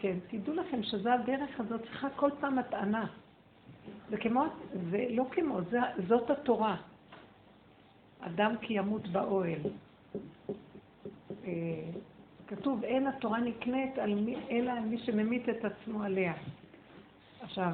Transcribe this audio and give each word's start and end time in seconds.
כן, 0.00 0.18
תדעו 0.28 0.54
לכם 0.54 0.82
שזו 0.82 1.10
הדרך 1.10 1.60
הזאת, 1.60 1.80
צריכה 1.82 2.10
כל 2.10 2.30
פעם 2.40 2.58
הטענה. 2.58 3.06
זה 4.10 4.16
כמו, 4.16 4.44
זה 4.90 5.06
לא 5.10 5.24
כמו, 5.30 5.60
זה, 5.70 5.78
זאת 6.08 6.30
התורה. 6.30 6.76
אדם 8.20 8.54
כי 8.60 8.74
ימות 8.74 9.08
באוהל. 9.08 9.60
אה, 11.44 11.50
כתוב, 12.46 12.84
אין 12.84 13.06
התורה 13.06 13.40
נקנית 13.40 13.98
על 13.98 14.14
מי, 14.14 14.36
אלא 14.50 14.70
על 14.70 14.80
מי 14.80 14.98
שממית 14.98 15.48
את 15.48 15.64
עצמו 15.64 16.02
עליה. 16.02 16.34
עכשיו, 17.40 17.72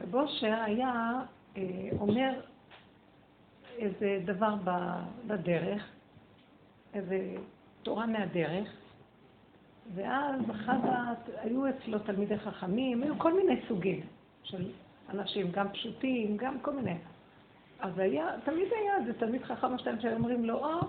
רב 0.00 0.14
אושר 0.14 0.62
היה 0.64 1.12
אה, 1.56 1.62
אומר 2.00 2.40
איזה 3.78 4.18
דבר 4.24 4.54
בדרך, 5.26 5.90
איזה 6.94 7.34
תורה 7.82 8.06
מהדרך, 8.06 8.79
ואז 9.94 10.40
אחד, 10.50 10.78
ה... 10.84 11.12
היו 11.42 11.68
אצלו 11.68 11.98
תלמידי 11.98 12.38
חכמים, 12.38 13.02
היו 13.02 13.18
כל 13.18 13.34
מיני 13.34 13.60
סוגים 13.68 14.00
של 14.42 14.70
אנשים, 15.10 15.50
גם 15.50 15.68
פשוטים, 15.68 16.36
גם 16.36 16.60
כל 16.60 16.72
מיני. 16.72 16.96
אז 17.80 17.98
היה, 17.98 18.26
תמיד 18.44 18.68
היה 18.80 18.96
איזה 18.96 19.12
תלמיד 19.12 19.42
חכם 19.42 19.72
או 19.72 19.78
שתיים 19.78 20.00
שהיו 20.00 20.16
אומרים 20.16 20.44
לו, 20.44 20.64
או, 20.64 20.80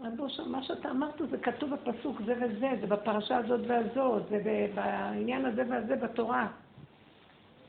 רבו 0.00 0.28
שם, 0.28 0.52
מה 0.52 0.62
שאתה 0.62 0.90
אמרת 0.90 1.22
זה 1.30 1.38
כתוב 1.38 1.70
בפסוק 1.70 2.20
זה 2.26 2.34
וזה, 2.40 2.70
זה 2.80 2.86
בפרשה 2.86 3.36
הזאת 3.36 3.60
והזאת, 3.66 4.22
זה 4.28 4.66
בעניין 4.74 5.44
הזה 5.44 5.62
והזה 5.68 5.96
בתורה. 5.96 6.48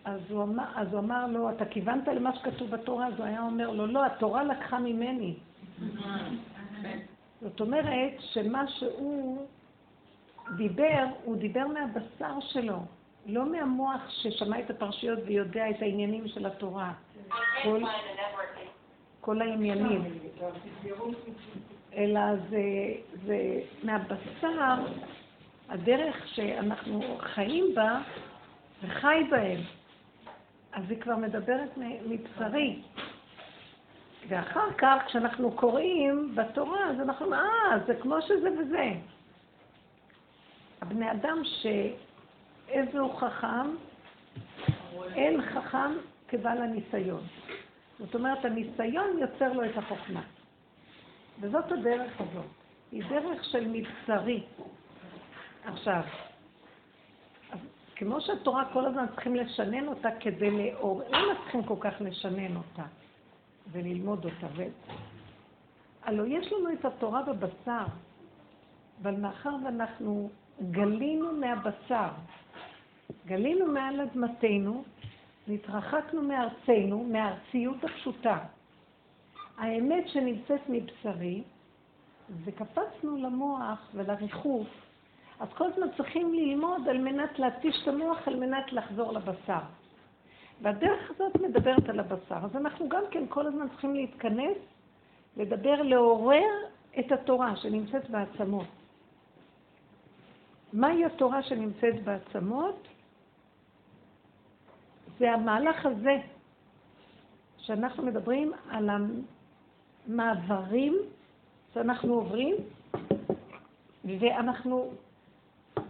אז 0.05 0.19
הוא, 0.29 0.43
אמר, 0.43 0.63
אז 0.75 0.87
הוא 0.91 0.99
אמר 0.99 1.27
לו, 1.27 1.49
אתה 1.49 1.65
כיוונת 1.65 2.07
למה 2.07 2.35
שכתוב 2.35 2.69
בתורה? 2.69 3.07
אז 3.07 3.13
הוא 3.17 3.25
היה 3.25 3.41
אומר 3.41 3.69
לו, 3.69 3.87
לא, 3.87 4.05
התורה 4.05 4.43
לקחה 4.43 4.79
ממני. 4.79 5.35
זאת 7.41 7.61
אומרת 7.61 8.13
שמה 8.19 8.67
שהוא 8.67 9.45
דיבר, 10.57 11.05
הוא 11.23 11.35
דיבר 11.35 11.67
מהבשר 11.67 12.39
שלו, 12.39 12.77
לא 13.25 13.51
מהמוח 13.51 14.09
ששמע 14.09 14.59
את 14.59 14.69
הפרשיות 14.69 15.19
ויודע 15.25 15.69
את 15.69 15.81
העניינים 15.81 16.27
של 16.27 16.45
התורה. 16.45 16.93
כל, 17.63 17.81
כל 19.21 19.41
העניינים. 19.41 20.03
אלא 21.95 22.21
זה, 22.49 22.61
זה 23.25 23.59
מהבשר, 23.83 24.75
הדרך 25.69 26.27
שאנחנו 26.27 27.17
חיים 27.19 27.75
בה, 27.75 28.01
וחי 28.83 29.23
בהם. 29.29 29.59
אז 30.73 30.83
היא 30.89 31.01
כבר 31.01 31.15
מדברת 31.15 31.77
מבשרי. 32.07 32.81
ואחר 34.27 34.73
כך, 34.77 35.03
כשאנחנו 35.05 35.51
קוראים 35.51 36.35
בתורה, 36.35 36.89
אז 36.89 36.99
אנחנו, 36.99 37.33
אה, 37.33 37.77
זה 37.87 37.95
כמו 37.95 38.21
שזה 38.21 38.49
וזה. 38.59 38.91
הבני 40.83 41.11
אדם 41.11 41.41
שאיזה 41.43 42.99
הוא 42.99 43.19
חכם, 43.19 43.75
אין 45.15 45.41
חכם 45.41 45.91
כבעל 46.27 46.61
הניסיון. 46.61 47.23
זאת 47.99 48.15
אומרת, 48.15 48.45
הניסיון 48.45 49.17
יוצר 49.19 49.53
לו 49.53 49.65
את 49.65 49.77
החוכמה. 49.77 50.21
וזאת 51.39 51.71
הדרך 51.71 52.21
הזאת. 52.21 52.45
היא 52.91 53.03
דרך 53.09 53.43
של 53.43 53.67
מבשרי. 53.67 54.43
עכשיו, 55.65 56.01
כמו 57.95 58.21
שהתורה 58.21 58.73
כל 58.73 58.85
הזמן 58.85 59.05
צריכים 59.07 59.35
לשנן 59.35 59.87
אותה 59.87 60.09
כדי 60.19 60.51
לאור, 60.51 61.01
למה 61.09 61.35
צריכים 61.43 61.63
כל 61.63 61.77
כך 61.79 61.93
לשנן 61.99 62.55
אותה 62.55 62.85
וללמוד 63.71 64.25
אותה? 64.25 64.47
ו... 64.55 64.63
הלוא 66.03 66.25
יש 66.25 66.53
לנו 66.53 66.73
את 66.73 66.85
התורה 66.85 67.23
בבשר, 67.23 67.85
אבל 69.01 69.15
מאחר 69.15 69.55
ואנחנו 69.65 70.29
גלינו 70.61 71.31
מהבשר, 71.31 72.09
גלינו 73.25 73.65
מעל 73.65 74.01
אדמתנו, 74.01 74.83
נתרחקנו 75.47 76.21
מארצנו, 76.21 77.03
מהארציות 77.03 77.83
הפשוטה. 77.83 78.37
האמת 79.57 80.09
שנמצאת 80.09 80.61
מבשרי, 80.69 81.43
וקפצנו 82.43 83.17
למוח 83.17 83.89
ולריחוף, 83.93 84.67
אז 85.39 85.47
כל 85.57 85.65
הזמן 85.71 85.87
צריכים 85.97 86.33
ללמוד 86.33 86.89
על 86.89 86.97
מנת 86.97 87.39
להתיש 87.39 87.75
את 87.83 87.87
המוח, 87.87 88.27
על 88.27 88.35
מנת 88.35 88.73
לחזור 88.73 89.11
לבשר. 89.11 89.59
והדרך 90.61 91.11
הזאת 91.11 91.41
מדברת 91.41 91.89
על 91.89 91.99
הבשר. 91.99 92.35
אז 92.35 92.55
אנחנו 92.55 92.89
גם 92.89 93.03
כן 93.11 93.23
כל 93.29 93.47
הזמן 93.47 93.69
צריכים 93.69 93.95
להתכנס, 93.95 94.57
לדבר, 95.37 95.81
לעורר 95.81 96.51
את 96.99 97.11
התורה 97.11 97.55
שנמצאת 97.55 98.09
בעצמות. 98.09 98.67
מהי 100.73 101.05
התורה 101.05 101.43
שנמצאת 101.43 102.03
בעצמות? 102.03 102.87
זה 105.19 105.31
המהלך 105.31 105.85
הזה, 105.85 106.17
שאנחנו 107.57 108.03
מדברים 108.03 108.51
על 108.69 108.89
המעברים 110.07 110.97
שאנחנו 111.73 112.13
עוברים, 112.13 112.55
ואנחנו 114.05 114.91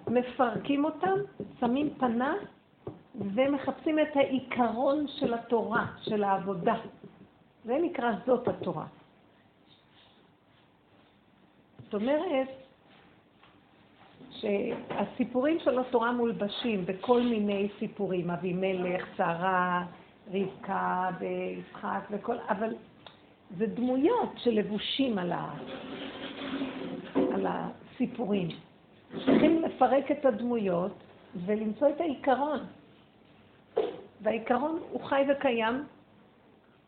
מפרקים 0.07 0.85
אותם, 0.85 1.17
שמים 1.59 1.93
פנה 1.97 2.33
ומחפשים 3.15 3.99
את 3.99 4.15
העיקרון 4.15 5.05
של 5.07 5.33
התורה, 5.33 5.85
של 6.01 6.23
העבודה. 6.23 6.75
זה 7.65 7.77
נקרא 7.81 8.11
זאת 8.25 8.47
התורה. 8.47 8.85
זאת 11.83 11.93
אומרת 11.93 12.62
שהסיפורים 14.39 15.59
של 15.59 15.79
התורה 15.79 16.11
מולבשים 16.11 16.85
בכל 16.85 17.21
מיני 17.21 17.67
סיפורים, 17.79 18.29
אבימלך, 18.29 19.05
שרה, 19.17 19.85
רבקה 20.33 21.09
ויצחק 21.19 22.01
וכל, 22.11 22.35
אבל 22.49 22.75
זה 23.57 23.67
דמויות 23.67 24.29
שלבושים 24.37 25.17
על, 25.17 25.31
ה, 25.31 25.53
על 27.15 27.47
הסיפורים. 27.47 28.47
צריכים 29.25 29.61
לפרק 29.61 30.11
את 30.11 30.25
הדמויות 30.25 30.91
ולמצוא 31.45 31.89
את 31.89 32.01
העיקרון. 32.01 32.59
והעיקרון 34.21 34.79
הוא 34.91 35.01
חי 35.03 35.25
וקיים 35.31 35.83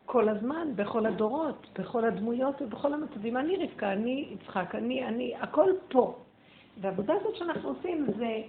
כל 0.06 0.28
הזמן, 0.28 0.68
בכל 0.76 1.06
הדורות, 1.06 1.66
בכל 1.78 2.04
הדמויות 2.04 2.62
ובכל 2.62 2.94
המצבים. 2.94 3.36
אני 3.36 3.56
רבקה, 3.56 3.92
אני 3.92 4.28
יצחק, 4.32 4.74
אני, 4.74 5.04
אני, 5.06 5.34
הכל 5.40 5.70
פה. 5.88 6.14
והעבודה 6.80 7.14
הזאת 7.20 7.36
שאנחנו 7.36 7.68
עושים 7.68 8.06
זה 8.18 8.40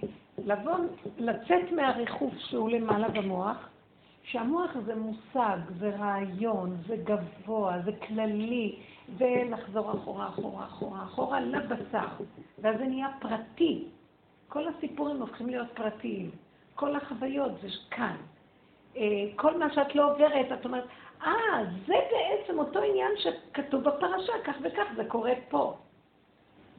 לבוא, 0.44 0.74
לצאת 1.18 1.72
מהריחוף 1.72 2.34
שהוא 2.38 2.70
למעלה 2.70 3.08
במוח, 3.08 3.68
שהמוח 4.22 4.70
זה 4.86 4.94
מושג, 4.94 5.58
זה 5.78 5.90
רעיון, 5.98 6.76
זה 6.86 6.96
גבוה, 6.96 7.76
זה 7.84 7.92
כללי, 7.92 8.76
ולחזור 9.18 9.92
אחורה, 9.92 10.28
אחורה, 10.28 10.64
אחורה, 10.64 11.02
אחורה 11.02 11.40
לבשר. 11.40 12.06
ואז 12.58 12.78
זה 12.78 12.84
נהיה 12.84 13.08
פרטי. 13.20 13.84
כל 14.48 14.68
הסיפורים 14.68 15.20
הופכים 15.20 15.46
להיות 15.46 15.68
פרטיים. 15.74 16.30
כל 16.74 16.96
החוויות 16.96 17.52
זה 17.62 17.68
כאן. 17.90 18.16
אה, 18.96 19.02
כל 19.36 19.58
מה 19.58 19.74
שאת 19.74 19.94
לא 19.94 20.12
עוברת, 20.12 20.52
את 20.52 20.64
אומרת, 20.64 20.84
אה, 21.22 21.64
זה 21.86 21.94
בעצם 22.12 22.58
אותו 22.58 22.78
עניין 22.78 23.12
שכתוב 23.16 23.82
בפרשה, 23.82 24.32
כך 24.44 24.54
וכך, 24.62 24.86
זה 24.96 25.04
קורה 25.04 25.32
פה. 25.48 25.76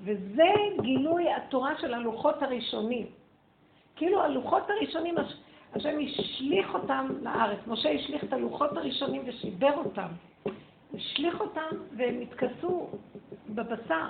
וזה 0.03 0.53
גילוי 0.81 1.33
התורה 1.33 1.77
של 1.77 1.93
הלוחות 1.93 2.43
הראשונים. 2.43 3.07
כאילו 3.95 4.23
הלוחות 4.23 4.69
הראשונים, 4.69 5.15
השם 5.73 5.97
השליך 5.99 6.73
אותם 6.73 7.07
לארץ. 7.21 7.59
משה 7.67 7.89
השליך 7.89 8.23
את 8.23 8.33
הלוחות 8.33 8.77
הראשונים 8.77 9.21
ושיבר 9.25 9.77
אותם. 9.77 10.07
השליך 10.95 11.41
אותם 11.41 11.75
והם 11.97 12.21
התכסו 12.21 12.89
בבשר. 13.49 14.09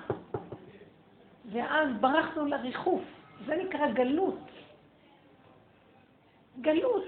ואז 1.52 1.90
ברחנו 2.00 2.46
לריחוף. 2.46 3.02
זה 3.46 3.56
נקרא 3.56 3.92
גלות. 3.92 4.40
גלות. 6.62 7.06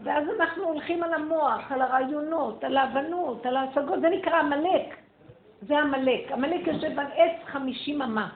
ואז 0.00 0.24
אנחנו 0.40 0.64
הולכים 0.64 1.02
על 1.02 1.14
המוח, 1.14 1.72
על 1.72 1.82
הרעיונות, 1.82 2.64
על 2.64 2.76
ההבנות, 2.76 3.46
על 3.46 3.56
ההשגות, 3.56 4.00
זה 4.00 4.08
נקרא 4.08 4.38
עמלק. 4.38 5.01
זה 5.66 5.78
עמלק. 5.78 6.32
עמלק 6.32 6.66
יושב 6.66 6.98
על 6.98 7.06
עץ 7.14 7.44
חמישים 7.46 8.02
אמה. 8.02 8.28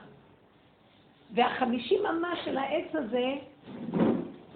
והחמישים 1.33 2.05
אמה 2.05 2.33
של 2.43 2.57
העץ 2.57 2.95
הזה, 2.95 3.33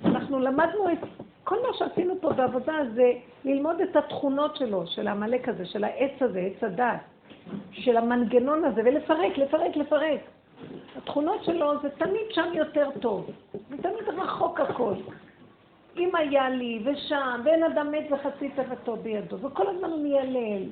אנחנו 0.06 0.40
למדנו 0.40 0.92
את 0.92 0.98
כל 1.44 1.58
מה 1.62 1.74
שעשינו 1.78 2.14
פה 2.22 2.34
בעבודה 2.34 2.74
זה 2.94 3.12
ללמוד 3.46 3.82
את 3.82 3.96
התכונות 3.96 4.56
שלו, 4.56 4.88
של 4.88 5.08
העמלק 5.08 5.50
הזה, 5.50 5.66
של 5.66 5.84
העץ 5.84 6.22
הזה, 6.22 6.40
עץ 6.40 6.64
הדת, 6.64 7.00
של 7.72 7.98
המנגנון 7.98 8.66
הזה, 8.66 8.82
ולפרק, 8.86 9.38
לפרק, 9.38 9.76
לפרק. 9.76 10.20
התכונות 10.98 11.44
שלו 11.44 11.82
זה 11.82 11.90
תמיד 11.90 12.28
שם 12.30 12.50
יותר 12.54 12.90
טוב, 13.02 13.30
ותמיד 13.54 14.10
רחוק 14.18 14.60
הכל. 14.60 14.94
אם 15.98 16.16
היה 16.16 16.50
לי, 16.50 16.84
ושם, 16.86 17.42
ואין 17.46 17.64
אדם 17.64 17.92
מת 17.92 18.12
וחצי 18.12 18.50
תוותו 18.50 18.96
בידו, 18.96 19.38
וכל 19.42 19.68
הזמן 19.68 19.90
הוא 19.90 20.04
מיילל. 20.04 20.70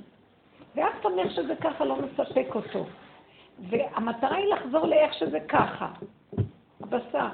ואף 0.75 1.06
איך 1.18 1.31
שזה 1.31 1.56
ככה 1.56 1.86
לא 1.86 1.95
מספק 1.95 2.56
אותו. 2.56 2.86
והמטרה 3.69 4.36
היא 4.36 4.54
לחזור 4.54 4.86
לאיך 4.88 5.13
שזה 5.13 5.39
ככה. 5.39 5.88
מכבסה. 6.89 7.30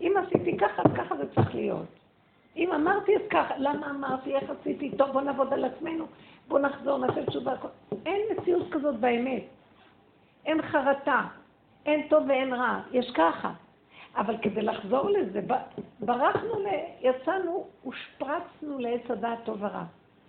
אם 0.00 0.14
עשיתי 0.26 0.56
ככה, 0.58 0.82
אז 0.82 0.92
ככה 0.96 1.16
זה 1.16 1.34
צריך 1.34 1.54
להיות. 1.54 1.86
אם 2.56 2.72
אמרתי 2.72 3.16
אז 3.16 3.22
ככה, 3.30 3.54
למה 3.58 3.90
אמרתי, 3.90 4.36
איך 4.36 4.50
עשיתי, 4.60 4.90
טוב 4.96 5.10
בוא 5.10 5.20
נעבוד 5.20 5.52
על 5.52 5.64
עצמנו, 5.64 6.06
בוא 6.48 6.58
נחזור, 6.58 6.98
נעשה 6.98 7.26
תשובה. 7.26 7.52
אין 8.06 8.20
מציאות 8.30 8.66
כזאת 8.70 9.00
באמת. 9.00 9.42
אין 10.46 10.62
חרטה, 10.62 11.22
אין 11.86 12.08
טוב 12.08 12.24
ואין 12.28 12.54
רע, 12.54 12.80
יש 12.92 13.10
ככה. 13.14 13.52
אבל 14.16 14.36
כדי 14.42 14.62
לחזור 14.62 15.10
לזה, 15.10 15.40
ברחנו, 16.00 16.54
יצאנו, 17.00 17.66
הושפרצנו 17.82 18.78
לעץ 18.78 19.10
הדעת 19.10 19.38
טוב 19.44 19.62
ורע. 19.62 19.84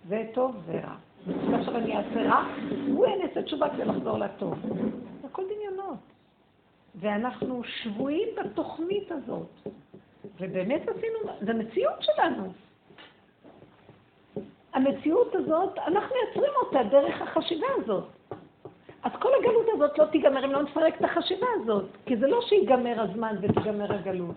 זה 0.08 0.24
טוב 0.34 0.62
ורע. 0.66 0.94
ועכשיו 1.26 1.76
אני 1.76 1.96
אעשה 1.96 2.22
רע, 2.22 2.44
הוא 2.88 3.06
אין 3.06 3.22
אעשה 3.22 3.42
תשובה 3.42 3.68
כדי 3.68 3.84
לחזור 3.84 4.18
לטוב. 4.18 4.54
הכל 5.24 5.42
דמיונות. 5.44 5.98
ואנחנו 6.94 7.64
שבויים 7.64 8.28
בתוכנית 8.36 9.12
הזאת. 9.12 9.68
ובאמת 10.40 10.82
עשינו, 10.88 11.18
זה 11.40 11.54
מציאות 11.54 11.94
שלנו. 12.00 12.52
המציאות 14.72 15.34
הזאת, 15.34 15.78
אנחנו 15.78 16.14
מייצרים 16.14 16.52
אותה 16.62 16.82
דרך 16.90 17.22
החשיבה 17.22 17.66
הזאת. 17.76 18.04
אז 19.02 19.12
כל 19.20 19.28
הגלות 19.40 19.66
הזאת 19.74 19.98
לא 19.98 20.04
תיגמר 20.04 20.44
אם 20.44 20.52
לא 20.52 20.62
נפרק 20.62 20.94
את 21.00 21.04
החשיבה 21.04 21.46
הזאת, 21.54 21.84
כי 22.06 22.16
זה 22.16 22.26
לא 22.26 22.40
שיגמר 22.48 23.00
הזמן 23.00 23.36
ותיגמר 23.40 23.92
הגלות. 23.92 24.36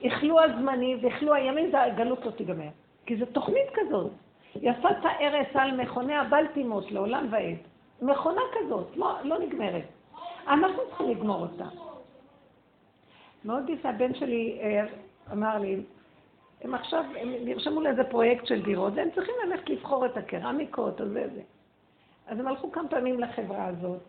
יכלו 0.00 0.40
הזמנים 0.40 0.98
ויכלו 1.02 1.34
הימים, 1.34 1.74
הגלות 1.74 2.26
לא 2.26 2.30
תיגמר. 2.30 2.68
כי 3.06 3.16
זו 3.16 3.26
תוכנית 3.26 3.68
כזאת. 3.74 4.10
יפת 4.56 4.96
הארץ 5.02 5.48
על 5.54 5.80
מכוניה 5.80 6.24
בל 6.24 6.44
לעולם 6.90 7.26
ועד. 7.30 7.56
מכונה 8.02 8.40
כזאת, 8.52 8.96
לא, 8.96 9.16
לא 9.22 9.38
נגמרת. 9.38 9.84
אנחנו 10.48 10.78
צריכים 10.88 11.10
לגמור 11.10 11.40
אותה. 11.40 11.68
מאוד 13.44 13.70
יפה, 13.70 13.88
הבן 13.88 14.14
שלי 14.14 14.58
אה, 14.62 14.86
אמר 15.32 15.58
לי, 15.58 15.82
הם 16.60 16.74
עכשיו, 16.74 17.04
הם 17.20 17.28
נרשמו 17.44 17.80
לאיזה 17.80 18.04
פרויקט 18.04 18.46
של 18.46 18.62
דירות, 18.62 18.92
והם 18.96 19.08
צריכים 19.14 19.34
ללכת 19.46 19.68
לבחור 19.70 20.06
את 20.06 20.16
הקרמיקות, 20.16 21.00
או 21.00 21.08
זה 21.08 21.28
זה. 21.34 21.40
אז 22.26 22.40
הם 22.40 22.46
הלכו 22.46 22.72
כמה 22.72 22.88
פעמים 22.88 23.20
לחברה 23.20 23.66
הזאת, 23.66 24.00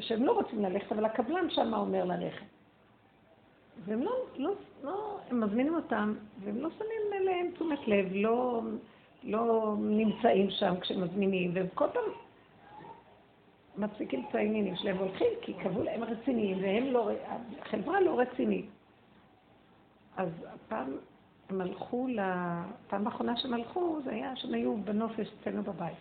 שהם 0.00 0.24
לא 0.24 0.32
רוצים 0.32 0.62
ללכת, 0.62 0.92
אבל 0.92 1.04
הקבלן 1.04 1.50
שם 1.50 1.74
אומר 1.74 2.04
ללכת. 2.04 2.46
והם 3.84 4.02
לא, 4.02 4.12
לא, 4.36 4.52
לא, 4.84 5.18
הם 5.30 5.40
מזמינים 5.40 5.74
אותם, 5.74 6.14
והם 6.44 6.56
לא 6.56 6.68
שמים 6.78 7.22
אליהם 7.22 7.50
תשומת 7.54 7.88
לב, 7.88 8.06
לא, 8.12 8.60
לא 9.22 9.74
נמצאים 9.78 10.50
שם 10.50 10.80
כשמזמינים, 10.80 11.50
והם 11.54 11.66
כל 11.74 11.86
פעם 11.92 12.02
מפסיקים 13.78 14.24
את 14.28 14.34
העניינים 14.34 14.76
שלהם 14.76 14.96
והולכים, 14.98 15.28
כי 15.42 15.52
קבעו 15.52 15.82
להם 15.82 16.04
רציניים, 16.04 16.58
והם 16.62 16.92
לא, 16.92 17.10
החברה 17.60 18.00
לא 18.00 18.20
רצינית. 18.20 18.66
אז 20.16 20.28
הפעם 20.54 20.96
הם 21.48 21.60
הלכו, 21.60 22.06
הפעם 22.18 23.06
האחרונה 23.06 23.36
שהם 23.36 23.54
הלכו, 23.54 23.98
זה 24.04 24.10
היה 24.10 24.36
שהם 24.36 24.54
היו 24.54 24.76
בנופש 24.76 25.28
אצלנו 25.40 25.62
בבית. 25.62 25.98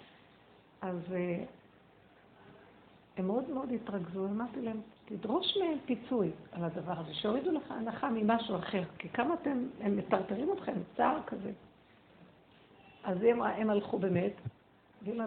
אז 0.81 1.13
אה, 1.13 1.43
הם 3.17 3.27
מאוד 3.27 3.49
מאוד 3.49 3.71
התרכזו, 3.71 4.25
אמרתי 4.25 4.61
להם, 4.61 4.81
תדרוש 5.05 5.57
מהם 5.57 5.77
פיצוי 5.85 6.31
על 6.51 6.63
הדבר 6.63 6.93
הזה, 6.99 7.13
שהורידו 7.13 7.51
לך 7.51 7.71
הנחה 7.71 8.09
ממשהו 8.09 8.55
אחר, 8.55 8.83
כי 8.97 9.09
כמה 9.09 9.33
אתם, 9.33 9.67
הם 9.81 9.97
מטרטרים 9.97 10.53
אתכם, 10.53 10.73
צער 10.97 11.19
כזה. 11.27 11.51
אז 13.07 13.17
הם, 13.23 13.41
הם 13.41 13.69
הלכו 13.69 13.97
באמת, 13.99 14.31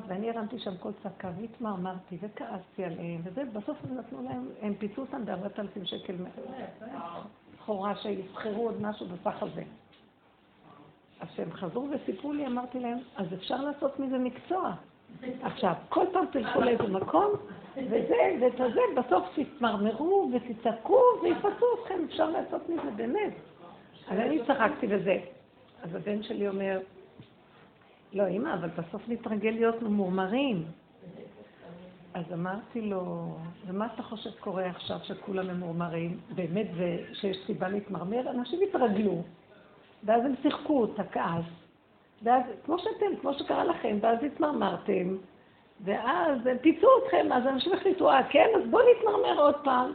ואני 0.08 0.30
הרמתי 0.30 0.58
שם 0.58 0.76
כל 0.76 0.90
צעקה, 1.02 1.30
והתמרמרתי, 1.40 2.18
וכעסתי 2.20 2.84
עליהם, 2.84 3.20
וזה, 3.24 3.42
בסוף 3.52 3.76
הם 3.84 3.98
נתנו 3.98 4.22
להם, 4.22 4.48
הם 4.62 4.74
פיצו 4.74 5.00
אותם 5.00 5.24
בארבעת 5.24 5.60
אלפים 5.60 5.84
שקל 5.84 6.14
סחורה 7.56 7.96
שיבחרו 7.96 8.66
עוד 8.66 8.82
משהו 8.82 9.06
בסך 9.06 9.42
הזה. 9.42 9.62
אז 11.20 11.28
כשהם 11.28 11.52
חזרו 11.52 11.88
וסיפרו 11.90 12.32
לי, 12.32 12.46
אמרתי 12.46 12.80
להם, 12.80 12.98
אז 13.16 13.26
אפשר 13.34 13.56
לעשות 13.56 13.98
מזה 13.98 14.18
מקצוע. 14.18 14.72
עכשיו, 15.42 15.74
כל 15.88 16.06
פעם 16.12 16.24
תלכו 16.32 16.60
לאיזה 16.60 16.82
מקום, 16.82 17.32
וזה, 17.76 18.36
ואת 18.40 18.56
זה, 18.74 18.80
בסוף 18.96 19.24
תתמרמרו 19.34 20.30
ותצעקו 20.34 21.02
ויפצו 21.22 21.66
אתכם, 21.82 22.04
אפשר 22.04 22.30
לעשות 22.30 22.68
מזה 22.68 22.90
באמת. 22.96 23.32
אז 24.08 24.18
אני 24.18 24.40
צחקתי 24.46 24.86
בזה. 24.86 25.18
אז 25.82 25.94
הבן 25.94 26.22
שלי 26.22 26.48
אומר, 26.48 26.80
לא, 28.12 28.28
אמא, 28.28 28.54
אבל 28.54 28.68
בסוף 28.68 29.02
נתרגל 29.08 29.50
להיות 29.50 29.82
ממורמרים. 29.82 30.64
אז 32.14 32.24
אמרתי 32.32 32.80
לו, 32.80 33.34
ומה 33.66 33.88
אתה 33.94 34.02
חושב 34.02 34.30
קורה 34.40 34.66
עכשיו 34.66 34.98
שכולם 35.02 35.46
ממורמרים? 35.48 36.18
באמת 36.34 36.66
זה 36.76 36.98
שיש 37.12 37.36
סיבה 37.46 37.68
להתמרמר? 37.68 38.30
אנשים 38.30 38.60
התרגלו, 38.68 39.22
ואז 40.04 40.24
הם 40.24 40.34
שיחקו 40.42 40.84
את 40.84 41.00
הכעס, 41.00 41.44
ואז, 42.22 42.42
כמו 42.64 42.78
שאתם, 42.78 43.16
כמו 43.20 43.34
שקרה 43.34 43.64
לכם, 43.64 43.98
ואז 44.00 44.18
התמרמרתם, 44.24 45.16
ואז 45.84 46.46
הם 46.46 46.58
פיצו 46.58 46.86
אתכם, 47.04 47.32
אז 47.32 47.46
אנשים 47.46 47.72
החליטו, 47.72 48.10
אה, 48.10 48.28
כן, 48.30 48.46
אז 48.56 48.70
בואו 48.70 48.82
נתמרמר 48.96 49.40
עוד 49.40 49.54
פעם. 49.64 49.92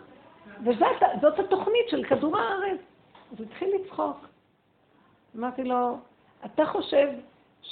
וזאת 0.63 1.39
התוכנית 1.39 1.89
של 1.89 2.03
כדור 2.03 2.37
הארץ. 2.37 2.79
אז 3.31 3.39
הוא 3.39 3.47
התחיל 3.47 3.69
לצחוק. 3.75 4.27
אמרתי 5.37 5.63
לו, 5.63 5.97
אתה 6.45 6.65
חושב 6.65 7.07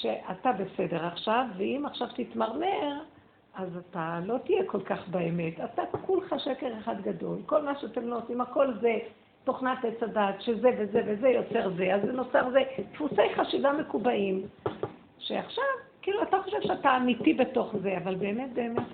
שאתה 0.02 0.52
בסדר 0.52 1.06
עכשיו, 1.06 1.46
ואם 1.58 1.84
עכשיו 1.86 2.08
תתמרמר, 2.16 3.02
אז 3.56 3.78
אתה 3.78 4.20
לא 4.26 4.38
תהיה 4.46 4.64
כל 4.66 4.82
כך 4.82 5.08
באמת. 5.08 5.54
אתה 5.60 5.82
כולך 6.06 6.36
שקר 6.38 6.80
אחד 6.80 7.02
גדול. 7.02 7.38
כל 7.46 7.62
מה 7.62 7.80
שאתם 7.80 8.08
לא 8.08 8.18
עושים, 8.18 8.42
הכל 8.42 8.74
זה 8.82 8.98
תוכנת 9.44 9.86
עץ 9.86 10.04
הדעת, 10.04 10.42
שזה 10.42 10.70
וזה 10.78 11.02
וזה 11.06 11.30
יוצר 11.30 11.70
זה, 11.78 11.96
אז 11.96 12.02
זה 12.06 12.12
נוצר 12.12 12.50
זה. 12.52 12.64
דפוסי 12.94 13.36
חשיבה 13.36 13.74
מקובעים, 13.74 14.48
שעכשיו, 15.20 15.64
כאילו, 16.02 16.24
אתה 16.24 16.38
חושב 16.44 16.62
שאתה 16.62 16.98
אמיתי 16.98 17.34
בתוך 17.34 17.76
זה, 17.82 17.98
אבל 17.98 18.16
באמת, 18.16 18.54
באמת... 18.54 18.88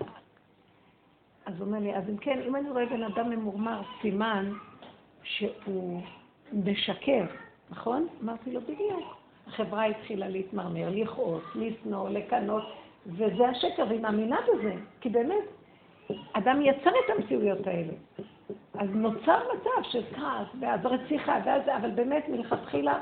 אז 1.45 1.53
הוא 1.59 1.67
אומר 1.67 1.79
לי, 1.79 1.95
אז 1.95 2.09
אם 2.09 2.17
כן, 2.17 2.39
אם 2.47 2.55
אני 2.55 2.69
רואה 2.69 2.85
בן 2.85 3.03
אדם 3.03 3.29
ממורמר, 3.29 3.81
סימן 4.01 4.53
שהוא 5.23 6.01
משקר, 6.53 7.25
נכון? 7.69 8.07
אמרתי 8.23 8.51
לו, 8.51 8.61
בדיוק. 8.61 9.18
החברה 9.49 9.85
התחילה 9.85 10.27
להתמרמר, 10.27 10.89
לכעוס, 10.91 11.43
לשנוא, 11.55 12.09
לקנות, 12.09 12.63
וזה 13.07 13.47
השקר, 13.47 13.85
והיא 13.89 14.01
מאמינה 14.01 14.37
בזה, 14.47 14.73
כי 15.01 15.09
באמת, 15.09 15.43
אדם 16.33 16.61
יצר 16.61 16.89
את 16.89 17.17
המציאויות 17.17 17.67
האלה. 17.67 17.93
אז 18.73 18.89
נוצר 18.93 19.39
מצב 19.53 19.89
של 19.91 20.03
כעס, 20.15 20.47
ואז 20.59 20.85
רציחה, 20.85 21.39
ואז 21.45 21.61
זה, 21.65 21.77
אבל 21.77 21.91
באמת 21.91 22.29
מלכתחילה 22.29 22.99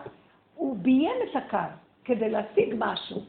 הוא 0.55 0.77
ביים 0.77 1.15
את 1.23 1.35
הכעס 1.35 1.71
כדי 2.05 2.29
להשיג 2.29 2.75
משהו. 2.77 3.21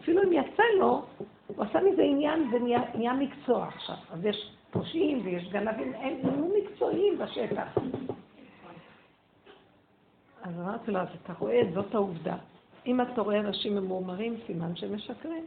אפילו 0.00 0.22
אם 0.22 0.32
יצא 0.32 0.62
לו, 0.78 1.02
הוא 1.46 1.64
עשה 1.64 1.80
מזה 1.80 2.02
עניין 2.02 2.50
ונהיה 2.52 3.12
מקצוע 3.12 3.66
עכשיו. 3.66 3.96
אז 4.12 4.24
יש 4.24 4.50
פושעים 4.70 5.20
ויש 5.24 5.48
גנבים, 5.48 5.92
הם 5.94 6.14
נהיו 6.22 6.48
מקצועיים 6.58 7.18
בשטח. 7.18 7.78
אז 10.44 10.60
אמרתי 10.60 10.90
לו, 10.90 11.00
אז 11.00 11.08
אתה 11.22 11.32
רואה, 11.38 11.60
זאת 11.74 11.94
העובדה. 11.94 12.36
אם 12.86 13.00
אתה 13.00 13.20
רואה 13.20 13.40
אנשים 13.40 13.76
ממורמרים, 13.76 14.36
סימן 14.46 14.76
שהם 14.76 14.94
משקרים. 14.94 15.46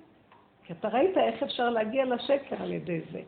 כי 0.63 0.73
אתה 0.73 0.87
ראית 0.87 1.17
איך 1.17 1.43
אפשר 1.43 1.69
להגיע 1.69 2.05
לשקר 2.05 2.63
על 2.63 2.73
ידי 2.73 3.01
זה. 3.11 3.21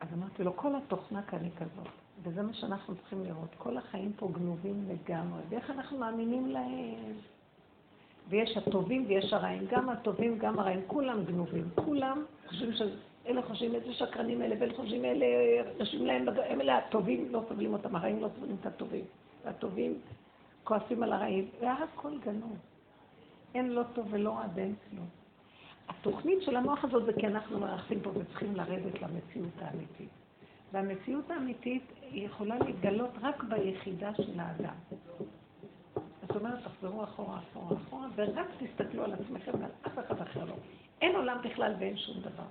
אז 0.00 0.08
אמרתי 0.14 0.44
לו, 0.44 0.56
כל 0.56 0.76
התוכנה 0.76 1.22
כאן 1.22 1.38
היא 1.42 1.50
כזאת, 1.56 1.88
וזה 2.22 2.42
מה 2.42 2.54
שאנחנו 2.54 2.94
צריכים 2.94 3.24
לראות. 3.24 3.54
כל 3.58 3.76
החיים 3.76 4.12
פה 4.16 4.28
גנובים 4.32 4.88
לגמרי, 4.88 5.40
ואיך 5.48 5.70
אנחנו 5.70 5.98
מאמינים 5.98 6.48
להם. 6.48 7.14
ויש 8.28 8.56
הטובים 8.56 9.04
ויש 9.08 9.32
הרעים, 9.32 9.66
גם 9.70 9.88
הטובים, 9.88 10.38
גם 10.38 10.58
הרעים, 10.58 10.80
כולם 10.86 11.24
גנובים. 11.24 11.68
כולם 11.74 12.24
חושבים 12.46 12.72
ש... 12.72 12.82
אלה 13.26 13.42
חושבים 13.42 13.74
איזה 13.74 13.92
שקרנים 13.92 14.42
אלה, 14.42 14.54
ואלה 14.60 14.74
חושבים 14.74 15.04
אלה, 15.04 15.26
יושבים 15.78 16.06
להם, 16.06 16.28
הם 16.48 16.60
אלה 16.60 16.78
הטובים, 16.78 17.28
לא 17.30 17.42
סובלים 17.48 17.72
אותם, 17.72 17.96
הרעים 17.96 18.22
לא 18.22 18.28
סובלים 18.34 18.56
את 18.60 18.66
הטובים. 18.66 19.04
והטובים 19.46 20.00
כועסים 20.64 21.02
על 21.02 21.12
הרעים, 21.12 21.48
והכל 21.60 22.18
גנוב. 22.24 22.56
אין 23.54 23.72
לא 23.72 23.82
טוב 23.94 24.06
ולא 24.10 24.30
רע 24.30 24.44
ואין 24.54 24.74
כלום. 24.90 25.06
התוכנית 25.88 26.42
של 26.42 26.56
המוח 26.56 26.84
הזאת 26.84 27.04
זה 27.04 27.12
כי 27.12 27.26
אנחנו 27.26 27.60
מרחים 27.60 28.00
פה 28.00 28.10
וצריכים 28.10 28.56
לרדת 28.56 29.02
למציאות 29.02 29.52
האמיתית. 29.60 30.08
והמציאות 30.72 31.30
האמיתית 31.30 31.82
יכולה 32.12 32.58
להתגלות 32.58 33.10
רק 33.22 33.42
ביחידה 33.42 34.14
של 34.14 34.40
האדם. 34.40 34.74
זאת 36.22 36.36
אומרת, 36.36 36.58
תחזרו 36.64 37.04
אחורה, 37.04 37.38
אחורה, 37.38 37.76
אחורה, 37.76 38.06
ורק 38.14 38.46
תסתכלו 38.58 39.04
על 39.04 39.12
עצמכם 39.12 39.52
ועל 39.60 39.70
אף 39.86 39.98
אחד 39.98 40.20
אחר 40.20 40.44
לא. 40.44 40.54
אין 41.02 41.16
עולם 41.16 41.38
בכלל 41.44 41.74
ואין 41.78 41.96
שום 41.96 42.20
דבר. 42.20 42.44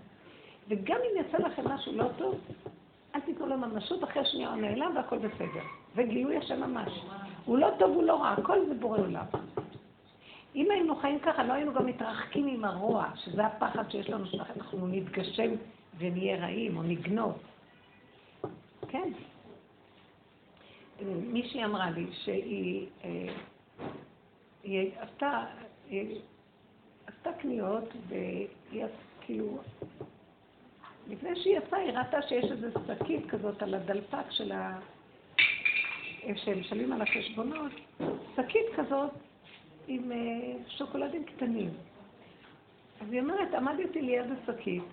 וגם 0.68 0.98
אם 0.98 1.26
יצא 1.26 1.38
לכם 1.38 1.68
משהו 1.68 1.94
לא 1.94 2.08
טוב, 2.18 2.40
אל 3.16 3.20
תיתנו 3.20 3.48
לו 3.48 3.58
ממשות, 3.58 4.04
אחרי 4.04 4.26
שנייה 4.26 4.50
הוא 4.50 4.62
נעלם 4.62 4.96
והכל 4.96 5.18
בסדר. 5.18 5.64
וגילוי 5.96 6.38
השם 6.38 6.60
ממש. 6.60 6.92
הוא 7.46 7.58
לא 7.58 7.70
טוב, 7.80 7.92
הוא 7.92 8.04
לא 8.04 8.22
רע, 8.22 8.30
הכל 8.30 8.66
זה 8.68 8.74
בורא 8.74 8.98
עולם. 9.00 9.26
אם 10.56 10.72
היינו 10.72 10.96
חיים 10.96 11.20
ככה, 11.20 11.44
לא 11.44 11.54
היינו 11.54 11.74
גם 11.74 11.86
מתרחקים 11.86 12.48
עם 12.48 12.66
הרוע, 12.66 13.06
שזה 13.16 13.46
הפחד 13.46 13.92
שיש 13.92 14.10
לנו, 14.10 14.26
שאנחנו 14.26 14.88
נתגשם 14.88 15.52
ונהיה 15.98 16.38
רעים 16.38 16.78
או 16.78 16.84
נגנוב. 16.84 17.38
כן. 18.88 19.10
מישהי 21.06 21.66
אמרה 21.66 21.90
לי 21.90 22.06
שהיא 22.12 22.88
אה, 23.04 24.84
עשתה, 25.00 25.46
היא 25.90 26.20
עשתה 27.08 27.34
קניות 27.34 27.90
והיא 28.08 28.86
כאילו, 29.22 29.58
לפני 31.08 31.36
שהיא 31.36 31.58
יצאה 31.58 31.80
היא 31.80 31.92
ראתה 31.92 32.22
שיש 32.22 32.52
איזו 32.52 32.68
שקית 32.88 33.30
כזאת 33.30 33.64
על 33.64 33.74
הדלפק 33.74 34.32
של 34.32 34.52
ה... 34.52 34.80
שהם 36.36 36.60
משלמים 36.60 36.94
על 36.94 37.02
החשבונות, 37.02 37.72
שקית 38.36 38.66
כזאת 38.76 39.10
עם 39.88 40.12
אה, 40.12 40.18
שוקולדים 40.68 41.24
קטנים. 41.26 41.70
אז 43.02 43.12
היא 43.12 43.22
אומרת, 43.22 43.54
עמדתי 43.54 44.02
ליד 44.02 44.26
השקית, 44.32 44.84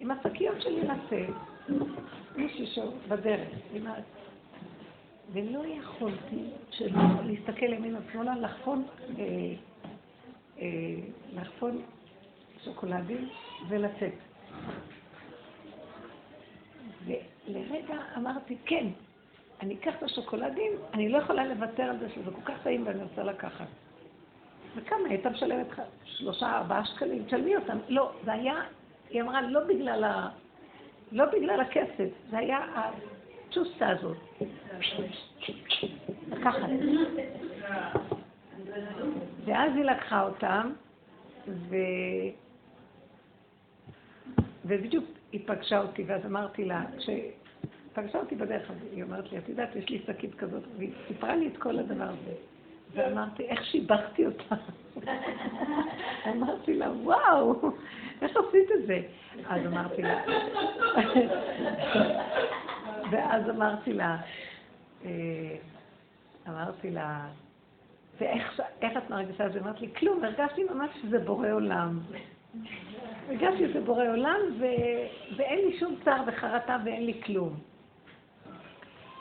עם 0.00 0.10
השקיות 0.10 0.62
שלי 0.62 0.80
לצאת, 0.80 1.34
מישהי 2.36 2.66
שבדרך, 2.66 3.48
ולא 5.32 5.62
יכולתי 5.66 6.44
שלא 6.70 7.00
להסתכל 7.24 7.72
ימינה 7.72 7.98
ושמאלה, 8.08 8.36
לחפון, 8.36 8.84
אה, 9.18 9.24
אה, 10.58 10.66
לחפון 11.32 11.82
שוקולדים 12.64 13.28
ולצאת. 13.68 14.12
ולרגע 17.06 17.94
אמרתי, 18.16 18.56
כן, 18.66 18.86
אני 19.60 19.74
אקח 19.74 19.94
את 19.98 20.02
השוקולדים, 20.02 20.72
אני 20.94 21.08
לא 21.08 21.18
יכולה 21.18 21.46
לוותר 21.46 21.82
על 21.82 21.98
זה 21.98 22.08
שזה 22.08 22.30
כל 22.30 22.40
כך 22.44 22.62
טעים 22.62 22.86
ואני 22.86 23.02
רוצה 23.02 23.22
לקחת. 23.22 23.66
וכמה? 24.76 24.98
היא 24.98 25.08
הייתה 25.08 25.30
משלמת 25.30 25.66
שלושה, 26.04 26.56
ארבעה 26.58 26.84
שקלים, 26.84 27.24
תשלמי 27.24 27.56
אותם. 27.56 27.78
לא, 27.88 28.12
זה 28.24 28.32
היה, 28.32 28.54
היא 29.10 29.22
אמרה, 29.22 29.42
לא 29.42 29.60
בגלל, 29.68 30.04
ה, 30.04 30.28
לא 31.12 31.24
בגלל 31.24 31.60
הכסף, 31.60 32.08
זה 32.30 32.38
היה 32.38 32.58
הצ'וסה 32.74 33.88
הזאת. 33.88 34.16
לקחת. 36.28 36.68
ואז 39.44 39.72
היא 39.76 39.84
לקחה 39.84 40.22
אותם, 40.22 40.72
ו... 41.48 41.76
ובדיוק 44.64 45.04
היא 45.32 45.40
פגשה 45.46 45.80
אותי, 45.80 46.04
ואז 46.06 46.26
אמרתי 46.26 46.64
לה, 46.64 46.84
כשפגשה 47.92 48.18
אותי 48.18 48.36
בדרך, 48.36 48.70
היא 48.92 49.02
אומרת 49.02 49.32
לי, 49.32 49.38
את 49.38 49.48
יודעת, 49.48 49.76
יש 49.76 49.88
לי 49.88 50.02
שקית 50.06 50.34
כזאת, 50.34 50.62
והיא 50.76 50.92
סיפרה 51.08 51.36
לי 51.36 51.48
את 51.48 51.56
כל 51.56 51.78
הדבר 51.78 52.04
הזה. 52.04 52.32
ואמרתי, 52.94 53.42
איך 53.42 53.64
שיבחתי 53.64 54.26
אותה. 54.26 54.54
אמרתי 56.32 56.74
לה, 56.74 56.90
וואו, 56.90 57.70
איך 58.22 58.36
עשית 58.36 58.70
את 58.74 58.86
זה? 58.86 59.00
אז 59.48 59.66
אמרתי 59.66 60.02
לה, 60.02 60.20
ואז 63.10 63.50
אמרתי 63.50 63.92
לה, 63.92 64.16
אה, 65.04 65.10
אמרתי 66.48 66.90
לה, 66.90 67.26
ואיך 68.20 68.60
את 68.82 69.10
מרגישה 69.10 69.46
את 69.46 69.52
זה? 69.52 69.60
אמרת 69.60 69.80
לי, 69.80 69.94
כלום, 69.94 70.24
הרגשתי 70.24 70.64
ממש 70.64 70.90
שזה 71.02 71.18
בורא 71.18 71.52
עולם. 71.52 72.00
הרגשתי 73.28 73.68
שזה 73.68 73.80
בורא 73.80 74.08
עולם. 74.08 74.40
ואין 75.36 75.58
לי 75.58 75.78
שום 75.78 75.96
צער 76.04 76.22
וחרטה 76.26 76.76
ואין 76.84 77.06
לי 77.06 77.22
כלום. 77.22 77.69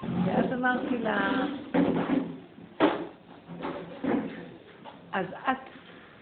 ואז 0.04 0.54
אמרתי 0.54 0.98
לה, 0.98 1.32
אז 5.12 5.26
את 5.52 5.70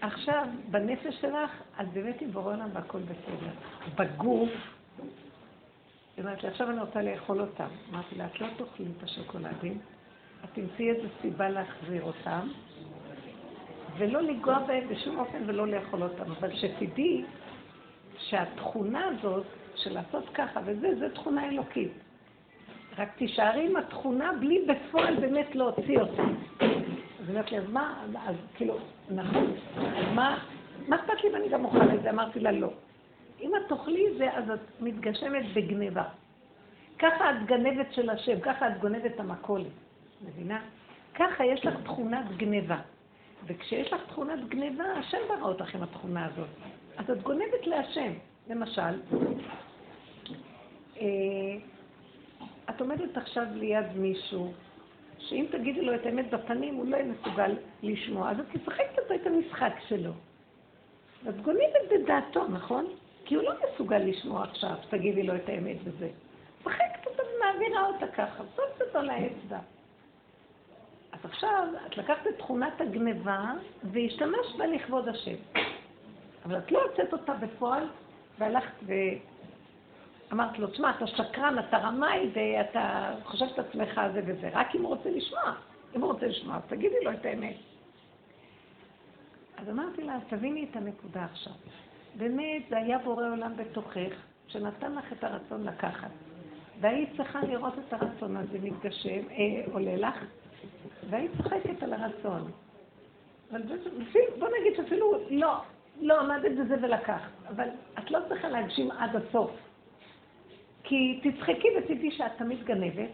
עכשיו, 0.00 0.46
בנפש 0.70 1.20
שלך, 1.20 1.50
את 1.80 1.88
באמת 1.92 2.20
עם 2.20 2.30
בורא 2.30 2.54
עולם 2.54 2.68
והכל 2.72 2.98
בסדר. 2.98 3.50
בגוף, 3.94 4.50
היא 6.16 6.24
אומרת 6.24 6.42
לי, 6.42 6.48
עכשיו 6.48 6.70
אני 6.70 6.80
רוצה 6.80 7.02
לאכול 7.02 7.40
אותם. 7.40 7.68
אמרתי 7.90 8.14
לה, 8.14 8.26
את 8.26 8.40
לא 8.40 8.46
תאכלי 8.56 8.86
את 8.98 9.02
השוקולדים, 9.02 9.78
את 10.44 10.48
תמצאי 10.52 10.90
איזו 10.90 11.08
סיבה 11.22 11.48
להחזיר 11.48 12.02
אותם, 12.02 12.48
ולא 13.98 14.22
לנגוע 14.22 14.58
בהם 14.58 14.88
בשום 14.88 15.18
אופן 15.18 15.42
ולא 15.46 15.68
לאכול 15.68 16.02
אותם. 16.02 16.32
אבל 16.32 16.56
שתדעי 16.56 17.24
שהתכונה 18.18 19.04
הזאת 19.04 19.46
של 19.74 19.94
לעשות 19.94 20.24
ככה 20.34 20.60
וזה, 20.64 20.94
זו 20.98 21.06
תכונה 21.14 21.48
אלוקית. 21.48 21.92
רק 22.98 23.08
תישארי 23.16 23.66
עם 23.66 23.76
התכונה 23.76 24.32
בלי 24.40 24.66
בפועל 24.66 25.16
באמת 25.20 25.54
להוציא 25.54 26.00
אותה. 26.00 26.22
אז 27.20 27.28
אומרת 27.28 27.52
לי, 27.52 27.58
אז 27.58 27.64
מה, 27.68 28.04
אז 28.26 28.36
כאילו, 28.54 28.78
נכון, 29.10 29.54
אז 29.76 30.04
מה, 30.14 30.38
מה 30.88 30.96
אכפת 30.96 31.24
לי 31.24 31.30
אם 31.30 31.36
אני 31.36 31.48
גם 31.48 31.64
אוכל 31.64 31.94
את 31.94 32.02
זה? 32.02 32.10
אמרתי 32.10 32.40
לה, 32.40 32.52
לא. 32.52 32.70
אם 33.40 33.50
את 33.56 33.68
תאכלי 33.68 34.04
זה, 34.18 34.32
אז 34.32 34.50
את 34.50 34.80
מתגשמת 34.80 35.44
בגניבה. 35.54 36.04
ככה 36.98 37.30
את 37.30 37.46
גנבת 37.46 37.92
של 37.92 38.10
השם, 38.10 38.40
ככה 38.40 38.68
את 38.68 38.80
גונבת 38.80 39.06
את 39.06 39.20
המכולת, 39.20 39.66
מבינה? 40.26 40.60
ככה 41.14 41.44
יש 41.44 41.66
לך 41.66 41.74
תכונת 41.84 42.36
גניבה. 42.36 42.78
וכשיש 43.46 43.92
לך 43.92 44.00
תכונת 44.08 44.48
גניבה, 44.48 44.84
השם 44.84 45.18
ברא 45.28 45.48
אותך 45.48 45.74
עם 45.74 45.82
התכונה 45.82 46.26
הזאת. 46.26 46.48
אז 46.96 47.10
את 47.10 47.22
גונבת 47.22 47.66
להשם. 47.66 48.12
למשל, 48.48 49.00
אה, 51.00 51.06
את 52.70 52.80
עומדת 52.80 53.16
עכשיו 53.16 53.44
ליד 53.54 53.86
מישהו, 53.96 54.52
שאם 55.18 55.46
תגידי 55.50 55.80
לו 55.80 55.94
את 55.94 56.06
האמת 56.06 56.30
בפנים, 56.30 56.74
הוא 56.74 56.86
לא 56.86 56.96
יהיה 56.96 57.06
מסוגל 57.06 57.54
לשמוע. 57.82 58.30
אז 58.30 58.40
את 58.40 58.54
משחקת 58.54 58.98
אותו 58.98 59.14
את 59.14 59.26
המשחק 59.26 59.72
שלו. 59.88 60.12
ואת 61.24 61.40
גונבת 61.40 61.92
בדעתו, 61.92 62.48
נכון? 62.48 62.86
כי 63.24 63.34
הוא 63.34 63.44
לא 63.44 63.52
מסוגל 63.72 63.98
לשמוע 63.98 64.44
עכשיו, 64.44 64.74
תגידי 64.90 65.22
לו 65.22 65.36
את 65.36 65.48
האמת 65.48 65.76
וזה. 65.84 66.08
משחקת 66.60 67.06
אותו 67.06 67.22
ומעבירה 67.22 67.86
אותה 67.86 68.06
ככה, 68.06 68.42
שמת 68.56 68.82
אותו 68.86 69.02
לאצבע. 69.02 69.58
אז 71.12 71.20
עכשיו, 71.24 71.68
את 71.86 71.96
לקחת 71.96 72.26
את 72.26 72.38
תכונת 72.38 72.80
הגניבה 72.80 73.52
והשתמשת 73.92 74.56
בה 74.58 74.66
לכבוד 74.66 75.08
השם. 75.08 75.36
אבל 76.44 76.58
את 76.58 76.72
לא 76.72 76.82
הוצאת 76.82 77.12
אותה 77.12 77.34
בפועל, 77.34 77.88
והלכת 78.38 78.72
ואמרת 80.30 80.58
לו, 80.58 80.66
תשמע, 80.66 80.90
אתה 80.90 81.06
שקרן, 81.06 81.58
אתה 81.58 81.78
רמאי, 81.78 82.30
ואתה 82.32 83.14
חושב 83.24 83.46
את 83.54 83.58
עצמך 83.58 84.00
זה 84.12 84.20
וזה, 84.26 84.50
רק 84.52 84.74
אם 84.74 84.82
הוא 84.82 84.88
רוצה 84.88 85.10
לשמוע. 85.10 85.52
אם 85.96 86.00
הוא 86.00 86.12
רוצה 86.12 86.26
לשמוע, 86.26 86.56
אז 86.56 86.62
תגידי 86.68 86.96
לו 87.04 87.12
את 87.12 87.24
האמת. 87.24 87.56
אז 89.56 89.68
אמרתי 89.68 90.02
לה, 90.02 90.18
תביני 90.28 90.66
את 90.70 90.76
הנקודה 90.76 91.24
עכשיו. 91.24 91.52
באמת, 92.14 92.62
זה 92.70 92.76
היה 92.76 92.98
בורא 92.98 93.28
עולם 93.28 93.56
בתוכך, 93.56 94.12
שנתן 94.46 94.94
לך 94.94 95.12
את 95.12 95.24
הרצון 95.24 95.64
לקחת. 95.64 96.10
והיית 96.80 97.08
צריכה 97.16 97.40
לראות 97.40 97.74
את 97.78 97.92
הרצון 97.92 98.36
הזה 98.36 98.58
מתגשם, 98.62 99.30
אה, 99.30 99.72
עולה 99.72 99.96
לך, 99.96 100.24
והיית 101.10 101.30
צוחקת 101.36 101.82
על 101.82 101.92
הרצון. 101.92 102.50
אבל 103.50 103.62
בוא 104.38 104.48
נגיד 104.60 104.76
שאפילו 104.76 105.12
לא, 105.30 105.60
לא 106.00 106.20
עמדת 106.20 106.52
בזה 106.52 106.74
ולקחת, 106.82 107.30
אבל 107.48 107.68
את 107.98 108.10
לא 108.10 108.18
צריכה 108.28 108.48
להגשים 108.48 108.90
עד 108.90 109.16
הסוף. 109.16 109.50
כי 110.88 111.20
תצחקי 111.22 111.68
ותדעי 111.78 112.10
שאת 112.10 112.32
תמיד 112.38 112.64
גנבת, 112.64 113.10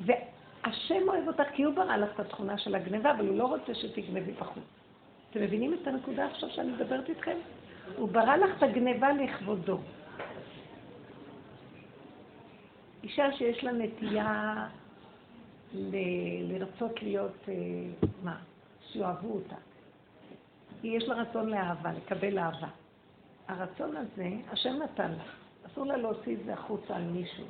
והשם 0.00 1.08
אוהב 1.08 1.28
אותך 1.28 1.42
כי 1.54 1.62
הוא 1.62 1.74
ברא 1.74 1.96
לך 1.96 2.10
את 2.14 2.20
התכונה 2.20 2.58
של 2.58 2.74
הגניבה, 2.74 3.10
אבל 3.10 3.28
הוא 3.28 3.36
לא 3.38 3.44
רוצה 3.44 3.74
שתגנבי 3.74 4.32
בחוץ. 4.32 4.62
אתם 5.30 5.40
מבינים 5.42 5.74
את 5.74 5.86
הנקודה 5.86 6.26
עכשיו 6.26 6.50
שאני 6.50 6.72
מדברת 6.72 7.08
איתכם? 7.08 7.36
הוא 7.96 8.08
ברא 8.08 8.36
לך 8.36 8.58
את 8.58 8.62
הגניבה 8.62 9.12
לכבודו. 9.12 9.78
אישה 13.02 13.32
שיש 13.32 13.64
לה 13.64 13.72
נטייה 13.72 14.66
ל- 15.74 16.52
לרצות 16.52 17.02
להיות, 17.02 17.48
אה, 17.48 17.54
מה? 18.22 18.36
שיאהבו 18.92 19.28
אותה. 19.34 19.56
יש 20.82 21.04
לה 21.04 21.14
רצון 21.14 21.50
לאהבה, 21.50 21.92
לקבל 21.92 22.38
אהבה. 22.38 22.68
הרצון 23.48 23.96
הזה, 23.96 24.28
השם 24.52 24.82
נתן 24.82 25.10
לה. 25.10 25.39
אסור 25.72 25.86
לה 25.86 25.96
להוציא 25.96 26.36
את 26.36 26.44
זה 26.44 26.52
החוצה 26.52 26.96
על 26.96 27.02
מישהו. 27.02 27.44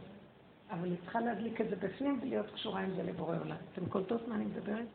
אבל 0.70 0.84
היא 0.84 0.96
צריכה 1.02 1.20
להדליק 1.20 1.60
את 1.60 1.68
זה 1.70 1.76
בפנים 1.76 2.18
ולהיות 2.22 2.50
קשורה 2.50 2.80
עם 2.80 2.90
זה 2.96 3.02
לבורא 3.02 3.36
עולם. 3.44 3.56
אתם 3.72 3.86
קולטות 3.86 4.28
מה 4.28 4.34
אני 4.34 4.44
מדברת? 4.44 4.86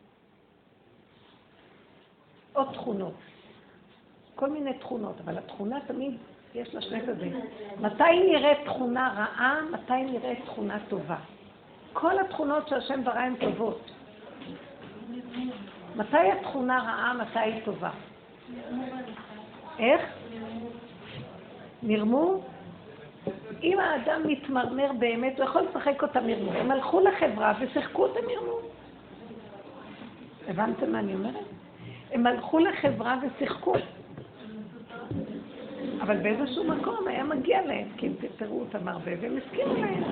עוד 2.54 2.74
תכונות. 2.74 3.14
כל 4.36 4.50
מיני 4.50 4.80
תכונות, 4.80 5.16
אבל 5.24 5.38
התכונה 5.38 5.78
תמיד 5.88 6.18
יש 6.56 6.76
לה 6.76 6.82
שני 6.82 7.02
צדדים. 7.06 7.40
מתי 7.80 8.20
נראית 8.32 8.58
תכונה 8.66 9.14
רעה, 9.18 9.62
מתי 9.72 10.04
נראית 10.04 10.46
תכונה 10.46 10.78
טובה. 10.90 11.18
כל 11.94 12.20
התכונות 12.20 12.68
שהשם 12.68 13.04
ברא 13.04 13.20
הן 13.20 13.36
טובות. 13.36 13.92
מתי 15.96 16.32
התכונה 16.32 16.80
רעה, 16.80 17.14
מתי 17.14 17.40
היא 17.40 17.66
טובה? 17.66 17.92
איך? 19.80 20.02
מרמור? 21.84 22.44
אם 23.64 23.80
האדם 23.80 24.22
מתמרמר 24.28 24.92
באמת, 25.00 25.40
הוא 25.40 25.46
יכול 25.46 25.62
לשחק 25.70 26.02
אותה 26.02 26.22
מרמור. 26.22 26.54
הם 26.54 26.72
הלכו 26.72 27.00
לחברה 27.00 27.54
ושיחקו 27.60 28.06
את 28.06 28.12
המרמור. 28.18 28.62
הבנתם 30.48 30.92
מה 30.92 31.00
אני 31.00 31.14
אומרת? 31.14 31.46
הם 32.12 32.28
הלכו 32.28 32.60
לחברה 32.60 33.18
ושיחקו. 33.22 33.74
אבל 36.02 36.18
באיזשהו 36.18 36.64
מקום 36.64 37.08
היה 37.08 37.24
מגיע 37.24 37.66
להם, 37.66 37.88
כי 37.98 38.08
הם 38.08 38.14
תראו 38.38 38.60
אותם 38.60 38.88
הרבה, 38.88 39.12
והם 39.22 39.38
הסכימו 39.38 39.74
להם. 39.74 40.04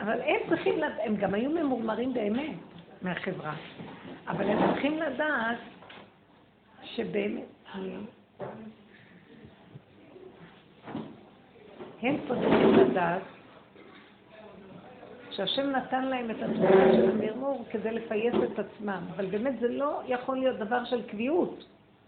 אבל 0.00 0.20
הם 0.20 0.36
צריכים 0.48 0.76
לדעת, 0.78 0.92
הם 1.04 1.16
גם 1.16 1.34
היו 1.34 1.50
ממורמרים 1.50 2.14
באמת 2.14 2.56
מהחברה, 3.02 3.54
אבל 4.28 4.48
הם 4.48 4.58
צריכים 4.72 4.98
לדעת 5.02 5.58
שבאמת, 6.82 7.44
הם 12.02 12.16
צריכים 12.28 12.74
לדעת 12.74 13.22
שהשם 15.30 15.70
נתן 15.70 16.04
להם 16.04 16.30
את 16.30 16.36
התמונה 16.42 16.92
של 16.92 17.10
המרמור 17.10 17.64
כדי 17.70 17.90
לפייס 17.90 18.34
את 18.52 18.58
עצמם, 18.58 19.02
אבל 19.16 19.26
באמת 19.26 19.60
זה 19.60 19.68
לא 19.68 20.00
יכול 20.06 20.36
להיות 20.36 20.58
דבר 20.58 20.84
של 20.84 21.02
קביעות. 21.02 21.64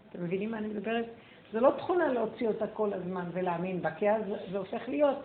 אתם 0.09 0.23
מבינים 0.23 0.51
מה 0.51 0.57
אני 0.57 0.67
מדברת? 0.67 1.05
זה 1.51 1.59
לא 1.59 1.71
תכונה 1.77 2.07
להוציא 2.07 2.47
אותה 2.47 2.67
כל 2.67 2.93
הזמן 2.93 3.23
ולהאמין 3.33 3.81
בה, 3.81 3.91
כי 3.91 4.11
אז 4.11 4.21
זה 4.51 4.57
הופך 4.57 4.89
להיות 4.89 5.15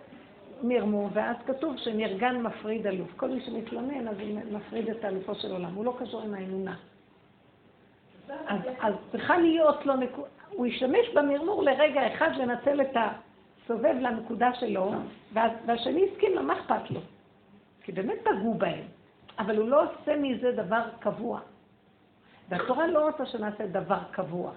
מרמור, 0.63 1.09
ואז 1.13 1.35
כתוב 1.45 1.77
שנרגן 1.77 2.41
מפריד 2.41 2.87
אלוף. 2.87 3.13
כל 3.17 3.29
מי 3.29 3.41
שמתלונן, 3.41 4.07
אז 4.07 4.15
הוא 4.19 4.39
מפריד 4.51 4.89
את 4.89 5.05
אלופו 5.05 5.35
של 5.35 5.51
עולם. 5.51 5.73
הוא 5.75 5.85
לא 5.85 5.95
קשור 5.99 6.21
עם 6.21 6.33
האמונה. 6.33 6.75
אז, 8.47 8.59
אז 8.79 8.93
צריכה 9.11 9.37
להיות 9.37 9.85
לו 9.85 9.95
נקודה, 9.95 10.27
הוא 10.51 10.65
ישתמש 10.65 11.09
במרמור 11.13 11.63
לרגע 11.63 12.13
אחד 12.13 12.35
לנצל 12.35 12.81
את 12.81 12.97
הסובב 13.65 13.95
לנקודה 14.01 14.53
שלו, 14.53 14.91
והשני 15.33 16.05
הסכים 16.11 16.35
לו, 16.35 16.43
מה 16.43 16.59
אכפת 16.59 16.91
לו? 16.91 16.99
כי 17.81 17.91
באמת 17.91 18.17
פגעו 18.23 18.53
בהם, 18.53 18.83
אבל 19.39 19.57
הוא 19.57 19.69
לא 19.69 19.83
עושה 19.83 20.17
מזה 20.17 20.51
דבר 20.51 20.89
קבוע. 20.99 21.39
והתורה 22.49 22.87
לא 22.87 23.09
רוצה 23.09 23.25
שנעשה 23.25 23.67
דבר 23.67 23.99
קבוע. 24.11 24.51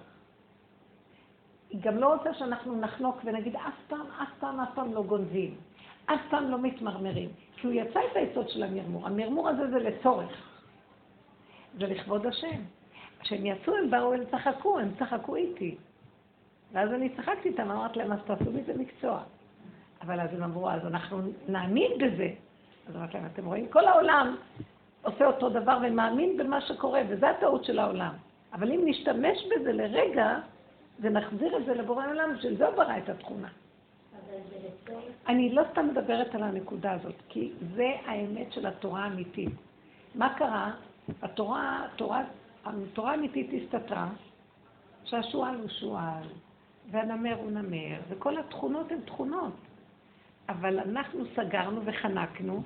היא 1.70 1.80
גם 1.82 1.98
לא 1.98 2.14
רוצה 2.14 2.34
שאנחנו 2.34 2.80
נחנוק 2.80 3.20
ונגיד 3.24 3.56
אף 3.56 3.74
פעם, 3.88 4.06
אף 4.22 4.28
פעם, 4.40 4.60
אף 4.60 4.68
פעם 4.74 4.94
לא 4.94 5.02
גונבים, 5.02 5.54
אף 6.06 6.20
פעם 6.30 6.50
לא 6.50 6.58
מתמרמרים. 6.58 7.28
כי 7.56 7.66
הוא 7.66 7.74
יצא 7.74 8.00
את 8.10 8.16
היסוד 8.16 8.48
של 8.48 8.62
המרמור. 8.62 9.06
המרמור 9.06 9.48
הזה 9.48 9.70
זה 9.70 9.78
לצורך. 9.78 10.60
זה 11.78 11.86
לכבוד 11.86 12.26
השם. 12.26 12.60
כשהם 13.20 13.46
יצאו, 13.46 13.74
הם 13.76 13.90
באו, 13.90 14.14
הם 14.14 14.24
צחקו, 14.30 14.78
הם 14.78 14.90
צחקו 14.98 15.36
איתי. 15.36 15.76
ואז 16.72 16.92
אני 16.92 17.08
צחקתי 17.08 17.48
איתם, 17.48 17.70
אמרתי 17.70 17.98
להם, 17.98 18.12
אז 18.12 18.18
תעשו 18.26 18.50
מזה 18.52 18.72
מקצוע. 18.78 19.20
אבל 20.02 20.20
אז 20.20 20.34
הם 20.34 20.42
אמרו, 20.42 20.70
אז 20.70 20.86
אנחנו 20.86 21.18
נאמין 21.48 21.92
בזה. 21.98 22.30
אז 22.88 22.96
אמרתי 22.96 23.14
להם, 23.14 23.26
אתם 23.34 23.46
רואים? 23.46 23.68
כל 23.68 23.86
העולם 23.86 24.36
עושה 25.02 25.26
אותו 25.26 25.48
דבר 25.48 25.78
ומאמין 25.82 26.36
במה 26.36 26.60
שקורה, 26.60 27.02
וזו 27.08 27.26
הטעות 27.26 27.64
של 27.64 27.78
העולם. 27.78 28.12
אבל 28.52 28.72
אם 28.72 28.80
נשתמש 28.84 29.38
בזה 29.50 29.72
לרגע, 29.72 30.38
ונחזיר 31.00 31.56
את 31.56 31.64
זה 31.64 31.74
לבורא 31.74 32.04
העולם, 32.04 32.30
של 32.40 32.56
זה 32.56 32.70
ברא 32.76 32.98
את 32.98 33.08
התכונה. 33.08 33.48
אני 35.28 35.54
לא 35.54 35.62
סתם 35.72 35.88
מדברת 35.88 36.34
על 36.34 36.42
הנקודה 36.42 36.92
הזאת, 36.92 37.14
כי 37.28 37.52
זה 37.76 37.92
האמת 38.06 38.52
של 38.52 38.66
התורה 38.66 39.04
האמיתית. 39.04 39.52
מה 40.14 40.34
קרה? 40.34 40.70
התורה, 41.22 41.84
התורה, 41.84 42.22
התורה 42.64 43.10
האמיתית 43.10 43.50
הסתתרה, 43.62 44.08
שהשועל 45.04 45.54
הוא 45.54 45.68
שועל, 45.68 46.24
והנמר 46.90 47.34
הוא 47.36 47.50
נמר, 47.50 48.00
וכל 48.08 48.38
התכונות 48.38 48.92
הן 48.92 49.00
תכונות. 49.00 49.54
אבל 50.48 50.78
אנחנו 50.78 51.24
סגרנו 51.36 51.80
וחנקנו, 51.84 52.62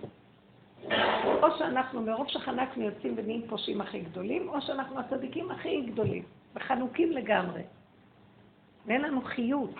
או 1.42 1.58
שאנחנו 1.58 2.02
מרוב 2.02 2.28
שחנקנו 2.28 2.84
יוצאים 2.84 3.14
ונהיים 3.16 3.42
פושעים 3.48 3.80
הכי 3.80 4.00
גדולים, 4.00 4.48
או 4.48 4.62
שאנחנו 4.62 5.00
הצדיקים 5.00 5.50
הכי 5.50 5.82
גדולים, 5.82 6.22
וחנוקים 6.54 7.12
לגמרי. 7.12 7.62
ואין 8.86 9.00
לנו 9.00 9.22
חיות, 9.22 9.74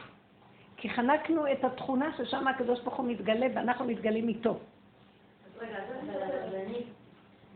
כי 0.77 0.91
חנקנו 0.91 1.53
את 1.53 1.65
התכונה 1.65 2.11
ששם 2.17 2.49
הקדוש 2.49 2.81
ברוך 2.81 2.97
הוא 2.97 3.07
מתגלה 3.07 3.47
ואנחנו 3.55 3.85
מתגלים 3.85 4.29
איתו. 4.29 4.51
אז 4.51 5.63
רגע, 5.63 5.79
אבל 6.49 6.57
אני, 6.57 6.83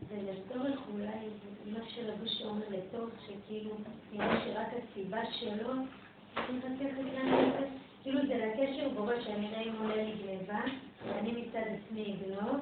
זה 0.09 0.15
לצורך 0.31 0.79
אולי, 0.93 1.29
מה 1.65 1.79
שלבוש 1.87 2.41
אומר 2.41 2.65
לצורך, 2.69 3.13
שכאילו, 3.25 3.71
נראה 4.13 4.45
שרק 4.45 4.67
הסיבה 4.83 5.25
שלו, 5.31 5.73
כאילו 8.03 8.19
זה 8.27 8.45
לקשר 8.45 8.89
בורא 8.89 9.13
שאני 9.21 9.47
אראה 9.47 9.61
אם 9.61 9.73
עולה 9.79 9.95
לי 9.95 10.11
גניבה, 10.23 10.59
אני 11.19 11.31
מצד 11.31 11.59
עצמי 11.59 12.15
אגנוב, 12.15 12.57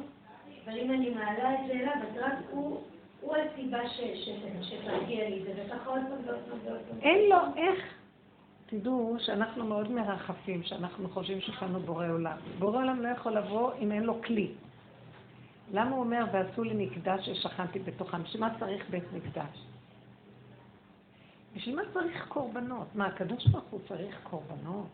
אבל 0.65 0.79
אם 0.79 0.91
אני 0.91 1.09
מעלה 1.09 1.53
את 1.53 1.59
זה 1.67 1.73
אליו, 1.73 1.93
אז 1.93 2.17
רק 2.17 2.33
הוא... 2.51 2.81
הוא 3.21 3.35
הסיבה 3.35 3.79
שתרגיע 4.61 5.29
לי 5.29 5.43
וככה 5.45 5.89
עוד 5.89 6.01
פעם 6.09 6.19
ועוד 6.25 6.39
פעם 6.49 6.59
ועוד 6.65 6.79
פעם. 6.89 6.99
אין 7.01 7.29
לו 7.29 7.37
איך. 7.55 7.93
תדעו 8.65 9.15
שאנחנו 9.19 9.65
מאוד 9.65 9.91
מרחפים, 9.91 10.63
שאנחנו 10.63 11.09
חושבים 11.09 11.41
שיש 11.41 11.63
לנו 11.63 11.79
בורא 11.79 12.07
עולם. 12.07 12.37
בורא 12.59 12.77
עולם 12.77 13.01
לא 13.01 13.07
יכול 13.07 13.37
לבוא 13.37 13.71
אם 13.79 13.91
אין 13.91 14.03
לו 14.03 14.21
כלי. 14.21 14.51
למה 15.73 15.91
הוא 15.91 15.99
אומר, 15.99 16.25
ועשו 16.33 16.63
לי 16.63 16.85
מקדש 16.85 17.29
ששכנתי 17.29 17.79
בתוכם? 17.79 18.23
בשביל 18.23 18.41
מה 18.41 18.59
צריך 18.59 18.89
בית 18.89 19.03
מקדש? 19.13 19.65
בשביל 21.55 21.75
מה 21.75 21.81
צריך 21.93 22.27
קורבנות? 22.27 22.95
מה, 22.95 23.05
הקדוש 23.05 23.47
ברוך 23.47 23.65
הוא 23.69 23.79
צריך 23.87 24.19
קורבנות? 24.23 24.87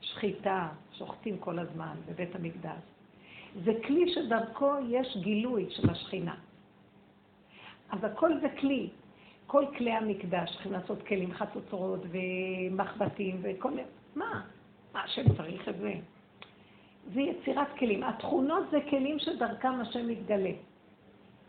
שחיטה, 0.00 0.68
שוחטים 0.98 1.38
כל 1.38 1.58
הזמן 1.58 1.94
בבית 2.08 2.34
המקדש. 2.34 2.82
זה 3.64 3.72
כלי 3.86 4.14
שדרכו 4.14 4.72
יש 4.88 5.16
גילוי 5.16 5.66
של 5.70 5.90
השכינה. 5.90 6.34
אז 7.90 8.04
הכל 8.04 8.40
זה 8.40 8.48
כלי. 8.60 8.90
כל 9.46 9.64
כלי 9.78 9.92
המקדש 9.92 10.50
צריכים 10.52 10.72
לעשות 10.72 11.02
כלים 11.02 11.32
חצוצרות 11.34 12.00
ומחבטים 12.10 13.40
וכל 13.42 13.70
מיני... 13.70 13.82
מה? 14.14 14.42
מה 14.94 15.02
השם 15.04 15.36
צריך 15.36 15.68
את 15.68 15.78
זה? 15.78 15.92
זה 17.14 17.20
יצירת 17.20 17.68
כלים. 17.78 18.02
התכונות 18.02 18.70
זה 18.70 18.78
כלים 18.90 19.18
שדרכם 19.18 19.80
השם 19.80 20.08
מתגלה. 20.08 20.52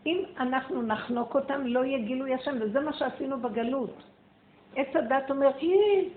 אם 0.06 0.24
אנחנו 0.40 0.82
נחנוק 0.82 1.34
אותם, 1.34 1.66
לא 1.66 1.84
יהיה 1.84 1.98
גילוי 1.98 2.34
השם, 2.34 2.56
וזה 2.60 2.80
מה 2.80 2.92
שעשינו 2.92 3.40
בגלות. 3.40 4.02
עץ 4.76 4.96
הדת 4.96 5.30
אומר, 5.30 5.50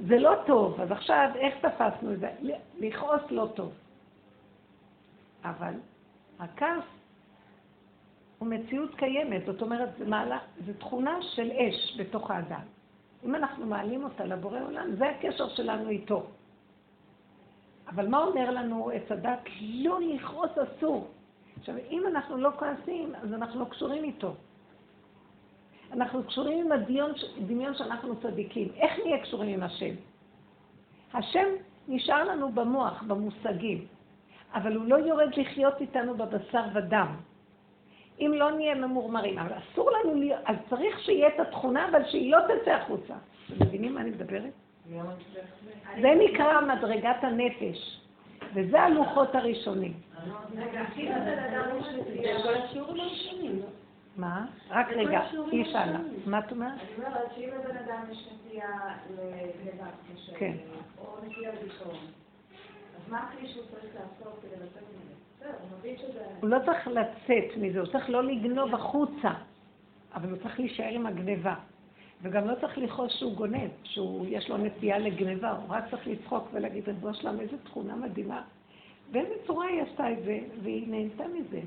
זה 0.07 0.19
לא 0.19 0.33
טוב, 0.45 0.81
אז 0.81 0.91
עכשיו 0.91 1.29
איך 1.35 1.55
תפסנו 1.65 2.13
את 2.13 2.19
זה? 2.19 2.29
לכעוס 2.79 3.21
לא 3.29 3.47
טוב. 3.55 3.73
אבל 5.43 5.73
הכעס 6.39 6.83
הוא 8.39 8.47
מציאות 8.49 8.95
קיימת, 8.95 9.45
זאת 9.45 9.61
אומרת, 9.61 9.89
זה, 9.97 10.05
מעלה, 10.05 10.39
זה 10.65 10.73
תכונה 10.73 11.21
של 11.21 11.51
אש 11.51 11.99
בתוך 11.99 12.31
האדם. 12.31 12.65
אם 13.23 13.35
אנחנו 13.35 13.65
מעלים 13.65 14.03
אותה 14.03 14.25
לבורא 14.25 14.59
עולם, 14.59 14.95
זה 14.95 15.09
הקשר 15.09 15.49
שלנו 15.49 15.89
איתו. 15.89 16.23
אבל 17.87 18.07
מה 18.07 18.23
אומר 18.23 18.51
לנו 18.51 18.89
עץ 18.89 19.11
הדת? 19.11 19.39
לא 19.61 19.99
לכעוס 20.01 20.51
אסור. 20.57 21.07
עכשיו, 21.65 21.75
אם 21.89 22.03
אנחנו 22.07 22.37
לא 22.37 22.49
כועסים, 22.59 23.15
אז 23.15 23.33
אנחנו 23.33 23.59
לא 23.59 23.65
קשורים 23.65 24.03
איתו. 24.03 24.33
אנחנו 25.91 26.23
קשורים 26.23 26.65
עם 26.65 26.71
הדמיון, 26.71 27.75
שאנחנו 27.75 28.15
צדיקים. 28.21 28.67
איך 28.75 28.91
נהיה 29.05 29.21
קשורים 29.23 29.49
עם 29.49 29.63
השם? 29.63 29.95
השם 31.13 31.47
נשאר 31.87 32.23
לנו 32.23 32.51
במוח, 32.51 33.03
במושגים, 33.07 33.85
אבל 34.53 34.75
הוא 34.75 34.85
לא 34.85 34.95
יורד 34.95 35.35
לחיות 35.37 35.81
איתנו 35.81 36.17
בבשר 36.17 36.63
ודם. 36.75 37.15
אם 38.19 38.31
לא 38.35 38.51
נהיה 38.51 38.75
ממורמרים. 38.75 39.39
אבל 39.39 39.57
אסור 39.57 39.91
לנו 39.91 40.15
להיות, 40.15 40.41
אז 40.45 40.55
צריך 40.69 40.99
שיהיה 40.99 41.27
את 41.27 41.39
התכונה, 41.39 41.89
אבל 41.89 42.05
שהיא 42.05 42.31
לא 42.31 42.39
תצא 42.39 42.71
החוצה. 42.71 43.13
אתם 43.47 43.65
מבינים 43.65 43.93
מה 43.93 44.01
אני 44.01 44.09
מדברת? 44.09 44.53
זה 46.01 46.13
נקרא 46.19 46.61
מדרגת 46.61 47.23
הנפש, 47.23 48.04
וזה 48.55 48.81
הלוחות 48.81 49.35
הראשונים. 49.35 49.93
מה? 54.17 54.45
רק 54.69 54.87
רגע, 54.91 55.21
היא 55.51 55.65
שאלה. 55.65 55.99
מה 56.25 56.39
את 56.39 56.51
אומרת? 56.51 56.71
אני 56.73 57.05
אומרת 57.05 57.31
שאם 57.35 57.49
לבן 57.59 57.77
אדם 57.77 58.01
יש 58.11 58.29
נטייה 58.33 58.69
לגניבה, 59.09 59.85
כן. 60.37 60.53
או 60.99 61.17
נטייה 61.25 61.51
לדיכאון, 61.51 61.95
אז 62.95 63.11
מה 63.11 63.19
הכלי 63.19 63.47
שהוא 63.47 63.63
צריך 63.71 63.95
לעשות 63.95 64.39
כדי 64.41 64.65
לצאת 64.65 64.83
מזה? 64.83 65.13
הוא 66.41 66.49
לא 66.49 66.57
צריך 66.65 66.87
לצאת 66.87 67.57
מזה, 67.57 67.79
הוא 67.79 67.87
צריך 67.87 68.09
לא 68.09 68.23
לגנוב 68.23 68.75
החוצה, 68.75 69.31
אבל 70.13 70.29
הוא 70.29 70.37
צריך 70.43 70.59
להישאר 70.59 70.89
עם 70.91 71.05
הגניבה. 71.05 71.55
וגם 72.21 72.47
לא 72.47 72.55
צריך 72.61 72.77
לכעוס 72.77 73.13
שהוא 73.19 73.33
גונב, 73.33 73.69
שיש 73.83 74.49
לו 74.49 74.57
נטייה 74.57 74.97
לגניבה, 74.97 75.51
הוא 75.51 75.63
רק 75.69 75.83
צריך 75.91 76.07
לצחוק 76.07 76.47
ולהגיד, 76.53 76.87
ריבונו 76.87 77.13
שלם, 77.13 77.39
איזו 77.39 77.57
תכונה 77.63 77.95
מדהימה. 77.95 78.41
באיזה 79.11 79.33
צורה 79.47 79.65
היא 79.65 79.81
עשתה 79.81 80.11
את 80.11 80.23
זה, 80.23 80.39
והיא 80.63 80.87
נהנתה 80.87 81.23
מזה. 81.27 81.59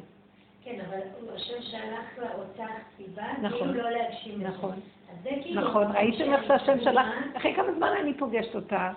כן, 0.65 0.81
אבל 0.89 0.99
השם 1.35 1.63
שלח 1.63 2.19
לה 2.19 2.35
אותה 2.35 2.67
סיבה, 2.97 3.27
נכון, 3.43 3.59
כאילו 3.59 3.83
לא 3.83 3.91
להגשים 3.91 4.35
את 4.35 4.39
זה. 4.39 4.49
נכון, 4.49 4.75
כאילו 5.43 5.63
נכון, 5.69 5.87
ראיתם 5.93 6.33
איך 6.33 6.45
שהשם 6.47 6.81
שלח, 6.85 7.07
אחרי 7.37 7.55
כמה 7.55 7.73
זמן 7.77 7.91
אני 8.03 8.15
פוגשת 8.15 8.55
אותה? 8.55 8.93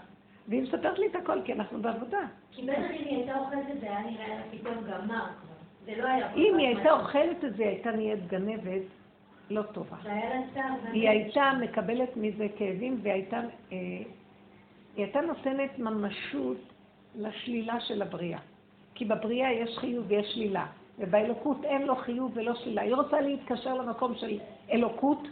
והיא 0.47 0.61
מספרת 0.61 0.99
לי 0.99 1.07
את 1.07 1.15
הכל, 1.15 1.41
כי 1.45 1.53
אנחנו 1.53 1.81
בעבודה. 1.81 2.19
כי 2.51 2.61
בטח 2.61 2.77
אם 2.77 3.05
היא 3.05 3.17
הייתה 3.17 3.39
אוכלת 3.39 3.69
את 3.75 3.79
זה, 3.81 3.87
היה 3.87 3.99
נראה 3.99 4.27
לה 4.27 4.41
פתאום 4.51 4.75
גמר 4.83 5.25
זה 5.85 5.91
לא 5.97 6.07
היה... 6.07 6.33
אם 6.33 6.57
היא 6.57 6.67
הייתה 6.67 6.91
אוכלת 6.91 7.43
את 7.45 7.55
זה, 7.55 7.63
הייתה 7.63 7.91
נהיית 7.91 8.27
גנבת 8.27 8.81
לא 9.51 9.61
טובה. 9.61 9.97
היא 10.91 11.09
הייתה 11.09 11.51
מקבלת 11.61 12.17
מזה 12.17 12.47
כאבים, 12.57 12.99
והיא 13.01 13.13
הייתה, 13.13 13.41
אה, 13.71 13.77
הייתה 14.97 15.21
נותנת 15.21 15.79
ממשות 15.79 16.57
לשלילה 17.15 17.79
של 17.79 18.01
הבריאה. 18.01 18.39
כי 18.95 19.05
בבריאה 19.05 19.51
יש 19.51 19.77
חיוב 19.77 20.05
ויש 20.07 20.33
שלילה. 20.33 20.65
ובאלוקות 20.99 21.63
אין 21.63 21.81
לו 21.81 21.95
חיוב 21.95 22.31
ולא 22.33 22.55
שלילה. 22.55 22.81
היא 22.81 22.95
רוצה 22.95 23.21
להתקשר 23.21 23.73
למקום 23.73 24.15
של 24.15 24.39
אלוקות, 24.71 25.27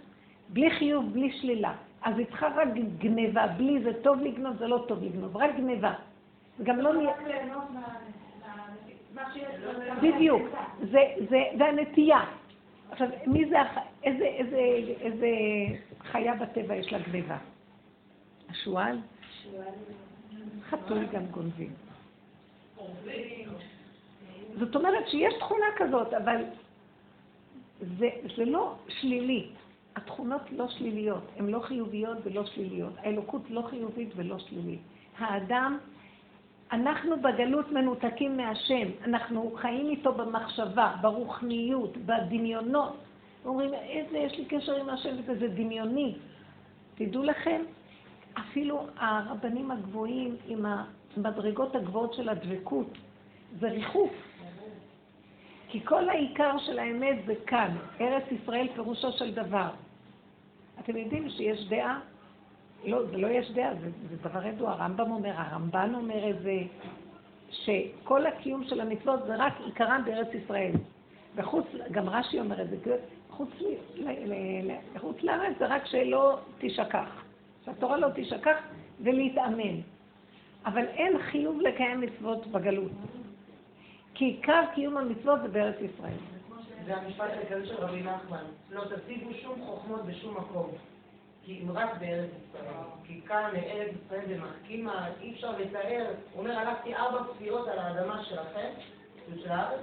בלי 0.49 0.71
חיוב, 0.71 1.13
בלי 1.13 1.31
שלילה. 1.31 1.73
אז 2.01 2.17
היא 2.17 2.25
צריכה 2.25 2.47
רק 2.47 2.67
גניבה, 2.97 3.47
בלי 3.47 3.83
זה 3.83 3.91
טוב 4.03 4.21
לגנוב, 4.21 4.57
זה 4.57 4.67
לא 4.67 4.85
טוב 4.87 5.03
לגנוב, 5.03 5.37
רק 5.37 5.55
גניבה. 5.57 5.93
וגם 6.59 6.79
לא 6.79 6.93
נהיה... 6.93 7.11
בדיוק, 10.01 10.41
זה, 10.79 10.99
זה, 11.29 11.43
זה 11.57 11.65
הנטייה. 11.65 12.19
עכשיו, 12.91 13.07
מי 13.27 13.49
זה, 13.49 13.55
איזה, 14.03 14.25
איזה, 14.25 14.57
איזה 15.01 15.27
חיה 16.03 16.35
בטבע 16.35 16.75
יש 16.75 16.93
לה 16.93 16.99
גניבה? 16.99 17.37
השועל? 18.49 18.99
חתול 20.69 21.05
גם 21.05 21.25
גונבים. 21.25 21.73
זאת 24.59 24.75
אומרת 24.75 25.07
שיש 25.07 25.33
תכונה 25.39 25.65
כזאת, 25.77 26.13
אבל 26.13 26.43
זה, 27.79 28.09
זה 28.37 28.45
לא 28.45 28.75
שלילי. 28.87 29.47
התכונות 29.95 30.41
לא 30.51 30.67
שליליות, 30.67 31.23
הן 31.37 31.47
לא 31.47 31.59
חיוביות 31.59 32.17
ולא 32.23 32.45
שליליות. 32.45 32.93
האלוקות 32.97 33.41
לא 33.49 33.61
חיובית 33.69 34.09
ולא 34.15 34.39
שלילית. 34.39 34.79
האדם, 35.17 35.77
אנחנו 36.71 37.21
בגלות 37.21 37.71
מנותקים 37.71 38.37
מהשם, 38.37 38.87
אנחנו 39.05 39.51
חיים 39.55 39.89
איתו 39.89 40.13
במחשבה, 40.13 40.95
ברוחניות, 41.01 41.97
בדמיונות. 41.97 42.97
אומרים, 43.45 43.73
איזה, 43.73 44.17
יש 44.17 44.37
לי 44.37 44.45
קשר 44.45 44.75
עם 44.75 44.89
השם 44.89 45.15
וזה 45.25 45.47
דמיוני. 45.47 46.15
תדעו 46.95 47.23
לכם, 47.23 47.61
אפילו 48.33 48.87
הרבנים 48.97 49.71
הגבוהים 49.71 50.35
עם 50.47 50.65
המדרגות 51.17 51.75
הגבוהות 51.75 52.13
של 52.13 52.29
הדבקות, 52.29 52.97
זה 53.59 53.69
ריחוף. 53.69 54.11
כי 55.67 55.85
כל 55.85 56.09
העיקר 56.09 56.57
של 56.57 56.79
האמת 56.79 57.17
זה 57.25 57.33
כאן, 57.47 57.77
ארץ 58.01 58.23
ישראל 58.31 58.67
פירושו 58.75 59.11
של 59.11 59.33
דבר. 59.33 59.69
אתם 60.79 60.97
יודעים 60.97 61.29
שיש 61.29 61.67
דעה? 61.69 61.99
לא, 62.85 63.05
זה 63.05 63.17
לא 63.17 63.27
יש 63.27 63.51
דעה, 63.51 63.75
זה, 63.75 63.89
זה 64.09 64.29
דבר 64.29 64.45
ידוע. 64.45 64.71
הרמב"ם 64.71 65.11
אומר, 65.11 65.31
הרמב"ן 65.35 65.91
אומר 65.95 66.29
את 66.29 66.41
זה, 66.41 66.57
שכל 67.49 68.25
הקיום 68.25 68.63
של 68.63 68.81
המצוות 68.81 69.19
זה 69.27 69.35
רק 69.35 69.53
עיקרם 69.65 70.01
בארץ 70.05 70.27
ישראל. 70.43 70.71
וחוץ, 71.35 71.65
גם 71.91 72.09
רש"י 72.09 72.39
אומר 72.39 72.61
את 72.61 72.69
זה, 72.69 72.97
חוץ, 73.29 73.49
לחוץ 74.95 75.23
לארץ 75.23 75.53
זה 75.59 75.65
רק 75.67 75.85
שלא 75.85 76.37
תשכח. 76.57 77.23
שהתורה 77.65 77.97
לא 77.97 78.07
תשכח 78.15 78.57
ולהתאמן. 78.99 79.81
אבל 80.65 80.85
אין 80.85 81.19
חיוב 81.19 81.61
לקיים 81.61 82.01
מצוות 82.01 82.47
בגלות. 82.47 82.91
כי 84.13 84.25
עיקר 84.25 84.63
קיום 84.73 84.97
המצוות 84.97 85.41
זה 85.41 85.47
בארץ 85.47 85.75
ישראל. 85.81 86.17
זה 86.85 86.95
המשפט 86.97 87.29
העיקרי 87.29 87.65
של 87.65 87.75
רבי 87.75 88.01
נחמן, 88.01 88.43
לא 88.71 88.83
תשיגו 88.83 89.29
שום 89.33 89.61
חוכמות 89.65 90.05
בשום 90.05 90.37
מקום, 90.37 90.71
כי 91.43 91.61
אם 91.63 91.77
רק 91.77 91.89
בארץ 91.99 92.29
ישראל. 92.49 92.65
כי 93.03 93.21
כאן 93.21 93.49
ארץ 93.55 93.91
ישראל 94.05 94.21
במחכימה, 94.27 95.07
אי 95.21 95.33
אפשר 95.33 95.51
לתאר, 95.57 96.05
הוא 96.33 96.43
אומר, 96.43 96.59
הלכתי 96.59 96.95
ארבע 96.95 97.19
ספירות 97.33 97.67
על 97.67 97.79
האדמה 97.79 98.23
שלכם, 98.23 98.69
של 99.43 99.51
הארץ, 99.51 99.79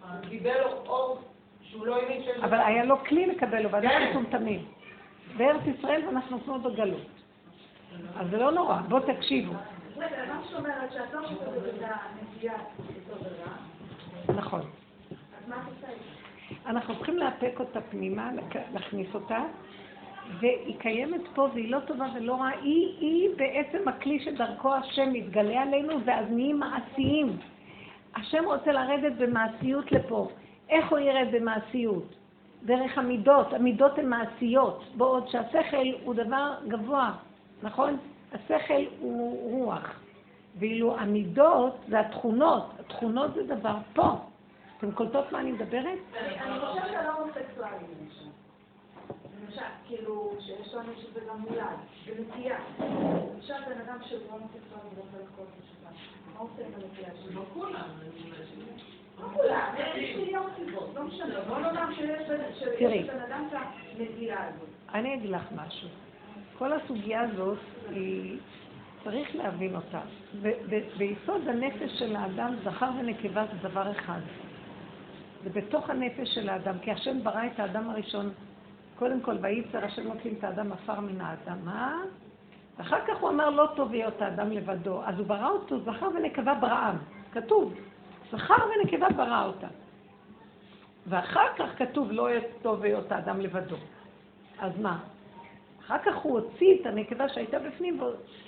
הוא 0.00 0.28
קיבל 0.28 0.62
אור 0.86 1.18
שהוא 1.62 1.86
לא 1.86 1.96
האמין 1.96 2.22
שיש... 2.22 2.36
אבל 2.44 2.60
היה 2.60 2.84
לו 2.84 3.04
כלי 3.04 3.26
לקבל 3.26 3.62
לו, 3.62 3.70
ואנחנו 3.70 3.98
כן. 3.98 4.10
מטומטמים. 4.10 4.68
בארץ 5.36 5.62
ישראל 5.78 6.06
ואנחנו 6.06 6.40
כמו 6.44 6.58
בגלות. 6.58 7.06
אז 8.16 8.30
זה 8.30 8.36
לא 8.36 8.52
נורא, 8.52 8.76
בואו 8.88 9.02
תקשיבו. 9.14 9.52
נכון. 14.28 14.60
אנחנו 16.66 16.96
צריכים 16.96 17.18
לאפק 17.18 17.60
אותה 17.60 17.80
פנימה, 17.80 18.30
להכניס 18.72 19.14
אותה, 19.14 19.38
והיא 20.38 20.78
קיימת 20.78 21.20
פה 21.34 21.48
והיא 21.54 21.70
לא 21.70 21.78
טובה 21.80 22.06
ולא 22.14 22.34
רעה. 22.34 22.50
היא, 22.50 22.88
היא 23.00 23.28
בעצם 23.36 23.88
הכלי 23.88 24.20
שדרכו 24.20 24.74
השם 24.74 25.12
מתגלה 25.12 25.62
עלינו 25.62 25.94
ואז 26.04 26.26
נהיים 26.30 26.58
מעשיים. 26.58 27.36
השם 28.16 28.44
רוצה 28.44 28.72
לרדת 28.72 29.12
במעשיות 29.18 29.92
לפה. 29.92 30.28
איך 30.68 30.90
הוא 30.90 30.98
ירד 30.98 31.28
במעשיות? 31.32 32.14
דרך 32.62 32.98
המידות. 32.98 33.52
המידות 33.52 33.98
הן 33.98 34.08
מעשיות, 34.08 34.84
בעוד 34.96 35.28
שהשכל 35.28 35.86
הוא 36.04 36.14
דבר 36.14 36.54
גבוה, 36.68 37.12
נכון? 37.62 37.96
השכל 38.32 38.84
הוא 39.00 39.50
רוח. 39.50 40.00
ואילו 40.58 40.98
המידות 40.98 41.76
זה 41.88 42.00
התכונות, 42.00 42.72
התכונות 42.80 43.34
זה 43.34 43.42
דבר 43.42 43.76
פה. 43.94 44.16
אתם 44.78 44.92
קולטות 44.92 45.32
מה 45.32 45.40
אני 45.40 45.52
מדברת? 45.52 45.98
אני 46.20 46.60
חושבת 46.60 46.96
על 46.96 47.06
הומוסקסואלים 47.06 48.08
למשל. 49.50 49.62
כאילו, 49.86 50.34
שיש 50.40 50.74
לנו 50.74 50.92
שזה 50.96 51.20
גם 51.28 51.40
מולד, 51.40 51.76
בנטייה. 52.06 52.58
למשל, 53.34 53.54
בן 53.68 53.80
אדם 53.80 53.98
שהוא 54.08 54.20
הומוסקסואלי 54.30 54.88
ואוכל 54.96 55.32
כל 55.36 55.42
השבת. 55.42 55.96
מה 56.34 56.38
עושה 56.40 56.66
עם 56.66 56.72
הנטייה 56.74 57.10
שלו? 57.22 57.40
לא 57.40 57.46
כולם. 57.54 57.88
לא 59.20 59.28
כולם, 59.34 59.74
יש 59.96 60.16
מיליון 60.16 60.46
סיבות, 60.56 60.90
לא 60.94 61.02
משנה. 61.02 61.40
בוא 61.48 61.58
נאמר 61.58 61.94
שיש 61.94 62.28
בן 63.06 63.20
אדם 63.20 63.48
את 63.50 63.56
הנטייה 63.96 64.48
הזאת. 64.48 64.68
אני 64.94 65.14
אגיד 65.14 65.30
לך 65.30 65.42
משהו. 65.56 65.88
כל 66.58 66.72
הסוגיה 66.72 67.20
הזאת 67.20 67.58
היא... 67.90 68.38
צריך 69.04 69.36
להבין 69.36 69.76
אותה. 69.76 70.00
ביסוד 70.98 71.48
הנפש 71.48 71.98
של 71.98 72.16
האדם, 72.16 72.54
זכר 72.64 72.90
ונקבה 72.98 73.44
זה 73.52 73.68
דבר 73.68 73.90
אחד. 73.90 74.20
זה 75.44 75.50
בתוך 75.50 75.90
הנפש 75.90 76.34
של 76.34 76.48
האדם, 76.48 76.78
כי 76.78 76.90
השם 76.90 77.22
ברא 77.22 77.46
את 77.46 77.60
האדם 77.60 77.90
הראשון, 77.90 78.30
קודם 79.00 79.20
כל, 79.20 79.36
וייצר 79.40 79.84
השם 79.84 80.06
מוצאים 80.06 80.34
את 80.38 80.44
האדם 80.44 80.72
עפר 80.72 81.00
מן 81.00 81.20
האדמה, 81.20 82.02
ואחר 82.78 83.06
כך 83.06 83.16
הוא 83.20 83.30
אמר 83.30 83.50
לא 83.50 83.68
טוב 83.76 83.92
להיות 83.92 84.22
האדם 84.22 84.50
לבדו, 84.52 85.02
אז 85.04 85.18
הוא 85.18 85.26
ברא 85.26 85.48
אותו 85.48 85.80
זכר 85.80 86.08
ונקבה 86.14 86.54
בראם, 86.54 86.96
כתוב, 87.32 87.74
זכר 88.32 88.54
ונקבה 88.54 89.08
ברא 89.16 89.44
אותה. 89.46 89.66
ואחר 91.06 91.46
כך 91.56 91.78
כתוב 91.78 92.12
לא 92.12 92.28
טוב 92.62 92.82
להיות 92.82 93.12
האדם 93.12 93.40
לבדו. 93.40 93.76
אז 94.58 94.72
מה? 94.78 94.98
אחר 95.80 95.98
כך 95.98 96.16
הוא 96.16 96.40
הוציא 96.40 96.80
את 96.80 96.86
הנקבה 96.86 97.28
שהייתה 97.28 97.58
בפנים 97.58 98.00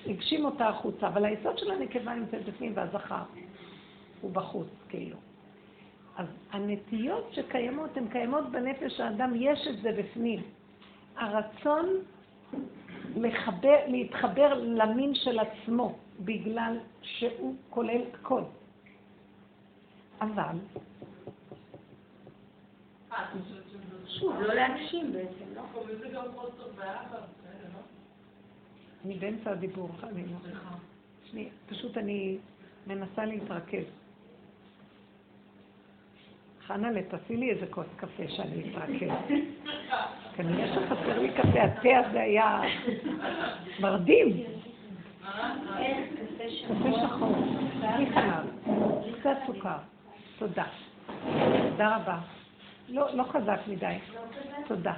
והגשים 0.07 0.45
אותה 0.45 0.69
החוצה, 0.69 1.09
אבל 1.09 1.25
היסוד 1.25 1.59
של 1.59 1.71
הנקבה 1.71 2.15
נמצא 2.15 2.39
בפנים 2.47 2.73
והזכר 2.75 3.23
הוא 4.21 4.33
בחוץ, 4.33 4.69
כאילו. 4.89 5.17
אז 6.17 6.27
הנטיות 6.51 7.29
שקיימות, 7.33 7.97
הן 7.97 8.09
קיימות 8.09 8.51
בנפש 8.51 9.01
האדם, 9.01 9.33
יש 9.37 9.67
את 9.67 9.83
זה 9.83 9.93
בפנים. 9.99 10.43
הרצון 11.17 11.87
לחבר, 13.17 13.77
להתחבר 13.87 14.55
למין 14.55 15.15
של 15.15 15.39
עצמו, 15.39 15.99
בגלל 16.21 16.79
שהוא 17.03 17.55
כולל 17.71 18.03
הכל. 18.15 18.43
אבל... 20.21 20.57
שוב, 24.07 24.41
לא 24.41 24.55
להגשים 24.55 25.13
בעצם, 25.13 25.45
לא? 25.55 25.63
אני 29.05 29.15
באמצע 29.15 29.51
הדיבור, 29.51 29.89
אני 30.03 30.25
לא... 30.27 30.39
שנייה, 31.25 31.51
פשוט 31.69 31.97
אני 31.99 32.39
מנסה 32.87 33.25
להתרכז. 33.25 34.02
חנה, 36.67 37.03
תעשי 37.09 37.37
לי 37.37 37.51
איזה 37.51 37.67
כוס 37.67 37.87
קפה 37.97 38.23
שאני 38.29 38.71
אתרכז. 38.71 39.09
כנראה 40.37 40.75
שחסר 40.75 41.19
לי 41.19 41.29
קפה, 41.33 41.63
התה 41.63 42.09
הזה 42.09 42.21
היה 42.21 42.61
מרדים. 43.81 44.43
קפה 46.69 46.91
שחור, 47.03 47.37
בלי 47.81 48.07
חלב, 48.15 48.47
קצת 49.21 49.37
סוכר. 49.47 49.77
תודה. 50.39 50.65
תודה 51.71 51.97
רבה. 51.97 52.19
לא, 52.89 53.15
לא 53.15 53.23
חזק 53.23 53.61
מדי. 53.69 53.99
תודה. 54.69 54.95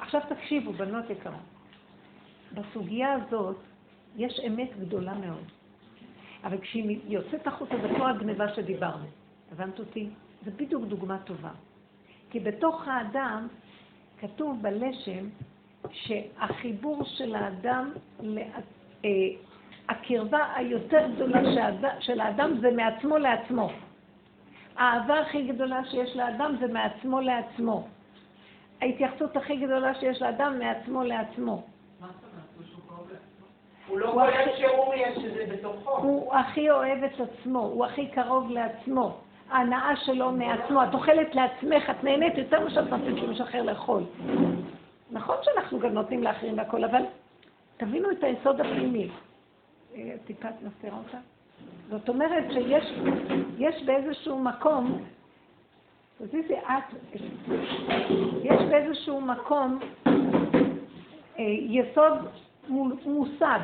עכשיו 0.00 0.20
תקשיבו, 0.28 0.72
בנות 0.72 1.10
יקרות. 1.10 1.34
בסוגיה 2.54 3.12
הזאת 3.12 3.56
יש 4.16 4.40
אמת 4.46 4.78
גדולה 4.80 5.14
מאוד. 5.14 5.44
אבל 6.44 6.58
כשהיא 6.58 6.98
יוצאת 7.08 7.46
החוצה, 7.46 7.74
זה 7.82 7.88
כמו 7.88 8.06
הגניבה 8.06 8.54
שדיברנו. 8.54 9.06
הבנת 9.52 9.78
אותי? 9.78 10.08
זה 10.44 10.50
בדיוק 10.50 10.84
דוגמה 10.84 11.18
טובה. 11.18 11.50
כי 12.30 12.40
בתוך 12.40 12.88
האדם 12.88 13.46
כתוב 14.18 14.62
בלשם 14.62 15.28
שהחיבור 15.90 17.04
של 17.04 17.34
האדם, 17.34 17.92
אה, 19.04 19.10
הקרבה 19.88 20.38
היותר 20.54 21.06
גדולה 21.14 21.40
של 22.00 22.20
האדם 22.20 22.58
זה 22.60 22.70
מעצמו 22.70 23.18
לעצמו. 23.18 23.70
האהבה 24.76 25.20
הכי 25.20 25.42
גדולה 25.46 25.84
שיש 25.84 26.16
לאדם 26.16 26.56
זה 26.60 26.72
מעצמו 26.72 27.20
לעצמו. 27.20 27.88
ההתייחסות 28.80 29.36
הכי 29.36 29.56
גדולה 29.56 29.94
שיש 29.94 30.22
לאדם 30.22 30.58
מעצמו 30.58 31.02
לעצמו. 31.02 31.62
הוא 33.88 33.98
לא 33.98 34.10
קולט 34.12 34.56
שהוא 34.58 34.94
יש 34.94 35.18
שזה 35.18 35.46
בתוכו. 35.52 35.90
הוא 35.90 36.34
הכי 36.34 36.70
אוהב 36.70 37.04
את 37.04 37.20
עצמו, 37.20 37.58
הוא 37.58 37.84
הכי 37.86 38.08
קרוב 38.08 38.50
לעצמו. 38.50 39.18
ההנאה 39.50 39.96
שלו 39.96 40.32
מעצמו, 40.32 40.82
את 40.82 40.94
אוכלת 40.94 41.34
לעצמך, 41.34 41.90
את 41.90 42.04
נהנית 42.04 42.38
יותר 42.38 42.64
מאשר 42.64 42.80
את 42.80 42.90
נותנת 42.90 43.22
למישהו 43.22 43.44
אחר 43.44 43.62
לאכול. 43.62 44.02
נכון 45.10 45.36
שאנחנו 45.42 45.78
גם 45.78 45.88
נותנים 45.88 46.22
לאחרים 46.22 46.58
והכול, 46.58 46.84
אבל 46.84 47.02
תבינו 47.76 48.10
את 48.10 48.24
היסוד 48.24 48.60
הפנימי. 48.60 49.08
טיפה 50.26 50.48
נסתירה 50.62 50.96
אותה? 50.98 51.18
זאת 51.90 52.08
אומרת 52.08 52.44
שיש 52.52 53.82
באיזשהו 53.82 54.38
מקום, 54.38 54.98
תזיזי 56.18 56.54
את, 56.54 56.94
יש 58.42 58.62
באיזשהו 58.70 59.20
מקום 59.20 59.78
אה, 61.38 61.44
יסוד 61.48 62.18
מוסד, 63.06 63.60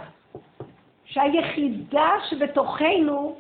שהיחידה 1.05 2.11
שבתוכנו 2.29 3.37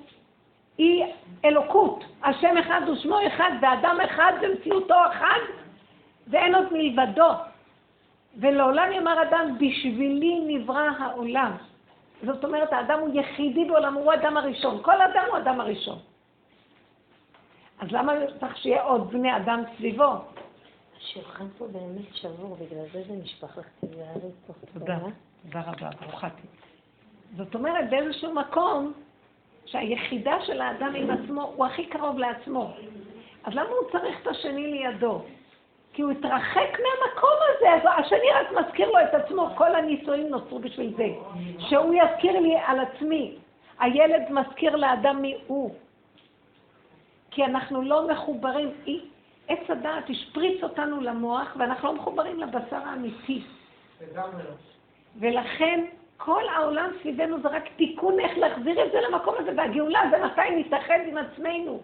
היא 0.83 1.05
אלוקות. 1.45 2.05
השם 2.23 2.57
אחד 2.59 2.81
ושמו 2.89 3.19
אחד, 3.27 3.51
ואדם 3.63 3.97
אחד 4.05 4.33
ומציאותו 4.43 4.95
אחד, 5.13 5.41
ואין 6.29 6.55
עוד 6.55 6.73
מלבדו. 6.73 7.31
ולעולם 8.37 8.93
יאמר 8.93 9.23
אדם, 9.23 9.59
בשבילי 9.59 10.41
נברא 10.47 10.89
העולם. 10.99 11.53
זאת 12.23 12.45
אומרת, 12.45 12.73
האדם 12.73 12.99
הוא 12.99 13.21
יחידי 13.21 13.65
בעולם, 13.65 13.95
הוא 13.95 14.13
האדם 14.13 14.37
הראשון. 14.37 14.83
כל 14.83 15.03
אדם 15.03 15.25
הוא 15.29 15.37
האדם 15.37 15.61
הראשון. 15.61 15.99
אז 17.81 17.89
למה 17.93 18.13
צריך 18.41 18.57
שיהיה 18.57 18.83
עוד 18.83 19.11
בני 19.11 19.37
אדם 19.37 19.63
סביבו? 19.77 20.13
השולחן 20.97 21.47
פה 21.59 21.67
באמת 21.67 22.15
שבור, 22.15 22.57
בגלל 22.57 22.85
זה 22.93 23.03
זה 23.09 23.15
נשפך 23.23 23.59
לך 23.59 23.67
תזהרי 23.81 24.31
פה. 24.47 24.53
תודה. 24.73 24.99
תודה 25.43 25.61
רבה, 25.61 25.91
ברוכה 26.01 26.29
זאת 27.37 27.55
אומרת, 27.55 27.91
באיזשהו 27.91 28.35
מקום, 28.35 28.93
שהיחידה 29.67 30.37
של 30.47 30.61
האדם 30.61 30.95
עם 30.95 31.11
עצמו, 31.11 31.53
הוא 31.57 31.67
הכי 31.67 31.87
קרוב 31.87 32.19
לעצמו. 32.19 32.73
אז 33.45 33.55
למה 33.55 33.69
הוא 33.69 33.91
צריך 33.93 34.23
את 34.23 34.27
השני 34.27 34.67
לידו? 34.67 35.23
כי 35.93 36.03
הוא 36.03 36.11
התרחק 36.11 36.71
מהמקום 36.71 37.39
הזה, 37.49 37.73
אז 37.73 38.05
השני 38.05 38.31
רק 38.35 38.53
מזכיר 38.53 38.91
לו 38.91 38.99
את 38.99 39.15
עצמו, 39.15 39.49
כל 39.55 39.75
הנישואים 39.75 40.29
נוצרו 40.29 40.59
בשביל 40.59 40.95
זה. 40.97 41.07
שהוא 41.59 41.95
יזכיר 41.95 42.41
לי 42.41 42.57
על 42.67 42.81
עצמי. 42.81 43.37
הילד 43.81 44.23
מזכיר 44.31 44.77
לאדם 44.77 45.23
מי 45.23 45.37
הוא. 45.47 45.75
כי 47.31 47.45
אנחנו 47.45 47.83
לא 47.83 48.09
מחוברים, 48.09 48.71
עץ 49.49 49.71
הדעת 49.71 50.11
השפריץ 50.11 50.63
אותנו 50.63 51.01
למוח, 51.01 51.57
ואנחנו 51.59 51.89
לא 51.89 51.95
מחוברים 51.95 52.41
לבשר 52.41 52.77
האמיתי. 52.77 53.43
ולכן 55.17 55.85
כל 56.17 56.49
העולם 56.49 56.91
סביבנו 57.03 57.41
זה 57.43 57.49
רק 57.49 57.69
תיקון 57.77 58.21
איך 58.21 58.39
להחזיר 58.39 58.85
את 58.85 58.93
זה 58.93 59.01
למקום 59.01 59.35
הזה, 59.39 59.51
והגאולה 59.57 60.03
זה 60.11 60.25
מתי 60.25 60.57
נתאחד 60.57 60.99
עם 61.07 61.19
עצמנו. 61.19 61.81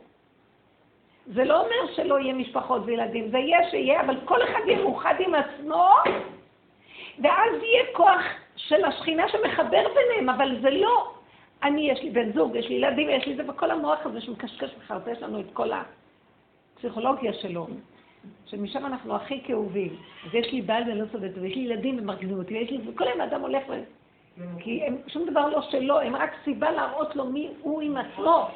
זה 1.27 1.45
לא 1.45 1.61
אומר 1.61 1.93
שלא 1.95 2.21
יהיה 2.21 2.35
משפחות 2.35 2.83
וילדים, 2.85 3.31
זה 3.31 3.38
יהיה 3.38 3.71
שיהיה, 3.71 4.01
אבל 4.01 4.17
כל 4.25 4.43
אחד 4.43 4.61
יהיה 4.67 4.79
מאוחד 4.79 5.14
עם 5.19 5.35
עצמו, 5.35 5.88
ואז 7.23 7.53
יהיה 7.62 7.85
כוח 7.93 8.23
של 8.57 8.85
השכינה 8.85 9.29
שמחבר 9.29 9.87
ביניהם, 9.95 10.29
אבל 10.29 10.61
זה 10.61 10.71
לא, 10.71 11.12
אני, 11.62 11.91
יש 11.91 12.03
לי 12.03 12.11
בן 12.11 12.33
זוג, 12.33 12.57
יש 12.57 12.69
לי 12.69 12.75
ילדים, 12.75 13.11
יש 13.11 13.27
לי 13.27 13.37
זה, 13.37 13.43
וכל 13.51 13.71
המוח 13.71 14.07
הזה 14.07 14.21
שמקשקש 14.21 14.71
וחרטה, 14.79 15.11
יש 15.11 15.23
לנו 15.23 15.41
את 15.41 15.47
כל 15.53 15.71
הפסיכולוגיה 16.75 17.33
שלו, 17.33 17.67
שמשם 18.47 18.87
אנחנו 18.87 19.17
הכי 19.17 19.43
כאובים. 19.45 19.97
אז 20.27 20.35
יש 20.35 20.53
לי 20.53 20.62
בעל 20.62 20.83
ולא 20.91 21.05
סודת, 21.12 21.31
ויש 21.41 21.55
לי 21.55 21.62
ילדים 21.62 21.99
ומרגיזים 21.99 22.38
אותי, 22.38 22.55
ויש 22.55 22.71
לי, 22.71 22.79
וכל 22.87 23.05
היום 23.05 23.21
האדם 23.21 23.41
הולך 23.41 23.62
ו... 23.69 23.73
כי 24.59 24.85
הם, 24.85 24.96
שום 25.07 25.27
דבר 25.31 25.48
לא 25.48 25.62
שלו, 25.62 26.01
הם 26.01 26.16
רק 26.16 26.31
סיבה 26.44 26.70
להראות 26.70 27.16
לו 27.16 27.24
מי 27.24 27.51
הוא 27.61 27.83
עם 27.83 27.96
עצמו. 27.96 28.48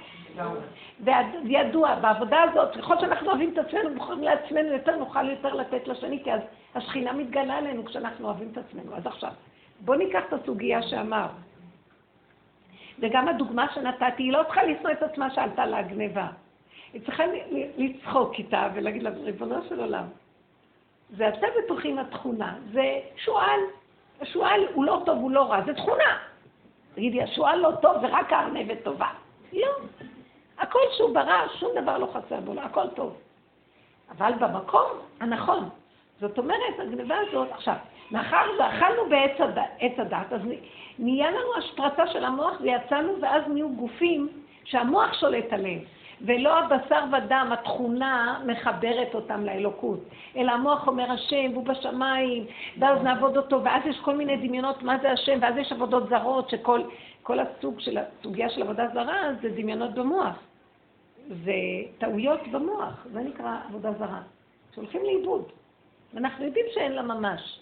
וידוע, 1.45 1.95
בעבודה 1.95 2.43
הזאת, 2.43 2.77
ככל 2.77 2.99
שאנחנו 3.01 3.29
אוהבים 3.29 3.53
את 3.53 3.59
עצמנו, 3.59 3.95
בוחרים 3.95 4.23
לעצמנו 4.23 4.73
יותר, 4.73 4.97
נוכל 4.97 5.31
יותר 5.31 5.55
לתת 5.55 5.89
לשני, 5.89 6.25
כי 6.25 6.33
אז 6.33 6.41
השכינה 6.75 7.13
מתגלה 7.13 7.55
עלינו 7.55 7.85
כשאנחנו 7.85 8.27
אוהבים 8.27 8.49
את 8.53 8.59
עצמנו. 8.59 8.97
אז 8.97 9.07
עכשיו, 9.07 9.31
בואו 9.81 9.99
ניקח 9.99 10.23
את 10.29 10.33
הסוגיה 10.33 10.83
שאמר. 10.83 11.27
וגם 12.99 13.29
הדוגמה 13.29 13.67
שנתתי, 13.75 14.23
היא 14.23 14.33
לא 14.33 14.43
צריכה 14.43 14.63
לשנוא 14.63 14.93
את 14.93 15.03
עצמה 15.03 15.31
שעלתה 15.31 15.67
לה 15.67 15.83
גניבה. 15.83 16.27
היא 16.93 17.03
צריכה 17.03 17.25
לצחוק 17.77 18.35
איתה 18.39 18.69
ולהגיד 18.75 19.03
לה, 19.03 19.11
ריבונו 19.11 19.57
של 19.69 19.81
עולם, 19.81 20.05
זה 21.17 21.29
אתה 21.29 21.47
בתוכי 21.59 21.99
התכונה, 21.99 22.55
זה 22.73 23.01
שועל. 23.17 23.61
השועל 24.23 24.61
הוא 24.75 24.85
לא 24.85 25.03
טוב, 25.07 25.19
הוא 25.19 25.31
לא 25.31 25.43
רע, 25.43 25.63
זה 25.67 25.75
תכונה. 25.75 26.19
תגידי, 26.95 27.23
השועל 27.23 27.59
לא 27.59 27.71
טוב 27.83 27.97
ורק 28.03 28.33
הארנבת 28.33 28.79
טובה. 28.83 29.09
לא. 29.53 29.69
הכל 30.59 30.79
שהוא 30.97 31.15
ברא, 31.15 31.49
שום 31.59 31.71
דבר 31.83 31.99
לא 31.99 32.07
חסר 32.07 32.41
בו, 32.41 32.53
הכל 32.61 32.89
טוב. 32.95 33.17
אבל 34.11 34.33
במקום 34.41 34.87
הנכון. 35.21 35.69
זאת 36.21 36.39
אומרת, 36.39 36.79
הגניבה 36.79 37.17
הזאת, 37.29 37.49
עכשיו, 37.51 37.75
מאחר 38.11 38.47
ואכלנו 38.59 39.09
בעץ 39.09 39.41
הדת, 39.99 40.33
אז 40.33 40.41
נהיה 40.99 41.31
לנו 41.31 41.57
השפרצה 41.59 42.07
של 42.07 42.25
המוח 42.25 42.61
ויצאנו, 42.61 43.13
ואז 43.21 43.43
נהיו 43.49 43.69
גופים 43.69 44.29
שהמוח 44.65 45.21
שולט 45.21 45.53
עליהם. 45.53 45.81
ולא 46.25 46.59
הבשר 46.59 47.05
ודם, 47.13 47.49
התכונה 47.53 48.41
מחברת 48.47 49.15
אותם 49.15 49.45
לאלוקות, 49.45 49.99
אלא 50.37 50.53
המוח 50.53 50.89
אומר 50.89 51.11
השם, 51.13 51.51
והוא 51.53 51.65
בשמיים, 51.65 52.47
ואז 52.79 53.03
נעבוד 53.03 53.37
אותו, 53.37 53.65
ואז 53.65 53.83
יש 53.87 54.01
כל 54.01 54.17
מיני 54.17 54.37
דמיונות 54.37 54.83
מה 54.83 54.99
זה 55.03 55.11
השם, 55.11 55.39
ואז 55.43 55.57
יש 55.57 55.73
עבודות 55.73 56.09
זרות, 56.09 56.51
שכל 56.51 56.81
כל 57.23 57.39
הסוג 57.41 57.81
של, 57.81 57.99
הסוגיה 57.99 58.51
של 58.51 58.63
עבודה 58.63 58.89
זרה 58.95 59.29
זה 59.43 59.49
דמיונות 59.49 59.95
במוח. 59.95 60.37
זה 61.29 61.53
טעויות 61.99 62.41
במוח, 62.49 63.07
זה 63.13 63.21
נקרא 63.21 63.57
עבודה 63.69 63.93
זרה, 63.99 64.21
שהולכים 64.75 65.03
לאיבוד. 65.05 65.45
ואנחנו 66.15 66.45
יודעים 66.45 66.67
שאין 66.75 66.93
לה 66.93 67.03
ממש. 67.03 67.61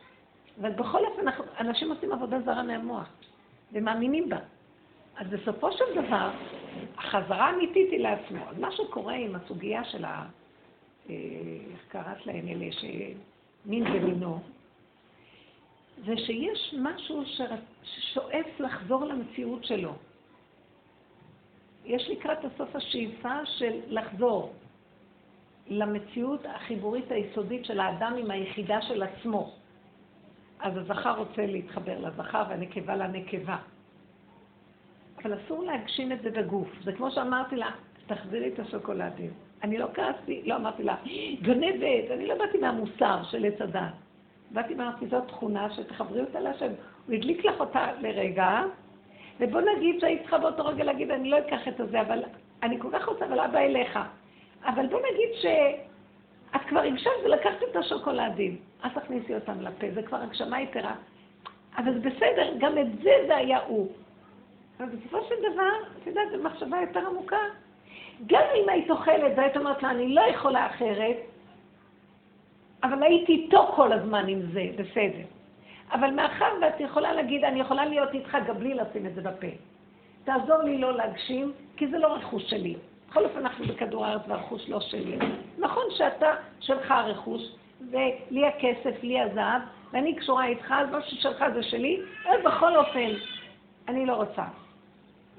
אבל 0.61 0.70
בכל 0.70 1.05
אופן, 1.07 1.23
אנשים 1.61 1.90
עושים 1.90 2.12
עבודה 2.12 2.40
זרה 2.40 2.62
מהמוח, 2.62 3.09
ומאמינים 3.73 4.29
בה. 4.29 4.38
אז 5.20 5.26
בסופו 5.26 5.72
של 5.72 5.85
דבר, 5.94 6.30
החזרה 6.96 7.46
האמיתית 7.46 7.90
היא 7.90 8.00
לעצמו. 8.00 8.44
אז 8.48 8.59
מה 8.59 8.72
שקורה 8.72 9.14
עם 9.14 9.35
הסוגיה 9.35 9.85
של 9.85 10.04
ה... 10.04 10.26
אה, 11.11 11.14
איך 11.72 11.85
קראת 11.88 12.26
להם 12.26 12.48
אלה 12.48 12.66
שמין 12.72 13.87
ומינו, 13.87 14.40
זה 16.06 16.16
שיש 16.16 16.74
משהו 16.78 17.22
ששואף 17.83 18.61
לחזור 18.61 19.04
למציאות 19.04 19.64
שלו. 19.64 19.94
יש 21.85 22.11
לקראת 22.11 22.38
הסוף 22.44 22.76
השאיפה 22.76 23.46
של 23.46 23.80
לחזור 23.87 24.52
למציאות 25.68 26.46
החיבורית 26.46 27.11
היסודית 27.11 27.64
של 27.64 27.80
האדם 27.80 28.14
עם 28.18 28.30
היחידה 28.30 28.83
של 28.83 29.02
עצמו. 29.02 29.54
אז 30.61 30.76
הזכר 30.76 31.18
רוצה 31.18 31.46
להתחבר 31.46 31.98
לזכר 31.98 32.42
והנקבה 32.48 32.96
לנקבה. 32.96 33.56
אבל 35.22 35.35
אסור 35.35 35.64
להגשים 35.64 36.12
את 36.12 36.22
זה 36.22 36.30
בגוף. 36.30 36.68
זה 36.85 36.92
כמו 36.92 37.11
שאמרתי 37.11 37.56
לה, 37.56 37.70
תחזירי 38.06 38.48
את 38.48 38.59
השוקולדים. 38.59 39.30
אני 39.62 39.78
לא 39.78 39.87
כעסתי, 39.94 40.42
לא 40.44 40.56
אמרתי 40.56 40.83
לה, 40.83 40.96
גנבת, 41.42 42.11
אני 42.11 42.26
לא 42.26 42.35
באתי 42.35 42.59
מהמוסר 42.59 43.22
של 43.30 43.44
עץ 43.44 43.61
הדת. 43.61 43.92
באתי 44.50 44.74
ואמרתי, 44.74 45.06
זאת 45.06 45.28
תכונה 45.28 45.70
שתחברי 45.70 46.20
אותה 46.20 46.40
להשם. 46.40 46.72
הוא 47.06 47.14
הדליק 47.14 47.44
לך 47.44 47.61
אותה 47.61 47.92
לרגע, 48.00 48.62
ובוא 49.40 49.61
נגיד 49.61 50.00
שהיית 50.00 50.20
צריכה 50.20 50.38
באותו 50.38 50.64
רגע 50.64 50.85
להגיד, 50.85 51.11
אני 51.11 51.30
לא 51.30 51.38
אקח 51.38 51.68
את 51.68 51.80
הזה, 51.80 52.00
אבל 52.00 52.22
אני 52.62 52.78
כל 52.78 52.88
כך 52.92 53.09
רוצה, 53.09 53.24
אבל 53.26 53.40
אבא 53.40 53.59
אליך. 53.59 53.98
אבל 54.64 54.87
בוא 54.87 55.00
נגיד 55.12 55.28
שאת 55.42 56.61
כבר 56.68 56.80
המשכת 56.80 57.11
ולקחת 57.24 57.62
את 57.70 57.76
השוקולדים, 57.76 58.56
אז 58.83 58.90
תכניסי 58.94 59.35
אותם 59.35 59.61
לפה, 59.61 59.87
זה 59.94 60.02
כבר 60.02 60.18
הגשמה 60.18 60.61
יתרה. 60.61 60.94
אבל 61.76 61.98
בסדר, 61.98 62.52
גם 62.59 62.78
את 62.78 62.87
זה 63.02 63.12
זה 63.26 63.37
היה 63.37 63.59
הוא. 63.66 63.88
אבל 64.81 64.88
בסופו 64.88 65.19
של 65.29 65.35
דבר, 65.53 65.73
את 66.03 66.07
יודעת, 66.07 66.31
זו 66.33 66.43
מחשבה 66.43 66.81
יותר 66.81 67.07
עמוקה. 67.07 67.37
גם 68.27 68.43
אם 68.55 68.69
היית 68.69 68.90
אוכלת 68.90 69.33
והיית 69.37 69.57
אומרת 69.57 69.83
לה, 69.83 69.90
אני 69.90 70.14
לא 70.14 70.21
יכולה 70.21 70.66
אחרת, 70.66 71.16
אבל 72.83 73.03
הייתי 73.03 73.33
איתו 73.33 73.73
כל 73.77 73.93
הזמן 73.93 74.29
עם 74.29 74.40
זה, 74.53 74.66
בסדר. 74.77 75.25
אבל 75.93 76.11
מאחר 76.11 76.53
ואת 76.62 76.81
יכולה 76.81 77.12
להגיד, 77.12 77.45
אני 77.45 77.61
יכולה 77.61 77.85
להיות 77.85 78.14
איתך 78.14 78.37
גם 78.47 78.59
בלי 78.59 78.75
לשים 78.75 79.07
את 79.07 79.14
זה 79.14 79.21
בפה. 79.21 79.47
תעזור 80.25 80.62
לי 80.62 80.79
לא 80.79 80.97
להגשים, 80.97 81.53
כי 81.77 81.87
זה 81.88 81.99
לא 81.99 82.14
רכוש 82.14 82.51
שלי. 82.51 82.77
בכל 83.11 83.25
אופן 83.25 83.38
אנחנו 83.38 83.64
בכדור 83.64 84.07
הארץ 84.07 84.23
והרכוש 84.29 84.69
לא 84.69 84.81
שלי. 84.81 85.19
נכון 85.59 85.85
שאתה, 85.90 86.31
שלך 86.61 86.90
הרכוש, 86.90 87.43
ולי 87.90 88.47
הכסף, 88.47 89.03
לי 89.03 89.21
הזהב, 89.21 89.62
ואני 89.93 90.14
קשורה 90.14 90.47
איתך, 90.47 90.75
אז 90.79 90.90
מה 90.90 91.03
ששלך 91.03 91.45
זה 91.55 91.62
שלי, 91.62 92.01
אבל 92.25 92.43
בכל 92.45 92.77
אופן, 92.77 93.11
אני 93.88 94.07
לא 94.07 94.14
רוצה 94.14 94.45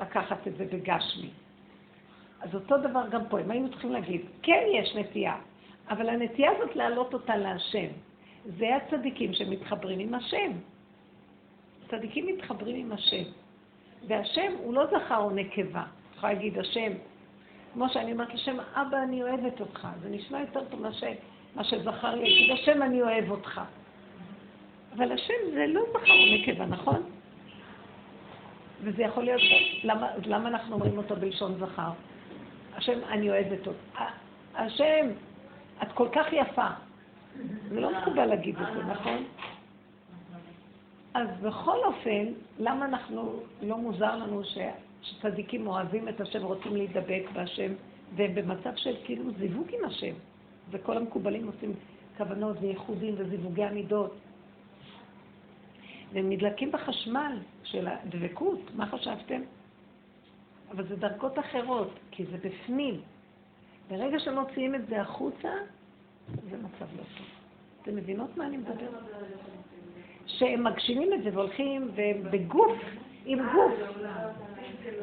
לקחת 0.01 0.47
את 0.47 0.57
זה 0.57 0.65
בגשמי. 0.65 1.29
אז 2.41 2.55
אותו 2.55 2.77
דבר 2.77 3.07
גם 3.11 3.21
פה, 3.29 3.39
אם 3.39 3.51
היינו 3.51 3.69
צריכים 3.69 3.91
להגיד, 3.91 4.21
כן 4.41 4.63
יש 4.73 4.95
נטייה, 4.95 5.35
אבל 5.89 6.09
הנטייה 6.09 6.51
הזאת 6.51 6.75
להעלות 6.75 7.13
אותה 7.13 7.35
להשם. 7.35 7.87
זה 8.45 8.75
הצדיקים 8.75 9.33
שמתחברים 9.33 9.99
עם 9.99 10.13
השם. 10.13 10.51
צדיקים 11.89 12.27
מתחברים 12.27 12.75
עם 12.75 12.91
השם. 12.91 13.23
והשם 14.07 14.51
הוא 14.57 14.73
לא 14.73 14.85
זכר 14.85 15.17
או 15.17 15.29
נקבה. 15.29 15.83
יכולה 16.15 16.33
להגיד, 16.33 16.59
השם 16.59 16.91
כמו 17.73 17.89
שאני 17.89 18.11
אומרת 18.11 18.33
לשם, 18.33 18.57
אבא, 18.73 19.03
אני 19.03 19.23
אוהבת 19.23 19.59
אותך. 19.59 19.87
זה 20.01 20.09
נשמע 20.09 20.39
יותר 20.39 20.63
טוב 20.63 20.81
מה, 20.81 20.93
ש... 20.93 21.03
מה 21.55 21.63
שזכר 21.63 22.15
לי, 22.15 22.53
השם 22.53 22.83
אני 22.83 23.01
אוהב 23.01 23.31
אותך. 23.31 23.61
אבל 24.95 25.11
השם 25.11 25.33
זה 25.53 25.65
לא 25.67 25.81
זכר 25.93 26.13
ונקבה, 26.13 26.65
נכון? 26.65 27.03
וזה 28.83 29.03
יכול 29.03 29.23
להיות, 29.23 29.41
למה, 29.83 30.07
למה 30.25 30.49
אנחנו 30.49 30.75
אומרים 30.75 30.97
אותו 30.97 31.15
בלשון 31.15 31.55
זכר? 31.59 31.91
השם, 32.75 32.99
אני 33.09 33.29
אוהבת 33.29 33.67
אותך. 33.67 34.01
השם, 34.55 35.07
את 35.83 35.91
כל 35.93 36.07
כך 36.11 36.25
יפה. 36.33 36.67
זה 37.69 37.79
לא 37.79 38.01
מקובל 38.01 38.25
להגיד 38.25 38.55
את 38.55 38.67
זה, 38.75 38.83
נכון? 38.83 39.23
אז 41.13 41.27
בכל 41.41 41.77
אופן, 41.83 42.25
למה 42.59 42.85
אנחנו, 42.85 43.39
לא 43.61 43.77
מוזר 43.77 44.15
לנו 44.15 44.43
ש, 44.43 44.57
שצדיקים 45.01 45.67
אוהבים 45.67 46.09
את 46.09 46.21
השם, 46.21 46.43
רוצים 46.43 46.75
להידבק 46.75 47.23
בהשם, 47.33 47.73
והם 48.15 48.35
במצב 48.35 48.75
של 48.75 48.95
כאילו 49.03 49.23
זיווג 49.39 49.67
עם 49.79 49.85
השם. 49.85 50.13
וכל 50.69 50.97
המקובלים 50.97 51.47
עושים 51.47 51.73
כוונות 52.17 52.57
וייחודים 52.61 53.15
וזיווגי 53.17 53.63
עמידות. 53.63 54.15
והם 56.13 56.29
נדלקים 56.29 56.71
בחשמל 56.71 57.37
של 57.71 57.87
הדבקות, 57.87 58.59
מה 58.75 58.85
חשבתם? 58.85 59.41
אבל 60.71 60.87
זה 60.87 60.95
דרגות 60.95 61.39
אחרות, 61.39 61.99
כי 62.11 62.25
זה 62.25 62.37
בפנים. 62.37 63.01
ברגע 63.89 64.19
שמוציאים 64.19 64.75
את 64.75 64.87
זה 64.87 65.01
החוצה, 65.01 65.49
זה 66.49 66.57
מצב 66.57 66.85
לא 66.97 67.03
טוב. 67.17 67.27
אתם 67.81 67.95
מבינות 67.95 68.37
מה 68.37 68.45
אני 68.45 68.57
מדברת? 68.57 69.03
שהם 70.25 70.63
מגשימים 70.63 71.13
את 71.13 71.23
זה 71.23 71.29
והולכים, 71.33 71.91
והם 71.95 72.23
בגוף, 72.31 72.77
עם 73.25 73.39
גוף. 73.53 73.73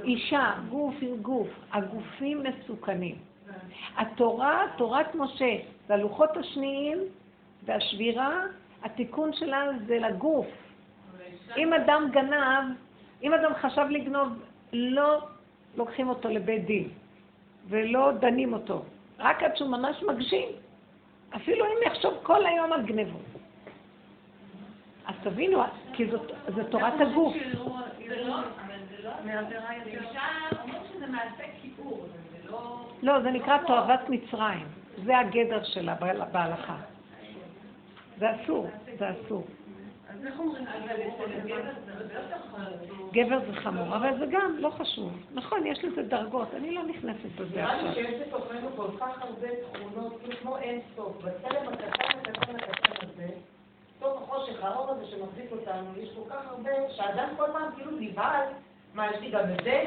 אישה, 0.04 0.54
גוף 0.70 0.94
עם 1.00 1.16
גוף. 1.22 1.48
הגופים 1.72 2.42
מסוכנים. 2.42 3.16
התורה, 3.96 4.62
תורת 4.76 5.14
משה, 5.14 5.56
זה 5.86 5.94
הלוחות 5.94 6.36
השניים 6.36 6.98
והשבירה, 7.64 8.40
התיקון 8.82 9.32
שלה 9.32 9.66
זה 9.86 9.98
לגוף. 9.98 10.46
אם 11.56 11.72
אדם 11.72 12.08
גנב, 12.12 12.76
אם 13.22 13.34
אדם 13.34 13.54
חשב 13.54 13.86
לגנוב, 13.90 14.28
לא 14.72 15.28
לוקחים 15.76 16.08
אותו 16.08 16.28
לבית 16.28 16.64
דין 16.64 16.88
ולא 17.68 18.12
דנים 18.12 18.52
אותו, 18.52 18.82
רק 19.18 19.42
עד 19.42 19.56
שהוא 19.56 19.70
ממש 19.70 20.02
מגשים. 20.02 20.48
אפילו 21.36 21.64
אם 21.64 21.76
יחשוב 21.86 22.14
כל 22.22 22.46
היום 22.46 22.72
על 22.72 22.82
גנבות. 22.82 23.22
אז 25.06 25.14
תבינו, 25.22 25.62
כי 25.92 26.06
זאת 26.06 26.70
תורת 26.70 27.00
הגוף. 27.00 27.34
לא, 33.02 33.20
זה 33.20 33.30
נקרא 33.30 33.58
תועבת 33.66 34.08
מצרים. 34.08 34.66
זה 35.04 35.18
הגדר 35.18 35.64
שלה 35.64 35.94
בהלכה. 36.32 36.76
זה 38.18 38.26
אסור, 38.34 38.66
זה 38.98 39.06
אסור. 39.10 39.46
גבר 43.12 43.38
זה 43.46 43.56
חמור, 43.56 43.96
אבל 43.96 44.18
זה 44.18 44.26
גם 44.30 44.56
לא 44.58 44.70
חשוב. 44.70 45.12
נכון, 45.34 45.66
יש 45.66 45.84
לזה 45.84 46.02
דרגות, 46.02 46.48
אני 46.54 46.74
לא 46.74 46.82
נכנסת 46.82 47.30
בזה 47.38 47.64
עכשיו. 47.64 47.82
נראה 47.82 47.82
לי 47.82 47.94
שיש 47.94 48.20
בתוכנו 48.28 48.68
כל 48.76 48.88
כך 49.00 49.22
הרבה 49.22 49.48
תכונות, 49.72 50.20
כאילו 50.20 50.36
כמו 50.42 50.56
אין 50.56 50.80
סוף. 50.96 51.16
בצלם 51.16 51.68
הקטן, 51.68 52.18
הקטן, 52.18 52.56
הקטן 52.56 53.06
הזה, 53.06 53.28
סוף 54.00 54.22
החושך, 54.22 54.64
האור 54.64 54.90
הזה 54.90 55.06
שמחזיק 55.06 55.52
אותנו, 55.52 55.90
יש 55.96 56.08
כל 56.14 56.30
כך 56.30 56.46
הרבה, 56.50 56.70
שאדם 56.96 57.28
כל 57.36 57.46
פעם 57.52 57.74
כאילו 57.76 57.90
נבהל, 58.00 58.44
מה, 58.94 59.06
יש 59.10 59.20
לי 59.20 59.30
גם 59.30 59.44
את 59.58 59.64
זה? 59.64 59.84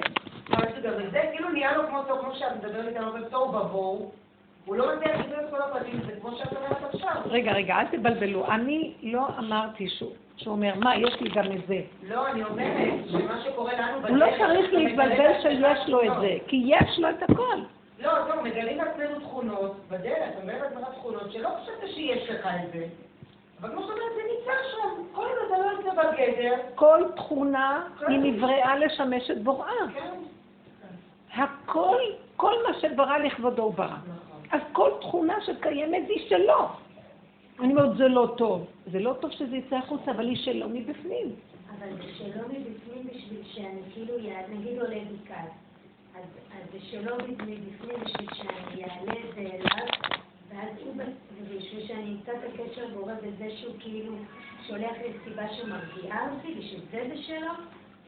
מה, 0.49 0.57
יש 0.69 0.75
לי 0.75 0.81
גם 0.81 0.93
את 1.05 1.11
זה? 1.11 1.29
כאילו 1.31 1.49
נהיה 1.49 1.77
לו 1.77 1.83
כמו 1.87 2.35
שאת 2.35 2.55
מדברת 2.57 2.87
איתנו 2.87 3.11
בתוהו 3.13 3.55
ובוהו. 3.55 4.11
הוא 4.65 4.75
לא 4.75 4.95
מצליח 4.95 5.15
להגיד 5.17 5.33
את 5.33 5.49
כל 5.49 5.61
הפרטים, 5.61 5.99
זה 6.05 6.11
כמו 6.21 6.31
שאת 6.31 6.53
אומרת 6.57 6.93
עכשיו. 6.93 7.21
רגע, 7.25 7.51
רגע, 7.51 7.75
אל 7.79 7.85
תבלבלו. 7.85 8.47
אני 8.47 8.93
לא 9.03 9.27
אמרתי 9.39 9.89
שהוא, 9.89 10.11
שהוא 10.37 10.51
אומר, 10.51 10.73
מה, 10.75 10.95
יש 10.95 11.21
לי 11.21 11.29
גם 11.29 11.51
את 11.51 11.67
זה. 11.67 11.81
לא, 12.03 12.27
אני 12.27 12.43
אומרת 12.43 12.93
שמה 13.11 13.41
שקורה 13.43 13.73
לנו 13.73 13.99
בדרך... 13.99 14.09
הוא 14.09 14.17
לא 14.17 14.25
צריך 14.37 14.73
להתבלבל 14.73 15.41
שיש 15.41 15.89
לו 15.89 16.03
את 16.03 16.21
זה, 16.21 16.37
כי 16.47 16.63
יש 16.65 16.99
לו 16.99 17.09
את 17.09 17.23
הכל. 17.23 17.57
לא, 17.99 18.11
טוב, 18.27 18.41
מגלים 18.43 18.77
לעצמנו 18.77 19.19
תכונות 19.19 19.75
בדרך, 19.89 20.29
אומרת 20.41 20.71
לך 20.75 20.87
תכונות 20.95 21.31
שלא 21.31 21.49
חשבת 21.61 21.89
שיש 21.95 22.29
לך 22.29 22.45
את 22.45 22.73
זה. 22.73 22.85
אבל 23.61 23.69
כמו 23.69 23.81
שאומרת, 23.81 24.11
זה 24.15 24.21
נמצא 24.31 24.51
שם. 24.71 25.03
כל 25.11 25.21
עוד 25.21 25.37
אתה 25.47 25.57
לא 25.57 25.71
יוצא 25.71 26.11
בגדר... 26.11 26.53
כל 26.75 27.03
תכונה 27.15 27.87
היא 28.07 28.19
נבראה 28.19 28.77
לשמש 28.77 29.31
את 29.31 29.43
בוראה. 29.43 29.87
כן. 29.93 30.11
הכל, 31.35 31.99
כל 32.35 32.53
מה 32.67 32.79
שברא 32.79 33.17
לכבודו 33.17 33.63
הוא 33.63 33.73
ברא. 33.73 33.95
אז 34.51 34.61
כל 34.71 34.91
תכונה 35.01 35.41
שקיימת 35.45 36.03
היא 36.09 36.29
שלו. 36.29 36.67
אני 37.59 37.73
אומרת, 37.73 37.97
זה 37.97 38.07
לא 38.07 38.33
טוב. 38.37 38.65
זה 38.91 38.99
לא 38.99 39.13
טוב 39.19 39.31
שזה 39.31 39.55
יצא 39.55 39.75
החוצה, 39.75 40.11
אבל 40.11 40.27
היא 40.27 40.37
שלו 40.37 40.69
מבפנים. 40.69 41.35
אבל 41.69 41.87
זה 41.95 42.13
שלו 42.17 42.43
מבפנים 42.49 43.07
בשביל 43.07 43.41
שאני 43.53 43.81
כאילו, 43.93 44.13
נגיד 44.49 44.79
עולה 44.79 44.99
בקל. 44.99 45.47
אז 46.15 46.23
זה 46.71 46.79
שלו 46.81 47.15
מבפנים 47.15 47.99
בשביל 48.05 48.27
שאני 48.33 48.83
אעלה 48.83 49.11
את 49.11 49.35
זה 49.35 49.41
אליו, 49.41 49.87
ואז 50.49 50.69
הוא, 50.85 50.93
ובשביל 51.41 51.87
שאני 51.87 52.09
אמצא 52.11 52.31
את 52.31 52.53
הקשר 52.53 52.87
בורא 52.93 53.13
בזה 53.13 53.51
שהוא 53.57 53.73
כאילו 53.79 54.13
שולח 54.67 54.97
לי 55.03 55.13
סיבה 55.23 55.53
שהוא 55.53 55.69
מרגיעה 55.69 56.33
אותי, 56.33 56.53
בשביל 56.53 56.81
זה 56.91 57.09
זה 57.09 57.23
שלו? 57.23 57.53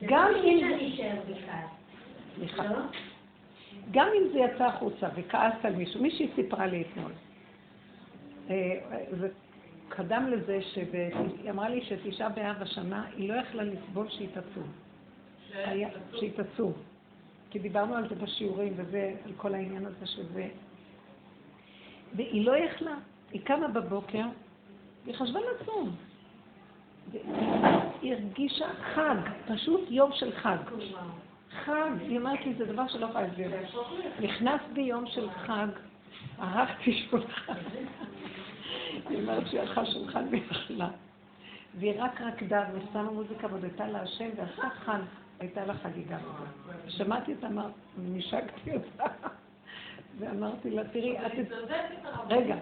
גם 0.04 0.28
אם... 0.28 0.34
זה 0.34 0.40
לא 0.40 0.40
בשביל 0.40 0.60
שאני 0.60 0.94
אשאר 0.96 1.22
בקל. 1.30 1.66
סליחה. 2.36 2.64
גם 3.92 4.08
אם 4.18 4.24
זה 4.34 4.40
יצא 4.40 4.64
החוצה 4.66 5.08
וכעסת 5.16 5.66
על 5.66 5.76
מישהו, 5.76 6.02
מישהי 6.02 6.30
סיפרה 6.36 6.66
לי 6.66 6.82
אתמול. 6.82 7.12
אה, 8.50 8.80
זה 9.20 9.30
קדם 9.90 10.28
לזה 10.32 10.62
שהיא 10.62 11.50
אמרה 11.50 11.70
לי 11.70 11.82
שתשעה 11.82 12.30
באב 12.30 12.62
השנה 12.62 13.06
היא 13.18 13.30
לא 13.30 13.34
יכלה 13.34 13.64
לסבול 13.64 14.10
שהיא 14.10 14.30
תצום. 14.30 14.68
שהיא 16.14 16.32
תצום. 16.36 16.74
כי 17.50 17.60
דיברנו 17.60 17.96
על 17.96 18.10
זה 18.10 18.16
בשיעורים 18.16 18.74
וזה, 18.76 19.16
על 19.26 19.32
כל 19.38 19.54
העניין 19.54 19.86
הזה 19.86 20.06
שזה. 20.06 20.48
והיא 22.16 22.46
לא 22.46 22.58
יכלה. 22.58 22.96
היא 23.32 23.42
קמה 23.42 23.68
בבוקר, 23.68 24.26
היא 25.06 25.16
חשבה 25.16 25.40
לצום. 25.40 25.96
היא 28.02 28.14
הרגישה 28.14 28.66
חג, 28.96 29.16
פשוט 29.48 29.82
יום 29.90 30.12
של 30.14 30.32
חג. 30.32 30.58
חג, 31.66 31.92
היא 32.00 32.20
אומרת 32.20 32.46
לי, 32.46 32.54
זה 32.54 32.66
דבר 32.66 32.88
שלא 32.88 33.06
יכולה 33.06 33.28
להסביר. 33.28 33.52
נכנס 34.20 34.62
ביום 34.74 35.08
של 35.08 35.30
חג, 35.32 35.68
ערכתי 36.40 37.08
שולחן. 37.10 37.54
היא 39.10 39.22
אומרת 39.22 39.48
שהיא 39.48 39.62
הלכה 39.62 39.86
שולחן 39.86 40.26
ויכלה. 40.30 40.90
והיא 41.80 41.94
רק 41.98 42.22
רקדה 42.22 42.66
ושמה 42.74 43.04
מוזיקה 43.04 43.48
והודתה 43.48 43.88
להשם 43.88 44.30
ועשתה 44.36 44.70
חג, 44.70 45.00
הייתה 45.40 45.66
לה 45.66 45.74
חגיגה. 45.74 46.18
שמעתי 46.88 47.34
אותה, 47.34 47.48
נשקתי 47.98 48.72
אותה, 48.76 49.04
ואמרתי 50.20 50.70
לה, 50.70 50.84
תראי, 50.84 51.18
את... 51.18 51.32
רגע. 52.30 52.56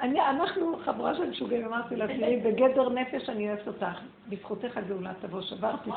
אני, 0.00 0.20
אנחנו 0.20 0.78
חבורה 0.84 1.14
של 1.14 1.30
משוגעים, 1.30 1.64
אמרתי 1.64 1.96
לה, 1.96 2.06
תראי, 2.06 2.36
בגדר 2.36 2.88
נפש 2.88 3.28
אני 3.28 3.48
אוהבת 3.48 3.66
אותך, 3.66 4.00
בזכותך 4.28 4.76
הגאולה 4.76 5.12
תבוא, 5.20 5.42
שברתי 5.42 5.90
את 5.90 5.94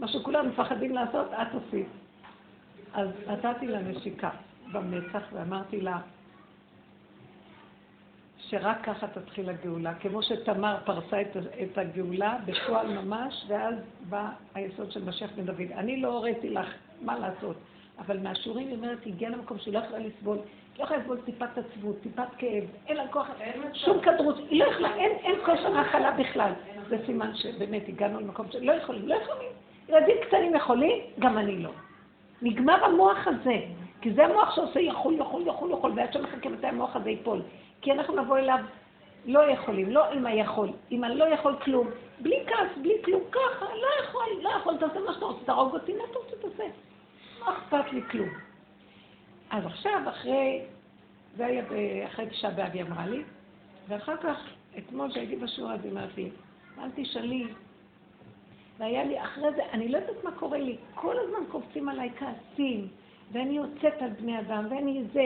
מה 0.00 0.08
שכולם 0.08 0.48
מפחדים 0.48 0.94
לעשות, 0.94 1.32
את 1.32 1.48
עשית. 1.54 1.86
אז 2.94 3.08
נתתי 3.26 3.66
לה 3.66 3.82
נשיקה 3.82 4.30
במצח 4.72 5.22
ואמרתי 5.32 5.80
לה, 5.80 5.98
שרק 8.38 8.84
ככה 8.84 9.06
תתחיל 9.06 9.48
הגאולה, 9.48 9.94
כמו 9.94 10.22
שתמר 10.22 10.76
פרסה 10.84 11.20
את, 11.20 11.36
את 11.62 11.78
הגאולה 11.78 12.38
בפועל 12.44 13.02
ממש, 13.02 13.44
ואז 13.48 13.74
בא 14.08 14.28
היסוד 14.54 14.92
של 14.92 15.04
משיח 15.04 15.30
בן 15.36 15.44
דוד. 15.44 15.72
אני 15.74 16.00
לא 16.00 16.08
הוריתי 16.08 16.50
לך 16.50 16.66
מה 17.02 17.18
לעשות, 17.18 17.56
אבל 17.98 18.18
מהשיעורים 18.18 18.68
היא 18.68 18.76
אומרת, 18.76 19.04
היא 19.04 19.14
הגיעה 19.14 19.30
למקום 19.30 19.58
שהיא 19.58 19.74
לא 19.74 19.78
יכולה 19.78 19.98
לסבול, 19.98 20.38
לא 20.80 20.84
יכולה 20.84 21.00
לסבול 21.00 21.20
טיפת 21.24 21.58
עצבות, 21.58 21.96
טיפת 22.02 22.28
כאב, 22.38 22.64
אין 22.86 22.96
לה 22.96 23.08
כוח, 23.08 23.26
שום 23.74 24.00
כדרות, 24.00 24.36
היא 24.50 24.64
לא 24.64 24.70
יכולה, 24.70 24.94
אין, 24.94 25.12
אין 25.12 25.34
כושר 25.44 25.78
הכלה 25.78 26.10
בכלל. 26.10 26.52
זה 26.88 26.96
סימן 27.06 27.36
שבאמת 27.36 27.88
הגענו 27.88 28.20
למקום 28.20 28.46
שלא 28.50 28.72
יכולים, 28.72 29.08
לא 29.08 29.14
יכולים. 29.14 29.48
ילדים 29.88 30.16
קטנים 30.26 30.54
יכולים, 30.54 30.98
גם 31.18 31.38
אני 31.38 31.58
לא. 31.58 31.70
נגמר 32.42 32.84
המוח 32.84 33.26
הזה, 33.26 33.56
כי 34.00 34.12
זה 34.12 34.24
המוח 34.24 34.54
שעושה 34.54 34.80
יכול, 34.80 35.14
יכול, 35.14 35.42
יכול, 35.46 35.70
יכול, 35.70 35.92
ועד 35.96 36.12
שמחכה 36.12 36.48
מתי 36.48 36.66
המוח 36.66 36.96
הזה 36.96 37.10
ייפול. 37.10 37.42
כי 37.80 37.92
אנחנו 37.92 38.22
נבוא 38.22 38.38
אליו 38.38 38.58
לא 39.26 39.50
יכולים, 39.50 39.90
לא 39.90 40.12
אמא 40.12 40.28
יכול, 40.28 40.68
אמא 40.92 41.06
לא 41.06 41.24
יכול 41.24 41.56
כלום, 41.64 41.88
בלי 42.20 42.36
כעס, 42.46 42.78
בלי 42.82 42.94
כלום, 43.04 43.22
ככה, 43.32 43.66
לא 43.74 44.04
יכול, 44.04 44.26
לא 44.42 44.48
יכול, 44.48 44.76
תעשה 44.76 45.00
מה 45.06 45.12
שאתה 45.14 45.24
רוצה, 45.24 45.44
תהרוג 45.44 45.72
אותי, 45.74 45.92
מה 45.92 46.02
אתה 46.10 46.18
רוצה, 46.18 46.36
תעשה. 46.48 46.64
מה 47.40 47.52
אכפת 47.52 47.92
לי 47.92 48.02
כלום? 48.10 48.49
אז 49.50 49.66
עכשיו, 49.66 50.02
אחרי, 50.08 50.62
זה 51.36 51.46
היה 51.46 51.64
אחרי 52.06 52.26
תשעה 52.26 52.50
באב, 52.50 52.72
היא 52.72 52.82
אמרה 52.82 53.06
לי, 53.06 53.22
ואחר 53.88 54.16
כך, 54.16 54.36
אתמול 54.78 55.10
שהייתי 55.10 55.36
בשיעור 55.36 55.70
הזה, 55.70 55.88
אמרתי, 55.88 56.30
אל 56.78 56.88
תשאלי. 56.94 57.46
והיה 58.78 59.04
לי, 59.04 59.22
אחרי 59.22 59.54
זה, 59.56 59.62
אני 59.72 59.88
לא 59.88 59.98
יודעת 59.98 60.24
מה 60.24 60.32
קורה 60.32 60.58
לי, 60.58 60.76
כל 60.94 61.16
הזמן 61.18 61.50
קופצים 61.50 61.88
עליי 61.88 62.10
כעסים, 62.18 62.88
ואני 63.32 63.56
יוצאת 63.56 64.02
על 64.02 64.10
בני 64.10 64.40
אדם, 64.40 64.66
ואני 64.70 65.04
זה, 65.12 65.22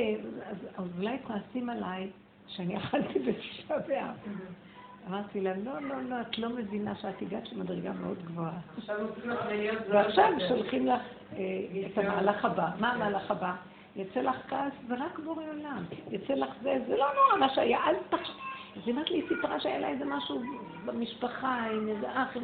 אז, 0.47 0.57
אז 0.77 0.85
אולי 0.99 1.17
כועסים 1.27 1.71
עליי 1.71 2.11
שאני 2.47 2.77
אכלתי 2.79 3.19
בתשעה 3.19 3.79
באב. 3.79 4.17
אמרתי 5.09 5.41
לה, 5.41 5.53
לא, 5.65 5.81
לא, 5.81 6.03
לא, 6.03 6.21
את 6.21 6.39
לא 6.39 6.49
מבינה 6.49 6.95
שאת 6.97 7.23
הגעת 7.23 7.53
למדרגה 7.53 7.93
מאוד 7.93 8.19
גבוהה. 8.25 8.59
ועכשיו 9.91 10.33
שולחים 10.49 10.87
לך 10.87 11.01
אה, 11.33 11.39
את 11.93 11.99
המהלך 11.99 12.45
הבא. 12.45 12.69
מה 12.81 12.93
המהלך 12.93 13.31
הבא? 13.31 13.55
יצא 13.97 14.21
לך 14.21 14.37
כעס 14.49 14.73
ורק 14.89 15.19
בורא 15.19 15.43
עולם. 15.49 15.85
יצא 16.11 16.35
לך 16.35 16.51
זה, 16.63 16.79
זה 16.87 16.97
לא 16.97 17.07
נורא 17.15 17.47
מה 17.47 17.55
שהיה, 17.55 17.79
אל 17.87 17.95
תחשבי. 18.09 18.41
אז 18.77 18.83
היא 18.87 18.95
אמרת 18.95 19.11
לי, 19.11 19.17
היא 19.17 19.29
סיפרה 19.29 19.61
שהיה 19.61 19.79
לה 19.79 19.89
איזה 19.89 20.05
משהו 20.05 20.43
במשפחה, 20.85 21.67
עם 21.73 21.89
איזה 21.89 22.07
אח, 22.13 22.37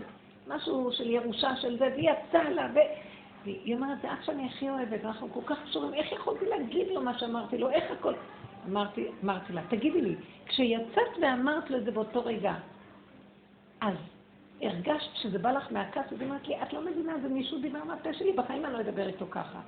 משהו 0.49 0.93
של 0.93 1.11
ירושה 1.11 1.57
של 1.57 1.79
זה, 1.79 1.89
והיא 1.95 2.11
יצאה 2.11 2.51
לה, 2.51 2.69
ו... 2.75 2.79
והיא 3.45 3.75
אומרת, 3.75 3.99
זה 4.03 4.13
אח 4.13 4.23
שאני 4.23 4.47
הכי 4.47 4.71
אוהבת, 4.71 5.05
אנחנו 5.05 5.33
כל 5.33 5.41
כך 5.47 5.57
קשורים, 5.65 5.95
איך 5.95 6.13
יכולתי 6.13 6.47
להגיד 6.47 6.89
לו 6.89 7.03
מה 7.03 7.19
שאמרתי 7.19 7.59
לו, 7.59 7.71
איך 7.71 7.85
הכל... 7.91 8.15
אמרתי, 8.69 9.07
אמרתי 9.25 9.53
לה, 9.53 9.63
תגידי 9.69 10.01
לי, 10.01 10.15
כשיצאת 10.47 11.19
ואמרת 11.23 11.71
לו 11.71 11.77
את 11.77 11.85
זה 11.85 11.91
באותו 11.91 12.25
רגע, 12.25 12.55
אז 13.81 13.95
הרגשת 14.63 15.15
שזה 15.15 15.39
בא 15.39 15.51
לך 15.51 15.73
מהכעס, 15.73 16.13
אז 16.13 16.21
היא 16.21 16.29
אמרת 16.31 16.49
לי, 16.49 16.63
את 16.63 16.73
לא 16.73 16.81
מבינה, 16.81 17.13
זה 17.23 17.29
מישהו 17.29 17.59
דיבר 17.59 17.85
מהפה 17.85 18.13
שלי, 18.13 18.33
בחיים 18.33 18.65
אני 18.65 18.73
לא 18.73 18.81
אדבר 18.81 19.07
איתו 19.07 19.25
ככה. 19.31 19.59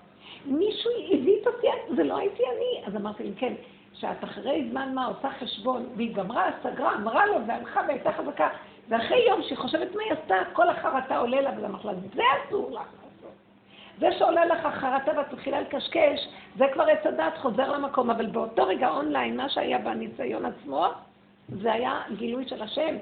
מישהו 0.47 0.91
הביא 1.13 1.37
אותי, 1.47 1.67
זה 1.97 2.05
לא 2.05 2.19
הייתי 2.19 2.43
אני. 2.43 2.87
אז 2.87 2.97
אמרתי 2.97 3.23
לי, 3.23 3.33
כן, 3.37 3.53
שאת 3.95 4.25
אחרי 4.25 4.69
זמן 4.71 4.95
מה 4.95 5.07
עושה 5.07 5.31
חשבון, 5.41 5.87
והיא 5.97 6.15
גמרה, 6.15 6.51
סגרה, 6.63 6.95
אמרה 6.95 7.27
לו, 7.27 7.47
והלכה 7.47 7.81
והייתה 7.89 8.13
חזקה, 8.13 8.49
ואחרי 8.89 9.25
יום 9.29 9.43
שהיא 9.43 9.59
חושבת 9.59 9.95
מה 9.95 10.03
היא 10.03 10.13
עשתה, 10.13 10.35
כל 10.53 10.69
החרטה 10.69 11.19
עולה 11.19 11.41
לה, 11.41 11.51
ואמרת 11.61 11.85
לה, 11.85 11.93
זה 12.15 12.23
אסור 12.49 12.71
לך 12.71 12.77
לעשות. 12.77 13.33
זה 13.99 14.09
שעולה 14.19 14.47
לך 14.47 14.67
החרטה 14.67 15.13
ואת 15.17 15.33
מתחילה 15.33 15.61
לקשקש, 15.61 16.29
זה 16.59 16.65
כבר 16.73 16.83
עץ 16.83 17.07
הדת 17.07 17.39
חוזר 17.39 17.73
למקום, 17.73 18.11
אבל 18.11 18.27
באותו 18.27 18.67
רגע 18.67 18.89
אונליין, 18.89 19.37
מה 19.37 19.49
שהיה 19.49 19.79
בניסיון 19.79 20.45
עצמו, 20.45 20.87
זה 21.49 21.73
היה 21.73 22.03
גילוי 22.17 22.49
של 22.49 22.63
השם. 22.63 22.97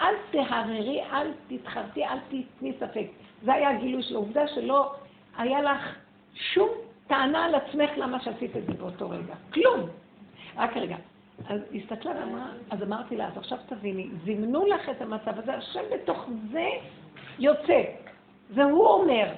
אל 0.00 0.14
תהררי, 0.30 1.02
אל 1.02 1.32
תתחרתי, 1.48 2.04
אל 2.04 2.18
תתני 2.28 2.72
ספק. 2.80 3.06
זה 3.42 3.54
היה 3.54 3.70
הגילוי 3.70 4.02
של 4.02 4.14
העובדה 4.14 4.48
שלא 4.48 4.94
היה 5.38 5.62
לך 5.62 5.96
שום 6.34 6.68
טענה 7.06 7.44
על 7.44 7.54
עצמך 7.54 7.90
למה 7.96 8.20
שעשית 8.20 8.56
את 8.56 8.66
זה 8.66 8.72
באותו 8.72 9.10
רגע. 9.10 9.34
כלום. 9.52 9.80
רק 10.56 10.76
רגע. 10.76 10.96
אז 11.48 11.60
הסתכלה 11.74 12.12
ואמרה, 12.20 12.46
אז 12.70 12.82
אמרתי 12.82 13.16
לה, 13.16 13.26
אז 13.26 13.36
עכשיו 13.36 13.58
תביני, 13.68 14.08
זימנו 14.24 14.66
לך 14.66 14.88
את 14.88 15.02
המצב 15.02 15.38
הזה, 15.38 15.54
השם 15.54 15.80
בתוך 15.94 16.28
זה 16.52 16.68
יוצא. 17.38 17.82
והוא 18.50 18.86
אומר, 18.86 19.32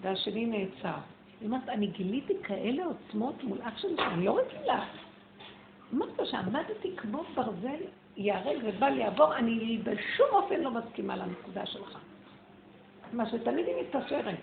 והשני 0.00 0.46
נעצר. 0.46 0.98
היא 1.40 1.48
אומרת, 1.48 1.68
אני 1.68 1.86
גיליתי 1.86 2.34
כאלה 2.42 2.84
עוצמות 2.84 3.44
מול 3.44 3.58
אח 3.62 3.78
שלי 3.78 3.96
שאני 3.96 4.24
לא 4.24 4.38
רגילה. 4.38 4.84
אמרת 5.94 6.20
שעמדתי 6.24 6.96
כמו 6.96 7.22
ברזל 7.34 7.82
ייהרג 8.16 8.58
ובל 8.64 8.98
יעבור, 8.98 9.36
אני 9.36 9.78
בשום 9.84 10.26
אופן 10.32 10.60
לא 10.60 10.70
מסכימה 10.70 11.16
לנקודה 11.16 11.66
שלך. 11.66 11.98
מה 13.12 13.30
שתמיד 13.30 13.66
היא 13.66 13.74
מתפשרת. 13.80 14.38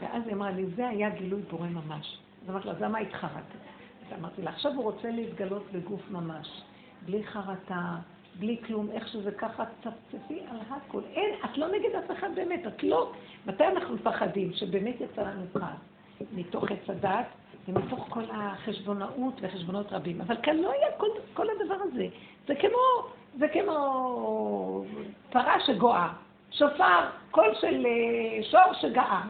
ואז 0.00 0.22
היא 0.26 0.34
אמרה 0.34 0.50
לי, 0.50 0.66
זה 0.66 0.88
היה 0.88 1.10
גילוי 1.10 1.42
בורא 1.42 1.66
ממש. 1.66 2.18
אז 2.42 2.50
אמרתי 2.50 2.66
לה, 2.66 2.72
אז 2.72 2.80
למה 2.80 2.98
התחרטת? 2.98 3.58
אז 4.06 4.18
אמרתי 4.18 4.42
לה, 4.42 4.50
עכשיו 4.50 4.72
הוא 4.74 4.82
רוצה 4.82 5.10
להתגלות 5.10 5.72
בגוף 5.72 6.10
ממש, 6.10 6.62
בלי 7.06 7.24
חרטה, 7.24 7.96
בלי 8.38 8.60
כלום, 8.66 8.90
איך 8.90 9.08
שזה 9.08 9.32
ככה, 9.32 9.64
צפצפי 9.80 10.40
על 10.50 10.58
הכל. 10.70 11.00
אין, 11.12 11.34
את 11.44 11.58
לא 11.58 11.68
נגד 11.68 11.94
אף 11.94 12.10
אחד 12.10 12.28
באמת, 12.34 12.66
את 12.66 12.82
לא... 12.82 13.12
מתי 13.46 13.64
אנחנו 13.64 13.94
מפחדים? 13.94 14.52
שבאמת 14.52 15.00
יצא 15.00 15.22
לנו 15.22 15.44
כעס. 15.52 15.93
מתוך 16.32 16.64
עץ 16.70 16.90
הדת 16.90 17.26
ומתוך 17.68 18.06
כל 18.08 18.24
החשבונאות 18.32 19.34
וחשבונות 19.40 19.92
רבים. 19.92 20.20
אבל 20.20 20.36
כאן 20.42 20.56
לא 20.56 20.72
היה 20.72 20.86
כל, 20.96 21.06
כל 21.34 21.46
הדבר 21.50 21.76
הזה. 21.82 22.06
זה 22.46 22.54
כמו, 22.54 23.08
זה 23.38 23.48
כמו 23.48 24.84
פרה 25.30 25.60
שגואה, 25.66 26.12
שופר, 26.50 27.00
קול 27.30 27.54
של 27.60 27.86
אה, 27.86 28.42
שור 28.50 28.74
שגאה. 28.80 29.22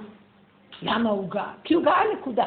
למה 0.82 1.10
הוא 1.10 1.30
גאה? 1.30 1.52
כי 1.64 1.74
הוא 1.74 1.84
גאה 1.84 2.02
נקודה. 2.18 2.46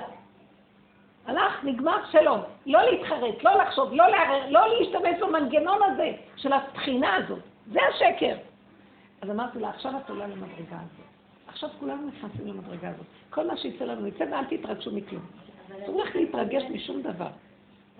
הלך, 1.25 1.63
נגמר, 1.63 1.97
שלום. 2.11 2.41
לא 2.65 2.81
להתחרט, 2.83 3.43
לא 3.43 3.51
לחשוב, 3.53 3.93
לא 3.93 4.07
לערער, 4.07 4.49
לא 4.49 4.61
להשתמש 4.67 5.19
במנגנון 5.21 5.79
הזה 5.83 6.11
של 6.35 6.53
הבחינה 6.53 7.15
הזאת. 7.15 7.39
זה 7.71 7.79
השקר. 7.89 8.35
אז 9.21 9.29
אמרתי 9.29 9.59
לה, 9.59 9.69
עכשיו 9.69 9.91
את 10.05 10.09
עולה 10.09 10.27
למדרגה 10.27 10.77
הזאת. 10.77 11.16
עכשיו 11.57 11.69
כולנו 11.79 12.07
נכנסים 12.07 12.47
למדרגה 12.47 12.89
הזאת. 12.89 13.05
כל 13.29 13.47
מה 13.47 13.57
שיצא 13.57 13.85
לנו 13.85 14.07
יצא 14.07 14.23
ואל 14.31 14.57
תתרגשו 14.57 14.91
מכלום. 14.91 15.25
אסור 15.83 16.03
לך 16.03 16.15
להתרגש 16.15 16.63
משום 16.63 17.01
דבר. 17.01 17.27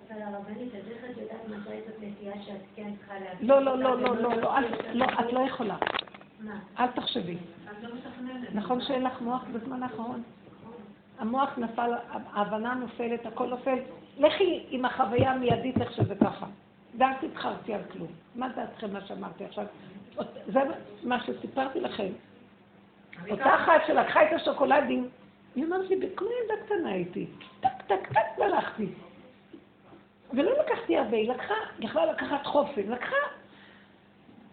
אבל 0.08 0.22
הרבנית, 0.22 0.74
אז 0.74 0.90
איך 0.90 1.04
את 1.10 1.16
יודעת 1.22 1.48
מתי 1.48 1.80
זאת 1.86 2.02
נטייה 2.02 2.32
שאת 2.46 2.60
כן 2.76 2.90
צריכה 2.98 3.14
להגיד? 3.14 3.48
לא, 3.48 3.62
לא, 3.62 3.78
לא, 3.78 4.00
לא, 4.00 4.16
לא, 4.16 4.36
לא, 4.92 5.04
את 5.04 5.32
לא 5.32 5.40
יכולה. 5.40 5.76
מה? 6.40 6.58
אל 6.78 6.86
תחשבי. 6.86 7.36
נכון 8.54 8.80
שאין 8.80 9.02
לך 9.02 9.20
מוח 9.20 9.44
בזמן 9.52 9.82
האחרון? 9.82 10.22
המוח 11.18 11.58
נפל, 11.58 11.90
ההבנה 12.32 12.74
נופלת, 12.74 13.26
הכל 13.26 13.46
נופל. 13.46 13.78
לכי 14.18 14.66
עם 14.70 14.84
החוויה 14.84 15.32
המיידית 15.32 15.80
איך 15.80 15.92
שזה 15.92 16.14
ככה. 16.14 16.46
ואל 16.98 17.12
תתחרתי 17.20 17.74
על 17.74 17.82
כלום. 17.92 18.08
מה 18.34 18.48
דעתכם 18.48 18.92
מה 18.92 19.00
שאמרתי 19.00 19.44
עכשיו? 19.44 19.64
זה 20.46 20.60
מה 21.04 21.20
שסיפרתי 21.24 21.80
לכם. 21.80 22.08
אותה 23.30 23.54
אחת 23.54 23.80
שלקחה 23.86 24.22
את 24.22 24.32
השוקולדים, 24.32 25.08
היא 25.54 25.64
אמרת 25.64 25.90
לי, 25.90 25.96
כמו 26.16 26.28
ילדה 26.42 26.64
קטנה 26.66 26.90
הייתי, 26.90 27.26
טק 27.60 27.82
טק 27.86 28.08
טק 28.08 28.38
והלכתי. 28.38 28.86
ולא 30.32 30.50
לקחתי 30.58 30.96
הרבה, 30.96 31.16
היא 31.16 31.30
לקחה, 31.30 31.54
יכלה 31.78 32.06
לקחת 32.06 32.46
חופן, 32.46 32.82
לקחה 32.88 33.16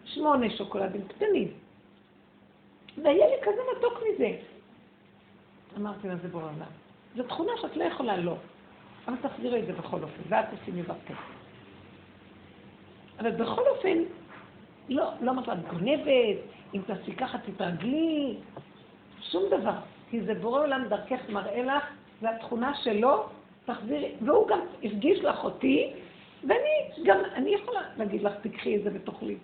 שמונה 0.04 0.50
שוקולדים 0.50 1.08
קטנים. 1.08 1.48
והיה 3.02 3.26
לי 3.26 3.42
כזה 3.42 3.60
מתוק 3.76 4.02
מזה. 4.02 4.30
אמרתי 5.76 6.08
לה, 6.08 6.16
זה 6.16 6.28
בור 6.28 6.42
עולם. 6.42 6.70
זו 7.16 7.22
תכונה 7.22 7.52
שאת 7.60 7.76
לא 7.76 7.84
יכולה 7.84 8.16
לא. 8.16 8.36
אבל 9.08 9.16
תחזירי 9.22 9.60
את 9.60 9.66
זה 9.66 9.72
בכל 9.72 10.02
אופן, 10.02 10.22
ואל 10.28 10.42
תשימי 10.42 10.82
בפה. 10.82 11.14
אבל 13.18 13.30
בכל 13.30 13.62
אופן, 13.76 13.98
לא, 14.88 15.10
לא 15.20 15.30
אמרת 15.30 15.48
את 15.48 15.68
גונבת, 15.68 16.36
אם 16.74 16.80
תעשי 16.86 17.12
ככה 17.12 17.38
תתרגלי, 17.38 18.36
שום 19.20 19.42
דבר. 19.50 19.74
כי 20.10 20.22
זה 20.22 20.34
בורא 20.34 20.60
עולם 20.60 20.88
דרכך 20.88 21.20
מראה 21.28 21.62
לך, 21.62 21.84
זו 22.20 22.28
התכונה 22.28 22.74
שלו, 22.74 23.28
תחזירי, 23.64 24.14
והוא 24.24 24.48
גם 24.48 24.60
הפגיש 24.82 25.18
לך 25.18 25.44
אותי, 25.44 25.92
ואני 26.42 27.04
גם, 27.04 27.18
אני 27.34 27.50
יכולה 27.50 27.80
להגיד 27.96 28.22
לך, 28.22 28.32
תקחי 28.42 28.76
את 28.76 28.82
זה 28.82 28.90
ותאכלי. 28.94 29.36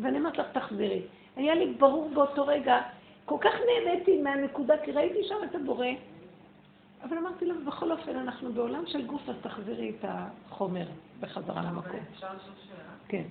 ואני 0.00 0.18
אומרת 0.18 0.38
לך, 0.38 0.46
תחזירי. 0.52 1.02
היה 1.36 1.54
לי 1.54 1.74
ברור 1.78 2.10
באותו 2.14 2.46
רגע, 2.46 2.80
כל 3.24 3.36
כך 3.40 3.52
נהניתי 3.66 4.22
מהנקודה, 4.22 4.74
כי 4.84 4.92
ראיתי 4.92 5.24
שם 5.28 5.34
את 5.50 5.54
הבורא. 5.54 5.86
אבל 7.02 7.18
אמרתי 7.18 7.44
לו, 7.46 7.54
בכל 7.66 7.92
אופן, 7.92 8.16
אנחנו 8.16 8.52
בעולם 8.52 8.86
של 8.86 9.06
גוף, 9.06 9.28
אז 9.28 9.34
תחזירי 9.42 9.90
את 9.90 10.04
החומר 10.08 10.86
בחזרה 11.20 11.62
למקום. 11.62 12.00
אפשר 12.12 12.26
לשאול 12.26 12.54
שאלה? 12.66 12.94
כן. 13.08 13.24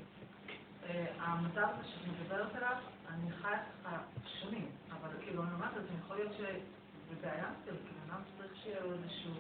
אה, 0.90 1.06
המצב 1.20 1.62
הזה 1.62 1.88
שאת 1.88 2.08
מדברת 2.08 2.56
עליו, 2.56 2.76
אני 3.14 3.32
חיה 3.32 3.60
ככה 3.84 3.98
שנים, 4.26 4.70
אבל 4.92 5.10
כאילו, 5.22 5.44
אני 5.44 5.54
אומרת, 5.54 5.78
אז 5.78 5.84
יכול 6.06 6.16
להיות 6.16 6.34
שזה 6.34 7.16
בעיה, 7.22 7.50
כאילו, 7.64 7.78
אדם 8.10 8.22
צריך 8.38 8.52
שיהיה 8.64 8.78
איזשהו 8.84 9.34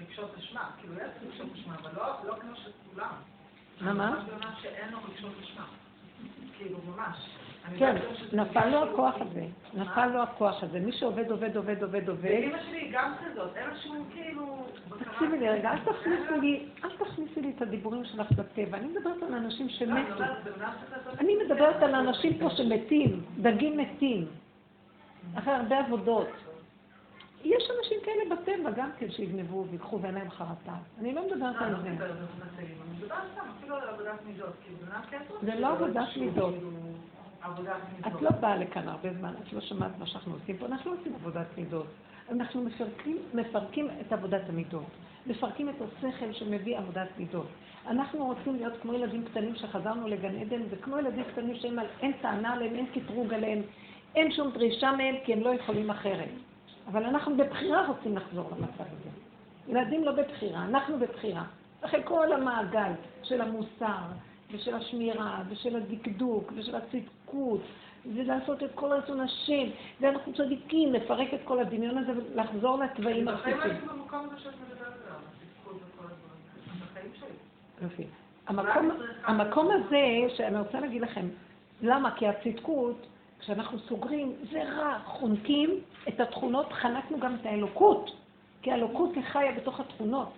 רגשות 0.00 0.34
אשמה, 0.38 0.70
כאילו, 0.80 0.94
יש 0.94 1.10
רגשות 1.22 1.46
אשמה, 1.54 1.74
אבל 1.74 1.90
לא 1.96 2.24
לא 2.24 2.36
כמו 2.40 2.56
של 2.56 2.70
כולם. 2.90 3.14
מה, 3.80 3.92
מה? 3.92 4.20
אני 4.20 4.62
שאין 4.62 4.92
לו 4.92 4.98
רגשות 5.04 5.32
אשמה. 5.42 5.66
כאילו, 6.56 6.78
ממש. 6.86 7.16
כן, 7.78 7.96
נפל 8.32 8.68
לו 8.68 8.82
הכוח 8.82 9.14
הזה. 9.20 9.46
נפל 9.74 10.06
לו 10.06 10.22
הכוח 10.22 10.62
הזה. 10.62 10.80
מי 10.80 10.92
שעובד, 10.92 11.30
עובד, 11.30 11.56
עובד, 11.56 11.82
עובד, 11.82 12.08
עובד. 12.08 12.24
ואימא 12.24 12.58
שלי 12.68 12.90
גם 12.92 13.12
כזאת, 13.24 13.56
אין 13.56 13.68
לה 13.68 13.76
שום 13.76 14.08
כאילו... 14.12 14.66
תקשיבי 14.98 15.38
לי 15.38 15.48
רגע, 15.48 15.70
אל 15.70 15.78
תכניסי 15.78 16.40
לי, 16.40 16.66
אל 16.84 16.90
תכניסי 16.90 17.40
לי 17.40 17.52
את 17.56 17.62
הדיבורים 17.62 18.04
שלך 18.04 18.32
בטבע. 18.32 18.78
אני 18.78 18.88
מדברת 18.88 19.22
על 19.22 19.34
אנשים 19.34 19.66
לא, 19.66 19.72
שמתו. 19.72 20.24
אני 21.18 21.36
מדברת 21.44 21.82
על 21.82 21.94
אנשים 21.94 22.38
פה 22.38 22.50
שמתים, 22.50 23.20
דגים 23.38 23.78
מתים, 23.78 24.26
אחרי 25.34 25.54
הרבה 25.54 25.78
עבודות. 25.78 26.28
יש 27.44 27.70
אנשים 27.78 27.98
כאלה 28.04 28.36
בטבע 28.36 28.70
גם 28.70 28.90
כן 28.98 29.10
שיגנבו 29.10 29.66
ויקחו 29.70 30.00
ואין 30.02 30.14
להם 30.14 30.30
חרטה. 30.30 30.74
אני 31.00 31.14
לא 31.14 31.26
מדברת 31.26 31.56
אה, 31.56 31.66
על 31.66 31.72
לא 31.72 31.78
זה. 31.78 31.88
כאילו. 32.66 34.46
זה 35.42 35.60
לא 35.60 35.68
עבודת 35.68 36.08
מידות. 36.16 36.54
את 38.06 38.22
לא 38.22 38.30
באה 38.30 38.56
לכאן 38.56 38.88
הרבה 38.88 39.08
זמן, 39.18 39.34
את 39.42 39.52
לא 39.52 39.60
שמעת 39.60 39.90
מה 39.98 40.06
שאנחנו 40.06 40.32
עושים 40.32 40.56
פה, 40.56 40.66
אנחנו 40.66 40.90
עושים 40.90 41.14
עבודת 41.14 41.46
מידות. 41.56 41.86
אנחנו 42.30 42.62
מפרקים, 42.62 43.18
מפרקים 43.34 43.88
את 44.00 44.12
עבודת 44.12 44.48
המידות. 44.48 44.86
מפרקים 45.26 45.68
את 45.68 45.74
השכל 45.80 46.32
שמביא 46.32 46.78
עבודת 46.78 47.08
מידות. 47.18 47.46
אנחנו 47.86 48.26
רוצים 48.26 48.56
להיות 48.56 48.72
כמו 48.82 48.94
ילדים 48.94 49.24
קטנים 49.24 49.54
שחזרנו 49.56 50.08
לגן 50.08 50.36
עדן, 50.38 50.60
וכמו 50.70 50.98
ילדים 50.98 51.24
קטנים 51.32 51.54
שאין 51.54 51.78
על- 51.78 51.86
אין 52.00 52.12
טענה 52.22 52.52
עליהם, 52.52 52.74
אין 52.74 52.86
קטרוג 52.94 53.34
עליהם, 53.34 53.62
אין 54.14 54.32
שום 54.32 54.50
דרישה 54.50 54.92
מהם, 54.92 55.14
כי 55.24 55.32
הם 55.32 55.40
לא 55.40 55.54
יכולים 55.54 55.90
אחרת. 55.90 56.28
אבל 56.88 57.04
אנחנו 57.04 57.36
בבחירה 57.36 57.86
רוצים 57.86 58.16
לחזור 58.16 58.50
למצב 58.50 58.84
הזה. 58.92 59.08
ילדים 59.68 60.04
לא 60.04 60.12
בבחירה, 60.12 60.64
אנחנו 60.64 60.98
בבחירה. 60.98 61.44
אחרי 61.80 62.00
כל 62.04 62.32
המעגל 62.32 62.92
של 63.22 63.40
המוסר, 63.40 63.98
ושל 64.52 64.74
השמירה, 64.74 65.42
ושל 65.48 65.76
הדקדוק, 65.76 66.52
ושל 66.56 66.76
הצדקות, 66.76 67.60
ולעשות 68.14 68.62
את 68.62 68.70
כל 68.74 68.92
רצון 68.92 69.20
השם, 69.20 69.68
ואנחנו 70.00 70.32
צדיקים, 70.34 70.92
לפרק 70.92 71.34
את 71.34 71.40
כל 71.44 71.60
הדמיון 71.60 71.98
הזה 71.98 72.12
ולחזור 72.16 72.78
לתוואים 72.78 73.28
הפשוטים. 73.28 73.56
בחיים 73.56 73.72
הייתי 73.72 73.86
במקום 73.86 74.26
הזה 74.26 74.40
שאת 74.40 74.52
מדברת 74.54 74.92
עליו, 75.06 75.18
הצדקות 75.18 75.76
וכל 75.76 76.04
הדברים. 76.04 76.80
בחיים 76.90 77.12
שלי. 77.20 77.82
יופי. 77.82 78.04
המקום 79.26 79.70
הזה, 79.70 80.34
שאני 80.36 80.58
רוצה 80.58 80.80
להגיד 80.80 81.02
לכם, 81.02 81.28
למה? 81.82 82.10
כי 82.16 82.26
הצדקות, 82.28 83.06
כשאנחנו 83.40 83.78
סוגרים, 83.78 84.32
זה 84.52 84.62
רע, 84.62 84.98
חונקים 85.04 85.80
את 86.08 86.20
התכונות, 86.20 86.72
חנקנו 86.72 87.20
גם 87.20 87.34
את 87.40 87.46
האלוקות, 87.46 88.16
כי 88.62 88.72
האלוקות 88.72 89.14
היא 89.14 89.24
חיה 89.24 89.52
בתוך 89.52 89.80
התכונות. 89.80 90.28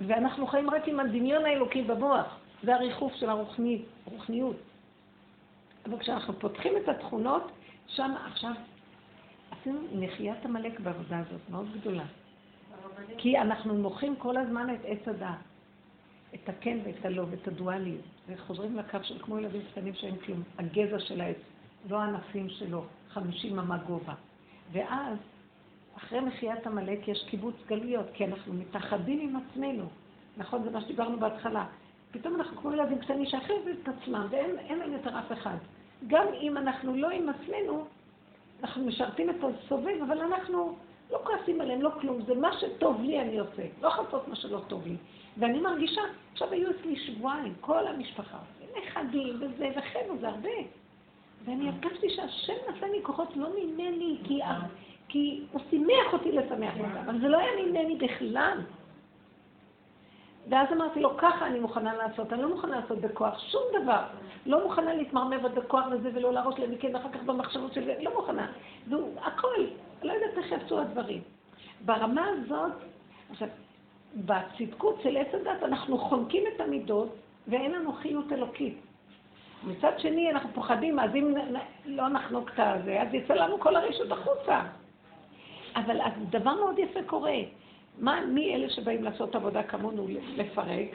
ואנחנו 0.00 0.46
חיים 0.46 0.70
רק 0.70 0.88
עם 0.88 1.00
הדמיון 1.00 1.44
האלוקי 1.44 1.82
במוח, 1.82 2.38
זה 2.62 2.74
הריחוף 2.74 3.14
של 3.14 3.30
הרוחני, 3.30 3.82
הרוחניות. 4.06 4.56
אבל 5.86 5.98
כשאנחנו 5.98 6.32
פותחים 6.38 6.72
את 6.76 6.88
התכונות, 6.88 7.52
שם 7.86 8.14
עכשיו 8.26 8.52
עשינו 9.50 9.80
נחיית 9.92 10.44
עמלק 10.44 10.80
בעבודה 10.80 11.18
הזאת, 11.18 11.40
מאוד 11.50 11.66
גדולה. 11.80 12.04
כי 13.18 13.38
אנחנו 13.38 13.74
מוחים 13.74 14.16
כל 14.16 14.36
הזמן 14.36 14.74
את 14.74 14.80
עץ 14.84 15.08
הדעת. 15.08 15.38
את 16.34 16.48
הכן 16.48 16.78
ואת 16.84 17.04
הלא 17.04 17.24
ואת 17.30 17.48
הדואליות, 17.48 18.04
וחוזרים 18.28 18.76
לקו 18.76 18.98
של 19.02 19.18
כמו 19.18 19.38
ילדים 19.38 19.62
קטנים 19.72 19.94
שאין 19.94 20.16
כלום, 20.16 20.42
הגזע 20.58 20.98
של 20.98 21.20
העץ, 21.20 21.36
לא 21.88 22.00
הענפים 22.00 22.48
שלו, 22.48 22.84
חמישים 23.08 23.58
אמה 23.58 23.78
גובה. 23.78 24.14
ואז, 24.72 25.18
אחרי 25.96 26.20
מחיית 26.20 26.66
עמלק 26.66 27.08
יש 27.08 27.24
קיבוץ 27.30 27.54
גלויות, 27.66 28.06
כי 28.14 28.24
אנחנו 28.24 28.54
מתאחדים 28.54 29.20
עם 29.20 29.36
עצמנו. 29.36 29.84
נכון, 30.36 30.62
זה 30.62 30.70
מה 30.70 30.80
שדיברנו 30.80 31.20
בהתחלה. 31.20 31.66
פתאום 32.10 32.34
אנחנו 32.34 32.56
כמו 32.56 32.72
ילדים 32.72 32.98
קטנים 32.98 33.26
שאחרים 33.26 33.60
את 33.82 33.88
עצמם, 33.88 34.26
ואין 34.30 34.78
להם 34.78 34.92
יותר 34.92 35.18
אף 35.18 35.32
אחד. 35.32 35.56
גם 36.06 36.26
אם 36.40 36.56
אנחנו 36.56 36.96
לא 36.96 37.10
עם 37.10 37.28
עצמנו, 37.28 37.84
אנחנו 38.62 38.84
משרתים 38.84 39.30
את 39.30 39.36
הסובב, 39.44 40.02
אבל 40.06 40.18
אנחנו 40.18 40.76
לא 41.10 41.20
כועסים 41.24 41.60
עליהם, 41.60 41.82
לא 41.82 41.90
כלום. 42.00 42.22
זה 42.26 42.34
מה 42.34 42.50
שטוב 42.60 43.02
לי 43.02 43.20
אני 43.20 43.38
עושה, 43.38 43.62
לא 43.82 43.90
חפות 43.90 44.28
מה 44.28 44.36
שלא 44.36 44.60
טוב 44.68 44.86
לי. 44.86 44.96
ואני 45.38 45.60
מרגישה, 45.60 46.02
עכשיו 46.32 46.52
היו 46.52 46.70
אצלי 46.70 46.96
שבועיים, 46.96 47.54
כל 47.60 47.86
המשפחה, 47.86 48.38
נכדים 48.78 49.36
וזה, 49.40 49.68
וכן, 49.76 50.06
זה 50.20 50.28
הרבה. 50.28 50.50
ואני 51.44 51.68
הרגשתי 51.68 52.10
שהשם 52.10 52.52
נתן 52.68 52.90
לי 52.90 52.98
כוחות 53.02 53.36
לא 53.36 53.48
ממני, 53.60 54.18
כי, 54.24 54.40
כי 55.08 55.42
הוא 55.52 55.60
שימח 55.70 56.12
אותי 56.12 56.32
לשמח 56.32 56.74
אותם, 56.78 56.96
אבל 56.96 57.20
זה 57.20 57.28
לא 57.28 57.38
היה 57.38 57.66
ממני 57.66 57.96
בכלל. 57.96 58.58
ואז 60.48 60.68
אמרתי 60.72 61.00
לו, 61.00 61.16
ככה 61.16 61.46
אני 61.46 61.60
מוכנה 61.60 61.94
לעשות, 61.94 62.32
אני 62.32 62.42
לא 62.42 62.48
מוכנה 62.48 62.80
לעשות 62.80 62.98
בכוח 62.98 63.38
שום 63.38 63.62
דבר. 63.82 64.02
לא 64.46 64.64
מוכנה 64.64 64.94
להתמרמר 64.94 65.38
בכוח 65.48 65.86
לזה 65.86 66.10
ולא 66.14 66.32
להראות 66.32 66.58
להם 66.58 66.70
מכן 66.70 66.94
ואחר 66.94 67.08
כך 67.08 67.22
במחשבות 67.22 67.72
של 67.72 67.84
זה, 67.84 67.94
לא 68.00 68.14
מוכנה. 68.16 68.52
זהו, 68.88 69.14
הכל, 69.22 69.66
לא 70.02 70.12
יודעת 70.12 70.38
איך 70.38 70.52
יעשו 70.52 70.80
הדברים. 70.80 71.22
ברמה 71.84 72.26
הזאת, 72.28 72.72
עכשיו, 73.30 73.48
בצדקות 74.14 75.00
של 75.02 75.16
עץ 75.16 75.34
הדת 75.34 75.62
אנחנו 75.62 75.98
חונקים 75.98 76.44
את 76.54 76.60
המידות 76.60 77.16
ואין 77.48 77.72
לנו 77.72 77.92
חיות 77.92 78.32
אלוקית. 78.32 78.78
מצד 79.64 79.92
שני, 79.98 80.30
אנחנו 80.30 80.50
פוחדים, 80.54 80.98
אז 80.98 81.10
אם 81.14 81.34
לא 81.84 82.08
נחנוק 82.08 82.50
את 82.54 82.58
הזה, 82.58 83.02
אז 83.02 83.14
יצא 83.14 83.34
לנו 83.34 83.60
כל 83.60 83.76
הרשות 83.76 84.12
החוצה. 84.12 84.60
אבל 85.76 86.00
דבר 86.30 86.54
מאוד 86.54 86.78
יפה 86.78 87.00
קורה. 87.06 87.36
מה, 88.00 88.20
מי 88.26 88.54
אלה 88.54 88.70
שבאים 88.70 89.04
לעשות 89.04 89.34
עבודה 89.34 89.62
כמונו 89.62 90.06
לפרק? 90.36 90.88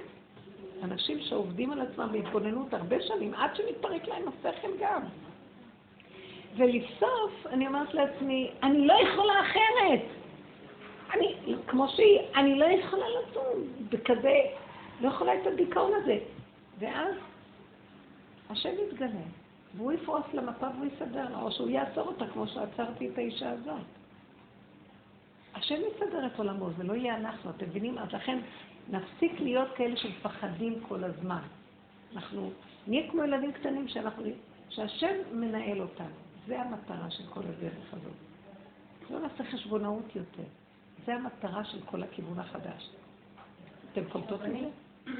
אנשים 0.84 1.20
שעובדים 1.20 1.72
על 1.72 1.82
עצמם 1.82 2.10
בהתבוננות 2.12 2.74
הרבה 2.74 3.02
שנים, 3.02 3.34
עד 3.34 3.56
שמתפרק 3.56 4.08
להם 4.08 4.24
השכל 4.28 4.68
גם. 4.80 5.02
ולבסוף, 6.58 7.48
אני 7.48 7.68
אומרת 7.68 7.94
לעצמי, 7.94 8.52
אני 8.64 8.88
לא 8.88 8.94
יכולה 8.94 9.34
אחרת. 9.42 10.02
אני, 11.14 11.36
כמו 11.68 11.88
שהיא, 11.88 12.20
אני 12.36 12.60
לא 12.60 12.66
יכולה 12.66 13.06
לצום, 13.10 13.64
בכזה, 13.90 14.40
לא 15.02 15.08
יכולה 15.08 15.42
את 15.42 15.48
הדיכאון 15.48 15.92
הזה. 15.94 16.18
ואז 16.80 17.16
השם 18.50 18.70
יתגלה, 18.88 19.08
והוא 19.78 19.92
יפרוס 19.92 20.26
למפה 20.34 20.68
והוא 20.76 20.86
יסדר 20.86 21.26
לה, 21.32 21.42
או 21.42 21.52
שהוא 21.52 21.70
יעצור 21.70 22.08
אותה 22.08 22.26
כמו 22.28 22.48
שעצרתי 22.48 23.10
את 23.10 23.18
האישה 23.18 23.50
הזאת. 23.50 24.03
השם 25.56 25.76
יסדר 25.76 26.26
את 26.26 26.40
עולמו, 26.40 26.70
זה 26.78 26.84
לא 26.84 26.94
יהיה 26.94 27.16
אנחנו, 27.16 27.50
אתם 27.50 27.66
מבינים? 27.66 27.98
אז 27.98 28.14
לכן 28.14 28.40
נפסיק 28.90 29.40
להיות 29.40 29.68
כאלה 29.76 29.98
שמפחדים 29.98 30.80
כל 30.88 31.04
הזמן. 31.04 31.42
אנחנו 32.16 32.52
נהיה 32.88 33.12
כמו 33.12 33.24
ילדים 33.24 33.52
קטנים 33.52 33.88
שאנחנו, 33.88 34.24
שהשם 34.70 35.16
מנהל 35.32 35.82
אותנו. 35.82 36.16
זה 36.48 36.62
המטרה 36.62 37.12
של 37.12 37.24
כל 37.30 37.42
הדרך 37.42 37.94
הזאת. 37.94 38.14
לא 39.10 39.20
נעשה 39.20 39.44
חשבונאות 39.44 40.16
יותר. 40.16 40.44
זה 41.06 41.14
המטרה 41.14 41.66
של 41.66 41.82
כל 41.86 42.04
הכיוון 42.04 42.40
החדש. 42.40 42.90
אתם 43.92 44.02
קולטות 44.10 44.42
את 44.46 44.52
זה? 44.52 45.14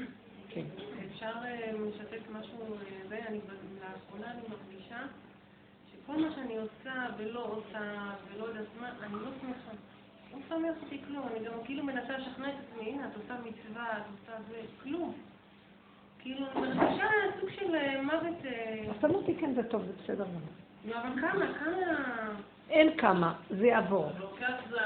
כן. 0.48 0.64
אפשר 1.12 1.32
אה, 1.44 1.72
לשתף 1.72 2.30
משהו, 2.32 2.58
זה, 3.08 3.14
אה, 3.16 3.34
לאחרונה 3.80 4.30
אני 4.30 4.40
מרגישה 4.48 4.98
שכל 5.92 6.16
מה 6.16 6.34
שאני 6.34 6.56
עושה 6.56 7.06
ולא 7.16 7.44
עושה 7.44 8.10
ולא 8.28 8.44
יודעת 8.44 8.66
מה, 8.80 8.90
אני 9.02 9.12
לא 9.12 9.30
שמחה. 9.40 9.70
לא 10.34 10.58
משמח 10.58 10.82
אותי 10.82 10.98
כלום, 11.08 11.22
אני 11.30 11.44
גם 11.46 11.52
כאילו 11.64 11.84
מנסה 11.84 12.18
לשכנע 12.18 12.48
את 12.48 12.54
עצמי, 12.54 12.90
הנה, 12.90 13.06
את 13.06 13.16
עושה 13.16 13.34
מצווה, 13.44 13.84
את 13.92 14.02
עושה 14.10 14.32
זה, 14.48 14.56
כלום. 14.82 15.12
כאילו, 16.18 16.46
אני 16.56 16.74
מרגישה 16.74 17.06
סוג 17.40 17.50
של 17.50 17.74
אה, 17.74 18.02
מוות... 18.02 18.36
אז 18.90 19.10
אמרתי 19.10 19.34
כן, 19.40 19.54
זה 19.54 19.62
טוב, 19.62 19.82
זה 19.82 19.92
בסדר 20.02 20.24
גמור. 20.24 20.40
לא, 20.84 20.96
אבל 20.96 21.20
כמה, 21.20 21.44
כמה... 21.58 22.30
אין 22.70 22.96
כמה, 22.96 23.32
זה 23.50 23.66
יעבור. 23.66 24.10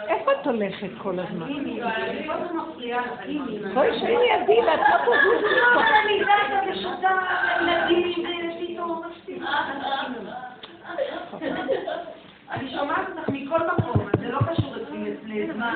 איפה 0.09 0.33
את 0.33 0.47
הולכת 0.47 0.89
כל 1.03 1.19
הזמן? 1.19 1.49
בואי 3.75 3.99
שבי 4.01 4.17
לידי, 4.17 4.61
ואת 4.67 4.81
לא 4.81 4.97
תזוזי. 4.99 5.61
אני 6.05 6.25
זזה 6.25 6.71
ושותה 6.71 7.11
ילדים 7.61 8.25
ופתאום 8.71 9.03
אני 12.51 12.71
שומעת 12.71 13.09
אותך 13.09 13.29
מכל 13.29 13.61
מקום, 13.67 14.09
זה 14.21 14.29
לא 14.29 14.39
קשור 14.39 14.75
לזמן. 15.27 15.75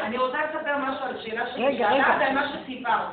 אני 0.00 0.18
רוצה 0.18 0.38
לספר 0.44 0.76
משהו 0.78 1.04
על 1.04 1.20
שאלה 1.22 1.46
שלי. 1.52 1.66
רגע, 1.66 1.90
רגע. 1.90 2.32
מה 2.32 2.48
שסיפרת, 2.48 3.06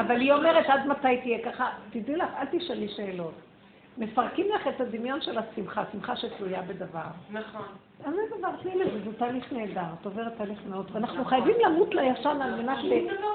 אבל 0.00 0.20
היא 0.20 0.32
אומרת, 0.32 0.66
עד 0.66 0.86
מתי 0.86 1.16
תהיה 1.22 1.38
ככה? 1.52 1.70
תדעי 1.90 2.16
לך, 2.16 2.28
אל 2.38 2.46
תשאלי 2.50 2.88
שאלות. 2.88 3.51
מפרקים 3.98 4.46
לך 4.54 4.68
את 4.68 4.80
הדמיון 4.80 5.20
של 5.20 5.38
השמחה, 5.38 5.84
שמחה 5.92 6.16
שתלויה 6.16 6.62
בדבר. 6.62 7.00
נכון. 7.30 7.62
אז 8.04 8.14
זה 8.14 8.38
דבר, 8.38 8.48
תני 8.62 8.74
לזה, 8.74 9.04
זה 9.04 9.18
תהליך 9.18 9.52
נהדר, 9.52 9.80
את 10.00 10.06
עוברת 10.06 10.36
תהליך 10.36 10.58
מאוד, 10.68 10.90
ואנחנו 10.92 11.24
חייבים 11.24 11.56
למות 11.64 11.94
לישן 11.94 12.38
על 12.42 12.62
מנת 12.62 12.78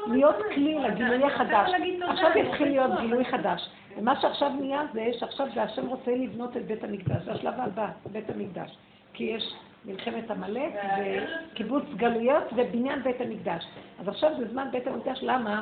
להיות 0.08 0.36
כלי 0.56 0.80
לגילוי 0.80 1.24
החדש. 1.24 1.72
עכשיו 2.08 2.32
יתחיל 2.36 2.68
להיות 2.68 2.92
גילוי 3.00 3.26
חדש. 3.26 3.70
ומה 3.98 4.22
שעכשיו 4.22 4.50
נהיה 4.60 4.82
זה, 4.94 5.10
שעכשיו 5.20 5.48
זה 5.56 5.64
השם 5.64 5.88
רוצה 5.88 6.12
לבנות 6.12 6.58
את 6.58 6.66
בית 6.66 6.84
המקדש, 6.84 7.24
זה 7.26 7.32
השלב 7.32 7.54
הבא, 7.58 7.88
בית 8.12 8.30
המקדש. 8.30 8.78
כי 9.14 9.24
יש 9.24 9.54
מלחמת 9.86 10.32
עמלק 10.32 10.74
וקיבוץ 11.52 11.84
גלויות 11.96 12.44
ובניין 12.56 13.04
בית 13.04 13.22
המקדש. 13.22 13.68
אז 14.00 14.08
עכשיו 14.08 14.32
זה 14.38 14.48
זמן 14.48 14.68
בית 14.72 14.88
המקדש, 14.88 15.20
למה? 15.22 15.62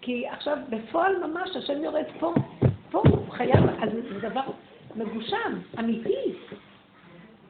כי 0.00 0.28
עכשיו 0.28 0.58
בפועל 0.70 1.26
ממש 1.26 1.56
השם 1.56 1.84
יורד 1.84 2.04
פה, 2.20 2.34
פה 2.90 3.02
הוא 3.08 3.30
חייב, 3.30 3.64
אז 3.82 3.90
זה 4.12 4.28
דבר 4.28 4.40
מגושם, 4.96 5.58
אמיתי. 5.78 6.34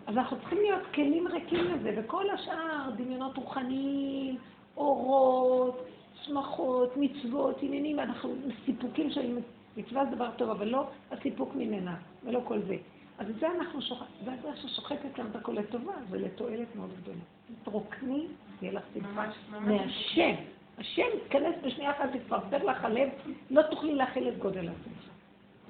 אז 0.06 0.16
אנחנו 0.16 0.36
צריכים 0.40 0.58
להיות 0.58 0.82
כלים 0.94 1.26
ריקים 1.28 1.64
לזה, 1.64 1.94
וכל 1.96 2.30
השאר, 2.30 2.90
דמיונות 2.96 3.36
רוחניים, 3.36 4.36
אורות, 4.76 5.86
שמחות, 6.22 6.96
מצוות, 6.96 7.58
עניינים, 7.62 8.00
אנחנו 8.00 8.34
סיפוקים 8.64 9.10
של 9.10 9.38
מצווה 9.76 10.04
זה 10.04 10.16
דבר 10.16 10.30
טוב, 10.36 10.50
אבל 10.50 10.68
לא 10.68 10.86
הסיפוק 11.10 11.54
ממנה, 11.54 11.96
ולא 12.24 12.40
כל 12.44 12.58
זה. 12.68 12.76
אז 13.18 13.30
את 13.30 13.34
זה 13.40 13.46
אנחנו 13.58 13.82
שוכחים, 13.82 14.06
זה 14.24 14.32
הדרך 14.32 14.56
ששוחקת 14.56 15.18
לנו 15.18 15.28
את 15.30 15.36
הכל 15.36 15.52
לטובה, 15.52 15.92
ולתועלת 16.10 16.76
מאוד 16.76 16.90
גדולה. 17.02 17.18
תרוקני, 17.64 18.26
יהיה 18.62 18.72
לך 18.72 18.82
שמחה 18.94 19.26
מהשם. 19.60 20.34
השם 20.78 21.02
יתכנס 21.16 21.54
בשנייה 21.64 21.90
אחת, 21.90 22.10
תתפרסם 22.12 22.66
לך 22.66 22.84
הלב, 22.84 23.08
לא 23.50 23.62
תוכלי 23.62 23.94
להכיל 23.94 24.28
את 24.28 24.38
גודל 24.38 24.68
השמחה. 24.68 24.89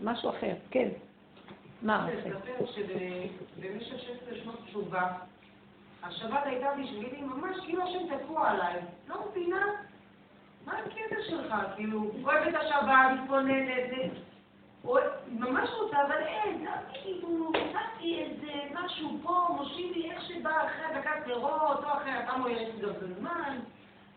משהו 0.00 0.30
אחר, 0.30 0.54
כן. 0.70 0.88
מה 1.82 2.04
אחר? 2.04 2.38
שבמשך 2.66 3.98
16 3.98 4.36
שנות 4.42 4.60
תשובה, 4.66 5.12
השבת 6.02 6.40
הייתה 6.44 6.66
בשבילי 6.82 7.22
ממש 7.22 7.56
כאילו 7.64 7.82
השם 7.82 8.16
תקוע 8.18 8.50
עליי. 8.50 8.80
לא 9.08 9.16
מבינה 9.30 9.66
מה 10.66 10.72
הקטע 10.72 11.16
שלך? 11.28 11.54
כאילו, 11.76 12.10
אוהבת 12.24 12.54
השבת, 12.54 13.20
מתכוננת, 13.22 13.90
ממש 15.28 15.70
רוצה, 15.80 15.96
אבל 16.06 16.22
אין, 16.22 16.66
תגידו, 16.92 17.50
נתתי 17.50 18.18
איזה 18.18 18.52
משהו 18.74 19.18
פה, 19.22 19.46
מושיב 19.56 19.92
לי 19.96 20.10
איך 20.10 20.22
שבא 20.22 20.50
אחרי 20.50 20.84
הדקת 20.84 21.24
פירות, 21.24 21.84
או 21.84 21.92
אחרי 21.92 22.12
הפעם 22.12 22.40
הוא 22.40 22.48
לי 22.48 22.64
גם 22.82 22.92
בזמן, 22.92 23.58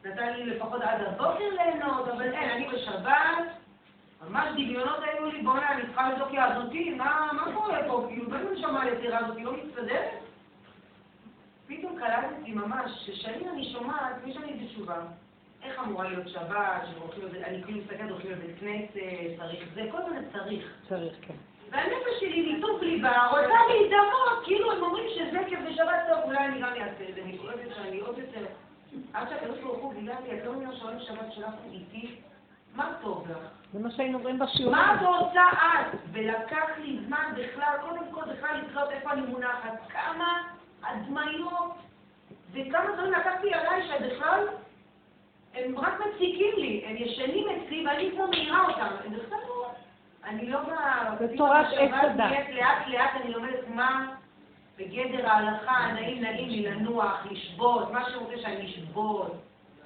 נתן 0.05 0.33
לי 0.33 0.45
לפחות 0.45 0.81
עד 0.81 1.01
הבוקר 1.01 1.49
ליהנות, 1.49 2.07
אבל 2.07 2.33
אין, 2.33 2.49
אני 2.49 2.67
בשבת, 2.67 3.62
ממש 4.29 4.49
דמיונות 4.53 4.99
היו 5.03 5.25
לי, 5.25 5.41
בוא'נה, 5.41 5.71
אני 5.71 5.81
צריכה 5.85 6.11
לבדוק 6.11 6.33
יהדותי, 6.33 6.89
מה 6.89 7.29
מה 7.33 7.53
קורה 7.53 7.79
פה? 7.87 8.05
כאילו, 8.09 8.29
בין 8.29 8.47
נשמה 8.53 8.85
ליצירה 8.85 9.19
הזאת, 9.19 9.37
היא 9.37 9.45
לא 9.45 9.53
מסתדרת? 9.53 10.19
פתאום 11.67 11.99
קלטתי 11.99 12.51
ממש, 12.51 12.91
ששנים 13.05 13.49
אני 13.49 13.69
שומעת, 13.73 14.15
יש 14.25 14.37
לי 14.37 14.53
איזה 14.53 14.65
תשובה. 14.67 14.95
איך 15.63 15.79
אמורה 15.79 16.07
להיות 16.07 16.29
שבת, 16.29 16.81
שהולכים 16.91 17.25
לזה, 17.25 17.47
אני 17.47 17.63
כאילו 17.63 17.79
מסתכלת, 17.79 18.09
הולכים 18.09 18.31
לבית 18.31 18.59
כנסת, 18.59 18.93
צריך 19.37 19.69
זה, 19.73 19.81
כל 19.91 19.97
הזמן 19.97 20.21
צריך. 20.31 20.73
צריך, 20.89 21.13
כן. 21.21 21.33
והנפש 21.71 22.19
שלי, 22.19 22.41
ליטוף 22.41 22.81
ליבה, 22.81 23.27
רוצה 23.27 23.59
להידמות, 23.69 24.43
כאילו 24.43 24.71
הם 24.71 24.83
אומרים 24.83 25.05
שזה 25.15 25.39
כיף 25.49 25.59
בשבת 25.71 25.99
טוב, 26.09 26.19
אולי 26.23 26.45
אני 26.45 26.61
גם 26.61 26.69
אעשה 26.69 27.09
את 27.09 27.15
זה, 27.15 27.21
אני 27.21 27.37
כואבת 27.37 27.75
שאני 27.75 27.99
עוד 27.99 28.17
יותר... 28.17 28.45
עד 29.13 29.29
שהקדוש 29.29 29.59
ברוך 29.59 29.83
הוא 29.83 29.93
גילה 29.93 30.15
לי, 30.19 30.39
את 30.39 30.45
לא 30.45 30.53
מבינה 30.53 30.75
שעולם 30.75 30.99
שבת 30.99 31.33
שלך 31.33 31.53
איתי? 31.71 32.15
מה 32.75 32.93
טוב 33.01 33.27
לך? 33.31 33.37
זה 33.73 33.79
מה 33.79 33.91
שהיינו 33.91 34.17
אומרים 34.17 34.39
בשיעור. 34.39 34.71
מה 34.71 34.95
את 34.95 35.01
רוצה 35.01 35.41
את? 35.51 35.97
ולקח 36.11 36.65
לי 36.77 36.99
זמן 37.07 37.33
בכלל, 37.35 37.77
קודם 37.81 38.11
כל 38.11 38.33
בכלל 38.33 38.61
לקלוט 38.61 38.89
איפה 38.91 39.11
אני 39.11 39.21
מונחת, 39.21 39.73
כמה 39.89 40.43
הדמיות 40.83 41.73
וכמה 42.51 42.91
דברים 42.93 43.11
לקחתי 43.11 43.53
עליי 43.53 43.87
שבכלל 43.87 44.47
הם 45.53 45.79
רק 45.79 45.93
מציקים 45.99 46.53
לי, 46.57 46.85
הם 46.87 46.95
ישנים 46.97 47.45
אצלי 47.49 47.87
ואני 47.87 48.11
כמו 48.11 48.27
מעירה 48.27 48.61
אותם, 48.67 48.95
הם 49.05 49.13
בכלל 49.13 49.37
לא... 49.47 49.71
אני 50.23 50.49
לא 50.49 50.59
ב... 50.59 50.69
בתורת 51.23 51.65
פתאום 51.73 51.93
עץ 51.93 52.11
הדת. 52.11 52.49
לאט 52.49 52.87
לאט 52.87 53.09
אני 53.21 53.31
לומדת 53.31 53.67
מה 53.67 54.07
בגדר 54.77 55.29
ההלכה, 55.29 55.91
נעים 55.93 56.21
נעים 56.23 56.49
לי 56.49 56.61
לנוח, 56.61 57.25
לשבות, 57.31 57.91
מה 57.91 58.09
שהוא 58.09 58.23
רוצה 58.23 58.37
שאני 58.41 58.65
אשבות, 58.65 59.35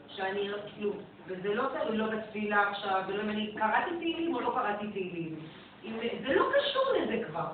שאני 0.08 0.50
כאילו, 0.74 0.92
וזה 1.28 1.54
לא 1.56 1.64
תלוי 1.84 1.98
לא 1.98 2.06
בתפילה 2.08 2.70
עכשיו, 2.70 3.02
ולא 3.08 3.24
אם 3.24 3.30
אני 3.30 3.52
קראתי 3.58 3.92
תהילים 4.00 4.36
או 4.36 4.42
לא 4.42 4.52
קראתי 4.56 4.88
תהילים. 4.88 5.36
זה 6.28 6.34
לא 6.36 6.46
קשור 6.60 6.84
לזה 7.02 7.24
כבר. 7.28 7.46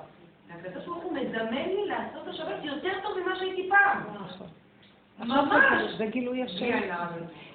הקדוש 0.50 0.84
ברוך 0.86 1.02
הוא 1.04 1.12
מזמן 1.12 1.52
לי 1.52 1.86
לעשות 1.86 2.28
השבת 2.28 2.64
יותר 2.64 2.92
טוב 3.02 3.18
ממה 3.24 3.36
שהייתי 3.36 3.68
פעם. 3.68 3.98
נכון. 4.24 4.46
ממש. 5.18 5.92
זה- 5.98 6.06
גילוי 6.06 6.42
השם. 6.42 6.78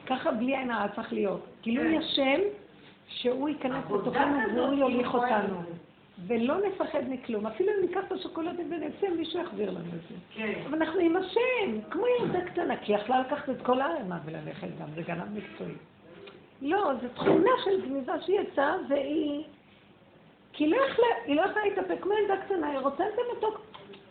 ככה 0.07 0.31
בלי 0.31 0.57
עין 0.57 0.71
הרע 0.71 0.87
צריך 0.87 1.13
להיות. 1.13 1.45
גילוי 1.61 1.91
כן. 1.91 1.97
השם, 1.97 2.39
שהוא 3.07 3.49
ייכנס 3.49 3.85
כזאת, 3.85 4.07
והוא 4.07 4.13
כאילו, 4.13 4.73
יוליך 4.73 5.13
אותנו. 5.13 5.61
ולא 6.27 6.55
נפחד 6.67 6.99
מכלום. 7.09 7.47
אפילו 7.47 7.69
אם 7.71 7.87
ניקח 7.87 7.99
את 8.07 8.11
השוקולדים 8.11 8.71
ונצא, 8.71 9.15
מישהו 9.17 9.39
יחזיר 9.41 9.69
לנו 9.69 9.79
את 9.79 10.01
זה. 10.09 10.15
כן. 10.35 10.53
אבל 10.69 10.77
אנחנו 10.81 10.99
עם 10.99 11.17
השם, 11.17 11.79
כמו 11.91 12.03
ילדה 12.07 12.41
קטנה, 12.41 12.77
כי 12.77 12.93
יכלה 12.93 13.19
לקחת 13.21 13.49
את 13.49 13.61
כל 13.61 13.81
הערימה 13.81 14.19
וללכת 14.25 14.67
גם, 14.81 14.87
זה 14.95 15.01
גנב 15.01 15.23
מקצועי. 15.33 15.73
לא, 16.61 16.91
זו 17.01 17.07
תכונה 17.15 17.51
של 17.63 17.81
שהיא 18.25 18.39
יצאה, 18.39 18.75
והיא... 18.89 19.43
כי 20.53 20.67
לא 20.67 20.77
יכלה, 20.77 21.05
היא 21.25 21.35
לא 21.35 21.41
יכלה 21.41 21.65
להתאפק 21.65 22.01
כמו 22.01 22.13
ילדה 22.13 22.37
קטנה, 22.37 22.69
היא 22.69 22.79
רוצה 22.79 23.03
את 23.07 23.13
המתוק. 23.31 23.61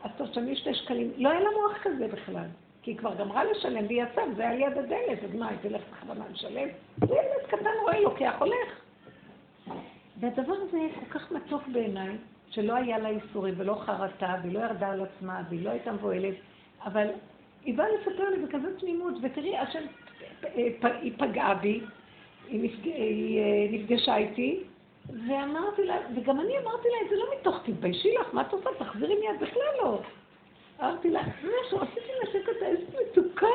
אז 0.04 0.10
תרשמי 0.16 0.56
שתי 0.56 0.74
שקלים. 0.74 1.12
לא 1.16 1.28
היה 1.28 1.40
לה 1.40 1.50
מוח 1.50 1.78
כזה 1.82 2.08
בכלל. 2.08 2.46
כי 2.82 2.90
היא 2.90 2.98
כבר 2.98 3.14
גמרה 3.14 3.44
לשלם 3.44 3.86
והיא 3.86 4.02
יצאה, 4.02 4.24
וזה 4.32 4.48
היה 4.48 4.68
ליד 4.68 4.78
הדלת, 4.78 5.24
אז 5.24 5.34
מה, 5.34 5.48
היא 5.48 5.58
תלך 5.62 5.82
בכוונה 5.90 6.24
לשלם? 6.32 6.68
זה 6.98 7.14
ילד 7.14 7.46
קטן 7.48 7.70
רואה, 7.82 8.00
לוקח, 8.00 8.34
הולך. 8.38 8.80
והדבר 10.20 10.54
הזה 10.54 10.78
כל 11.00 11.18
כך 11.18 11.32
מתוק 11.32 11.62
בעיניי, 11.72 12.16
שלא 12.50 12.74
היה 12.74 12.98
לה 12.98 13.08
ייסורים 13.08 13.54
ולא 13.56 13.74
חרטה, 13.74 14.36
והיא 14.42 14.54
לא 14.54 14.60
ירדה 14.60 14.90
על 14.90 15.02
עצמה, 15.02 15.42
והיא 15.48 15.64
לא 15.64 15.70
הייתה 15.70 15.92
מבוהלת, 15.92 16.34
אבל 16.84 17.06
היא 17.64 17.78
באה 17.78 17.86
לספר 17.88 18.30
לי 18.30 18.46
בכזאת 18.46 18.78
תמימות, 18.78 19.14
ותראי, 19.22 19.58
השם, 19.58 19.82
היא 20.82 21.12
פגעה 21.18 21.54
בי, 21.54 21.80
היא, 22.48 22.60
נפג... 22.62 22.84
היא 22.84 23.40
אה, 23.40 23.66
נפגשה 23.70 24.16
איתי, 24.16 24.60
ואמרתי 25.28 25.84
לה, 25.84 25.96
וגם 26.14 26.40
אני 26.40 26.58
אמרתי 26.58 26.88
לה 26.88 26.96
את 27.04 27.10
זה 27.10 27.16
לא 27.16 27.24
מתוך 27.40 27.56
תתביישי 27.64 28.14
לך, 28.14 28.34
מה 28.34 28.42
את 28.42 28.52
עושה? 28.52 28.70
תחזירי 28.78 29.14
מיד, 29.14 29.40
בכלל 29.40 29.62
לא. 29.82 30.00
אמרתי 30.80 31.10
לה, 31.10 31.22
משהו, 31.42 31.80
עשיתי 31.80 32.12
לה 32.20 32.26
שקטה, 32.32 32.66
איזה 32.66 32.84
מתוקה. 33.02 33.46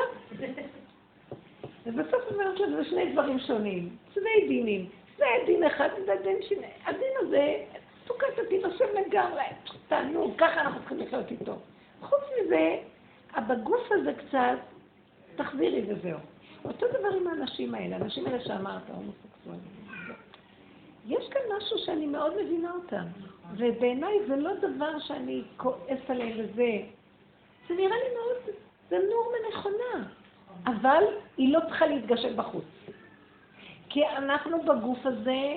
ובסוף 1.86 2.32
אומרת 2.32 2.60
לה, 2.60 2.76
זה 2.76 2.84
שני 2.84 3.12
דברים 3.12 3.38
שונים, 3.38 3.96
שני 4.14 4.48
דינים. 4.48 4.88
זה 5.16 5.24
דין 5.46 5.64
אחד, 5.64 5.88
זה 6.06 6.14
דין 6.22 6.36
שני. 6.42 6.66
הדין 6.84 7.12
הזה, 7.20 7.64
סוכת 8.06 8.38
הדין 8.38 8.64
השם 8.64 8.84
לגמרי, 8.94 9.42
תענוג, 9.88 10.34
ככה 10.38 10.60
אנחנו 10.60 10.80
צריכים 10.80 10.98
לחיות 10.98 11.30
איתו. 11.30 11.56
חוץ 12.00 12.20
מזה, 12.38 12.76
בגוף 13.48 13.92
הזה 13.92 14.12
קצת, 14.12 14.58
תחזירי 15.36 15.82
וזהו. 15.88 16.18
אותו 16.64 16.86
דבר 16.88 17.08
עם 17.20 17.26
האנשים 17.26 17.74
האלה, 17.74 17.96
האנשים 17.96 18.26
האלה 18.26 18.44
שאמרת, 18.44 18.82
הומוסקסואלים. 18.90 19.84
יש 21.06 21.28
כאן 21.30 21.40
משהו 21.56 21.78
שאני 21.78 22.06
מאוד 22.06 22.32
מבינה 22.44 22.72
אותם, 22.72 23.04
ובעיניי 23.56 24.18
זה 24.28 24.36
לא 24.36 24.50
דבר 24.54 24.98
שאני 24.98 25.42
כועס 25.56 26.00
עליהם 26.08 26.38
וזה. 26.38 26.78
זה 27.68 27.74
נראה 27.74 27.96
לי 27.96 28.14
מאוד, 28.14 28.56
זה 28.90 28.96
נורמה 29.10 29.36
נכונה, 29.52 30.08
אבל 30.66 31.04
היא 31.36 31.52
לא 31.52 31.60
צריכה 31.60 31.86
להתגשם 31.86 32.36
בחוץ. 32.36 32.64
כי 33.88 34.06
אנחנו 34.06 34.62
בגוף 34.62 35.06
הזה, 35.06 35.56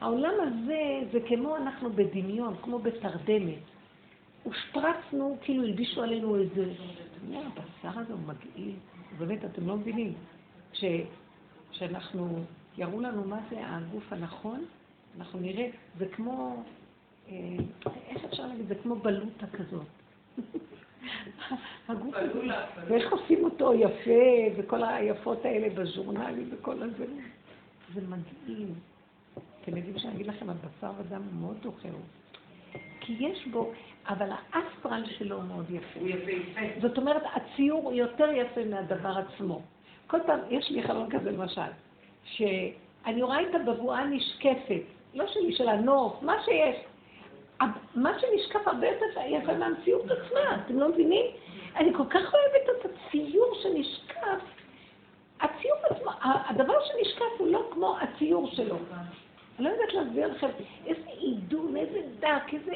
העולם 0.00 0.34
הזה 0.40 1.00
זה 1.12 1.18
כמו 1.28 1.56
אנחנו 1.56 1.92
בדמיון, 1.92 2.56
כמו 2.62 2.78
בתרדמת. 2.78 3.58
הושפרצנו, 4.42 5.36
כאילו 5.40 5.62
הלבישו 5.62 6.02
עלינו 6.02 6.36
איזה... 6.36 6.72
יודע, 7.28 7.40
הבשר 7.46 7.98
הזה 7.98 8.12
הוא 8.12 8.20
מגעיל. 8.26 8.74
באמת, 9.18 9.44
אתם 9.44 9.68
לא 9.68 9.76
מבינים. 9.76 10.14
כש... 10.76 10.84
כשאנחנו, 11.70 12.38
יראו 12.78 13.00
לנו 13.00 13.24
מה 13.24 13.38
זה 13.50 13.56
הגוף 13.60 14.12
הנכון, 14.12 14.64
אנחנו 15.18 15.40
נראה, 15.40 15.68
זה 15.98 16.06
כמו, 16.06 16.62
אה, 17.28 17.34
איך 18.08 18.24
אפשר 18.24 18.46
להגיד, 18.46 18.68
זה 18.68 18.74
כמו 18.74 18.94
בלוטה 18.94 19.46
כזאת. 19.46 19.86
הגוף 21.88 22.14
הזה, 22.14 22.40
ואיך 22.88 23.12
עושים 23.12 23.44
אותו 23.44 23.74
יפה, 23.74 24.56
וכל 24.56 24.84
היפות 24.84 25.44
האלה 25.44 25.74
בז'ורנלים 25.74 26.50
וכל 26.52 26.82
הזה. 26.82 27.06
זה 27.94 28.00
מגעיל. 28.00 28.68
אתם 29.62 29.76
יודעים 29.76 29.98
שאני 29.98 30.14
אגיד 30.14 30.26
לכם, 30.26 30.46
הבשר 30.50 30.92
ודם 30.98 31.22
הוא 31.22 31.40
מאוד 31.40 31.56
דוחה. 31.62 31.88
כי 33.00 33.16
יש 33.20 33.46
בו, 33.46 33.72
אבל 34.08 34.28
האסטרל 34.52 35.04
שלו 35.18 35.42
מאוד 35.42 35.70
יפה. 35.70 36.00
הוא 36.00 36.08
יפהפה. 36.08 36.80
זאת 36.80 36.98
אומרת, 36.98 37.22
הציור 37.34 37.82
הוא 37.82 37.92
יותר 37.92 38.28
יפה 38.32 38.64
מהדבר 38.64 39.18
עצמו. 39.18 39.62
כל 40.06 40.18
פעם, 40.26 40.40
יש 40.50 40.70
לי 40.70 40.82
חלום 40.82 41.10
כזה 41.10 41.30
למשל, 41.30 41.70
שאני 42.24 43.22
רואה 43.22 43.42
את 43.42 43.54
הבבואה 43.54 44.04
נשקפת, 44.04 44.82
לא 45.14 45.26
שלי, 45.26 45.56
של 45.56 45.68
הנוף, 45.68 46.22
מה 46.22 46.36
שיש. 46.44 46.76
מה 47.94 48.18
שנשקף 48.18 48.68
הרבה 48.68 48.86
יותר 48.86 49.20
יפה 49.26 49.54
מהמציאות 49.54 50.04
עצמה, 50.04 50.56
אתם 50.66 50.78
לא 50.78 50.88
מבינים? 50.88 51.26
אני 51.76 51.94
כל 51.94 52.04
כך 52.10 52.34
אוהבת 52.34 52.80
את 52.80 52.90
הציור 52.90 53.54
שנשקף. 53.62 54.44
הציור 55.40 55.76
עצמו, 55.90 56.10
הדבר 56.22 56.74
שנשקף 56.84 57.24
הוא 57.38 57.48
לא 57.48 57.68
כמו 57.72 57.96
הציור 57.98 58.50
שלו. 58.50 58.76
אני 59.58 59.64
לא 59.64 59.70
יודעת 59.70 59.94
להסביר 59.94 60.26
לכם 60.26 60.48
איזה 60.86 61.08
עידון, 61.08 61.76
איזה 61.76 62.00
דק, 62.20 62.52
איזה... 62.52 62.72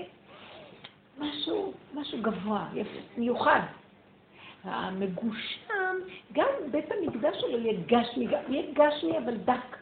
משהו, 1.19 1.73
משהו 1.95 2.19
גבוה, 2.23 2.67
יפה, 2.75 2.99
מיוחד. 3.17 3.61
המגושם, 4.65 5.97
גם 6.33 6.49
בית 6.71 6.85
המקדש 6.91 7.37
שלו 7.41 7.59
יהיה 7.59 7.81
גשמי, 7.87 8.27
יהיה 8.49 8.73
גשמי 8.73 9.19
אבל 9.19 9.37
דק. 9.37 9.77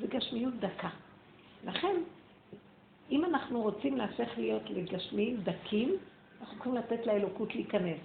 זה 0.00 0.06
גשמיות 0.06 0.54
דקה. 0.54 0.88
לכן, 1.64 1.96
אם 3.10 3.24
אנחנו 3.24 3.62
רוצים 3.62 3.96
להפך 3.96 4.28
להיות 4.36 4.70
לגשמיים 4.70 5.36
דקים, 5.36 5.96
אנחנו 6.40 6.56
יכולים 6.56 6.78
לתת 6.78 7.06
לאלוקות 7.06 7.54
להיכנס. 7.54 7.98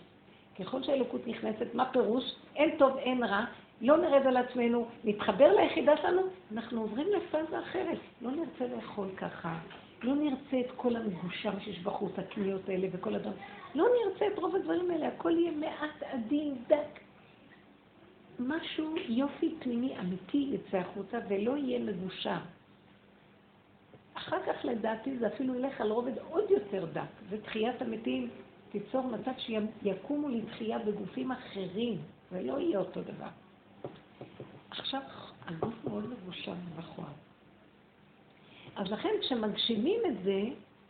ככל 0.60 0.84
שהאלוקות 0.84 1.28
נכנסת, 1.28 1.68
מה 1.74 1.91
פירוש? 1.91 2.24
אין 2.56 2.78
טוב, 2.78 2.98
אין 2.98 3.24
רע, 3.24 3.46
לא 3.82 3.98
נרד 3.98 4.28
על 4.28 4.38
עצמנו, 4.38 4.88
נתחבר 5.04 5.56
ליחידה 5.56 5.98
שלנו, 5.98 6.22
אנחנו 6.52 6.82
עוברים 6.82 7.08
לפאזה 7.18 7.60
אחרת. 7.60 7.98
לא 8.22 8.32
נרצה 8.32 8.76
לאכול 8.76 9.08
ככה, 9.18 9.58
לא 10.04 10.16
נרצה 10.16 10.60
את 10.60 10.72
כל 10.76 10.96
המגושם 10.96 11.60
שיש 11.60 11.80
בחוץ, 11.80 12.12
הקניות 12.18 12.70
האלה 12.70 12.88
וכל 12.91 13.16
הדברים. 13.16 13.38
לא 13.76 13.86
נרצה 14.06 14.28
את 14.28 14.39
רוב 14.39 14.56
הדברים 14.56 14.91
האלה, 14.91 15.08
הכל 15.08 15.32
יהיה 15.32 15.52
מעט 15.52 16.04
עדין, 16.04 16.56
דק. 16.68 17.00
משהו, 18.39 18.96
יופי 19.10 19.56
פנימי 19.60 20.00
אמיתי 20.00 20.52
יצא 20.52 20.78
החוצה 20.78 21.20
ולא 21.30 21.58
יהיה 21.58 21.80
מגושם. 21.80 22.39
אחר 24.14 24.38
כך 24.46 24.66
לדעתי 24.66 25.18
זה 25.18 25.28
אפילו 25.28 25.56
ילך 25.56 25.82
על 25.82 25.91
רובד 25.91 26.18
עוד 26.18 26.52
יותר 26.52 26.86
דק, 26.86 27.02
ותחיית 27.30 27.82
המתים 27.82 28.30
תיצור 28.72 29.08
מצב 29.08 29.32
שיקומו 29.38 30.30
לתחייה 30.30 30.80
בגופים 30.80 31.32
אחרים, 31.32 31.98
ולא 32.32 32.60
יהיה 32.60 32.80
אותו 32.80 33.02
דבר. 33.02 33.30
עכשיו, 34.70 35.02
הגוף 35.46 35.74
מאוד 35.88 36.10
מבושם 36.10 36.56
ומכוער. 36.76 37.24
אז 38.76 38.91
לכן 38.91 39.09
כשמגשימים 39.21 40.01
את 40.07 40.23
זה, 40.23 40.41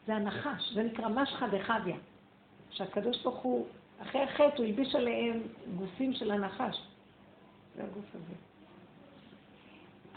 זה 0.07 0.15
הנחש, 0.15 0.73
זה 0.73 0.83
נקרא 0.83 1.07
משחא 1.07 1.47
דחביא. 1.47 1.95
שהקדוש 2.71 3.23
ברוך 3.23 3.37
הוא, 3.37 3.67
אחרי 4.01 4.21
החטא 4.21 4.57
הוא 4.57 4.65
הלביש 4.65 4.95
עליהם 4.95 5.41
גופים 5.77 6.13
של 6.13 6.31
הנחש. 6.31 6.81
זה 7.75 7.83
הגוף 7.83 8.05
הזה. 8.13 8.33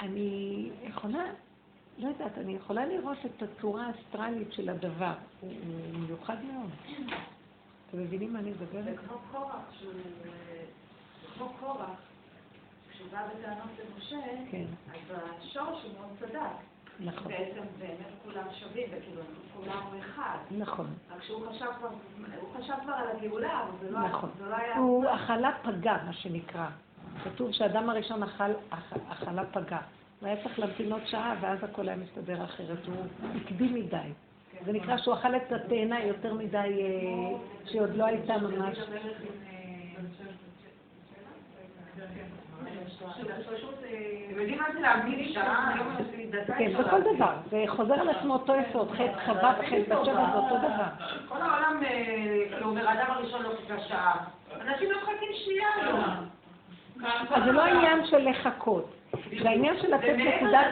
אני 0.00 0.70
יכולה, 0.82 1.24
לא 1.98 2.08
יודעת, 2.08 2.38
אני 2.38 2.56
יכולה 2.56 2.86
לראות 2.86 3.18
את 3.26 3.42
הצורה 3.42 3.86
האסטרלית 3.86 4.52
של 4.52 4.68
הדבר. 4.68 5.14
הוא 5.40 5.52
מיוחד 5.92 6.36
מאוד. 6.44 6.70
אתם 7.88 7.98
מבינים 7.98 8.32
מה 8.32 8.38
אני 8.38 8.50
מדברת? 8.50 8.84
זה 8.84 8.96
כמו 8.96 9.16
קורח, 9.32 9.72
שהוא... 9.78 9.92
זה 11.22 11.28
כמו 11.34 11.52
קורח, 11.60 12.00
כשהוא 12.90 13.08
בא 13.12 13.28
בטענות 13.28 13.70
למשה, 13.78 14.16
כן, 14.50 14.66
אז 14.90 15.18
השורש 15.40 15.84
הוא 15.84 15.92
מאוד 16.00 16.10
צדק. 16.20 16.40
נכון. 17.00 17.32
בעצם 17.32 17.60
באמת 17.78 17.96
כולם 18.24 18.44
שווים, 18.60 18.86
וכאילו 18.90 19.22
כולם 19.54 19.82
אחד. 20.00 20.38
נכון. 20.50 20.86
רק 21.16 21.22
שהוא 21.22 21.46
חשב 21.48 21.66
כבר, 21.78 21.88
הוא 22.40 22.54
חשב 22.58 22.74
כבר 22.82 22.92
על 22.92 23.06
הגאולה, 23.16 23.62
אבל 23.62 23.70
זה 23.80 23.90
לא, 23.90 24.00
נכון. 24.00 24.30
זה 24.38 24.50
לא 24.50 24.56
היה... 24.56 24.76
הוא 24.78 25.04
אכלה 25.14 25.50
פגה, 25.62 25.96
מה 26.06 26.12
שנקרא. 26.12 26.66
כתוב 27.24 27.52
שהאדם 27.52 27.90
הראשון 27.90 28.22
אכל 28.22 28.44
אכ- 28.70 28.96
אכלה 29.08 29.44
פגה. 29.44 29.78
הוא 30.20 30.28
היה 30.28 30.42
צריך 30.42 30.58
להמתין 30.58 30.92
עוד 30.92 31.02
שעה, 31.06 31.34
ואז 31.40 31.64
הכל 31.64 31.88
היה 31.88 31.96
מסתדר 31.96 32.44
אחרת. 32.44 32.86
הוא 32.86 32.94
הקדים 33.42 33.74
מדי. 33.74 33.96
זה 34.64 34.72
נקרא 34.72 34.96
שהוא 34.96 35.14
אכל 35.14 35.36
את 35.36 35.52
התאנה 35.52 36.04
יותר 36.04 36.34
מדי, 36.34 36.56
אה, 36.56 37.38
שהיא 37.66 37.80
עוד 37.80 37.94
לא 37.94 38.04
הייתה 38.04 38.38
ממש... 38.38 38.78
כן, 46.58 46.66
אפשר 46.66 46.82
בכל 46.82 46.98
להגיד. 46.98 47.16
דבר. 47.16 47.32
זה 47.50 47.64
חוזר 47.66 47.94
על 47.94 48.08
עצמו 48.08 48.32
אותו 48.32 48.52
יסוד. 48.54 48.90
חטא 48.92 49.24
חווה 49.26 49.54
וחטא 49.58 49.94
בת 49.96 50.04
שבע 50.04 50.30
זה 50.32 50.38
אותו 50.38 50.58
דבר. 50.58 50.84
כל 51.28 51.42
העולם, 51.42 51.80
אה, 51.84 52.58
אומר, 52.62 52.88
האדם 52.88 53.10
הראשון 53.10 53.42
לא 53.42 53.50
חיכה 53.60 53.80
שעה. 53.88 54.24
אנשים 54.60 54.90
לא 54.90 54.98
מחכים 54.98 55.28
שנייה 55.44 55.68
היום. 55.76 56.28
אז 57.30 57.42
זה 57.44 57.52
לא 57.52 57.60
העניין 57.62 58.06
של 58.06 58.28
לחכות. 58.30 58.90
זה 59.42 59.48
העניין 59.48 59.78
של 59.80 59.94
לתת 59.94 60.04
נקודת... 60.16 60.66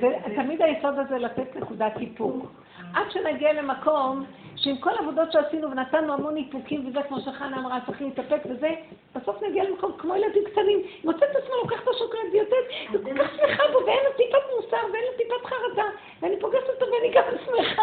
זה- 0.00 0.18
תמיד 0.36 0.62
היסוד 0.62 0.98
הזה 0.98 1.18
לתת 1.18 1.56
נקודת 1.56 1.92
איפוק. 2.00 2.52
עד 2.94 3.10
שנגיע 3.10 3.52
למקום 3.52 4.24
שעם 4.56 4.76
כל 4.76 4.90
העבודות 4.98 5.32
שעשינו 5.32 5.70
ונתנו 5.70 6.12
המון 6.12 6.36
איפוקים 6.36 6.86
וזה, 6.88 7.02
כמו 7.08 7.20
שחנה 7.20 7.58
אמרה, 7.58 7.78
צריך 7.86 8.02
להתאפק 8.02 8.42
וזה, 8.50 8.70
בסוף 9.14 9.42
נגיע 9.42 9.64
למקום 9.64 9.92
כמו 9.98 10.16
ילדים 10.16 10.42
קטנים, 10.52 10.78
מוצא 11.04 11.24
את 11.30 11.36
עצמו 11.36 11.54
לוקח 11.62 11.82
את 11.82 11.88
השוקולד 11.88 12.32
ויוצאת, 12.32 12.64
וכל 12.92 13.24
כך 13.24 13.30
שמחה 13.36 13.62
בו, 13.72 13.78
ואין 13.86 13.98
לו 14.04 14.12
טיפת 14.16 14.38
מוסר 14.56 14.76
ואין 14.92 15.04
לו 15.04 15.16
טיפת 15.16 15.46
חרדה, 15.46 15.88
ואני 16.22 16.40
פוגשת 16.40 16.68
אותו 16.74 16.86
ואני 16.92 17.14
גם 17.14 17.22
שמחה 17.46 17.82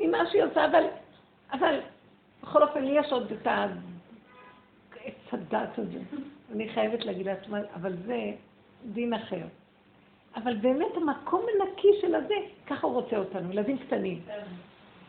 ממה 0.00 0.26
שהיא 0.30 0.42
עושה, 0.44 0.64
אבל, 0.64 0.84
אבל 1.52 1.78
בכל 2.42 2.62
אופן 2.62 2.84
לי 2.84 2.98
יש 2.98 3.12
עוד. 3.12 3.32
את 5.08 5.32
הדת 5.32 5.78
הזה. 5.78 5.98
אני 6.52 6.68
חייבת 6.68 7.04
להגיד 7.04 7.26
לעצמה, 7.26 7.58
אבל 7.74 7.96
זה 8.06 8.32
דין 8.84 9.14
אחר. 9.14 9.44
אבל 10.36 10.56
באמת 10.56 10.96
המקום 10.96 11.46
הנקי 11.54 11.88
של 12.00 12.14
הזה, 12.14 12.34
ככה 12.66 12.86
הוא 12.86 12.94
רוצה 12.94 13.16
אותנו, 13.16 13.52
ילדים 13.52 13.78
קטנים. 13.78 14.22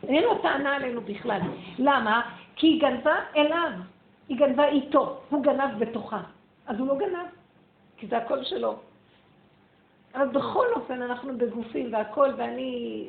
אין 0.08 0.22
לו 0.22 0.38
טענה 0.42 0.76
עלינו 0.76 1.00
בכלל. 1.00 1.40
למה? 1.78 2.36
כי 2.56 2.66
היא 2.66 2.80
גנבה 2.80 3.14
אליו, 3.36 3.70
היא 4.28 4.38
גנבה 4.38 4.68
איתו, 4.68 5.20
הוא 5.30 5.42
גנב 5.42 5.78
בתוכה. 5.78 6.22
אז 6.66 6.78
הוא 6.78 6.88
לא 6.88 6.98
גנב, 6.98 7.26
כי 7.96 8.06
זה 8.06 8.18
הכל 8.18 8.44
שלו. 8.44 8.76
אבל 10.14 10.28
בכל 10.28 10.66
אופן 10.76 11.02
אנחנו 11.02 11.38
בגופים 11.38 11.92
והכל, 11.92 12.30
ואני... 12.36 13.08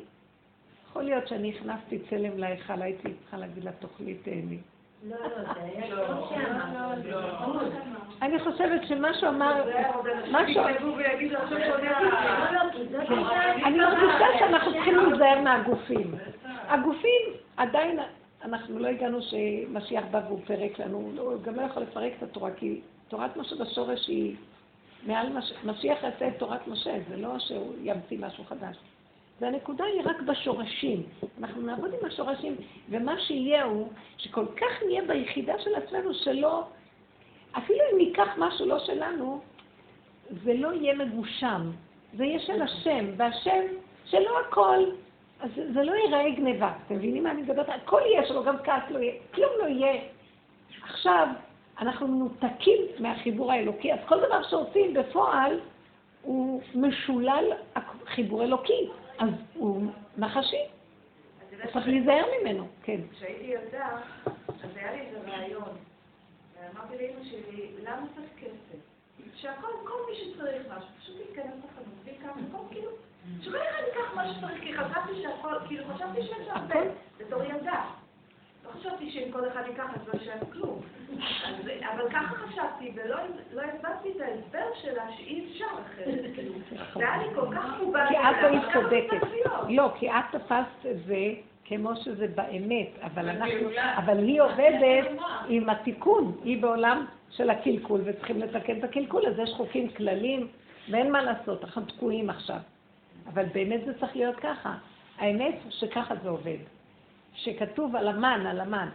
יכול 0.88 1.02
להיות 1.02 1.28
שאני 1.28 1.54
הכנסתי 1.56 1.98
צלם 2.10 2.38
להיכל, 2.38 2.82
הייתי 2.82 3.08
צריכה 3.20 3.36
להגיד 3.36 3.64
לה, 3.64 3.72
תאכלי 3.72 4.14
תהני. 4.14 4.58
לא, 5.04 5.16
לא, 5.90 7.36
חמוד. 7.38 7.72
אני 8.22 8.38
חושבת 8.38 8.80
שמה 8.88 9.14
שהוא 9.14 9.28
אמר, 9.28 9.64
לא, 9.64 9.64
לא. 9.64 10.32
הייתה 10.32 10.68
אני. 13.64 13.76
מרגישה 13.76 14.26
שאנחנו 14.38 14.72
צריכים 14.72 14.96
להיזהר 14.96 15.40
מהגופים. 15.40 16.14
הגופים, 16.68 17.22
עדיין 17.56 17.98
אנחנו 18.44 18.78
לא 18.78 18.88
הגענו 18.88 19.18
שמשיח 19.22 20.04
בא 20.10 20.20
והוא 20.26 20.40
פירק 20.46 20.78
לנו, 20.78 21.12
הוא 21.16 21.42
גם 21.42 21.54
לא 21.54 21.62
יכול 21.62 21.82
לפרק 21.82 22.12
את 22.18 22.22
התורה, 22.22 22.50
כי 22.50 22.80
תורת 23.08 23.36
משה 23.36 23.56
בשורש 23.56 24.08
היא 24.08 24.36
מעל 25.06 25.32
מש... 25.32 25.52
משיח 25.64 26.02
יעשה 26.02 26.28
את 26.28 26.38
תורת 26.38 26.68
משה, 26.68 26.94
זה 27.08 27.16
לא 27.16 27.38
שהוא 27.38 27.74
ימציא 27.82 28.18
משהו 28.20 28.44
חדש. 28.44 28.76
והנקודה 29.40 29.84
היא 29.84 30.02
רק 30.04 30.20
בשורשים. 30.20 31.02
אנחנו 31.38 31.62
נעבוד 31.62 31.94
עם 32.00 32.06
השורשים, 32.06 32.56
ומה 32.88 33.20
שיהיה 33.20 33.64
הוא 33.64 33.88
שכל 34.18 34.46
כך 34.56 34.82
נהיה 34.86 35.02
ביחידה 35.02 35.58
של 35.58 35.74
עצמנו 35.74 36.14
שלא, 36.14 36.64
אפילו 37.58 37.80
אם 37.92 37.98
ניקח 37.98 38.28
משהו 38.38 38.66
לא 38.66 38.78
שלנו, 38.78 39.40
זה 40.44 40.54
לא 40.54 40.72
יהיה 40.72 40.94
מגושם, 40.94 41.70
זה 42.16 42.24
יהיה 42.24 42.38
של 42.38 42.62
השם, 42.62 43.04
והשם 43.16 43.62
שלא 44.04 44.40
הכל, 44.40 44.84
אז 45.40 45.50
זה 45.74 45.82
לא 45.82 45.92
ייראה 45.92 46.30
גניבה, 46.30 46.72
אתם 46.86 46.94
מבינים 46.94 47.22
מה 47.22 47.30
אני 47.30 47.42
מדברת? 47.42 47.68
הכל 47.68 48.00
יהיה 48.04 48.26
שלו, 48.26 48.44
גם 48.44 48.56
כעס 48.64 48.82
לא 48.90 48.98
יהיה, 48.98 49.14
כלום 49.34 49.50
לא 49.62 49.66
יהיה. 49.66 50.00
עכשיו, 50.82 51.28
אנחנו 51.78 52.08
מנותקים 52.08 52.80
מהחיבור 52.98 53.52
האלוקי, 53.52 53.92
אז 53.92 53.98
כל 54.06 54.16
דבר 54.26 54.42
שעושים 54.42 54.94
בפועל 54.94 55.60
הוא 56.22 56.62
משולל 56.74 57.44
חיבור 58.06 58.44
אלוקי, 58.44 58.88
אז 59.18 59.28
הוא 59.54 59.92
נחשי, 60.16 60.64
צריך 61.72 61.88
להיזהר 61.88 62.24
ממנו, 62.40 62.66
כן. 62.82 63.00
כשהייתי 63.12 63.44
ילדה, 63.44 63.98
אז 64.26 64.70
היה 64.76 64.92
לי 64.92 65.00
איזה 65.00 65.18
רעיון. 65.26 65.68
ואמרתי 66.54 66.94
לאמא 66.98 67.24
שלי, 67.24 67.70
למה 67.82 68.06
צריך 68.14 68.30
כסף? 68.38 68.78
שהכל, 69.36 69.72
כל 69.84 69.98
מי 70.10 70.16
שצריך 70.16 70.62
משהו, 70.76 70.88
פשוט 71.00 71.16
להתכנס 71.16 71.54
לחנות, 71.64 71.94
ויקח 72.04 72.28
הכל, 72.28 72.58
כאילו, 72.70 72.90
שלא 73.40 73.58
אחד 73.58 73.82
ייקח 73.86 74.14
מה 74.14 74.34
שצריך, 74.34 74.60
כי 74.60 74.74
חשבתי 74.74 75.22
שהכל, 75.22 75.54
כאילו, 75.68 75.84
חשבתי 75.94 76.22
שיש 76.22 76.48
הרבה, 76.48 76.80
בתור 77.18 77.42
ילדה. 77.42 77.84
לא 78.74 78.80
חשבתי 78.80 79.10
שאם 79.10 79.32
כל 79.32 79.48
אחד 79.48 79.62
ייקח 79.66 79.84
אז 79.94 80.08
לא 80.08 80.20
יישאר 80.20 80.50
כלום. 80.52 80.80
אבל 81.94 82.10
ככה 82.10 82.34
חשבתי, 82.34 82.92
ולא 82.94 83.16
לא 83.52 83.62
הבנתי 83.62 84.08
את 84.16 84.20
ההסבר 84.20 84.66
שלה 84.82 85.02
שאי 85.16 85.46
אפשר 85.50 85.64
אחרת. 85.64 86.20
זה 86.94 87.08
היה 87.08 87.22
לי 87.22 87.34
כל 87.34 87.46
כך 87.56 87.64
מובן. 87.82 88.06
כי 88.08 88.16
את 88.16 88.36
היית 88.42 88.62
צודקת. 88.72 89.26
לא, 89.68 89.90
כי 89.98 90.10
את 90.10 90.24
תפסת 90.32 90.86
את 90.90 91.04
זה 91.06 91.34
כמו 91.64 91.96
שזה 91.96 92.26
באמת, 92.34 92.88
אבל 93.02 93.28
אנחנו, 93.28 93.68
אבל 93.96 94.18
היא 94.18 94.42
עובדת 94.42 95.22
עם 95.48 95.70
התיקון, 95.70 96.36
היא 96.44 96.62
בעולם 96.62 97.06
של 97.30 97.50
הקלקול, 97.50 98.00
וצריכים 98.04 98.40
לתקן 98.40 98.78
את 98.78 98.84
הקלקול, 98.84 99.26
אז 99.26 99.38
יש 99.38 99.50
חוקים 99.56 99.88
כללים, 99.88 100.48
ואין 100.90 101.12
מה 101.12 101.22
לעשות, 101.22 101.64
אנחנו 101.64 101.82
תקועים 101.82 102.30
עכשיו. 102.30 102.58
אבל 103.26 103.44
באמת 103.54 103.80
זה 103.86 103.98
צריך 104.00 104.16
להיות 104.16 104.36
ככה. 104.36 104.74
האמת 105.18 105.54
שככה 105.70 106.14
זה 106.22 106.28
עובד. 106.28 106.58
שכתוב 107.34 107.96
על 107.96 108.08
המן, 108.08 108.46
על 108.46 108.60
המן, 108.60 108.88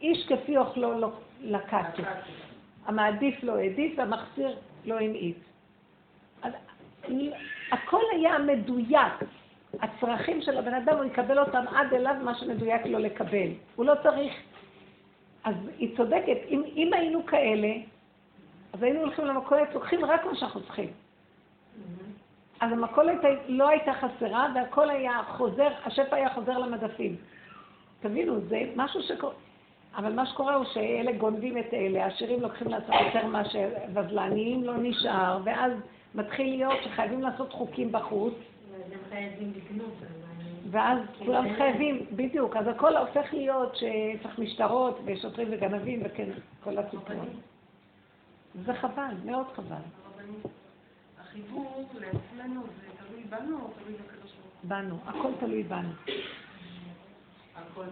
איש 0.00 0.26
כפי 0.28 0.56
אוכלו 0.56 1.00
לא 1.00 1.10
לקטו. 1.40 2.02
המעדיף 2.86 3.42
לא 3.42 3.56
העדיף 3.56 3.92
והמחסיר 3.96 4.56
לא 4.84 5.00
המעיט. 5.00 5.36
הכל 7.72 8.02
היה 8.12 8.38
מדויק. 8.38 9.12
הצרכים 9.82 10.42
של 10.42 10.58
הבן 10.58 10.74
אדם, 10.74 10.96
הוא 10.96 11.04
יקבל 11.04 11.38
אותם 11.38 11.64
עד 11.74 11.94
אליו 11.94 12.14
מה 12.24 12.34
שמדויק 12.34 12.86
לו 12.86 12.98
לקבל. 12.98 13.48
הוא 13.76 13.86
לא 13.86 13.94
צריך... 14.02 14.32
אז 15.44 15.54
היא 15.78 15.96
צודקת, 15.96 16.36
אם, 16.48 16.62
אם 16.76 16.90
היינו 16.92 17.26
כאלה, 17.26 17.68
אז 18.72 18.82
היינו 18.82 19.00
הולכים 19.00 19.24
למכולת, 19.24 19.74
לוקחים 19.74 20.04
רק 20.04 20.24
מה 20.24 20.34
שאנחנו 20.34 20.60
צריכים. 20.60 20.88
אז 22.60 22.72
המכולת 22.72 23.18
לא 23.48 23.68
הייתה 23.68 23.92
חסרה, 23.94 24.48
והכל 24.54 24.90
היה 24.90 25.22
חוזר, 25.28 25.68
השפע 25.84 26.16
היה 26.16 26.30
חוזר 26.30 26.58
למדפים. 26.58 27.16
תבינו, 28.00 28.40
זה 28.48 28.62
משהו 28.76 29.02
שקורה... 29.02 29.34
אבל 29.96 30.12
מה 30.12 30.26
שקורה 30.26 30.54
הוא 30.54 30.64
שאלה 30.64 31.12
גונבים 31.12 31.58
את 31.58 31.74
אלה, 31.74 32.04
העשירים 32.04 32.40
לוקחים 32.40 32.68
לעצמם 32.68 32.94
יותר 33.06 33.26
מאשר, 33.26 33.68
אז 33.96 34.12
לעניים 34.12 34.64
לא 34.64 34.74
נשאר, 34.76 35.38
ואז 35.44 35.72
מתחיל 36.14 36.46
להיות 36.46 36.78
שחייבים 36.84 37.20
לעשות 37.22 37.52
חוקים 37.52 37.92
בחוץ, 37.92 38.34
ואז 40.70 40.98
כולם 41.18 41.54
חייבים, 41.56 42.06
בדיוק, 42.12 42.56
אז 42.56 42.66
הכל 42.66 42.96
הופך 42.96 43.34
להיות 43.34 43.76
שצריך 43.76 44.38
משטרות 44.38 45.00
ושוטרים 45.04 45.48
וגנבים 45.50 46.02
וכן, 46.04 46.28
כל 46.64 46.78
הסיפור. 46.78 47.16
זה 48.66 48.74
חבל, 48.74 49.14
מאוד 49.24 49.46
חבל. 49.54 49.76
החיבור 51.20 51.88
לעצמנו 51.94 52.62
זה 52.62 52.86
תלוי 52.98 53.22
בנו 53.30 53.56
או 53.56 53.70
תלוי 53.82 53.94
בקדוש 53.94 54.32
ברוך 54.32 54.54
הוא? 54.62 54.70
בנו, 54.70 54.96
הכל 55.06 55.30
תלוי 55.40 55.62
בנו. 55.62 55.88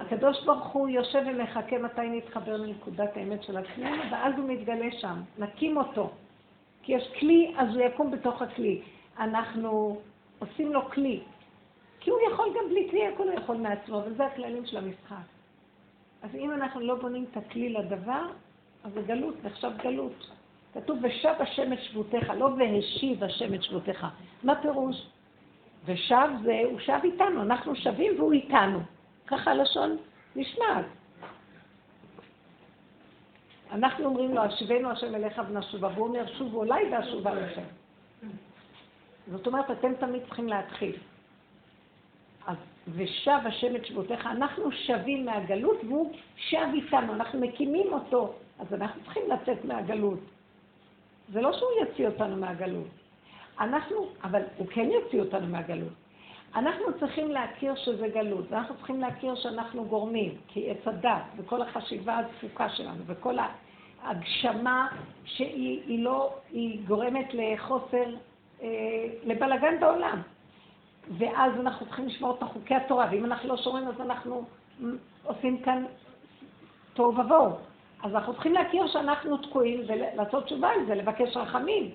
הקדוש 0.00 0.44
ברוך 0.44 0.66
הוא 0.66 0.88
יושב 0.88 1.22
ומחכה 1.26 1.78
מתי 1.78 2.08
נתחבר 2.08 2.56
לנקודת 2.56 3.16
האמת 3.16 3.42
של 3.42 3.56
עצמנו, 3.56 4.02
ואז 4.12 4.34
הוא 4.36 4.48
מתגלה 4.48 4.86
שם. 5.00 5.20
נקים 5.38 5.76
אותו. 5.76 6.10
כי 6.82 6.92
יש 6.92 7.10
כלי, 7.20 7.54
אז 7.56 7.68
הוא 7.74 7.84
יקום 7.84 8.10
בתוך 8.10 8.42
הכלי. 8.42 8.82
אנחנו 9.18 10.00
עושים 10.38 10.72
לו 10.72 10.90
כלי. 10.90 11.20
כי 12.00 12.10
הוא 12.10 12.18
יכול 12.32 12.46
גם 12.56 12.68
בלי 12.68 12.88
כלי, 12.90 13.06
הכל 13.06 13.22
הוא 13.22 13.32
יכול 13.32 13.56
מעצמו, 13.56 14.02
וזה 14.06 14.26
הכללים 14.26 14.66
של 14.66 14.76
המשחק. 14.76 15.16
אז 16.22 16.34
אם 16.34 16.52
אנחנו 16.52 16.80
לא 16.80 16.94
בונים 16.94 17.24
את 17.30 17.36
הכלי 17.36 17.68
לדבר, 17.68 18.22
אז 18.84 18.92
זה 18.92 19.02
גלות, 19.02 19.44
נחשב 19.44 19.70
גלות. 19.82 20.30
כתוב, 20.74 20.98
ושב 21.02 21.34
השם 21.38 21.72
את 21.72 21.82
שבותיך, 21.82 22.32
לא 22.38 22.50
והשיב 22.58 23.24
השם 23.24 23.54
את 23.54 23.62
שבותיך. 23.62 24.06
מה 24.42 24.62
פירוש? 24.62 25.06
ושב 25.84 26.28
זה, 26.42 26.60
הוא 26.64 26.78
שב 26.78 26.98
איתנו, 27.04 27.42
אנחנו 27.42 27.76
שבים 27.76 28.12
והוא 28.18 28.32
איתנו. 28.32 28.78
ככה 29.30 29.50
הלשון 29.50 29.96
נשמעת. 30.36 30.84
אנחנו 33.72 34.04
אומרים 34.04 34.34
לו, 34.34 34.46
אשיבנו 34.46 34.90
השם 34.90 35.14
אליך 35.14 35.42
ונשובה, 35.48 35.88
והוא 35.94 36.06
אומר, 36.06 36.26
שובו 36.38 36.64
אליי 36.64 36.94
ואשובה 36.94 37.34
לכם. 37.34 37.62
זאת 39.30 39.46
אומרת, 39.46 39.70
אתם 39.70 39.94
תמיד 39.94 40.22
צריכים 40.24 40.48
להתחיל. 40.48 40.96
אז 42.46 42.56
ושב 42.88 43.38
השם 43.44 43.76
את 43.76 43.86
שבותיך, 43.86 44.26
אנחנו 44.26 44.72
שבים 44.72 45.26
מהגלות 45.26 45.76
והוא 45.84 46.12
שב 46.36 46.66
איתנו, 46.74 47.14
אנחנו 47.14 47.40
מקימים 47.40 47.92
אותו, 47.92 48.34
אז 48.58 48.74
אנחנו 48.74 49.02
צריכים 49.04 49.22
לצאת 49.30 49.64
מהגלות. 49.64 50.20
זה 51.32 51.40
לא 51.40 51.52
שהוא 51.52 51.70
יוציא 51.80 52.06
אותנו 52.06 52.36
מהגלות. 52.36 52.88
אנחנו, 53.60 54.08
אבל 54.22 54.42
הוא 54.56 54.66
כן 54.66 54.90
יוציא 54.90 55.20
אותנו 55.20 55.46
מהגלות. 55.46 55.92
אנחנו 56.54 56.98
צריכים 57.00 57.30
להכיר 57.30 57.74
שזה 57.74 58.08
גלות, 58.08 58.44
ואנחנו 58.50 58.74
צריכים 58.76 59.00
להכיר 59.00 59.34
שאנחנו 59.34 59.84
גורמים, 59.84 60.34
כי 60.48 60.70
עץ 60.70 60.86
הדת 60.88 61.22
וכל 61.36 61.62
החשיבה 61.62 62.18
הדפוקה 62.18 62.68
שלנו 62.68 63.02
וכל 63.06 63.36
ההגשמה 64.02 64.88
שהיא 65.24 66.04
לא, 66.04 66.34
היא 66.50 66.80
גורמת 66.86 67.26
לחוסר, 67.32 68.14
אה, 68.62 68.68
לבלגן 69.24 69.80
בעולם. 69.80 70.22
ואז 71.18 71.52
אנחנו 71.60 71.86
צריכים 71.86 72.06
לשמור 72.06 72.36
את 72.38 72.42
חוקי 72.42 72.74
התורה, 72.74 73.08
ואם 73.10 73.24
אנחנו 73.24 73.48
לא 73.48 73.56
שומרים 73.56 73.88
אז 73.88 74.00
אנחנו 74.00 74.44
עושים 75.24 75.62
כאן 75.62 75.84
תוהו 76.94 77.18
ובוהו. 77.18 77.52
אז 78.02 78.14
אנחנו 78.14 78.32
צריכים 78.32 78.52
להכיר 78.52 78.86
שאנחנו 78.86 79.36
תקועים 79.36 79.80
ולעשות 79.86 80.44
תשובה 80.44 80.68
על 80.68 80.86
זה, 80.86 80.94
לבקש 80.94 81.36
רחמים. 81.36 81.90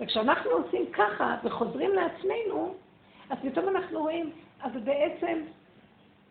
וכשאנחנו 0.00 0.50
עושים 0.50 0.86
ככה 0.92 1.36
וחוזרים 1.44 1.90
לעצמנו, 1.90 2.74
אז 3.32 3.38
פתאום 3.42 3.68
אנחנו 3.68 4.00
רואים, 4.00 4.30
אז 4.60 4.72
בעצם 4.84 5.42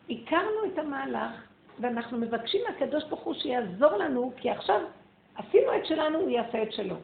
הכרנו 0.09 0.65
את 0.73 0.77
המהלך 0.79 1.31
ואנחנו 1.79 2.17
מבקשים 2.17 2.61
מהקדוש 2.69 3.03
ברוך 3.03 3.21
הוא 3.21 3.33
שיעזור 3.33 3.91
לנו, 3.91 4.33
כי 4.37 4.49
עכשיו 4.49 4.81
עשינו 5.35 5.75
את 5.75 5.85
שלנו, 5.85 6.19
הוא 6.19 6.29
יעשה 6.29 6.63
את 6.63 6.73
שלו. 6.73 6.95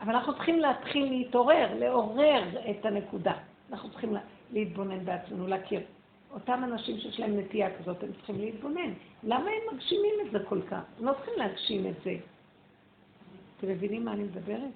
אבל 0.00 0.14
אנחנו 0.14 0.34
צריכים 0.34 0.58
להתחיל 0.58 1.04
להתעורר, 1.04 1.74
לעורר 1.78 2.42
את 2.70 2.86
הנקודה. 2.86 3.32
אנחנו 3.70 3.90
צריכים 3.90 4.16
להתבונן 4.52 5.04
בעצמנו, 5.04 5.46
להכיר. 5.46 5.80
אותם 6.32 6.64
אנשים 6.64 6.98
שיש 6.98 7.20
להם 7.20 7.38
נטייה 7.38 7.78
כזאת, 7.78 8.02
הם 8.02 8.12
צריכים 8.12 8.40
להתבונן. 8.40 8.92
למה 9.22 9.50
הם 9.50 9.74
מגשימים 9.74 10.14
את 10.26 10.30
זה 10.32 10.38
כל 10.48 10.62
כך? 10.62 10.80
הם 10.98 11.04
לא 11.06 11.12
צריכים 11.12 11.34
להגשים 11.36 11.86
את 11.86 11.94
זה. 12.04 12.14
אתם 13.58 13.68
מבינים 13.68 14.04
מה 14.04 14.12
אני 14.12 14.22
מדברת? 14.22 14.70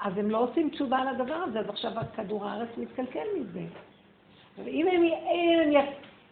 אז 0.00 0.18
הם 0.18 0.30
לא 0.30 0.38
עושים 0.38 0.70
תשובה 0.70 0.98
על 0.98 1.08
הדבר 1.08 1.34
הזה, 1.34 1.60
אז 1.60 1.68
עכשיו 1.68 1.92
כדור 2.16 2.48
הארץ 2.48 2.68
מתקלקל 2.76 3.26
מזה. 3.40 3.60
ואם 4.64 4.86
הם, 4.86 5.02
הם 5.74 5.84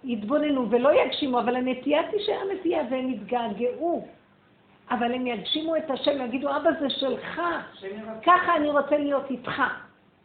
יתבוננו 0.05 0.71
ולא 0.71 1.03
יגשימו, 1.03 1.41
אבל 1.41 1.57
הנטייה 1.57 2.11
תישאר 2.11 2.41
נטייה 2.55 2.83
והם 2.91 3.11
יתגעגעו. 3.11 4.07
אבל 4.91 5.15
הם 5.15 5.27
יגשימו 5.27 5.77
את 5.77 5.91
השם, 5.91 6.25
יגידו, 6.25 6.57
אבא 6.57 6.71
זה 6.81 6.91
שלך, 6.91 7.41
ככה 8.27 8.57
אני 8.57 8.71
רוצה 8.71 8.99
להיות 8.99 9.31
איתך. 9.31 9.63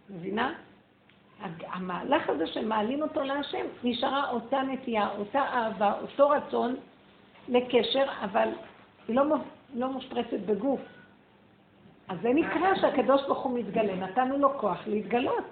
מבינה? 0.10 0.54
המהלך 1.68 2.30
הזה 2.30 2.48
שמעלים 2.48 3.02
אותו 3.02 3.24
להשם, 3.24 3.66
נשארה 3.84 4.30
אותה 4.30 4.62
נטייה, 4.62 5.10
אותה 5.18 5.40
אהבה, 5.40 5.94
אותו 6.02 6.30
רצון 6.30 6.76
לקשר, 7.50 8.06
אבל 8.22 8.50
היא 9.08 9.16
לא, 9.16 9.24
לא 9.74 9.88
מושפרצת 9.88 10.40
בגוף. 10.46 10.82
אז 12.10 12.18
זה 12.22 12.30
נקרא 12.34 12.76
שהקדוש 12.76 13.22
ברוך 13.28 13.40
הוא 13.40 13.60
מתגלה, 13.60 13.96
נתנו 13.96 14.38
לו 14.38 14.58
כוח 14.58 14.88
להתגלות. 14.88 15.44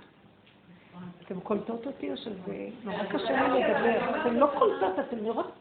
אתם 1.26 1.40
קולטות 1.40 1.88
אותי 1.88 2.12
או 2.12 2.18
שזה 2.18 2.68
נורא 2.84 3.04
קשה 3.04 3.48
לי 3.48 3.64
לדבר? 3.64 4.22
אתם 4.22 4.40
לא 4.40 4.48
קולטות, 4.58 5.00
אתם 5.00 5.18
נראות 5.22 5.52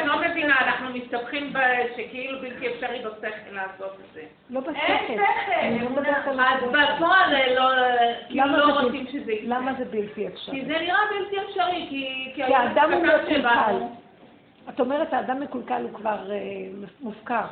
את 0.00 0.04
לא 0.04 0.20
מבינה, 0.20 0.56
אנחנו 0.60 0.88
מסתבכים 0.94 1.52
שכאילו 1.96 2.40
בלתי 2.40 2.68
אפשרי 2.74 2.98
בשכל 2.98 3.52
לעשות 3.52 3.92
את 3.92 4.14
זה. 4.14 4.22
לא 4.50 4.60
בשכל. 4.60 4.72
אין 5.50 5.88
שכל. 5.88 6.40
אז 6.40 6.62
בפועל 6.62 7.54
לא, 7.56 7.70
כאילו 8.28 8.56
לא 8.56 8.80
רוצים 8.80 9.06
שזה 9.06 9.32
יקרה. 9.32 9.58
למה 9.58 9.74
זה 9.78 9.84
בלתי 9.84 10.28
אפשרי? 10.28 10.60
כי 10.60 10.66
זה 10.66 10.72
נראה 10.72 10.98
בלתי 11.10 11.36
אפשרי, 11.40 11.86
כי 12.34 12.42
האדם 12.42 12.92
הוא 12.92 13.02
מקולקל. 13.02 13.76
את 14.68 14.80
אומרת, 14.80 15.12
האדם 15.12 15.40
מקולקל 15.40 15.82
הוא 15.82 15.92
כבר 15.92 16.30
אה, 16.30 16.36
מופקר. 17.00 17.44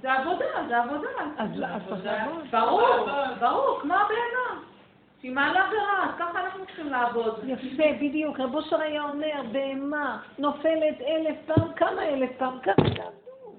זה 0.00 0.12
עבודה, 0.12 0.44
זה 0.68 0.78
עבודה. 0.78 1.08
אז 1.38 1.50
זה 1.56 1.74
עבודה. 1.74 2.26
ברור, 2.50 3.06
ברור, 3.40 3.78
כמו 3.80 3.94
הבהמה. 3.94 4.60
שהיא 5.20 5.32
מעלה 5.32 5.66
ורעת, 5.70 6.10
ככה 6.18 6.44
אנחנו 6.44 6.66
צריכים 6.66 6.88
לעבוד. 6.88 7.34
יפה, 7.46 7.82
בדיוק. 8.00 8.40
רבו 8.40 8.58
אושר 8.58 8.80
היה 8.80 9.02
אומר, 9.02 9.42
בהמה 9.52 10.18
נופלת 10.38 11.00
אלף 11.06 11.36
פעם, 11.46 11.72
כמה 11.76 12.02
אלף 12.02 12.30
פעם, 12.38 12.58
ככה 12.62 12.82
תעבדו. 12.82 13.52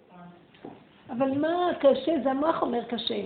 אבל 1.10 1.38
מה 1.38 1.70
קשה? 1.80 2.12
זה 2.24 2.32
המוח 2.32 2.62
אומר 2.62 2.84
קשה. 2.84 3.22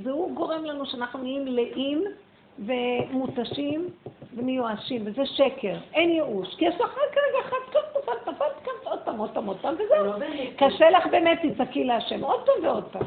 והוא 0.00 0.34
גורם 0.34 0.64
לנו 0.64 0.86
שאנחנו 0.86 1.18
נהיים 1.18 1.46
לאים 1.46 2.04
ומותשים 2.58 3.88
ומיואשים, 4.36 5.02
וזה 5.04 5.26
שקר. 5.26 5.78
אין 5.94 6.10
ייאוש. 6.10 6.54
כי 6.54 6.64
יש 6.64 6.74
לך 6.74 6.90
רק 6.90 7.16
רגע 7.16 7.48
אחד, 7.48 7.56
קצת 7.70 8.02
נפלת, 8.02 8.28
נפלת, 8.28 8.52
קצת 8.62 8.70
עוד 8.84 8.98
פעם, 9.04 9.18
עוד 9.18 9.30
פעם, 9.30 9.46
עוד 9.46 9.58
פעם, 9.60 9.74
וזהו. 9.74 10.04
לא 10.04 10.26
קשה 10.56 10.90
לך 10.90 11.06
באמת, 11.06 11.38
תצעקי 11.42 11.84
להשם 11.84 12.24
עוד 12.24 12.46
פעם 12.46 12.64
ועוד 12.64 12.84
פעם. 12.84 13.06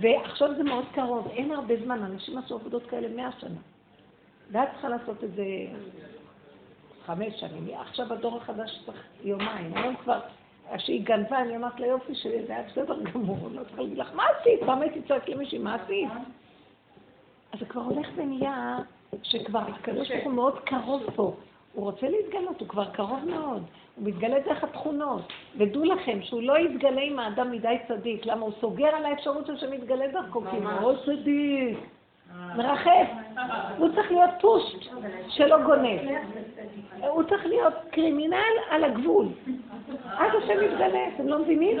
ועכשיו 0.00 0.54
זה 0.56 0.62
מאוד 0.62 0.84
קרוב, 0.94 1.28
אין 1.32 1.52
הרבה 1.52 1.74
זמן, 1.84 2.02
אנשים 2.04 2.38
עשו 2.38 2.54
עבודות 2.54 2.86
כאלה 2.86 3.08
מאה 3.08 3.30
שנה. 3.40 3.60
ואת 4.50 4.68
צריכה 4.72 4.88
לעשות 4.88 5.24
את 5.24 5.34
זה 5.34 5.44
חמש 7.06 7.40
שנים. 7.40 7.68
עכשיו 7.80 8.12
הדור 8.12 8.36
החדש 8.36 8.82
צריך 8.86 9.02
יומיים. 9.24 9.76
היום 9.76 9.96
כבר, 9.96 10.20
כשהיא 10.76 11.04
גנבה, 11.04 11.38
אני 11.38 11.56
אמרת 11.56 11.80
לה 11.80 11.86
יופי 11.86 12.14
שלי, 12.14 12.46
זה 12.46 12.52
היה 12.52 12.62
בסדר 12.62 13.02
גמור. 13.02 13.48
לא 13.52 13.64
צריכה 13.64 13.82
להגיד 13.82 13.98
לך, 13.98 14.10
מה 14.14 14.24
עשית? 14.40 14.60
פעם 14.66 14.82
הייתי 14.82 15.02
צועק 15.02 15.28
למישהי, 15.28 15.58
מה 15.58 15.74
עשית? 15.74 16.08
אז 17.52 17.60
זה 17.60 17.66
כבר 17.66 17.80
הולך 17.80 18.08
ונהיה 18.16 18.78
שכבר 19.22 19.58
הקדוש 19.58 20.10
ברוך 20.10 20.24
הוא 20.24 20.32
מאוד 20.32 20.58
קרוב 20.58 21.02
פה. 21.14 21.34
הוא 21.72 21.84
רוצה 21.84 22.08
להתגלות, 22.08 22.60
הוא 22.60 22.68
כבר 22.68 22.84
קרוב 22.84 23.24
מאוד. 23.26 23.62
הוא 23.96 24.08
מתגלה 24.08 24.40
דרך 24.40 24.64
התכונות. 24.64 25.32
ודעו 25.56 25.84
לכם 25.84 26.22
שהוא 26.22 26.42
לא 26.42 26.58
יתגלה 26.58 27.00
עם 27.00 27.18
האדם 27.18 27.50
מדי 27.50 27.76
צדיק. 27.88 28.26
למה? 28.26 28.40
הוא 28.40 28.52
סוגר 28.60 28.86
על 28.86 29.04
האפשרות 29.04 29.46
שהוא 29.46 29.74
מתגלה 29.74 30.08
דרכו, 30.08 30.40
כי 30.50 30.56
הוא 30.56 30.64
מאוד 30.64 30.96
צדיק. 31.04 31.78
מרחף. 32.56 33.08
הוא 33.78 33.88
צריך 33.94 34.10
להיות 34.10 34.30
פושט 34.40 34.92
שלא 35.28 35.62
גונב. 35.62 36.00
הוא 37.08 37.22
צריך 37.22 37.46
להיות 37.46 37.74
קרימינל 37.90 38.54
על 38.70 38.84
הגבול. 38.84 39.26
אז 40.04 40.32
השם 40.38 40.64
מתגלה, 40.64 41.08
אתם 41.14 41.28
לא 41.28 41.38
מבינים? 41.38 41.78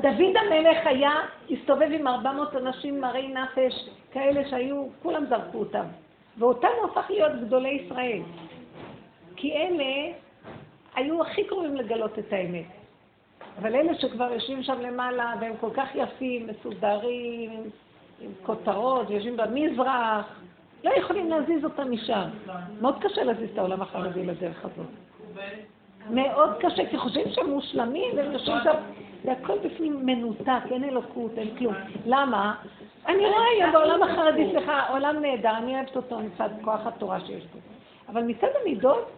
דוד 0.00 0.36
המלך 0.36 0.86
היה, 0.86 1.12
הסתובב 1.50 1.88
עם 1.92 2.06
400 2.06 2.56
אנשים 2.56 3.00
מראי 3.00 3.28
נפש, 3.28 3.88
כאלה 4.12 4.48
שהיו, 4.48 4.86
כולם 5.02 5.26
זרקו 5.26 5.58
אותם. 5.58 5.84
ואותם 6.38 6.68
הוא 6.80 6.90
הפך 6.90 7.10
להיות 7.10 7.32
גדולי 7.40 7.68
ישראל. 7.68 8.20
כי 9.36 9.52
אלה 9.52 10.14
היו 10.94 11.22
הכי 11.22 11.44
קרובים 11.44 11.76
לגלות 11.76 12.18
את 12.18 12.32
האמת. 12.32 12.64
אבל 13.58 13.74
אלה 13.74 13.94
שכבר 13.94 14.32
יושבים 14.32 14.62
שם 14.62 14.80
למעלה, 14.80 15.34
והם 15.40 15.52
כל 15.60 15.70
כך 15.74 15.88
יפים, 15.94 16.46
מסודרים, 16.46 17.70
עם 18.20 18.30
כותרות, 18.42 19.10
יושבים 19.10 19.36
במזרח, 19.36 20.40
לא 20.84 20.90
יכולים 20.90 21.30
להזיז 21.30 21.64
אותם 21.64 21.90
משם. 21.90 22.28
מאוד 22.80 22.96
קשה 23.00 23.24
להזיז 23.24 23.50
את 23.52 23.58
העולם 23.58 23.82
החרדי 23.82 24.26
לדרך 24.26 24.64
הזאת. 24.64 24.86
מאוד 26.10 26.50
קשה, 26.60 26.90
כי 26.90 26.98
חושבים 26.98 27.24
שהם 27.30 27.50
מושלמים, 27.50 28.16
והם 28.16 28.32
יושבים 28.32 28.56
שם, 28.64 28.74
והכל 29.24 29.58
בפנים 29.58 30.06
מנותק, 30.06 30.62
אין 30.70 30.84
אלוקות, 30.84 31.30
אין 31.36 31.56
כלום. 31.58 31.74
למה? 32.06 32.54
אני 33.06 33.26
רואה 33.26 33.44
היום 33.56 33.72
בעולם 33.72 34.02
החרדי, 34.02 34.48
סליחה, 34.52 34.88
עולם 34.88 35.20
נהדר, 35.22 35.56
אני 35.56 35.74
אוהבת 35.76 35.96
אותו 35.96 36.18
מצד 36.18 36.48
כוח 36.64 36.80
התורה 36.86 37.20
שיש 37.20 37.44
בו. 37.44 37.58
אבל 38.08 38.22
מצד 38.22 38.48
המידות, 38.62 39.10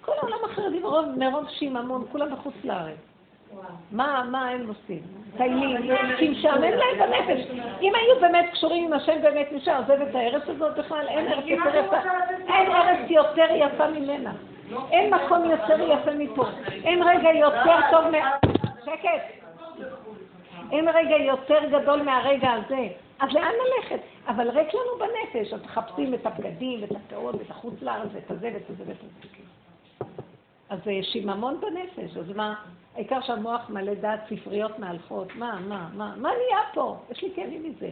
כל 0.00 0.12
העולם 0.22 0.38
החרדי 0.44 0.80
מרוב 1.16 1.48
שיממון, 1.48 2.04
כולם 2.12 2.32
בחוץ 2.32 2.54
לארץ. 2.64 2.96
מה, 3.92 4.24
מה 4.30 4.48
הם 4.48 4.68
עושים? 4.68 5.02
טיילים, 5.36 5.76
כי 6.18 6.28
משעמם 6.28 6.62
להם 6.62 6.98
בנפש. 6.98 7.50
אם 7.82 7.92
היו 7.94 8.20
באמת 8.20 8.46
קשורים 8.52 8.84
עם 8.84 8.92
השם 8.92 9.22
באמת, 9.22 9.52
מי 9.52 9.60
שעוזב 9.60 10.02
את 10.02 10.14
הארץ 10.14 10.42
הזאת 10.48 10.76
בכלל, 10.78 11.08
אין 11.08 11.26
ארץ 11.26 11.44
יותר 11.46 11.76
יפה, 11.78 11.96
אין 12.48 12.72
ארץ 12.72 13.10
יותר 13.10 13.46
יפה 13.54 13.88
ממנה. 13.88 14.32
אין 14.90 15.14
מקום 15.14 15.50
יותר 15.50 15.80
יפה 15.80 16.10
מפה. 16.18 16.46
אין 16.84 17.02
רגע 17.02 17.28
יותר 17.32 17.76
טוב 17.90 18.04
מה... 18.10 18.30
שקט. 18.84 19.46
אין 20.72 20.88
רגע 20.88 21.16
יותר 21.16 21.58
גדול 21.70 22.02
מהרגע 22.02 22.52
הזה. 22.52 22.88
אז 23.18 23.28
לאן 23.32 23.52
ללכת? 23.52 24.00
אבל 24.28 24.50
ריק 24.50 24.74
לנו 24.74 24.98
בנפש, 24.98 25.52
אז 25.52 25.62
מחפשים 25.62 26.14
את 26.14 26.26
הבגדים, 26.26 26.82
ואת 26.82 26.90
הפאות, 26.90 27.34
ואת 27.34 27.50
החוץ 27.50 27.74
לארץ, 27.82 28.08
ואת 28.12 28.30
הזה, 28.30 28.50
ואת 28.54 28.70
הזה, 28.70 28.84
ואת 28.86 28.96
הזה. 29.00 29.26
אז 30.68 30.78
זה 30.84 30.92
שיממון 31.02 31.60
בנפש, 31.60 32.16
אז 32.16 32.36
מה? 32.36 32.54
העיקר 32.96 33.20
שהמוח 33.20 33.70
מלא 33.70 33.94
דעת 33.94 34.20
ספריות 34.28 34.78
מהלכות, 34.78 35.36
מה, 35.36 35.60
מה, 35.68 35.88
מה, 35.94 36.14
מה 36.16 36.28
נהיה 36.28 36.60
פה? 36.74 36.96
יש 37.10 37.22
לי 37.22 37.32
כאבים 37.36 37.62
מזה. 37.62 37.90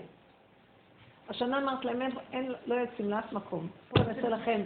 השנה 1.28 1.58
אמרת 1.58 1.84
להם, 1.84 2.02
אין, 2.02 2.10
אין, 2.32 2.52
לא 2.66 2.74
יוצאים 2.74 3.10
לאף 3.10 3.32
מקום. 3.32 3.68
פה 3.88 4.00
אני 4.00 4.08
אעשה 4.08 4.28
לכם, 4.28 4.60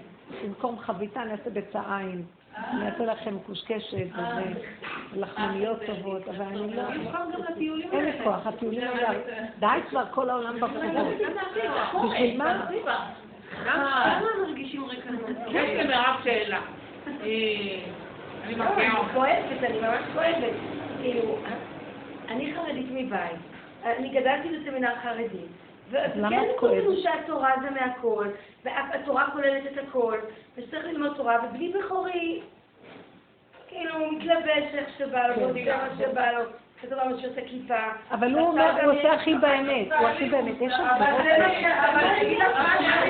במקום 0.45 0.79
חביתה 0.79 1.23
אני 1.23 1.33
אעשה 1.33 1.97
עין. 1.97 2.25
אני 2.57 2.91
אעשה 2.91 3.05
לכם 3.05 3.39
קושקשת 3.47 4.07
ולחמניות 5.13 5.79
טובות, 5.87 6.29
אבל 6.29 6.45
אני 6.45 6.77
לא... 6.77 6.83
אין 7.93 8.05
לי 8.05 8.13
כוח, 8.25 8.47
הטיולים 8.47 8.83
האלה... 8.83 9.09
די 9.59 9.67
כבר, 9.91 10.05
כל 10.11 10.31
העולם 10.31 10.61
ברחובות. 10.61 11.07
בשביל 12.05 12.39
מה? 12.39 12.71
למה 13.67 14.21
מרגישים 14.47 14.85
ריקנות? 14.85 15.21
יש 15.51 15.71
למירב 15.81 16.21
שאלה. 16.25 16.61
אני 18.49 18.57
אני 18.57 19.13
כואבת, 19.13 19.63
אני 19.63 19.81
ממש 19.81 20.03
כואבת. 20.13 20.53
כאילו, 21.01 21.39
אני 22.29 22.55
חרדית 22.55 22.87
מבית. 22.91 23.41
אני 23.85 24.09
גדלתי 24.09 24.49
בסמינר 24.49 24.95
חרדי. 25.03 25.45
וכן? 25.91 26.21
אמרו 26.63 26.97
שהתורה 27.03 27.53
זה 27.63 27.71
מהכל, 27.71 28.27
והתורה 28.65 29.31
כוללת 29.33 29.63
את 29.73 29.79
הכל, 29.89 30.19
ושצריך 30.57 30.85
ללמוד 30.85 31.17
תורה, 31.17 31.37
ובני 31.45 31.73
בכורי, 31.73 32.41
כאילו, 33.69 34.13
מתלבש 34.13 34.75
איך 34.75 34.89
שבא 34.99 35.27
לו, 35.27 35.35
כן. 35.35 35.43
ועושה 35.43 35.77
מה 35.77 35.89
שבא 35.99 36.31
לו, 36.31 36.41
כזה 36.83 36.95
דבר 36.95 37.19
שעושה 37.21 37.41
כיפה. 37.47 37.75
אבל 38.11 38.35
הוא 38.35 38.49
אומר, 38.49 38.85
הוא 38.85 38.93
עושה 38.93 39.13
הכי 39.13 39.35
באמת, 39.35 39.93
הוא 39.99 40.09
הכי 40.09 40.29
באמת. 40.29 40.61
יש 40.61 40.73
שם 40.77 40.83
אבל 40.83 41.23
זה 41.23 41.39
מה 41.39 41.49
ש... 41.51 41.65
אבל 41.65 42.05
אני 42.05 42.23
אגיד 42.23 42.39
לך 42.39 42.49
מה. 42.57 42.79
אמת? 42.79 43.05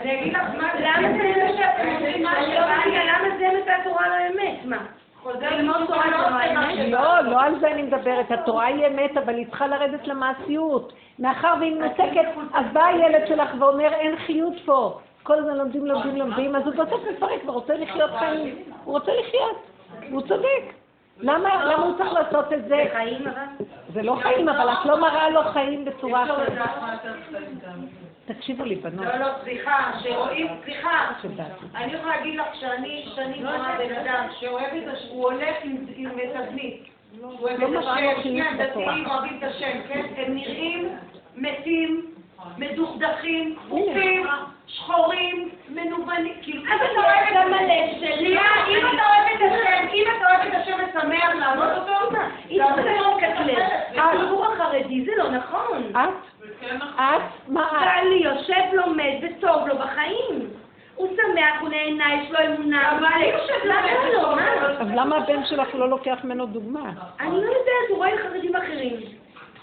אני 0.00 0.20
אגיד 0.20 0.32
לך 0.32 0.40
מה 0.58 0.74
למה 0.80 1.08
זה 1.18 1.30
אמת 1.38 1.56
שאתם 1.56 1.88
אומרים 1.88 2.22
מה? 2.22 2.40
למה 2.40 3.38
זה 3.38 3.48
לא 3.86 4.34
אמת? 4.34 4.64
מה? 4.64 4.76
ללמוד 5.50 5.86
תורה 5.86 6.04
זה 6.04 6.10
לא 6.10 6.60
אמת? 6.60 6.88
לא, 6.88 7.20
לא 7.20 7.42
על 7.42 7.60
זה 7.60 7.70
אני 7.70 7.82
מדברת. 7.82 8.30
התורה 8.30 8.64
היא 8.64 8.86
אמת, 8.86 9.16
אבל 9.16 9.34
היא 9.34 9.46
צריכה 9.46 9.66
לרדת 9.66 10.06
למעשיות. 10.06 10.92
מאחר 11.18 11.54
והיא 11.60 11.74
מנותקת, 11.74 12.28
אז 12.54 12.64
בא 12.72 12.84
הילד 12.84 13.26
שלך 13.26 13.50
ואומר, 13.58 13.92
אין 13.92 14.16
חיות 14.16 14.54
פה. 14.64 14.98
כל 15.22 15.38
הזמן 15.38 15.56
לומדים, 15.56 15.86
לומדים, 15.86 16.16
לומדים, 16.16 16.56
אז 16.56 16.62
הוא 16.66 16.74
בסוף 16.84 17.00
מפרק 17.16 17.40
ורוצה 17.46 17.74
לחיות 17.74 18.10
חיים. 18.18 18.56
הוא 18.84 18.94
רוצה 18.94 19.12
לחיות. 19.20 19.56
הוא 20.10 20.22
צודק. 20.22 20.83
למה 21.20 21.64
למה 21.64 21.82
הוא 21.82 21.98
צריך 21.98 22.12
לעשות 22.12 22.52
את 22.52 22.68
זה? 22.68 22.84
חיים 22.92 23.28
אבל? 23.28 23.64
זה 23.92 24.02
לא 24.02 24.18
חיים, 24.22 24.48
אבל 24.48 24.68
את 24.72 24.86
לא 24.86 25.00
מראה 25.00 25.30
לו 25.30 25.40
חיים 25.52 25.84
בצורה 25.84 26.24
אחרת. 26.24 26.52
תקשיבו 28.26 28.64
לי, 28.64 28.74
בנות. 28.74 29.06
לא, 29.06 29.16
לא, 29.16 29.26
סליחה, 29.42 29.90
שרואים, 30.02 30.46
סליחה. 30.64 31.10
אני 31.74 31.92
יכולה 31.92 32.16
להגיד 32.16 32.34
לך 32.34 32.46
שאני 32.54 33.06
שנים 33.14 33.46
רואה 33.46 33.78
בן 33.78 33.94
אדם 33.94 34.26
שאוהב 34.40 34.74
את 34.74 34.88
השם, 34.92 35.08
הוא 35.08 35.24
הולך 35.24 35.56
עם 35.62 35.76
עם 35.96 36.10
תדמית. 36.34 36.84
הוא 37.20 37.32
אוהב 37.40 37.60
לא 37.60 37.78
את 37.78 37.84
השם, 37.84 38.22
שני. 38.22 38.42
הדתיים 38.48 39.06
אוהבים 39.06 39.38
את 39.38 39.42
השם, 39.42 39.78
כן? 39.88 40.02
הם 40.16 40.34
נראים 40.34 40.88
מתים, 41.36 42.14
מדוכדכים, 42.58 43.56
כפופים, 43.56 44.26
שחורים, 44.66 45.48
מנוונים, 45.68 46.34
כאילו, 46.42 46.62
אם 46.62 46.66
אתה 46.66 47.00
אוהב 47.00 47.28
את 47.30 47.36
הלב 47.36 48.00
שלי. 48.00 48.38
אם 48.68 48.86
אתה 48.86 49.02
אוהב 49.06 49.26
את 49.34 49.40
השם, 49.40 49.86
אם 49.94 50.04
אתה 50.16 50.26
אוהב 50.26 50.48
את 50.48 50.54
השם 50.54 50.76
ושמח 50.76 51.34
לעבוד 51.34 51.68
אותו, 51.78 52.16
אם 52.50 52.58
תעשה 52.58 52.82
זה 52.82 52.96
לא 53.00 53.16
מקטלג, 53.16 53.58
אה. 53.58 54.10
הציבור 54.10 54.46
החרדי 54.46 55.04
זה 55.04 55.12
לא 55.16 55.30
נכון. 55.30 55.82
את? 55.90 56.08
את? 56.94 57.22
מה 57.48 57.66
את? 57.66 57.84
בעלי 57.84 58.20
יושב, 58.24 58.62
לומד 58.72 59.14
וטוב 59.22 59.68
לו 59.68 59.74
בחיים. 59.78 60.50
הוא 60.94 61.08
שמח, 61.16 61.60
הוא 61.60 61.68
נהנה, 61.68 62.14
יש 62.14 62.30
לו 62.30 62.38
אמונה. 62.46 62.92
אבל 62.92 63.04
אני 63.04 63.24
יושב 63.24 63.64
למה 63.64 63.94
לא? 64.12 64.12
לו. 64.12 64.28
אז 64.78 64.88
למה 64.94 65.16
הבן 65.16 65.44
שלך 65.44 65.74
לא 65.74 65.88
לוקח 65.88 66.18
ממנו 66.24 66.46
דוגמה? 66.46 66.90
אני 67.20 67.30
לא 67.30 67.36
יודעת, 67.36 67.88
הוא 67.88 67.96
רואה 67.96 68.10
חרדים 68.22 68.56
אחרים. 68.56 68.96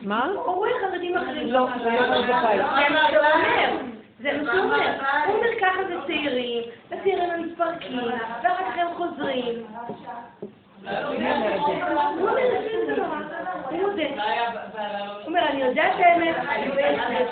מה? 0.01 0.25
הוא 0.25 0.55
רואה 0.55 0.71
חרדים 0.81 1.17
אחרים. 1.17 1.47
לא, 1.47 1.67
זה 1.83 1.89
לא 1.89 2.21
זה 2.21 2.33
בית. 2.41 4.00
זה 4.21 4.41
מה 4.41 4.51
שהוא 4.53 4.63
אומר. 4.63 4.99
הוא 5.27 5.35
אומר 5.35 5.47
ככה 5.61 5.83
זה 5.87 5.95
צעירים, 6.07 6.63
הצעירים 6.91 7.31
הם 7.31 7.43
מתפרקים, 7.43 7.99
ואחר 8.43 8.71
כך 8.71 8.77
הם 8.77 8.87
חוזרים. 8.97 9.65
הוא 10.81 11.15
אומר, 11.15 11.35
זה 12.87 12.95
נורא. 12.95 13.19
הוא 13.69 13.79
מודה. 13.79 14.03
הוא 14.03 15.25
אומר, 15.25 15.49
אני 15.49 15.61
יודע 15.63 15.83
את 15.87 15.99
האמת, 15.99 16.35
אני 16.35 16.65
יודע 16.65 16.93
את 16.93 16.99
האמת. 16.99 17.27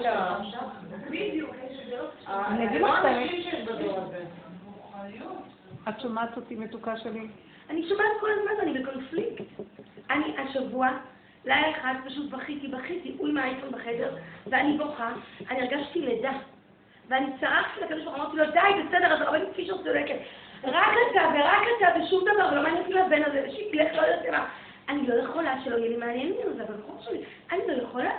אני 2.28 2.66
אגיד 2.66 2.82
לך 2.82 3.00
את 3.00 3.06
האמת. 3.06 3.32
את 5.90 6.00
שומעת 6.02 6.38
אותי 6.38 6.56
מתוקה 6.56 6.98
שלי? 6.98 7.28
אני 7.70 7.90
שומעת 7.90 8.12
כל 8.20 8.30
הזמן, 8.32 8.52
אני 8.62 8.80
בקונפליקט. 8.80 9.44
אני 10.10 10.38
השבוע, 10.38 10.90
לילה 11.46 11.72
אחד 11.72 11.94
פשוט 12.06 12.32
בכיתי, 12.32 12.68
בכיתי, 12.68 13.16
הוא 13.18 13.28
עם 13.28 13.38
האייפון 13.38 13.72
בחדר, 13.72 14.16
ואני 14.48 14.78
בוכה, 14.78 15.12
אני 15.50 15.62
הרגשתי 15.62 16.02
לידה. 16.02 16.32
ואני 17.10 17.26
צרחתי 17.40 17.82
לקדוש 17.82 18.04
ברוך 18.04 18.16
הוא, 18.16 18.24
אמרתי 18.24 18.38
לו, 18.38 18.46
די, 18.46 18.84
בסדר, 18.88 19.14
אז 19.14 19.22
הרבנית 19.22 19.50
פישר 19.56 19.78
צודקת. 19.78 20.16
רק 20.64 20.94
אתה 21.12 21.22
ורק 21.36 21.62
אתה 21.78 22.00
ושום 22.00 22.22
דבר, 22.22 22.50
ולא 22.52 22.62
מעניין 22.62 22.84
אותי 22.84 22.94
לבן 22.94 23.24
הזה, 23.24 23.46
שילך, 23.56 23.96
לא 23.96 24.02
יודעת 24.02 24.30
מה. 24.32 24.46
אני 24.90 25.08
לא 25.08 25.14
יכולה 25.14 25.54
שלא 25.64 25.78
יהיה 25.78 25.90
לי 25.90 25.98
מעניין 25.98 26.28
ממנו, 26.28 26.54
זה 26.56 26.64
הבחור 26.64 27.02
שלי. 27.02 27.24
אני 27.52 27.62
לא 27.68 27.84
יכולה. 27.84 28.10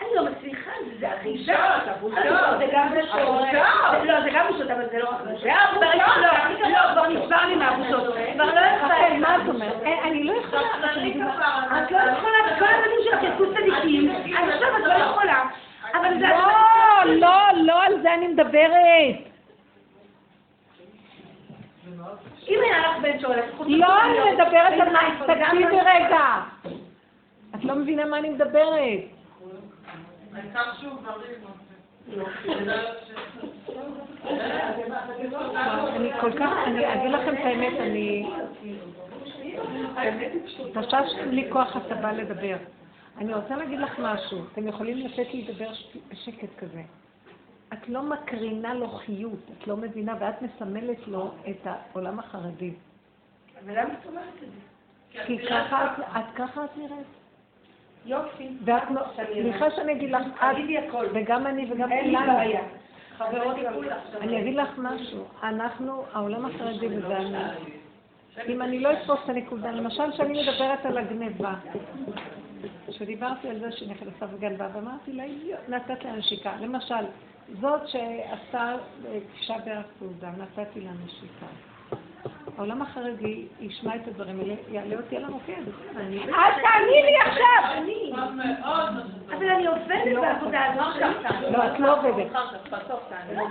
אני 0.00 0.08
לא 0.14 0.24
מצליחה, 0.24 0.70
זה 1.00 1.14
אחיזה. 1.14 1.52
לא, 1.52 2.58
זה 2.58 2.66
גם 2.72 2.88
זה 2.92 3.00
הבושות. 3.00 3.52
לא, 4.04 4.20
זה 4.22 4.30
גם 4.32 4.46
בושות, 4.48 4.70
אבל 4.70 4.88
זה 4.90 4.98
לא... 4.98 5.10
זה 5.42 5.54
הבושות. 5.54 5.94
לא, 5.94 6.70
לא, 6.70 6.92
כבר 6.92 7.08
נשבר 7.08 7.46
לי 7.46 7.54
מהבושות. 7.54 8.14
כבר 8.34 8.44
לא 8.44 8.60
יכולה. 8.60 8.94
רחל, 8.98 9.16
מה 9.20 9.36
את 9.36 9.48
אומרת? 9.48 9.82
אין, 9.82 9.98
אני 10.04 10.24
לא 10.24 10.32
יכולה. 10.32 10.60
מה? 11.70 11.82
את 11.84 11.90
לא 11.90 11.98
יכולה, 11.98 12.38
וכל 12.56 12.64
הבנים 12.64 13.00
שלך 13.04 13.22
ירקו 13.22 13.44
צדיקים, 13.54 14.10
עכשיו 14.48 14.76
את 14.76 14.84
לא 14.86 14.92
יכולה. 14.92 15.44
אבל 15.94 16.18
זה... 16.18 16.26
לא, 16.26 17.14
לא, 17.14 17.38
לא 17.56 17.82
על 17.82 18.02
זה 18.02 18.14
אני 18.14 18.28
מדברת. 18.28 19.16
אם 22.48 22.58
היה 22.62 22.78
לך 22.78 23.02
בן 23.02 23.20
שהולך... 23.20 23.44
לא, 23.66 24.02
אני 24.02 24.32
מדברת 24.32 24.80
על 24.80 24.92
מה, 24.92 25.00
תקשיבי 25.26 25.80
רגע. 25.80 26.42
את 27.54 27.64
לא 27.64 27.74
מבינה 27.74 28.04
מה 28.04 28.18
אני 28.18 28.30
מדברת. 28.30 28.52
בריא. 28.52 29.00
אני 35.96 36.10
כל 36.20 36.32
כך, 36.38 36.50
אני 36.66 36.94
אגיד 36.94 37.10
לכם 37.10 37.34
את 37.34 37.44
האמת, 37.44 37.72
אני... 37.80 38.30
תשש 40.74 41.14
לי 41.26 41.46
כוח 41.50 41.76
הסבה 41.76 42.12
לדבר. 42.12 42.56
אני 43.18 43.34
רוצה 43.34 43.56
להגיד 43.56 43.78
לך 43.78 43.98
משהו. 43.98 44.38
אתם 44.52 44.68
יכולים 44.68 44.98
לתת 44.98 45.34
לי 45.34 45.42
לדבר 45.42 45.70
בשקט 46.08 46.58
כזה. 46.58 46.82
את 47.72 47.88
לא 47.88 48.02
מקרינה 48.02 48.74
לו 48.74 48.88
חיות, 48.88 49.50
את 49.58 49.66
לא 49.66 49.76
מבינה, 49.76 50.14
ואת 50.20 50.42
מסמלת 50.42 51.08
לו 51.08 51.30
את 51.50 51.66
העולם 51.66 52.18
החרדי. 52.18 52.72
ולמה 53.64 53.94
את 53.94 54.06
אומרת 54.06 54.24
את 54.42 54.48
זה? 54.48 55.24
כי 55.26 55.38
ככה 55.50 55.94
את, 56.18 56.24
ככה 56.34 56.64
את 56.64 56.76
נראית. 56.76 57.06
יופי. 58.06 58.48
ואת 58.64 58.82
לא, 58.94 59.00
סליחה 59.32 59.70
שאני 59.70 59.92
אגיד 59.92 60.10
לך, 60.10 60.22
את. 60.36 60.56
וגם 61.14 61.46
אני 61.46 61.72
וגם 61.72 61.92
אין 61.92 62.10
לי 62.10 62.16
כולנו. 62.18 62.32
בעיה. 62.32 62.60
חברות 63.16 63.58
לכולם. 63.58 63.98
אני 64.20 64.40
אגיד 64.40 64.54
לך 64.54 64.68
משהו, 64.78 65.24
אנחנו, 65.42 66.04
העולם 66.12 66.46
החרדי 66.46 66.86
וזה 66.86 67.16
אני, 67.16 67.38
אם 68.48 68.62
אני 68.62 68.80
לא 68.80 68.92
אתפוס 68.92 69.18
את 69.24 69.28
הנקודה, 69.28 69.70
למשל 69.70 70.12
שאני 70.12 70.42
מדברת 70.42 70.86
על 70.86 70.98
הגניבה, 70.98 71.54
שדיברתי 72.90 73.48
על 73.48 73.60
זה 73.60 73.72
שנכנסה 73.72 74.26
וגנבה, 74.34 74.68
ואמרתי 74.74 75.12
לה, 75.12 75.22
"היא 75.22 75.54
נתת 75.68 76.04
לה 76.04 76.16
נשיקה. 76.16 76.56
למשל, 76.60 77.04
זאת 77.60 77.88
שעשתה 77.88 78.76
אה, 79.06 79.18
תשעה 79.40 79.58
באב 79.58 79.82
סעודה, 79.98 80.30
נתתי 80.30 80.80
לה 80.80 80.90
נשיקה. 81.04 81.46
העולם 82.58 82.82
החרדי 82.82 83.46
ישמע 83.60 83.96
את 83.96 84.08
הדברים 84.08 84.40
האלה, 84.40 84.54
יעלה 84.68 84.96
אותי 84.96 85.16
על 85.16 85.24
המוקד. 85.24 85.52
אל 85.96 86.52
תעני 86.62 87.02
לי 87.02 87.16
עכשיו! 87.26 87.62
אבל 89.36 89.50
אני 89.50 89.66
עובדת 89.66 90.20
בעבודה 90.20 90.60
הזאת 90.64 90.94
שלך. 90.94 91.34
לא, 91.50 91.66
את 91.66 91.80
לא 91.80 91.98
עובדת. 91.98 92.32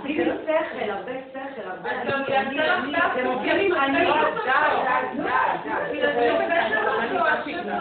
כאילו 0.04 0.34
שכל, 0.44 0.90
הרבה 0.90 1.12
שכל, 1.32 1.70
הרבה... 1.70 1.90
גם 2.04 2.22
יעשה 2.28 2.50
לך 2.50 2.84
דווקא, 2.84 3.14
זה 3.14 3.28
מובילים, 3.28 3.74
אני... 3.74 3.98
די, 3.98 4.04
די, 6.02 6.02
די, 6.04 7.54
די. 7.54 7.78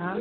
אה? 0.00 0.14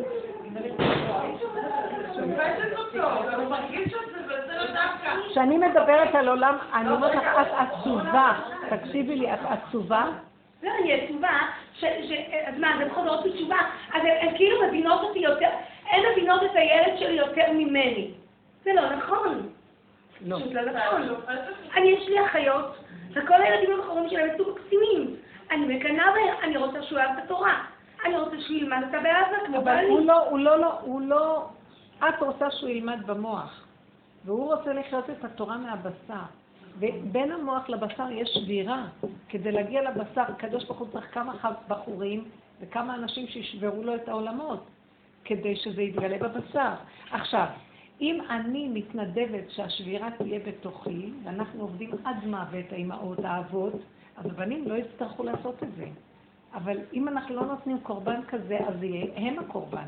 כשאני 5.29 5.57
מדברת 5.57 6.15
על 6.15 6.29
עולם, 6.29 6.57
אני 6.73 6.89
אומרת 6.89 7.15
לך, 7.15 7.23
את 7.41 7.47
עצובה. 7.57 8.33
תקשיבי 8.69 9.15
לי, 9.15 9.33
את 9.33 9.39
עצובה? 9.49 10.05
לא, 10.63 10.71
אני 10.81 10.93
עצובה, 10.93 11.39
אז 12.45 12.59
מה, 12.59 12.75
זה 12.77 12.85
בכל 12.85 13.03
זאת 13.05 13.33
תשובה, 13.33 13.57
אז 13.93 14.01
הן 14.21 14.37
כאילו 14.37 14.67
מבינות 14.67 15.01
אותי 15.01 15.19
יותר, 15.19 15.49
הן 15.89 15.99
מבינות 16.11 16.43
את 16.43 16.55
הילד 16.55 16.99
שלי 16.99 17.13
יותר 17.13 17.51
ממני. 17.51 18.11
זה 18.63 18.73
לא 18.73 18.95
נכון. 18.95 19.49
לא. 20.21 20.37
פשוט 20.37 20.53
לא 20.53 20.61
נכון. 20.61 21.01
אני, 21.75 21.89
יש 21.89 22.07
לי 22.07 22.25
אחיות, 22.25 22.75
וכל 23.11 23.41
הילדים 23.41 23.79
הבחורים 23.79 24.09
שלהם 24.09 24.29
יצאו 24.33 24.55
מקסימים. 24.55 25.15
אני 25.51 25.77
מקנאה 25.77 26.05
בהם, 26.11 26.35
אני 26.43 26.57
רוצה 26.57 26.83
שהוא 26.83 26.99
יאהב 26.99 27.17
את 27.17 27.23
התורה. 27.23 27.63
אני 28.05 28.17
רוצה 28.17 28.35
שהוא 28.39 28.57
ילמד 28.57 28.83
אותה 28.85 28.99
באהבה, 28.99 29.45
כמו 29.45 29.57
אבל 29.57 29.65
בעלי. 29.65 29.87
הוא 29.87 30.05
לא, 30.05 30.29
הוא 30.29 30.39
לא, 30.39 30.59
לא, 30.59 30.79
הוא 30.81 31.01
לא, 31.01 31.45
את 32.09 32.21
רוצה 32.21 32.51
שהוא 32.51 32.69
ילמד 32.69 33.07
במוח, 33.07 33.65
והוא 34.25 34.53
רוצה 34.53 34.73
לחיות 34.73 35.09
את 35.09 35.23
התורה 35.25 35.57
מהבשר. 35.57 36.23
ובין 36.79 37.31
המוח 37.31 37.69
לבשר 37.69 38.11
יש 38.11 38.29
שבירה. 38.29 38.85
כדי 39.29 39.51
להגיע 39.51 39.91
לבשר, 39.91 40.21
הקדוש 40.21 40.65
ברוך 40.65 40.79
הוא 40.79 40.87
צריך 40.91 41.13
כמה 41.13 41.33
בחורים 41.67 42.23
וכמה 42.61 42.95
אנשים 42.95 43.27
שישברו 43.27 43.83
לו 43.83 43.95
את 43.95 44.09
העולמות, 44.09 44.63
כדי 45.25 45.55
שזה 45.55 45.81
יתגלה 45.81 46.17
בבשר. 46.17 46.73
עכשיו, 47.11 47.47
אם 48.01 48.17
אני 48.29 48.69
מתנדבת 48.73 49.51
שהשבירה 49.51 50.09
תהיה 50.17 50.39
בתוכי, 50.47 51.09
ואנחנו 51.23 51.61
עובדים 51.61 51.91
עד 52.03 52.25
מוות, 52.25 52.71
האימהות, 52.71 53.19
האבות, 53.23 53.73
אז 54.17 54.25
הבנים 54.25 54.67
לא 54.67 54.73
יצטרכו 54.73 55.23
לעשות 55.23 55.63
את 55.63 55.75
זה. 55.77 55.85
אבל 56.53 56.77
אם 56.93 57.07
אנחנו 57.07 57.35
לא 57.35 57.45
נותנים 57.45 57.79
קורבן 57.83 58.21
כזה, 58.27 58.57
אז 58.67 58.83
יהיה 58.83 59.05
הם 59.15 59.39
הקורבן. 59.39 59.87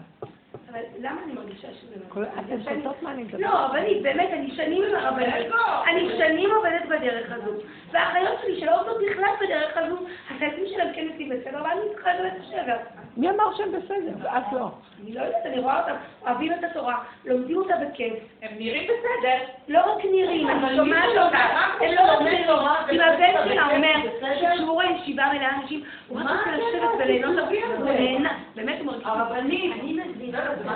אבל 0.75 0.83
למה 0.99 1.21
אני 1.25 1.33
מרגישה 1.33 1.67
שזה 1.73 1.95
נכון? 2.07 2.23
אתן 2.23 2.63
שותות 2.63 3.01
מה 3.01 3.11
אני 3.11 3.23
מדברת? 3.23 3.41
לא, 3.41 3.49
רבנית, 3.49 4.01
באמת, 4.01 4.29
אני 4.33 4.51
שנים 4.55 4.83
עם 4.83 4.95
הרבנית. 4.95 5.53
אני 5.87 6.09
שנים 6.17 6.49
עובדת 6.51 6.85
בדרך 6.85 7.31
הזו. 7.31 7.51
והאחיות 7.91 8.39
שלי 8.41 8.59
שלא 8.59 8.79
עובדות 8.81 8.97
בכלל 9.11 9.29
בדרך 9.41 9.77
הזו, 9.77 9.97
החיילים 10.29 10.65
שלהם 10.67 10.93
כן 10.95 11.01
יוצאים 11.01 11.29
בסדר, 11.29 11.59
אבל 11.59 11.69
אני 11.69 11.93
צריכה 11.95 12.13
לבית 12.13 12.33
השבר. 12.39 12.75
מי 13.17 13.29
אמר 13.29 13.55
שהם 13.57 13.71
בסדר? 13.71 14.11
ואת 14.19 14.43
לא. 14.51 14.67
אני 15.03 15.13
לא 15.13 15.21
יודעת, 15.21 15.45
אני 15.45 15.59
רואה 15.59 15.79
אותם, 15.79 15.95
אוהבים 16.21 16.53
את 16.53 16.63
התורה, 16.63 17.03
לומדים 17.25 17.57
אותה 17.57 17.73
בכיף. 17.75 18.13
הם 18.41 18.51
נראים 18.57 18.83
בסדר. 18.83 19.37
לא 19.67 19.79
רק 19.79 20.05
נראים, 20.05 20.49
אני 20.49 20.75
שומעת 20.75 21.09
אותה. 21.09 21.37
הם 21.81 21.91
לא 21.91 22.01
רק 22.01 22.21
נראים. 22.21 22.49
אם 22.91 23.01
הבן 23.01 23.49
שלה 23.49 23.75
אומר, 23.75 23.95
שכשהוא 24.35 24.73
רואה 24.73 24.85
ישיבה 24.85 25.23
מלאה 25.33 25.59
אנשים, 25.61 25.83
הוא 26.07 26.19
רק 26.19 26.25
רוצה 26.29 26.57
לשבת 26.57 26.89
וליהנות, 26.99 27.35
הוא 27.77 27.89
נהנה. 27.89 28.37
באמת, 28.55 28.79
הוא 28.79 28.85
מרגיש... 28.85 29.05
הרבנית. 29.05 29.73
אני 29.81 29.93
מבינה. 29.93 30.39
מה 30.65 30.73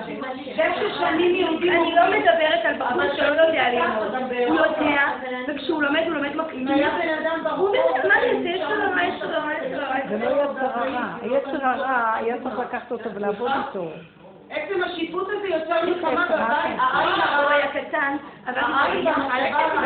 זה 0.56 0.64
ששנים 0.76 1.36
יהודים, 1.36 1.74
אני 1.74 1.96
לא 1.96 2.04
מדברת 2.08 2.66
על 2.66 2.76
בחור 2.78 3.16
שלא 3.16 3.42
יודע 3.42 3.70
ללמוד. 3.70 4.16
הוא 4.48 4.58
יודע, 4.60 5.02
וכשהוא 5.48 5.84
לומד, 5.84 6.04
הוא 6.06 6.14
לומד 6.16 6.36
מקליטים. 6.36 6.68
הוא 7.58 7.70
בסדר, 7.70 8.08
מה 8.08 8.14
אני 8.14 8.38
אעשה? 8.38 8.50
יש 8.50 8.62
לו 8.62 8.76
רמה, 8.86 9.04
יש 9.04 9.22
לו 9.22 9.30
רמה, 9.30 9.54
יש 9.54 9.72
לו 9.72 9.84
רמה. 9.86 10.00
זה 10.10 10.18
לא 10.18 10.30
יצר 10.30 10.66
הרע. 10.66 11.06
היצר 11.22 11.66
הרע, 11.66 12.14
היה 12.16 12.36
צריך 12.44 12.60
לקחת 12.60 12.92
אותו 12.92 13.10
ולעבוד 13.14 13.52
איתו. 13.52 13.88
עצם 14.50 14.84
השיפוט 14.84 15.28
הזה 15.28 15.48
יוצר 15.48 15.86
מלחמה 15.86 16.26
בבית. 16.26 16.80
העין 16.80 17.22
הרע 17.22 17.54
היה 17.54 17.68
קטן, 17.68 18.18
אבל 18.48 18.58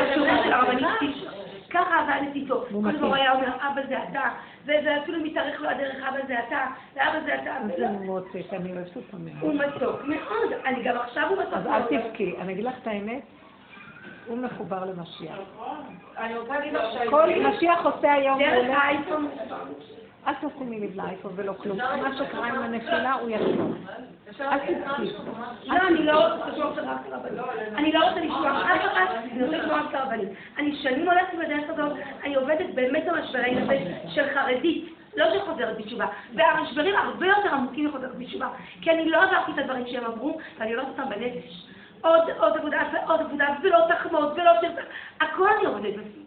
השיעורים 0.01 0.37
של 0.43 0.53
הרבנית 0.53 0.87
קיש. 0.99 1.25
ככה 1.73 1.99
עבדתי 1.99 2.39
איתו. 2.39 2.65
הוא 2.71 2.83
כל. 2.83 2.89
הזמן 2.89 3.13
היה 3.13 3.31
אומר, 3.31 3.55
אבא 3.55 3.81
זה 3.87 4.03
אתה, 4.03 4.29
וזה 4.63 4.97
אפילו 5.03 5.19
מתארך 5.19 5.61
לו 5.61 5.69
הדרך, 5.69 5.95
אבא 6.09 6.25
זה 6.27 6.39
אתה, 6.47 6.65
ואבא 6.95 7.19
זה 7.25 7.35
אתה. 7.35 7.57
זה 7.77 7.87
מוצאת, 7.87 8.53
אני 8.53 8.71
אוהבת 8.71 8.95
אותו 8.95 9.17
מאוד. 9.17 9.37
הוא 9.41 9.53
מתוק 9.53 10.01
מאוד, 10.05 10.53
אני 10.65 10.83
גם 10.83 10.97
עכשיו 10.97 11.29
הוא 11.29 11.37
מתוק 11.37 11.53
אז. 11.53 11.67
אל 11.67 11.81
תבכי. 11.81 12.35
אני 12.41 12.53
אגיד 12.53 12.63
לך 12.65 12.73
את 12.81 12.87
האמת, 12.87 13.21
הוא 14.27 14.37
מחובר 14.37 14.85
למשיח. 14.85 15.37
אני 16.17 16.37
רוצה 16.37 16.53
להגיד 16.53 16.73
לך 16.73 16.81
כל 16.81 16.93
שהעברית... 16.93 17.45
משיח 17.45 17.85
עושה 17.85 18.13
היום, 18.13 18.39
הוא 18.39 18.49
דרך 18.49 18.77
האייפון. 18.77 19.27
אל 20.27 20.33
תשימי 20.33 20.79
לב 20.79 20.95
לאייפון 20.95 21.31
ולא 21.35 21.53
כלום. 21.53 21.77
מה 21.77 22.17
שקרה 22.17 22.47
עם 22.47 22.55
הנפילה, 22.55 23.13
הוא 23.13 23.29
יחזור. 23.29 23.73
אל 24.41 24.59
תבכי. 24.59 25.03
לא, 25.65 25.75
אני 25.87 26.05
לא 26.05 26.33
רוצה 26.33 26.49
לשמוע. 26.49 26.73
אני 27.75 27.91
לא 27.91 28.07
רוצה 28.07 28.19
לשמוע 28.19 28.61
אף 28.75 28.81
אחד, 28.93 29.05
אני 29.31 29.43
רוצה 29.43 29.57
לשמוע 29.57 29.81
רק 29.81 29.93
לרבנים. 29.93 30.27
אני 30.57 30.75
שנים 30.75 31.09
הולכת 31.09 31.37
בדרך 31.37 31.69
הזאת, 31.69 31.97
אני 32.23 32.35
עובדת 32.35 32.73
באמת 32.73 33.03
במשברי 33.05 33.55
נפש 33.55 34.13
של 34.15 34.23
חרדית. 34.33 34.93
לא 35.17 35.25
של 35.33 35.39
חוזרת 35.39 35.77
בתשובה, 35.77 36.05
והמשברים 36.35 36.95
הרבה 36.95 37.27
יותר 37.27 37.49
עמוקים 37.49 37.85
מחוזרת 37.85 38.17
בתשובה, 38.17 38.47
כי 38.81 38.91
אני 38.91 39.09
לא 39.09 39.23
עברתי 39.23 39.51
את 39.51 39.57
הדברים 39.57 39.87
שהם 39.87 40.05
עברו, 40.05 40.39
ואני 40.59 40.75
לא 40.75 40.81
אותם 40.81 41.09
בנפש. 41.09 41.67
עוד, 42.01 42.55
עבודה 42.57 42.81
ועוד 42.93 43.19
עבודה, 43.19 43.47
ולא 43.63 43.79
תחמוד, 43.89 44.33
ולא 44.35 44.51
הכל 45.21 45.47
אני 45.57 45.65
עובדת 45.65 45.93
בזה. 45.93 46.22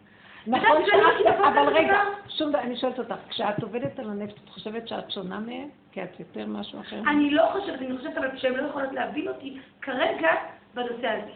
נכון 0.47 0.83
וזה 0.83 0.93
שאת, 1.25 1.45
אבל 1.49 1.69
רגע, 1.73 2.01
שום 2.29 2.51
דבר, 2.51 2.61
אני 2.61 2.77
שואלת 2.77 2.99
אותך, 2.99 3.15
כשאת 3.29 3.63
עובדת 3.63 3.99
על 3.99 4.11
הנפש, 4.11 4.33
את 4.45 4.49
חושבת 4.49 4.89
שאת 4.89 5.11
שונה 5.11 5.41
מהם? 5.41 5.69
כי 5.93 6.03
את 6.03 6.21
יותר 6.21 6.47
משהו 6.47 6.81
אחר? 6.81 7.01
אני 7.11 7.31
לא 7.31 7.49
חושבת, 7.53 7.79
אני 7.83 7.99
חושבת 7.99 8.19
אבל 8.19 8.37
שהן 8.37 8.55
לא 8.55 8.69
יכולות 8.69 8.93
להבין 8.93 9.29
אותי 9.29 9.59
כרגע 9.83 10.31
בנושא 10.75 11.09
הזה. 11.09 11.33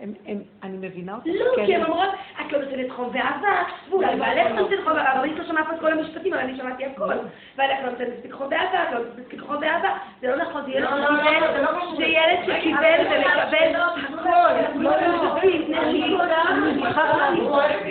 הם- 0.00 0.14
הם- 0.26 0.42
אני 0.62 0.76
מבינה 0.88 1.14
אותך. 1.14 1.26
לא, 1.26 1.56
כן, 1.56 1.66
כי 1.66 1.74
הן 1.76 1.84
אומרות, 1.84 2.08
את 2.40 2.52
לא 2.52 2.58
נותנת 2.58 2.90
חום 2.90 3.10
ואהבה, 3.12 3.62
ואולי 3.90 4.16
בעלך 4.16 4.50
לא 4.50 4.60
נותן 4.60 4.76
חום 4.84 4.92
ואהבה, 4.92 5.12
אבל 5.12 5.20
אני 5.20 5.34
לא 5.38 5.44
שמעת 5.44 5.66
פה 5.66 5.74
את 5.74 5.80
כל 5.80 5.92
המשפטים, 5.92 6.32
אבל 6.34 6.42
אני 6.42 6.56
שמעתי 6.56 6.84
הכל. 6.84 7.14
בעלך 7.56 7.78
לא 7.84 7.90
נותן 7.90 8.04
מספיק 8.16 8.32
חום 8.32 8.46
ואהבה, 8.50 8.82
את 8.82 8.92
לא 8.92 8.98
נותנת 8.98 9.18
מספיק 9.18 9.40
חום 9.40 9.56
ואהבה, 9.60 9.88
זה 10.20 10.28
לא 10.28 10.36
נכון, 10.36 10.64
זה 10.64 10.70
ילד 10.70 10.84
לא, 10.84 10.96
לא, 10.98 11.10
לא, 11.10 11.22
שקיבל, 11.22 11.52
זה 11.52 11.62
לא 11.62 11.68
קשור. 11.78 11.96
זה 11.96 12.04
ילד 12.04 12.38
שקיבל 12.44 13.00
ומקבל 13.06 13.74
הכל. 13.76 14.78
לא, 14.80 14.90
לא. 15.00 15.38
אני 15.42 16.02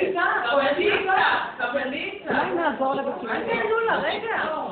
איתה, 0.01 0.21
אוהבת 0.53 0.77
איתה, 0.77 1.13
קבלי 1.57 1.97
איתה. 1.97 2.33
אולי 2.41 2.55
נעזור 2.55 2.93
לה 2.93 3.01
בכיוון. 3.03 3.35
אל 3.35 3.41
תענו 3.47 3.79
לה, 3.87 3.95
רגע. 3.97 4.45
לא. 4.45 4.71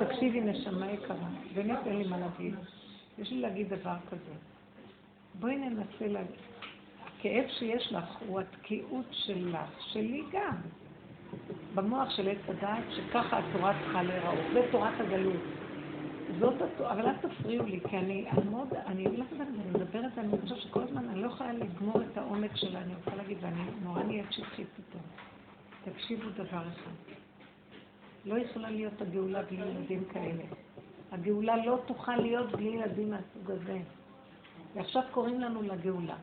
תקשיבי, 0.00 0.40
נשמה 0.40 0.86
יקרה, 0.92 1.16
באמת 1.54 1.78
אין 1.86 1.98
לי 1.98 2.04
מה 2.08 2.16
להגיד. 2.38 2.54
יש 3.18 3.30
לי 3.30 3.40
להגיד 3.40 3.74
דבר 3.74 3.96
כזה. 4.10 4.34
בואי 5.34 5.56
ננסה 5.56 6.06
להגיד. 6.06 6.36
הכאב 7.06 7.44
שיש 7.58 7.92
לך 7.92 8.04
הוא 8.26 8.40
התקיעות 8.40 9.06
שלך, 9.10 9.58
שלי 9.78 10.22
גם. 10.32 10.56
במוח 11.74 12.10
של 12.10 12.28
עץ 12.28 12.38
הדעת, 12.48 12.84
שככה 12.90 13.38
התורה 13.38 13.72
צריכה 13.82 14.02
להיראות. 14.02 14.38
זה 14.52 14.68
תורת 14.70 15.00
הגלות. 15.00 15.42
זאת 16.40 16.62
התורה, 16.62 16.92
אבל 16.92 17.06
אל 17.06 17.14
תפריעו 17.16 17.66
לי, 17.66 17.80
כי 17.90 17.98
אני 17.98 18.26
מאוד, 18.50 18.74
אני 18.86 19.04
לא 19.04 19.24
יודעת, 19.30 19.48
אני 19.48 19.70
מדברת, 19.70 20.18
אני 20.18 20.28
חושבת 20.42 20.58
שכל 20.58 20.82
הזמן 20.82 21.08
אני 21.08 21.22
לא 21.22 21.26
יכולה 21.26 21.52
לגמור 21.52 22.02
את 22.02 22.18
העומק 22.18 22.56
שלה, 22.56 22.82
אני 22.82 22.94
רוצה 22.94 23.16
להגיד, 23.16 23.38
ואני 23.40 23.60
נורא 23.82 24.02
נהיית 24.02 24.32
שטחית 24.32 24.66
פתאום. 24.76 25.02
תקשיבו 25.84 26.30
דבר 26.30 26.62
אחד. 26.68 27.12
לא 28.24 28.38
יכולה 28.38 28.70
להיות 28.70 29.02
הגאולה 29.02 29.42
בלי 29.42 29.56
ילדים 29.56 30.04
כאלה. 30.12 30.44
הגאולה 31.12 31.66
לא 31.66 31.78
תוכל 31.86 32.16
להיות 32.16 32.52
בלי 32.52 32.68
ילדים 32.68 33.10
מהסוג 33.10 33.50
הזה. 33.50 33.78
ועכשיו 34.74 35.02
קוראים 35.10 35.40
לנו 35.40 35.62
לגאולה. 35.62 36.16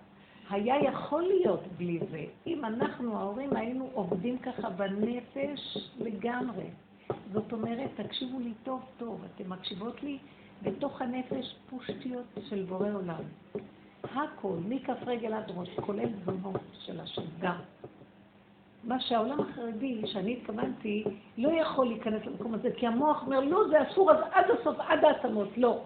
היה 0.49 0.83
יכול 0.83 1.21
להיות 1.21 1.63
בלי 1.77 1.99
זה, 2.11 2.25
אם 2.47 2.65
אנחנו, 2.65 3.17
ההורים, 3.17 3.55
היינו 3.55 3.89
עובדים 3.93 4.37
ככה 4.39 4.69
בנפש 4.69 5.77
לגמרי. 5.99 6.65
זאת 7.33 7.53
אומרת, 7.53 7.89
תקשיבו 7.95 8.39
לי 8.39 8.53
טוב 8.63 8.81
טוב, 8.97 9.21
אתן 9.25 9.47
מקשיבות 9.47 10.03
לי 10.03 10.17
בתוך 10.63 11.01
הנפש 11.01 11.55
פושטיות 11.69 12.25
של 12.49 12.65
בורא 12.69 12.91
עולם. 12.93 13.23
הכל, 14.03 14.57
מכף 14.67 14.97
רגל 15.05 15.33
עד 15.33 15.51
ראש, 15.55 15.69
כולל 15.79 16.09
תזונות 16.21 16.61
של 16.85 16.99
השם, 16.99 17.21
גם. 17.39 17.57
מה 18.83 18.99
שהעולם 18.99 19.39
החרדי, 19.39 20.01
שאני 20.05 20.33
התכוונתי, 20.33 21.03
לא 21.37 21.49
יכול 21.49 21.87
להיכנס 21.87 22.25
למקום 22.25 22.53
הזה, 22.53 22.69
כי 22.77 22.87
המוח 22.87 23.23
אומר, 23.25 23.39
לא, 23.39 23.67
זה 23.69 23.89
אסור, 23.89 24.11
אז 24.11 24.17
עד 24.31 24.45
הסוף, 24.51 24.79
עד 24.79 25.05
העצמות, 25.05 25.57
לא. 25.57 25.81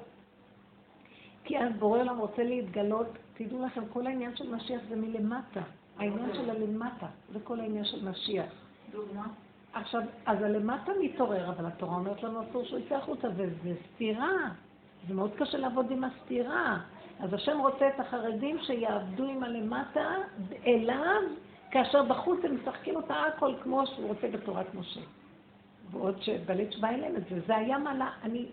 כי 1.44 1.60
אז 1.60 1.74
בורא 1.80 2.00
עולם 2.00 2.18
רוצה 2.18 2.44
להתגלות, 2.44 3.08
תדעו 3.34 3.66
לכם, 3.66 3.84
כל 3.94 4.08
העניין 4.08 4.36
של 4.36 4.56
משיח 4.56 4.82
זה 4.90 4.96
מלמטה. 4.96 5.62
העניין 5.98 6.34
של 6.34 6.50
הלמטה, 6.50 7.08
זה 7.34 7.40
כל 7.44 7.60
העניין 7.60 7.86
של 7.86 8.10
משיח. 8.10 8.54
דוגמה. 8.92 9.28
עכשיו, 9.74 10.02
אז 10.26 10.42
הלמטה 10.42 10.92
מתעורר, 11.02 11.50
אבל 11.50 11.66
התורה 11.66 11.96
אומרת 11.96 12.24
לנו 12.24 12.42
אסור 12.44 12.64
שהוא 12.64 12.80
יצא 12.80 12.96
החוצה, 12.96 13.28
וזה 13.36 13.74
סתירה. 13.94 14.50
זה 15.08 15.14
מאוד 15.14 15.32
קשה 15.38 15.58
לעבוד 15.58 15.92
עם 15.92 16.04
הסתירה. 16.04 16.78
אז 17.20 17.34
השם 17.34 17.60
רוצה 17.60 17.88
את 17.88 18.00
החרדים 18.00 18.58
שיעבדו 18.62 19.24
עם 19.24 19.44
הלמטה 19.44 20.10
אליו, 20.68 21.22
כאשר 21.74 22.04
בחוץ 22.04 22.40
הם 22.44 22.56
משחקים 22.56 22.96
אותה 22.96 23.16
הכל 23.16 23.54
כמו 23.64 23.88
שהוא 23.88 24.08
רוצה 24.08 24.28
בתורת 24.28 24.76
משה. 24.76 25.00
ועוד 25.92 26.22
שבלית 26.22 26.72
שבא 26.72 26.90
אליהם 26.90 27.16
את 27.16 27.24
זה. 27.30 27.40
זה 27.48 27.56
היה 27.56 27.78
מעלה, 27.78 28.10
אני 28.24 28.46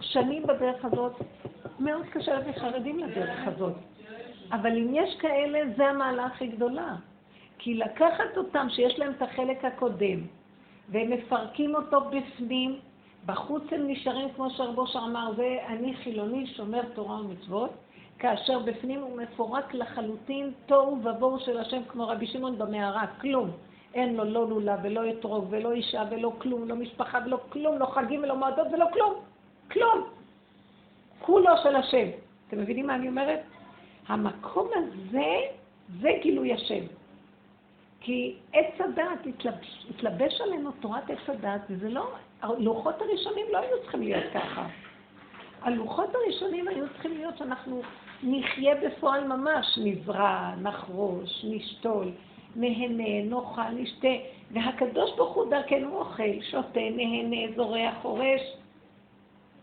שנים 0.00 0.42
בדרך 0.42 0.84
הזאת, 0.84 1.12
מאוד 1.80 2.06
קשה 2.06 2.34
להביא 2.34 2.52
חרדים 2.52 2.98
לדרך 2.98 3.38
הזאת. 3.46 3.72
אבל 4.52 4.78
אם 4.78 4.94
יש 4.94 5.16
כאלה, 5.20 5.60
זה 5.76 5.86
המעלה 5.86 6.24
הכי 6.26 6.46
גדולה. 6.46 6.96
כי 7.58 7.74
לקחת 7.74 8.36
אותם, 8.36 8.66
שיש 8.70 8.98
להם 8.98 9.12
את 9.16 9.22
החלק 9.22 9.64
הקודם, 9.64 10.20
והם 10.88 11.10
מפרקים 11.10 11.74
אותו 11.74 12.00
בפנים, 12.00 12.78
בחוץ 13.26 13.62
הם 13.70 13.88
נשארים, 13.88 14.28
כמו 14.36 14.50
שהרבושר 14.50 15.00
אמר, 15.04 15.32
זה 15.36 15.58
אני 15.66 15.96
חילוני, 15.96 16.46
שומר 16.46 16.82
תורה 16.94 17.20
ומצוות, 17.20 17.70
כאשר 18.18 18.58
בפנים 18.58 19.00
הוא 19.00 19.16
מפורק 19.16 19.74
לחלוטין 19.74 20.52
תוהו 20.66 20.98
ובוהו 21.04 21.40
של 21.40 21.58
השם, 21.58 21.82
כמו 21.88 22.08
רבי 22.08 22.26
שמעון 22.26 22.58
במערה, 22.58 23.06
כלום. 23.20 23.50
אין 23.94 24.16
לו 24.16 24.24
לא 24.24 24.48
לולה 24.48 24.76
ולא 24.82 25.10
אתרוג 25.10 25.46
ולא 25.50 25.72
אישה 25.72 26.02
ולא 26.10 26.32
כלום, 26.38 26.68
לא 26.68 26.76
משפחה 26.76 27.18
ולא 27.26 27.40
כלום, 27.48 27.78
לא 27.78 27.86
חגים 27.86 28.22
ולא 28.22 28.36
מועדות 28.36 28.66
ולא 28.72 28.86
כלום. 28.92 29.14
כלום. 29.70 30.08
כולו 31.20 31.50
של 31.62 31.76
השם. 31.76 32.08
אתם 32.48 32.58
מבינים 32.58 32.86
מה 32.86 32.94
אני 32.94 33.08
אומרת? 33.08 33.40
המקום 34.08 34.68
הזה, 34.74 35.34
זה 36.00 36.08
גילוי 36.22 36.52
השם. 36.52 36.84
כי 38.00 38.36
עץ 38.52 38.80
הדעת 38.80 39.26
התלבש, 39.26 39.86
התלבש 39.90 40.40
עלינו 40.40 40.70
תורת 40.80 41.10
עץ 41.10 41.28
הדעת, 41.28 41.60
וזה 41.70 41.88
לא, 41.88 42.10
הלוחות 42.42 43.02
הראשונים 43.02 43.46
לא 43.52 43.58
היו 43.58 43.82
צריכים 43.82 44.02
להיות 44.02 44.24
ככה. 44.34 44.66
הלוחות 45.62 46.14
הראשונים 46.14 46.68
היו 46.68 46.88
צריכים 46.88 47.12
להיות 47.16 47.38
שאנחנו 47.38 47.82
נחיה 48.22 48.74
בפועל 48.74 49.26
ממש, 49.26 49.78
נזרע, 49.84 50.54
נחרוש, 50.62 51.44
נשתול, 51.44 52.10
נהנה, 52.56 53.22
נאכל, 53.24 53.70
נשתה, 53.74 54.08
והקדוש 54.50 55.10
ברוך 55.16 55.34
הוא 55.34 55.50
דרכנו 55.50 55.98
אוכל, 55.98 56.42
שותה, 56.50 56.80
נהנה, 56.80 57.56
זורע, 57.56 57.90
חורש, 58.02 58.40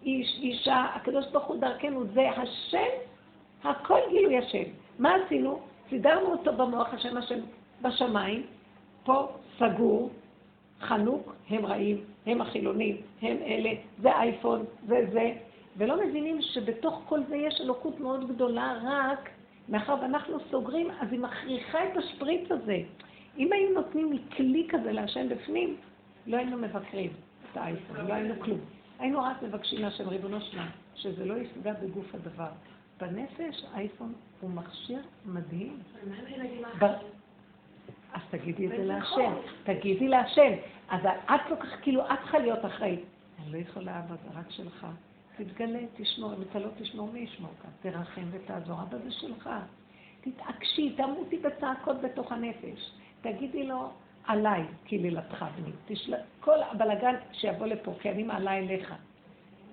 איש, 0.06 0.40
אישה, 0.42 0.86
הקדוש 0.96 1.26
ברוך 1.32 1.46
הוא 1.46 1.58
דרכנו, 1.60 2.04
זה 2.14 2.30
השם, 2.30 2.92
הכל 3.64 4.00
גילוי 4.10 4.38
השם. 4.38 4.64
מה 5.00 5.16
עשינו? 5.16 5.60
סידרנו 5.90 6.32
אותו 6.32 6.54
במוח 6.54 6.94
השם 6.94 7.18
השם 7.18 7.40
בשמיים, 7.82 8.44
פה 9.04 9.28
סגור, 9.60 10.10
חנוק, 10.82 11.36
הם 11.50 11.66
רעים, 11.66 12.04
הם 12.26 12.42
החילונים, 12.42 12.98
הם 13.22 13.38
אלה, 13.46 13.70
זה 14.02 14.12
אייפון, 14.12 14.64
זה 14.88 15.06
זה, 15.12 15.32
ולא 15.78 16.06
מבינים 16.08 16.42
שבתוך 16.42 17.02
כל 17.06 17.20
זה 17.30 17.36
יש 17.36 17.62
אלוקות 17.62 18.00
מאוד 18.00 18.28
גדולה, 18.28 18.80
רק 18.84 19.30
מאחר 19.70 19.96
ואנחנו 20.02 20.38
סוגרים, 20.52 20.92
אז 20.92 21.12
היא 21.12 21.20
מכריחה 21.20 21.84
את 21.84 21.98
השפריץ 21.98 22.52
הזה. 22.52 22.78
אם 23.38 23.54
היינו 23.54 23.74
נותנים 23.74 24.18
כלי 24.38 24.68
כזה 24.70 24.92
לעשן 24.92 25.30
בפנים, 25.30 25.78
לא 26.28 26.38
היינו 26.38 26.58
מבקרים 26.58 27.14
את 27.52 27.58
האייפון, 27.58 28.08
לא 28.08 28.14
היינו 28.14 28.34
כלום. 28.40 28.60
היינו 29.00 29.20
רק 29.24 29.44
מבקשים 29.44 29.82
מהשם 29.82 30.10
ריבונו 30.10 30.42
שלם, 30.42 30.68
שזה 30.96 31.26
לא 31.26 31.34
יפגע 31.34 31.74
בגוף 31.74 32.16
הדבר. 32.16 32.50
בנפש 33.00 33.66
אייפון 33.74 34.14
הוא 34.42 34.50
מכשיר 34.50 35.00
מדהים. 35.26 35.80
אז 38.14 38.22
תגידי 38.30 38.66
את 38.66 38.72
זה 38.72 38.84
להשם, 38.84 39.34
תגידי 39.64 40.08
להשם. 40.08 40.52
אז 40.90 41.02
את 41.06 41.60
כך, 41.60 41.82
כאילו, 41.82 42.02
את 42.02 42.20
צריכה 42.22 42.40
להיות 42.40 42.66
אחראית. 42.66 43.00
אני 43.44 43.52
לא 43.52 43.58
יכולה, 43.58 44.00
אבל 44.00 44.16
זה 44.24 44.40
רק 44.40 44.52
שלך. 44.52 44.88
תתגלה, 45.38 45.80
תשמור, 45.98 46.34
אם 46.34 46.42
אתה 46.50 46.60
לא 46.60 46.68
תשמור, 46.78 47.10
מי 47.14 47.20
ישמור 47.20 47.52
כאן? 47.62 47.92
תרחם 47.92 48.22
ותעזור, 48.32 48.78
אבל 48.90 48.98
זה 49.04 49.12
שלך. 49.12 49.50
תתעקשי, 50.22 50.94
תמותי 50.98 51.38
בצעקות 51.38 52.02
בתוך 52.02 52.32
הנפש. 52.32 52.92
תגידי 53.22 53.68
לו, 53.68 53.90
עליי, 54.28 54.64
כי 54.86 54.98
לילתך 54.98 55.46
בני. 55.56 55.72
תשל... 55.86 56.16
כל 56.40 56.64
הבלגן 56.72 57.16
שיבוא 57.32 57.68
לפה, 57.68 57.94
כי 58.00 58.10
אני 58.10 58.24
מעלה 58.24 58.58
אליך. 58.58 58.94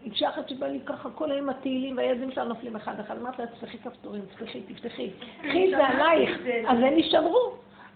אישה 0.05 0.29
אחת 0.29 0.49
שבאה 0.49 0.69
לי 0.69 0.81
ככה 0.87 1.11
כל 1.11 1.31
היום 1.31 1.49
התהילים 1.49 1.97
והילדים 1.97 2.31
שלה 2.31 2.45
נופלים 2.45 2.77
אחד 2.77 3.01
אחד, 3.01 3.19
אמרתי 3.19 3.43
לה, 3.43 3.49
תפתחי 3.49 3.79
כפתורים, 3.79 4.23
תפתחי, 4.27 4.61
תפתחי. 4.61 5.11
קחי 5.39 5.71
זה 5.71 5.87
עלייך, 5.87 6.41
אז 6.69 6.79
הם 6.79 6.99
יישמרו. 6.99 7.53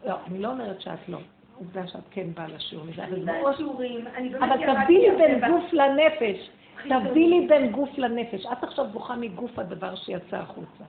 לא, 0.06 0.14
אני 0.26 0.38
לא 0.38 0.48
אומרת 0.48 0.80
שאת 0.80 1.08
לא. 1.08 1.18
עובדה 1.58 1.86
שאת 1.86 2.00
כן 2.10 2.26
באה 2.34 2.48
לשיעור 2.48 2.84
מזה, 2.84 3.04
אבל 3.04 4.66
תבדילי 4.66 5.10
בין 5.16 5.40
גוף 5.50 5.72
לנפש. 5.72 6.50
תבדילי 6.88 7.46
בין 7.48 7.70
גוף 7.72 7.98
לנפש. 7.98 8.46
את 8.46 8.64
עכשיו 8.64 8.86
בוכה 8.86 9.16
מגוף 9.16 9.58
הדבר 9.58 9.94
שיצא 9.94 10.36
החוצה. 10.36 10.84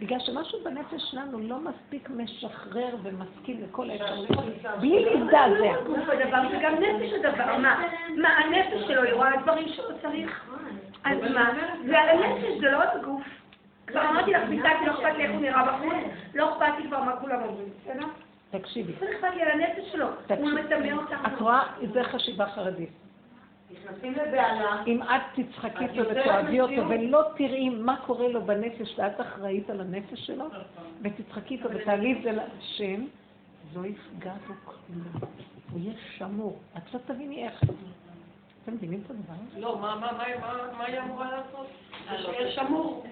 בגלל 0.00 0.18
שמשהו 0.20 0.58
בנפש 0.64 1.02
שלנו 1.10 1.38
לא 1.38 1.56
מספיק 1.60 2.10
משחרר 2.10 2.96
ומסכים 3.02 3.62
לכל 3.62 3.90
האפשרויות, 3.90 4.44
בלי 4.80 5.04
להזדעזע. 5.04 5.82
גוף 5.86 6.08
הדבר 6.08 6.50
זה 6.50 6.58
גם 6.62 6.74
נפש 6.74 7.12
הדבר, 7.12 7.58
מה? 7.58 7.82
מה, 8.16 8.28
הנפש 8.28 8.86
שלו, 8.86 9.02
היא 9.02 9.12
רואה 9.12 9.30
דברים 9.42 9.68
שהוא 9.68 9.86
צריך. 10.02 10.50
אז 11.04 11.18
מה? 11.34 11.50
זה 11.86 11.98
על 11.98 12.08
הנפש, 12.08 12.60
זה 12.60 12.70
לא 12.70 12.82
על 12.82 12.88
הגוף. 13.00 13.22
כבר 13.86 14.10
אמרתי 14.10 14.30
לך, 14.30 14.48
ביטלתי, 14.48 14.86
לא 14.86 14.92
אכפת 14.92 15.16
לי 15.16 15.24
איך 15.24 15.32
הוא 15.32 15.40
נראה 15.40 15.64
בחוץ, 15.64 15.94
לא 16.34 16.52
אכפת 16.52 16.72
לי 16.78 16.86
כבר 16.88 17.02
מה 17.02 17.16
כולם 17.16 17.42
אומרים, 17.42 17.68
בסדר? 17.80 18.06
תקשיבי. 18.50 18.92
לא 19.00 19.06
אכפת 19.10 19.34
לי 19.34 19.42
על 19.42 19.50
הנפש 19.50 19.92
שלו, 19.92 20.06
הוא 20.38 20.50
מטמא 20.50 20.92
אותך. 20.92 21.16
את 21.26 21.40
רואה, 21.40 21.62
זה 21.92 22.04
חשיבה 22.04 22.46
חרדית. 22.46 23.05
נכנסים 23.84 24.12
לבהלה. 24.12 24.82
אם 24.86 25.02
את 25.02 25.22
תצחקי 25.34 25.84
אותו 25.88 26.10
ותאהבי 26.10 26.60
אותו 26.60 26.88
ולא 26.88 27.22
תראי 27.36 27.68
מה 27.68 27.96
קורה 28.06 28.28
לו 28.28 28.44
בנפש 28.44 28.98
ואת 28.98 29.20
אחראית 29.20 29.70
על 29.70 29.80
הנפש 29.80 30.26
שלו, 30.26 30.44
ותצחקי 31.02 31.54
איתו 31.54 31.68
ותעלי 31.70 32.12
את 32.12 32.22
זה 32.22 32.32
להשם, 32.32 33.04
לא 33.74 33.86
יפגע 33.86 34.34
בו 34.46 34.54
כלום. 34.64 35.30
הוא 35.70 35.80
יהיה 35.80 35.94
שמור. 36.16 36.58
את 36.76 36.94
לא 36.94 37.00
תביני 37.06 37.44
איך. 37.44 37.64
אתם 38.62 38.74
מבינים 38.74 39.02
את 39.04 39.10
הדבר 39.10 39.34
הזה? 39.48 39.60
לא, 39.60 39.78
מה 39.78 40.84
היא 40.86 41.00
אמורה 41.00 41.30
לעשות? 41.30 41.66
שיהיה 42.22 42.52
שמור. 42.52 43.04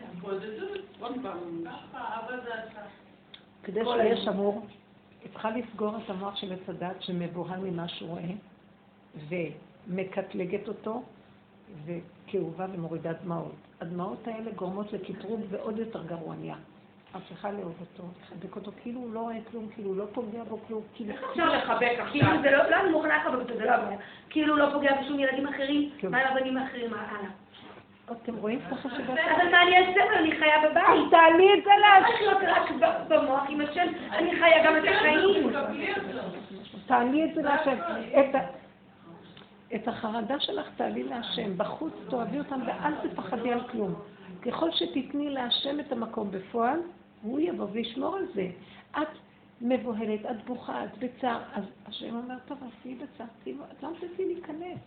כדי 3.62 3.80
שיהיה 3.84 4.16
שמור, 4.16 4.66
היא 5.22 5.32
צריכה 5.32 5.50
לסגור 5.50 5.96
את 6.04 6.10
המוח 6.10 6.36
של 6.36 6.52
עץ 6.52 6.68
הדת 6.68 7.02
שמבוהל 7.02 7.60
ממה 7.60 7.88
שהוא 7.88 8.10
רואה, 8.10 8.22
ומקטלגת 9.88 10.68
אותו, 10.68 11.02
וכאובה 11.84 12.66
ומורידה 12.72 13.12
דמעות. 13.12 13.54
הדמעות 13.80 14.28
האלה 14.28 14.50
גורמות 14.50 14.92
לקטרוג 14.92 15.40
ועוד 15.50 15.78
יותר 15.78 16.02
גרוע 16.02 16.34
נהיה. 16.34 16.56
צריכה 17.28 17.52
לאהוב 17.52 17.74
אותו, 17.80 18.02
לחבק 18.22 18.56
אותו, 18.56 18.70
כאילו 18.82 19.00
הוא 19.00 19.14
לא 19.14 19.20
רואה 19.20 19.36
כלום, 19.50 19.68
כאילו 19.74 19.88
הוא 19.88 19.96
לא 19.96 20.04
פוגע 20.12 20.44
בו 20.44 20.58
כלום, 20.68 20.82
כאילו... 20.94 21.14
אפשר 21.30 21.56
לחבק 21.56 21.92
עכשיו. 21.98 22.12
כאילו 22.12 22.28
זה 22.42 22.50
לא, 22.50 22.70
לא 22.70 22.80
אני 22.80 22.90
מוכנה 22.90 23.16
לחבק 23.16 23.38
אותו, 23.40 23.54
זה 23.56 23.64
לא 23.64 23.70
הבעיה. 23.70 23.98
כאילו 24.30 24.56
לא 24.56 24.66
פוגע 24.72 25.02
בשום 25.02 25.20
ילדים 25.20 25.46
אחרים, 25.48 25.90
כן. 25.98 26.10
מה 26.10 26.18
עם 26.18 26.36
הבנים 26.36 26.56
האחרים, 26.56 26.90
מה 26.90 26.96
הלאה. 26.96 27.30
אתם 28.12 28.36
רואים 28.36 28.58
את 28.66 28.72
החשיבה? 28.72 29.12
אבל 29.12 29.50
מה 29.50 29.62
אני 29.62 29.78
אעשה? 29.78 30.18
אני 30.18 30.32
חיה 30.38 30.62
אז 30.62 30.70
בבית. 30.70 31.10
תעלי 31.10 31.54
את 31.54 31.64
זה 31.64 31.70
צריך 32.06 32.20
להיות 32.20 32.38
רק 32.42 32.70
במוח 33.08 33.42
עם 33.48 33.60
השם, 33.60 33.86
אני 34.12 34.30
חיה 34.40 34.64
גם 34.64 34.76
את 34.76 34.82
החיים. 34.88 35.52
תעלי 36.86 37.24
את 37.24 37.34
זה 37.34 37.42
להשם. 37.42 37.76
את, 39.74 39.88
החרדה 39.88 40.40
שלך 40.40 40.68
תעלי 40.76 41.02
להשם. 41.02 41.58
בחוץ 41.58 41.92
תאהבי 42.10 42.38
אותם 42.38 42.60
ואל 42.66 43.08
תפחדי 43.08 43.52
על 43.52 43.68
כלום. 43.68 43.94
ככל 44.42 44.70
שתתני 44.70 45.30
להשם 45.30 45.80
את 45.80 45.92
המקום 45.92 46.30
בפועל, 46.30 46.80
הוא 47.22 47.40
יבוא 47.40 47.66
וישמור 47.72 48.16
על 48.16 48.26
זה. 48.34 48.48
את 48.98 49.08
מבוהלת, 49.60 50.26
את 50.30 50.44
בוכה, 50.46 50.84
את 50.84 50.98
בצער. 50.98 51.40
אז 51.54 51.64
השם 51.86 52.16
אומר, 52.16 52.34
טוב, 52.48 52.58
אז 52.62 52.70
תהיי 52.82 52.94
בצער, 52.94 53.26
את 53.42 53.82
לא 53.82 53.88
נותנת 53.88 54.18
לי 54.18 54.34
להיכנס. 54.34 54.78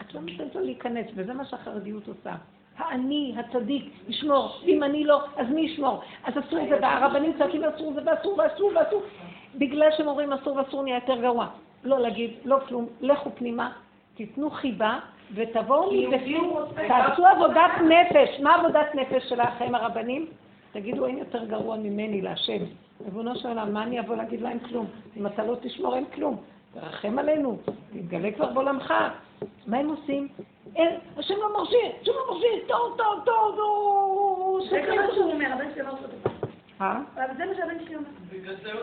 את 0.00 0.14
לא 0.14 0.20
נותנת 0.20 0.54
לו 0.54 0.60
להיכנס, 0.60 1.06
וזה 1.14 1.34
מה 1.34 1.44
שהחרדיות 1.44 2.08
עושה. 2.08 2.34
האני, 2.76 3.34
הצדיק, 3.36 3.92
ישמור. 4.08 4.60
אם 4.64 4.82
אני 4.82 5.04
לא, 5.04 5.24
אז 5.36 5.46
מי 5.48 5.60
ישמור? 5.60 6.00
אז 6.24 6.36
את 6.36 6.44
זה, 6.50 6.78
והרבנים 6.82 7.32
צועקים 7.38 7.64
אסור 7.64 7.92
זה 7.92 8.00
ואסור 8.06 8.38
ואסור 8.38 8.72
ואסור. 8.76 9.02
בגלל 9.54 9.88
שהם 9.96 10.08
אומרים 10.08 10.32
אסור 10.32 10.56
ואסור 10.56 10.82
נהיה 10.82 10.96
יותר 10.96 11.20
גרוע. 11.20 11.48
לא 11.84 11.98
להגיד, 11.98 12.30
לא 12.44 12.58
כלום, 12.68 12.86
לכו 13.00 13.30
פנימה, 13.34 13.72
תיתנו 14.16 14.50
חיבה, 14.50 14.98
ותבואו 15.34 15.92
מבפנים, 15.92 16.50
תעשו 16.88 17.26
עבודת 17.26 17.70
נפש. 17.88 18.40
מה 18.40 18.54
עבודת 18.54 18.94
נפש 18.94 19.28
שלכם 19.28 19.74
הרבנים? 19.74 20.26
תגידו, 20.72 21.06
אין 21.06 21.18
יותר 21.18 21.44
גרוע 21.44 21.76
ממני 21.76 22.22
להשם. 22.22 22.58
ריבונו 23.04 23.36
של 23.36 23.48
עולם, 23.48 23.72
מה 23.72 23.82
אני 23.82 24.00
אבוא 24.00 24.16
להגיד 24.16 24.40
להם 24.40 24.58
כלום? 24.58 24.86
אם 25.16 25.26
אתה 25.26 25.44
לא 25.44 25.56
תשמור, 25.60 25.96
אין 25.96 26.04
כלום. 26.04 26.36
תרחם 26.74 27.18
עלינו, 27.18 27.56
תתגלה 27.92 28.32
כבר 28.32 28.46
בעולמך. 28.46 28.94
מה 29.66 29.76
הם 29.76 29.88
עושים? 29.88 30.28
אין, 30.76 30.88
השם 31.16 31.34
לא 31.34 31.58
מרשה, 31.58 31.76
השם 32.02 32.12
לא 32.12 32.34
מרשה, 32.34 32.46
טוב, 32.66 32.96
טוב, 32.96 33.24
טוב, 33.24 33.58
הוא 33.58 34.60
זה 34.70 34.82
מה 34.96 35.14
שהוא. 35.14 35.32
אומר, 35.32 35.52
הבן 35.52 35.68
שלי 35.74 35.82
אה? 36.80 37.00
אבל 37.14 37.36
זה 37.36 37.44
מה 37.46 37.54
שהבן 37.56 37.84
שלי 37.84 37.96
אומר. 37.96 38.08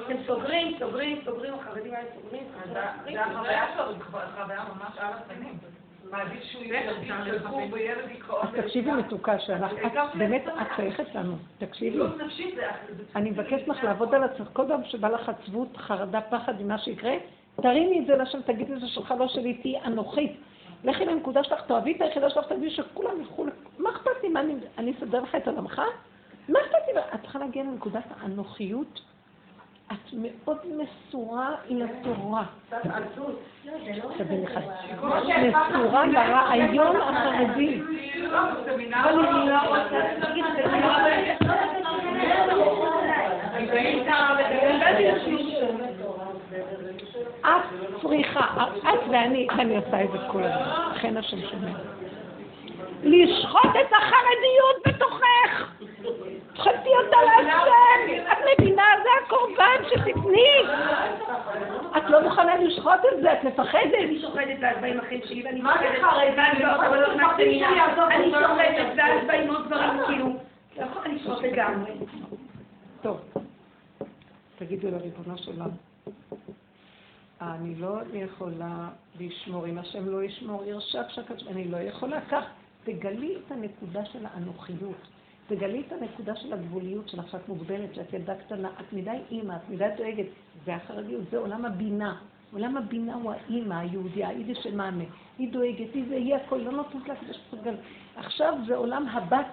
הם 0.09 0.17
סוגרים, 0.27 0.75
סוגרים, 0.79 1.21
סוגרים, 1.25 1.53
החרדים 1.53 1.93
האלה 1.93 2.07
סוגרים. 2.15 2.43
זה 2.65 2.79
זה 3.13 3.21
החוויה 3.21 3.65
שלו, 3.75 3.93
זו 3.93 4.03
חוויה 4.35 4.63
ממש 4.63 4.97
על 4.97 5.13
הפנים. 5.13 5.57
מעדיף 6.11 6.43
שהוא 6.43 6.63
וילד 7.71 8.09
תקשיבי 8.55 8.91
מתוקה 8.91 9.35
את 9.35 9.91
באמת, 10.17 10.47
את 10.47 10.67
שייכת 10.75 11.15
לנו, 11.15 11.35
תקשיבי. 11.57 11.97
זה... 12.55 12.67
אני 13.15 13.29
מבקשת 13.29 13.67
לך 13.67 13.83
לעבוד 13.83 14.15
על 14.15 14.23
עצמך, 14.23 14.47
כל 14.53 14.63
פעם 14.67 14.83
שבא 14.83 15.07
לך 15.07 15.29
עצבות, 15.29 15.77
חרדה, 15.77 16.21
פחד 16.21 16.61
ממה 16.61 16.77
שיקרה, 16.77 17.13
תרימי 17.55 17.99
את 17.99 18.05
זה 18.05 18.15
לשם, 18.15 18.41
תגידי 18.41 18.79
זה 18.79 18.87
שלך, 18.87 19.13
לא 19.19 19.27
שלי, 19.27 19.53
תהיי 19.53 19.81
אנוכית. 19.85 20.31
לכי 20.83 21.05
לנקודה 21.05 21.43
שלך, 21.43 21.61
תאהבי 21.61 21.95
את 21.95 22.01
היחידה 22.01 22.29
שלך, 22.29 22.45
תגידי 22.47 22.69
שכולם 22.69 23.21
ילכו, 23.21 23.45
ל- 23.45 23.49
מה 23.79 23.89
אכפת 23.89 24.23
לי, 24.23 24.29
אני 24.77 24.91
אסדר 24.91 25.21
לך 25.21 25.35
את 25.35 25.47
עולמך? 25.47 25.81
מה 26.49 26.59
אכפת 26.59 26.87
לי? 26.87 26.99
את 27.15 27.21
צריכה 27.21 27.39
להגיע 27.39 27.63
לנקודת 27.63 28.03
האנוכיות. 28.21 29.01
את 29.91 30.13
מאוד 30.13 30.57
מסורה 30.65 31.55
לתורה. 31.69 32.43
תבין 34.17 34.43
לך, 34.43 34.59
מסורה 34.99 36.05
לרעיון 36.05 36.95
החרדי. 36.95 37.81
לא 38.89 39.47
לא... 39.47 39.77
את 47.41 48.01
צריכה, 48.01 48.65
את 48.79 48.99
ואני, 49.09 49.47
אני 49.51 49.77
עושה 49.77 50.03
את 50.03 50.11
זה 50.11 50.17
כל 50.31 50.43
הזמן, 50.43 50.91
לכן 50.95 51.17
השם 51.17 51.37
שומע. 51.51 51.92
לשחוט 53.03 53.75
את 53.81 53.93
החרדיות 53.93 54.75
בתוכך. 54.87 55.73
תחלטי 56.53 56.89
אותה 56.89 57.17
להשם. 57.21 58.31
את 58.31 58.37
מבינה? 58.59 58.83
זה 59.03 59.09
הקורבן 59.25 59.89
שתתני. 59.89 60.73
את 61.97 62.03
לא 62.09 62.21
מוכנה 62.21 62.57
לשחוט 62.57 62.99
את 63.13 63.21
זה, 63.21 63.33
את 63.33 63.43
מפחדת. 63.43 63.93
אני 63.93 64.21
שוחטת 64.21 64.55
ואז 64.61 64.77
באים 64.81 64.99
אחים 64.99 65.21
שלי 65.25 65.43
ואני 65.45 65.61
שוחטת 65.61 65.83
עבודות 66.83 67.07
לא. 67.07 68.39
שוחטת 68.41 68.85
ואז 68.97 69.27
באים 69.27 69.49
עוד 69.49 69.65
דברים 69.67 70.05
כאילו. 70.05 70.27
לא 70.77 70.83
יכולה 70.83 71.07
לשחוט 71.07 71.43
לגמרי. 71.43 71.91
טוב, 73.01 73.19
תגידו 74.57 74.87
לריבונו 74.91 75.37
של 75.37 75.51
עולם, 75.51 75.69
אני 77.41 77.75
לא 77.75 77.97
יכולה 78.13 78.89
לשמור, 79.19 79.67
אם 79.67 79.77
השם 79.77 80.09
לא 80.09 80.23
ישמור, 80.23 80.65
ירשע 80.65 81.03
פשקת, 81.03 81.47
אני 81.47 81.67
לא 81.67 81.77
יכולה 81.77 82.21
כך. 82.21 82.43
תגלי 82.83 83.35
את 83.35 83.51
הנקודה 83.51 84.05
של 84.05 84.25
האנוכיות, 84.25 85.07
תגלי 85.47 85.83
את 85.87 85.91
הנקודה 85.91 86.35
של 86.35 86.53
הגבוליות 86.53 87.09
שלך, 87.09 87.29
שאת 87.31 87.49
מוגבלת, 87.49 87.95
שאת 87.95 88.13
ילדה 88.13 88.35
קטנה, 88.35 88.69
את 88.79 88.93
מדי 88.93 89.17
אימא, 89.31 89.53
את 89.53 89.69
מדי 89.69 89.87
דואגת, 89.97 90.25
זה 90.65 90.75
החרדיות, 90.75 91.23
זה 91.31 91.37
עולם 91.37 91.65
הבינה. 91.65 92.15
עולם 92.53 92.77
הבינה 92.77 93.13
הוא 93.13 93.31
האימא, 93.31 93.73
היהודי, 93.73 94.25
היידיש 94.25 94.57
של 94.63 94.75
מאמא. 94.75 95.03
היא 95.37 95.51
דואגת, 95.51 95.93
היא 95.93 96.03
זה, 96.09 96.15
היא 96.15 96.35
הכל, 96.35 96.57
לא 96.57 96.71
נותנת 96.71 97.07
לה 97.07 97.15
כדי 97.15 97.33
שתגל. 97.33 97.75
עכשיו 98.15 98.53
זה 98.67 98.75
עולם 98.75 99.07
הבת, 99.07 99.45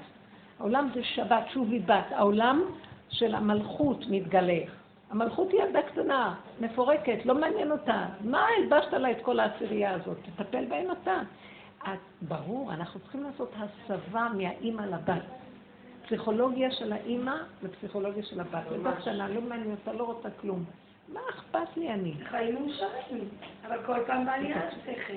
העולם 0.59 0.89
זה 0.95 1.05
שבת, 1.05 1.45
שובי 1.53 1.79
בת, 1.79 2.07
העולם 2.11 2.63
של 3.11 3.35
המלכות 3.35 4.05
מתגלה. 4.11 4.61
המלכות 5.11 5.51
היא 5.53 5.61
ילדה 5.63 5.83
קטנה, 5.83 6.35
מפורקת, 6.61 7.27
לא 7.27 7.35
מעניין 7.35 7.73
אותה. 7.73 8.07
מה 8.25 8.47
הלבשת 8.59 8.93
לה 8.93 9.11
את 9.11 9.23
כל 9.23 9.41
העשירייה 9.41 9.95
הזאת? 9.95 10.17
תטפל 10.37 10.65
בהם 10.65 10.87
אתה. 10.91 11.21
את, 11.83 11.99
ברור, 12.23 12.73
אנחנו 12.73 13.01
צריכים 13.01 13.25
לעשות 13.25 13.53
הסבה 13.57 14.29
מהאימא 14.37 14.83
לבת. 14.83 15.23
פסיכולוגיה 16.07 16.71
של 16.71 16.93
האימא 16.93 17.35
ופסיכולוגיה 17.63 18.23
של 18.23 18.41
הבת. 18.41 18.63
ילדה 18.75 18.93
קטנה, 18.93 19.29
לא 19.29 19.41
מעניין 19.41 19.71
אותה, 19.71 19.93
לא 19.93 20.05
רוצה 20.05 20.29
כלום. 20.41 20.65
מה 21.13 21.21
אכפת 21.31 21.77
לי 21.77 21.93
אני? 21.93 22.15
חיים 22.25 22.55
מאושרים, 22.55 23.29
אבל 23.67 23.77
כל 23.87 23.99
פעם 24.07 24.27
בא 24.27 24.33
לי 24.33 24.55
השכל. 24.55 25.13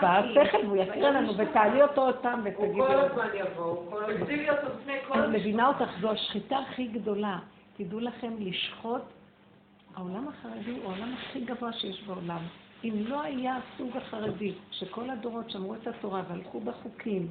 בא. 0.00 0.18
השכל 0.18 0.66
והוא 0.66 0.76
יקריא 0.76 1.08
לנו, 1.08 1.32
ותעלי 1.36 1.82
אותו 1.82 2.00
עוד 2.00 2.16
פעם 2.16 2.40
הוא 2.40 2.48
ותגידי 2.48 2.80
כל 2.80 2.94
לו. 2.94 3.00
הזמן 3.00 3.28
יבוא, 3.34 3.64
הוא 3.64 3.90
כל 3.90 4.04
הזמן. 4.04 4.24
תקציבי 4.24 4.50
אותו 4.50 4.66
לפני 4.80 4.94
כל 5.08 5.18
אני 5.20 5.38
מבינה 5.38 5.68
אותך, 5.68 5.90
זו 6.00 6.10
השחיטה 6.10 6.58
הכי 6.58 6.86
גדולה. 6.86 7.38
תדעו 7.76 8.00
לכם 8.00 8.32
לשחוט, 8.38 9.02
העולם 9.96 10.28
החרדי 10.28 10.70
הוא 10.70 10.92
העולם 10.92 11.14
הכי 11.14 11.40
גבוה 11.40 11.72
שיש 11.72 12.02
בעולם. 12.02 12.40
אם 12.84 12.94
לא 13.06 13.22
היה 13.22 13.56
הסוג 13.56 13.96
החרדי, 13.96 14.52
שכל 14.70 15.10
הדורות 15.10 15.50
שמרו 15.50 15.74
את 15.74 15.86
התורה 15.86 16.22
והלכו 16.28 16.60
בחוקים, 16.60 17.28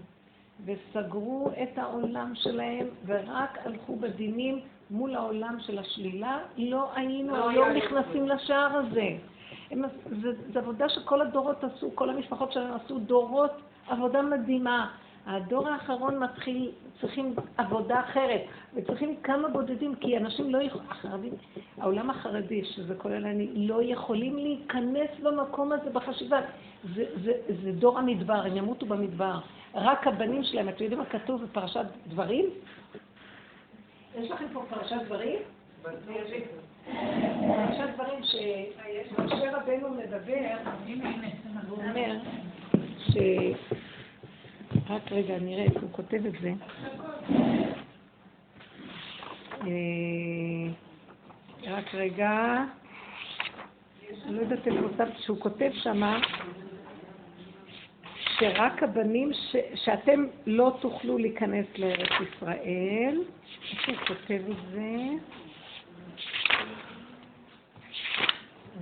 וסגרו 0.65 1.51
את 1.63 1.77
העולם 1.77 2.31
שלהם, 2.35 2.87
ורק 3.05 3.57
הלכו 3.65 3.95
בדינים 3.95 4.59
מול 4.91 5.15
העולם 5.15 5.57
של 5.59 5.79
השלילה, 5.79 6.39
לא 6.57 6.89
היינו 6.95 7.35
לא 7.35 7.49
היום 7.49 7.69
היה 7.69 7.77
נכנסים 7.77 8.27
לשער 8.27 8.77
הזה. 8.77 9.09
הם, 9.71 9.81
זה, 10.21 10.29
זה 10.53 10.59
עבודה 10.59 10.89
שכל 10.89 11.21
הדורות 11.21 11.63
עשו, 11.63 11.91
כל 11.95 12.09
המשפחות 12.09 12.51
שלהם 12.51 12.73
עשו 12.73 12.99
דורות, 12.99 13.51
עבודה 13.87 14.21
מדהימה. 14.21 14.91
הדור 15.29 15.67
האחרון 15.67 16.23
מתחיל, 16.23 16.71
צריכים 17.01 17.35
עבודה 17.57 17.99
אחרת, 17.99 18.41
וצריכים 18.75 19.15
כמה 19.23 19.47
בודדים, 19.47 19.95
כי 19.95 20.17
אנשים 20.17 20.49
לא 20.49 20.61
יכולים, 20.61 20.87
החרדים, 20.89 21.33
העולם 21.77 22.09
החרדי, 22.09 22.65
שזה 22.65 22.95
כולל 22.95 23.25
אני, 23.25 23.47
לא 23.55 23.83
יכולים 23.83 24.37
להיכנס 24.37 25.09
במקום 25.23 25.71
הזה 25.71 25.89
בחשיבה. 25.89 26.39
זה, 26.95 27.03
זה, 27.23 27.31
זה 27.63 27.71
דור 27.71 27.99
המדבר, 27.99 28.33
הם 28.33 28.57
ימותו 28.57 28.85
במדבר. 28.85 29.39
רק 29.75 30.07
הבנים 30.07 30.43
שלהם, 30.43 30.69
אתם 30.69 30.83
יודעים 30.83 30.99
מה 30.99 31.05
כתוב 31.05 31.43
בפרשת 31.43 31.85
דברים? 32.07 32.45
יש 34.17 34.31
לכם 34.31 34.45
פה 34.53 34.63
פרשת 34.69 35.01
דברים? 35.05 35.39
פרשת 35.81 35.97
דברים 37.95 38.23
שמשה 38.23 39.57
רבנו 39.57 39.89
מדבר, 39.89 40.47
הוא 41.69 41.83
אומר 41.83 42.15
ש... 42.99 43.17
רק 44.89 45.11
רגע, 45.11 45.39
נראה 45.39 45.63
איפה 45.63 45.79
הוא 45.79 45.89
כותב 45.91 46.25
את 46.25 46.33
זה. 46.41 46.53
אה, 49.61 50.71
רק 51.63 51.95
רגע, 51.95 52.63
לא 54.25 54.41
יודעת 54.41 54.67
איפה 54.67 54.89
כתבתי, 54.89 55.21
שהוא 55.21 55.39
כותב 55.39 55.71
שמה 55.73 56.19
שרק 58.39 58.83
הבנים, 58.83 59.33
ש... 59.33 59.55
שאתם 59.75 60.25
לא 60.45 60.77
תוכלו 60.81 61.17
להיכנס 61.17 61.65
לארץ 61.77 62.11
ישראל. 62.21 63.23
איפה 63.71 63.91
הוא 63.91 64.07
כותב 64.07 64.41
את 64.49 64.71
זה? 64.71 64.95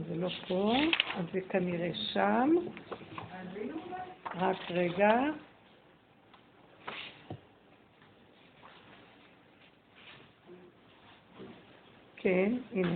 זה 0.07 0.15
לא 0.15 0.29
פה, 0.47 0.73
אז 1.17 1.25
זה 1.33 1.39
כנראה 1.49 1.89
שם. 2.13 2.55
רק 4.35 4.71
רגע. 4.71 5.19
כן, 12.17 12.53
הנה. 12.73 12.95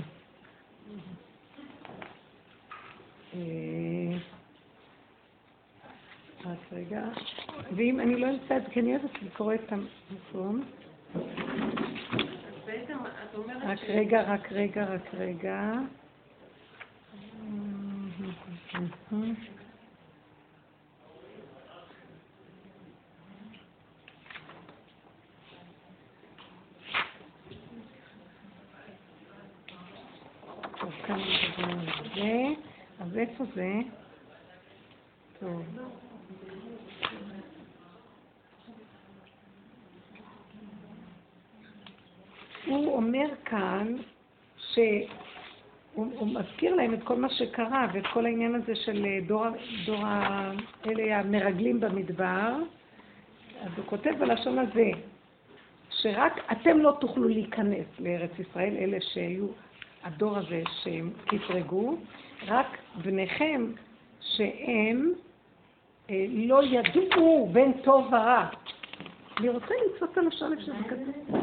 אה, 3.33 4.17
רק 6.45 6.57
רגע. 6.71 7.03
ואם 7.75 7.99
אני 7.99 8.15
לא 8.15 8.29
אמצא 8.29 8.57
את 8.57 8.63
זה, 8.63 8.69
כי 8.69 8.79
אני 8.79 8.95
אוהבת 8.95 9.21
לקרוא 9.21 9.53
את 9.53 9.71
המקום. 9.71 10.63
רק 13.63 13.79
רגע, 13.87 14.21
רק 14.21 14.51
רגע, 14.51 14.85
רק 14.85 15.13
רגע. 15.13 15.73
טוב, 30.81 30.91
כאן 30.91 30.91
נדבר 30.91 30.91
על 30.91 31.00
זה. 32.15 32.47
אז 32.99 33.17
איפה 33.17 33.43
זה? 33.55 33.73
טוב. 35.39 35.63
הוא 42.65 42.95
אומר 42.95 43.27
כאן 43.45 43.95
שהוא 44.57 44.85
הוא 45.93 46.27
מזכיר 46.27 46.75
להם 46.75 46.93
את 46.93 47.03
כל 47.03 47.15
מה 47.15 47.29
שקרה 47.29 47.87
ואת 47.93 48.03
כל 48.13 48.25
העניין 48.25 48.55
הזה 48.55 48.75
של 48.75 49.05
אה, 49.05 49.19
דור, 49.27 49.45
דור. 49.85 50.03
אלה 50.85 51.19
המרגלים 51.19 51.79
במדבר. 51.79 52.55
אז 53.61 53.71
הוא 53.77 53.85
כותב 53.85 54.11
בלשון 54.19 54.59
הזה, 54.59 54.89
שרק 55.89 56.51
אתם 56.51 56.77
לא 56.77 56.97
תוכלו 56.99 57.27
להיכנס 57.27 57.85
לארץ 57.99 58.31
ישראל, 58.39 58.77
אלה 58.77 58.97
שהיו, 59.13 59.47
הדור 60.03 60.37
הזה 60.37 60.63
שהם 60.83 61.09
קטרגו, 61.25 61.97
רק 62.47 62.77
בניכם 63.03 63.71
שהם 64.21 65.13
אה, 66.09 66.25
לא 66.29 66.63
ידעו 66.63 67.49
בין 67.51 67.73
טוב 67.83 68.07
ורע. 68.07 68.47
אני 69.37 69.49
רוצה 69.49 69.73
למצוא 69.85 70.07
את 70.11 70.17
הלשון 70.17 70.51
איפה 70.51 70.61
שזה 70.61 70.73
כתוב. 70.89 71.35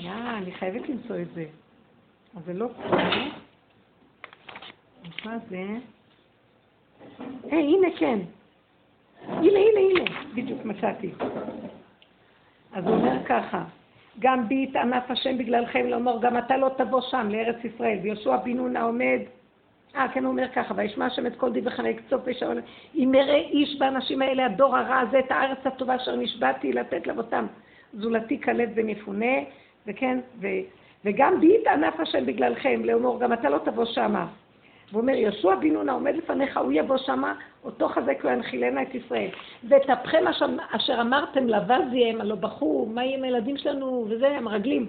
יא, 0.00 0.10
אני 0.38 0.52
חייבת 0.52 0.88
למצוא 0.88 1.16
את 1.16 1.34
זה. 1.34 1.44
אז 2.36 2.44
זה 2.44 2.52
לא 2.52 2.68
פה. 2.76 2.96
אז 5.04 5.26
מה 5.26 5.38
זה? 5.48 5.66
היי, 7.50 7.62
הנה 7.62 7.88
כן. 7.98 8.18
הנה, 9.26 9.58
הנה, 9.58 9.80
הנה. 9.80 10.04
בדיוק 10.34 10.64
מצאתי. 10.64 11.10
אז 12.72 12.84
הוא 12.84 12.94
אומר 12.94 13.24
ככה, 13.26 13.64
גם 14.18 14.48
בי 14.48 14.66
יתענף 14.68 15.10
השם 15.10 15.38
בגללכם 15.38 15.86
לאמור, 15.86 16.20
גם 16.20 16.38
אתה 16.38 16.56
לא 16.56 16.70
תבוא 16.76 17.00
שם, 17.00 17.28
לארץ 17.30 17.56
ישראל. 17.64 17.98
ויהושע 18.02 18.36
בן 18.36 18.56
נון 18.56 18.76
העומד, 18.76 19.18
אה, 19.96 20.08
כן, 20.08 20.24
הוא 20.24 20.32
אומר 20.32 20.48
ככה, 20.54 20.74
וישמע 20.76 21.06
השם 21.06 21.26
את 21.26 21.36
כל 21.36 21.50
דבריך 21.52 21.80
ויקצוף 21.84 22.20
וישאול, 22.24 22.60
אם 22.94 23.12
יראה 23.14 23.36
איש 23.36 23.76
באנשים 23.78 24.22
האלה, 24.22 24.46
הדור 24.46 24.76
הרע 24.76 24.98
הזה, 24.98 25.18
את 25.18 25.30
הארץ 25.30 25.58
הטובה 25.64 25.96
אשר 25.96 26.16
נשבעתי 26.16 26.72
לתת 26.72 27.06
לאבותם, 27.06 27.46
זולתי 27.94 28.40
כלב 28.40 28.70
ונפונה, 28.74 29.36
וכן, 29.86 30.18
ו, 30.40 30.46
וגם 31.04 31.40
בי 31.40 31.56
יתענף 31.60 32.00
השם 32.00 32.26
בגללכם, 32.26 32.84
לאמור, 32.84 33.20
גם 33.20 33.32
אתה 33.32 33.48
לא 33.48 33.58
תבוא 33.58 33.84
שמה. 33.84 34.26
והוא 34.92 35.02
אומר, 35.02 35.14
יהושע 35.14 35.54
בן 35.54 35.68
נון 35.68 35.88
העומד 35.88 36.16
לפניך, 36.16 36.56
הוא 36.56 36.72
יבוא 36.72 36.96
שמה, 36.96 37.34
אותו 37.64 37.88
חזק 37.88 38.18
וינחילנה 38.24 38.82
את 38.82 38.94
ישראל. 38.94 39.28
ואת 39.68 39.90
אפכם 39.90 40.24
אשר, 40.70 41.00
אמרתם 41.00 41.48
לבזיהם, 41.48 42.20
הלא 42.20 42.34
בכו, 42.34 42.86
מה 42.94 43.04
יהיה 43.04 43.18
עם 43.18 43.24
הילדים 43.24 43.56
שלנו, 43.56 44.06
וזה, 44.08 44.28
המרגלים. 44.28 44.88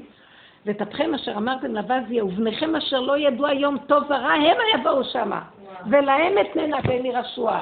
ואת 0.66 0.82
אפכם 0.82 1.14
אשר 1.14 1.32
אמרתם 1.32 1.76
לבזיה, 1.76 2.26
ובניכם 2.26 2.76
אשר 2.76 3.00
לא 3.00 3.18
ידעו 3.18 3.48
היום 3.48 3.78
טוב 3.78 4.04
ורע, 4.04 4.32
המה 4.32 4.64
יבואו 4.80 5.04
שמה. 5.04 5.42
ולהם 5.90 6.34
אתננה 6.42 6.78
ואין 6.84 7.06
ירשוע. 7.06 7.60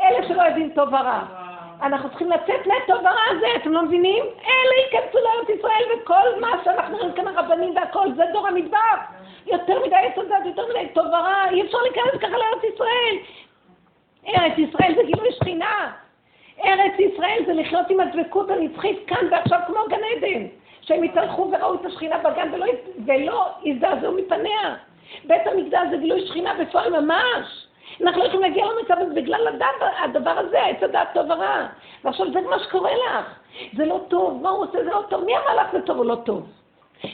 אלה 0.00 0.28
שלא 0.28 0.42
יודעים 0.42 0.70
טוב 0.74 0.88
ורע. 0.88 1.51
אנחנו 1.82 2.08
צריכים 2.08 2.30
לצאת 2.30 2.66
מהטוב 2.66 2.98
ורע 3.00 3.22
הזה, 3.30 3.46
אתם 3.56 3.72
לא 3.72 3.82
מבינים? 3.82 4.24
אלה 4.24 4.74
ייכנסו 4.84 5.18
לארץ 5.18 5.58
ישראל, 5.58 5.84
וכל 5.94 6.40
מה 6.40 6.50
שאנחנו 6.64 6.96
רואים 6.96 7.12
כאן 7.12 7.26
הרבנים 7.26 7.76
והכל, 7.76 8.06
זה 8.16 8.22
דור 8.32 8.48
המדבר. 8.48 8.96
יותר 9.46 9.86
מדי 9.86 9.96
הדת, 9.96 10.46
יותר 10.46 10.66
מדי 10.68 10.88
טוב 10.94 11.06
ורע, 11.06 11.44
אי 11.50 11.62
אפשר 11.62 11.78
להיכנס 11.78 12.20
ככה 12.20 12.36
לארץ 12.38 12.74
ישראל. 12.74 13.16
ארץ 14.28 14.58
ישראל 14.58 14.94
זה 14.96 15.02
גילוי 15.02 15.32
שכינה. 15.32 15.92
ארץ 16.64 16.92
ישראל 16.98 17.42
זה 17.46 17.52
לחיות 17.52 17.90
עם 17.90 18.00
הדבקות 18.00 18.50
הנצחית 18.50 19.06
כאן 19.06 19.26
ועכשיו 19.30 19.58
כמו 19.66 19.80
גן 19.88 20.00
עדן. 20.16 20.46
שהם 20.80 21.04
יתהלכו 21.04 21.50
וראו 21.52 21.74
את 21.74 21.84
השכינה 21.84 22.18
בגן 22.18 22.54
ולא, 22.54 22.66
ולא 23.06 23.46
יזדעזעו 23.64 24.12
מפניה. 24.12 24.74
בית 25.24 25.46
המקדש 25.46 25.86
זה 25.90 25.96
גילוי 25.96 26.26
שכינה 26.26 26.54
בפועל 26.54 27.00
ממש. 27.00 27.66
אנחנו 28.02 28.22
לא 28.22 28.26
יכולים 28.26 28.42
להגיע 28.42 28.64
למצב 28.66 28.94
הזה 28.98 29.14
בגלל 29.14 29.48
הדבר, 30.04 30.38
הזה, 30.38 30.64
עץ 30.64 30.82
הדעת 30.82 31.08
טוב 31.14 31.30
ורע. 31.30 31.66
ועכשיו 32.04 32.32
זה 32.32 32.40
מה 32.40 32.58
שקורה 32.58 32.90
לך. 32.94 33.26
זה 33.76 33.84
לא 33.84 34.00
טוב, 34.08 34.42
מה 34.42 34.50
הוא 34.50 34.64
עושה? 34.64 34.84
זה 34.84 34.90
לא 34.90 35.02
טוב. 35.08 35.24
מי 35.24 35.36
אמר 35.36 35.56
לך 35.56 35.72
זה 35.72 35.82
טוב 35.82 35.98
או 35.98 36.04
לא 36.04 36.14
טוב? 36.14 36.48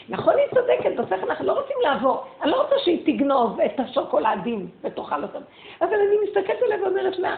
נכון, 0.09 0.35
היא 0.37 0.47
צודקת, 0.55 0.97
בסך 0.97 1.23
אנחנו 1.23 1.47
לא 1.47 1.53
רוצים 1.53 1.77
לעבור. 1.83 2.25
אני 2.43 2.51
לא 2.51 2.63
רוצה 2.63 2.75
שהיא 2.79 3.07
תגנוב 3.07 3.61
את 3.61 3.81
השוקולדים 3.81 4.71
ותאכל 4.83 5.23
אותם. 5.23 5.41
אבל 5.81 5.95
אני 5.95 6.17
מסתכלת 6.29 6.63
עליה 6.63 6.83
ואומרת 6.83 7.19
לה, 7.19 7.37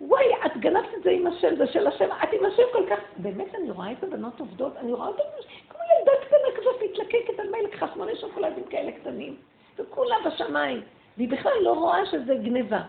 וואי, 0.00 0.24
את 0.46 0.56
גנבת 0.56 0.94
את 0.98 1.02
זה 1.02 1.10
עם 1.10 1.26
השם, 1.26 1.56
זה 1.56 1.66
של 1.66 1.86
השם, 1.86 2.08
את 2.22 2.28
עם 2.32 2.44
השם 2.46 2.62
כל 2.72 2.86
כך... 2.90 2.98
באמת, 3.16 3.54
אני 3.54 3.70
רואה 3.70 3.92
את 3.92 4.04
הבנות 4.04 4.40
עובדות, 4.40 4.76
אני 4.76 4.92
רואה 4.92 5.06
אותן 5.06 5.22
כמו 5.68 5.80
ילדה 5.98 6.12
קטנה 6.26 6.60
כזאת 6.60 6.82
מתלקקת 6.84 7.40
על 7.40 7.50
מה 7.50 7.56
היא 7.56 7.66
לקחה 7.66 7.86
שמונה 7.94 8.16
שוקולדים 8.16 8.64
כאלה 8.64 8.92
קטנים, 8.92 9.36
וכולה 9.78 10.16
בשמיים. 10.26 10.80
והיא 11.16 11.28
בכלל 11.28 11.52
לא 11.60 11.72
רואה 11.72 12.06
שזה 12.06 12.34
גניבה. 12.34 12.80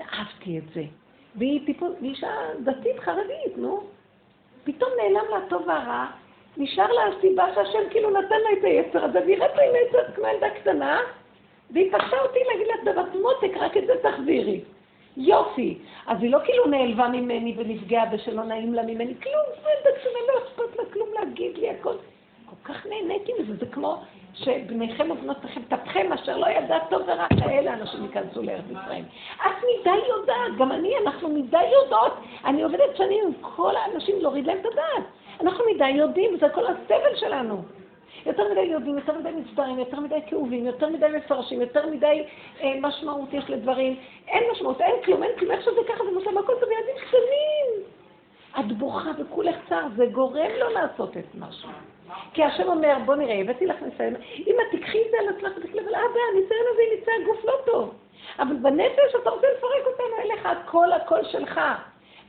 אהבתי 0.00 0.58
את 0.58 0.64
זה. 0.74 0.82
והיא 1.34 1.66
טיפול, 1.66 1.94
אישה 2.02 2.30
דתית 2.64 3.00
חרדית, 3.00 3.56
נו. 3.56 3.82
פתאום 4.64 4.90
נעלם 4.96 5.24
לה 5.30 5.36
הטוב 5.36 5.62
והרע, 5.66 6.06
נשאר 6.56 6.92
לה 6.92 7.02
הסיבה 7.06 7.54
שהשם 7.54 7.90
כאילו 7.90 8.10
נתן 8.10 8.40
לה 8.40 8.58
את 8.58 8.64
היצר 8.64 9.04
הזה, 9.04 9.20
והיא 9.20 9.36
רצה 9.36 9.62
עם 9.62 9.74
היצר 9.74 10.12
כמו 10.14 10.26
ילדה 10.26 10.50
קטנה, 10.50 11.00
והיא 11.70 11.92
פגשה 11.92 12.20
אותי 12.20 12.38
להגיד 12.50 12.66
לה 12.66 12.92
דבר 12.92 13.04
מותק, 13.20 13.56
רק 13.56 13.76
את 13.76 13.86
זה 13.86 13.92
תחזירי. 14.02 14.60
יופי. 15.16 15.78
אז 16.06 16.22
היא 16.22 16.30
לא 16.30 16.38
כאילו 16.44 16.66
נעלבה 16.66 17.08
ממני 17.08 17.54
ונפגעה 17.58 18.04
ושלא 18.12 18.44
נעים 18.44 18.74
לה 18.74 18.82
ממני, 18.82 19.14
כלום, 19.22 19.44
זה 19.62 19.68
ילדה 19.78 20.00
קטנה, 20.00 20.18
לא 20.28 20.38
אכפת 20.38 20.76
לה 20.76 20.84
כלום 20.92 21.08
להגיד 21.14 21.58
לי 21.58 21.70
הכל. 21.70 21.94
כל 22.62 22.72
כך 22.72 22.86
נהניתי 22.86 23.32
מזה, 23.40 23.56
זה 23.56 23.66
כמו 23.66 24.02
שבניכם 24.34 25.10
ובנותיכם, 25.10 25.60
תפכם 25.68 26.12
אשר 26.12 26.36
לא 26.36 26.46
ידע 26.46 26.78
טוב 26.90 27.02
ורע, 27.06 27.26
כאלה 27.28 27.74
אנשים 27.74 28.02
ייכנסו 28.04 28.42
לארץ 28.42 28.64
ישראל. 28.70 29.02
את 29.36 29.56
מדי 29.62 29.98
יודעת, 30.08 30.58
גם 30.58 30.72
אני, 30.72 30.92
אנחנו 31.06 31.28
מדי 31.28 31.64
יודעות. 31.82 32.12
אני 32.44 32.62
עובדת 32.62 32.96
שנים 32.96 33.24
עם 33.26 33.32
כל 33.40 33.76
האנשים 33.76 34.20
להוריד 34.20 34.46
להם 34.46 34.58
את 34.58 34.66
הדעת. 34.66 35.04
אנחנו 35.40 35.64
מדי 35.74 35.88
יודעים, 35.88 36.36
זה 36.40 36.48
כל 36.48 36.66
הסבל 36.66 37.16
שלנו. 37.16 37.62
יותר 38.26 38.50
מדי 38.52 38.60
יודעים, 38.60 38.98
יותר 38.98 39.18
מדי 39.18 39.30
מצטערים, 39.30 39.78
יותר 39.78 40.00
מדי 40.00 40.18
כאובים, 40.26 40.66
יותר 40.66 40.88
מדי 40.88 41.06
מפרשים, 41.16 41.60
יותר 41.60 41.86
מדי 41.86 42.24
אה, 42.60 42.74
משמעות 42.80 43.28
יש 43.32 43.50
לדברים. 43.50 43.96
אין 44.28 44.44
משמעות, 44.52 44.80
אין 44.80 44.94
כלום, 45.04 45.22
אין 45.22 45.32
כלום, 45.38 45.50
איך 45.50 45.62
שזה 45.62 45.80
ככה, 45.88 46.04
זה 46.04 46.10
מושלם, 46.14 46.38
הכל 46.38 46.52
טוב, 46.60 46.68
ילדים 46.70 46.94
קטנים. 47.08 47.92
את 48.60 48.78
בוכה 48.78 49.10
וכולך 49.18 49.56
צער, 49.68 49.86
זה 49.96 50.06
גורם 50.06 50.50
לו 50.58 50.70
לעשות 50.70 51.16
את 51.16 51.34
משהו. 51.34 51.68
כי 52.32 52.44
השם 52.44 52.68
אומר, 52.68 52.96
בוא 53.04 53.14
נראה, 53.14 53.40
הבאתי 53.40 53.66
לך 53.66 53.82
ניסיון, 53.82 54.14
אם 54.46 54.54
את 54.54 54.70
תיקחי 54.70 54.98
את 55.06 55.10
זה 55.10 55.16
על 55.20 55.36
עצמך 55.36 55.58
ותקחי, 55.58 55.80
אבל 55.80 55.94
אבא, 55.94 56.20
הניסיון 56.32 56.66
הזה 56.72 56.82
ימצא 56.82 57.10
הגוף 57.22 57.44
לא 57.44 57.54
טוב. 57.66 57.94
אבל 58.38 58.54
בנפש 58.56 59.14
אתה 59.22 59.30
רוצה 59.30 59.46
לפרק 59.58 59.86
אותנו, 59.86 60.34
לך 60.34 60.46
הכל 60.46 60.92
הכל 60.92 61.24
שלך. 61.24 61.60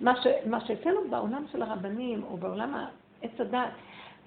מה, 0.02 0.22
ש, 0.22 0.28
מה 0.46 0.66
שאצלנו 0.66 1.02
בעולם 1.10 1.46
של 1.52 1.62
הרבנים, 1.62 2.24
או 2.32 2.38
בעולם 2.38 2.86
עץ 3.22 3.40
הדת, 3.40 3.70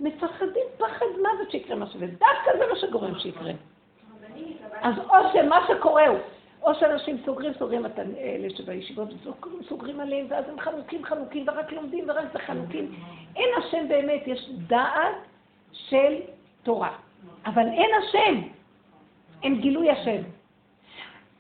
מפחדים 0.01 0.65
פחד 0.79 1.07
מוות 1.17 1.51
שיקרה 1.51 1.77
משהו, 1.77 2.01
ודווקא 2.01 2.59
זה 2.59 2.67
מה 2.71 2.77
שגורם 2.77 3.19
שיקרה. 3.19 3.53
אז 4.83 4.95
או 4.99 5.17
שמה 5.33 5.67
שקורה 5.69 6.07
הוא, 6.07 6.19
או 6.63 6.75
שאנשים 6.75 7.19
סוגרים, 7.25 7.53
סוגרים 7.59 7.87
את 7.87 7.99
אלה 7.99 8.51
שבישיבות, 8.51 9.09
סוגרים 9.69 10.01
עליהם, 10.01 10.27
ואז 10.29 10.45
הם 10.49 10.61
חנוקים 10.61 11.05
חנוקים, 11.05 11.45
ורק 11.49 11.73
לומדים, 11.73 12.05
ורק 12.09 12.25
זה 12.33 12.39
חנוקים. 12.39 12.95
אין 13.37 13.49
השם 13.59 13.89
באמת, 13.89 14.23
יש 14.27 14.51
דעת 14.51 15.15
של 15.89 16.15
תורה. 16.63 16.93
אבל 17.47 17.67
אין 17.69 17.91
השם, 17.99 18.49
אין 19.43 19.61
גילוי 19.61 19.91
השם. 19.91 20.23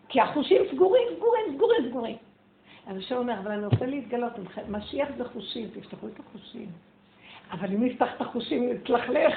כי 0.08 0.20
החושים 0.20 0.62
סגורים, 0.72 1.02
סגורים, 1.16 1.44
סגורים, 1.54 1.88
סגורים. 1.90 2.16
אז 2.86 2.96
השם 2.96 3.16
אומר, 3.16 3.38
אבל 3.38 3.50
אני 3.50 3.66
רוצה 3.66 3.86
להתגלות, 3.86 4.32
משיח 4.68 5.08
זה 5.16 5.24
חושים, 5.24 5.68
תפתחו 5.68 6.06
את 6.06 6.20
החושים. 6.20 6.66
אבל 7.50 7.68
אם 7.72 7.84
נפתח 7.84 8.08
את 8.16 8.20
החושים, 8.20 8.70
נתלכלך. 8.70 9.34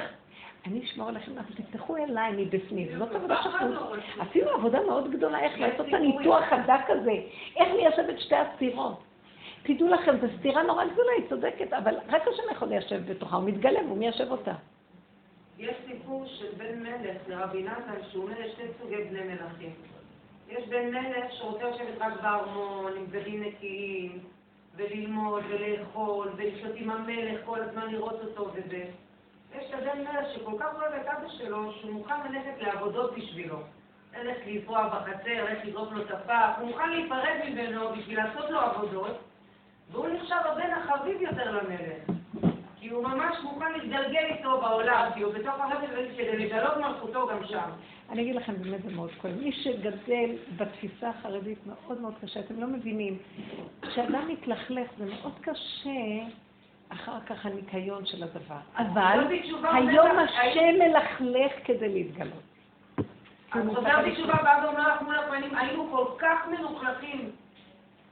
אני 0.66 0.84
אשמור 0.84 1.10
עליכם, 1.10 1.32
אבל 1.32 1.56
תפתחו 1.56 1.98
אליי 1.98 2.32
מבפנים. 2.38 2.88
זאת 2.98 3.16
עבודה 3.16 3.44
שאנחנו... 3.44 3.76
עשינו 4.20 4.50
עבודה 4.50 4.80
מאוד 4.88 5.12
גדולה 5.12 5.40
איך 5.40 5.60
לעשות 5.60 5.88
את 5.88 5.94
הניתוח 5.94 6.44
הדק 6.52 6.90
הזה, 6.90 7.12
איך 7.58 7.70
ליישב 7.74 8.10
את 8.10 8.20
שתי 8.20 8.36
הסתירות. 8.36 9.04
תדעו 9.64 9.88
לכם, 9.88 10.16
זו 10.22 10.28
סתירה 10.40 10.64
נורא 10.64 10.86
גדולה, 10.86 11.12
היא 11.18 11.30
צודקת, 11.30 11.74
אבל 11.74 11.96
רק 12.08 12.28
השם 12.28 12.44
יכול 12.52 12.68
ליישב 12.68 13.12
בתוכה, 13.12 13.36
הוא 13.36 13.46
מתגלה 13.46 13.80
והוא 13.86 13.98
מיישב 13.98 14.32
אותה. 14.32 14.54
יש 15.60 15.78
סיפור 15.88 16.26
של 16.26 16.48
בן 16.58 16.84
מלך 16.84 17.18
לרבי 17.28 17.64
נתן, 17.64 18.04
שהוא 18.12 18.24
אומר 18.24 18.36
שני 18.56 18.66
סוגי 18.82 19.04
בני 19.04 19.24
מלכים. 19.24 19.74
יש 20.48 20.68
בן 20.68 20.90
מלך 20.90 21.32
שרוצה 21.32 21.70
לשבת 21.70 21.98
רק 22.00 22.22
בארמון, 22.22 22.94
עם 22.98 23.06
בגדים 23.06 23.44
נקיים, 23.44 24.20
וללמוד, 24.76 25.44
ולאכול, 25.50 26.30
ולחיות 26.38 26.76
עם 26.76 26.90
המלך, 26.90 27.40
כל 27.46 27.62
הזמן 27.62 27.92
לראות 27.92 28.22
אותו 28.22 28.52
וזה. 28.54 28.86
יש 29.56 29.66
את 29.70 29.74
הבן 29.74 30.02
מלך 30.02 30.26
שכל 30.36 30.52
כך 30.60 30.68
אוהב 30.76 30.94
את 30.94 31.06
אבא 31.06 31.30
שלו, 31.30 31.74
שהוא 31.74 31.92
מוכן 31.92 32.32
ללכת 32.32 32.62
לעבודות 32.62 33.14
בשבילו. 33.18 33.58
ללכת 34.18 34.42
לפרוע 34.46 34.88
בחצר, 34.88 35.44
ללכת 35.44 35.66
לזרוק 35.66 35.92
לו 35.92 36.02
את 36.02 36.12
הפח, 36.12 36.52
הוא 36.60 36.68
מוכן 36.68 36.90
להיפרד 36.90 37.38
ממנו 37.50 37.96
בשביל 37.96 38.24
לעשות 38.24 38.50
לו 38.50 38.60
עבודות, 38.60 39.18
והוא 39.92 40.08
נחשב 40.08 40.36
הבן 40.46 40.74
החביב 40.74 41.22
יותר 41.22 41.52
למלך. 41.52 42.19
כי 42.90 42.96
הוא 42.96 43.04
ממש 43.04 43.38
מוכן 43.44 43.72
להתגלגל 43.74 44.26
איתו 44.30 44.62
בעולם, 44.62 45.10
כי 45.16 45.22
הוא 45.22 45.34
בתוך 45.34 45.56
החבל 45.60 46.06
כדי 46.18 46.38
לגלות 46.38 46.78
מלכותו 46.78 47.28
גם 47.28 47.46
שם. 47.46 47.70
אני 48.10 48.22
אגיד 48.22 48.36
לכם, 48.36 48.54
באמת 48.62 48.84
זה 48.84 48.92
מאוד 48.96 49.12
כואב. 49.22 49.34
מי 49.34 49.52
שגדל 49.52 50.30
בתפיסה 50.58 51.10
החרדית 51.10 51.58
מאוד 51.68 52.02
מאוד 52.02 52.14
קשה, 52.22 52.40
אתם 52.40 52.60
לא 52.60 52.68
מבינים. 52.68 53.18
כשאדם 53.82 54.28
מתלכלך 54.28 54.88
זה 54.98 55.06
מאוד 55.06 55.34
קשה 55.42 56.26
אחר 56.90 57.20
כך 57.26 57.46
הניקיון 57.46 58.06
של 58.06 58.24
הדבר. 58.24 58.60
אבל 58.78 59.28
היום 59.64 60.18
השם 60.20 60.80
מלכלך 60.80 61.52
כדי 61.66 61.90
להתגלות. 61.90 62.44
אז 63.52 63.64
חוזר 63.76 64.02
בתשובה 64.08 64.34
בא 64.34 64.62
ואומר 64.64 64.96
לך 64.96 65.02
מול 65.02 65.16
הפנים, 65.16 65.56
היינו 65.56 65.88
כל 65.92 66.06
כך 66.20 66.48
מלוכלכים 66.48 67.32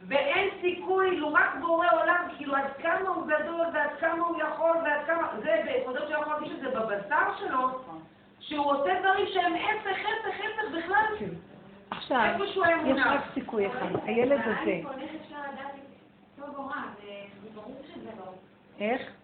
ואין 0.02 0.50
סיכוי, 0.62 1.18
לו 1.18 1.34
רק 1.34 1.56
בורא 1.60 1.88
עולם, 2.02 2.28
כאילו 2.38 2.56
עד 2.56 2.72
כמה 2.82 3.10
הוא 3.10 3.28
גדול 3.28 3.66
ועד 3.74 3.90
כמה 4.00 4.24
הוא 4.24 4.38
יכול 4.42 4.78
ועד 4.84 5.06
כמה, 5.06 5.30
זה 5.44 5.62
ביסודות 5.66 6.08
שהוא 6.08 6.22
יכול 6.22 6.28
להרגיש 6.34 6.52
את 6.52 6.60
זה 6.60 6.70
בבשר 6.70 7.38
שלו, 7.40 7.70
שהוא 8.40 8.72
עושה 8.72 9.00
דברים 9.00 9.28
שהם 9.34 9.54
הפך, 9.54 9.98
הפך, 10.00 10.40
הפך 10.40 10.78
בכלל. 10.78 11.28
עכשיו, 11.92 12.36
יש 12.44 12.58
רק 13.06 13.22
סיכוי 13.34 13.68
אחד, 13.68 13.88
הילד 14.04 14.40
הזה. 14.46 14.82
איך? 18.80 19.17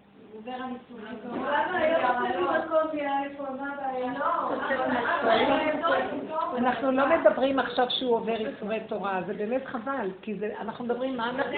אנחנו 6.57 6.91
לא 6.91 7.05
מדברים 7.07 7.59
עכשיו 7.59 7.85
שהוא 7.89 8.15
עובר 8.15 8.35
איסורי 8.35 8.79
תורה, 8.87 9.21
זה 9.25 9.33
באמת 9.33 9.65
חבל, 9.65 10.09
כי 10.21 10.35
אנחנו 10.59 10.85
מדברים 10.85 11.17
מה 11.17 11.29
אנחנו... 11.29 11.57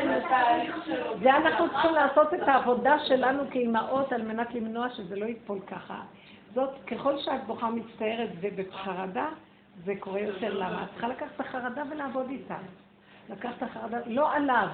זה 1.24 1.36
אנחנו 1.36 1.70
צריכים 1.70 1.94
לעשות 1.94 2.34
את 2.34 2.48
העבודה 2.48 3.00
שלנו 3.00 3.44
כאימהות 3.52 4.12
על 4.12 4.22
מנת 4.22 4.54
למנוע 4.54 4.90
שזה 4.90 5.16
לא 5.16 5.26
ייפול 5.26 5.60
ככה. 5.68 6.02
זאת, 6.54 6.70
ככל 6.88 7.18
שאת 7.18 7.44
בוכה 7.48 7.70
מצטערת 7.70 8.30
ובחרדה, 8.42 9.28
זה 9.86 9.94
קורה 10.00 10.20
יותר 10.20 10.54
למה. 10.54 10.84
את 10.84 10.90
צריכה 10.92 11.08
לקחת 11.08 11.32
את 11.36 11.40
החרדה 11.40 11.84
ולעבוד 11.90 12.30
איתה. 12.30 12.58
לקחת 13.30 13.58
את 13.58 13.64
החרדה, 13.64 13.98
לא 14.06 14.34
עליו. 14.34 14.68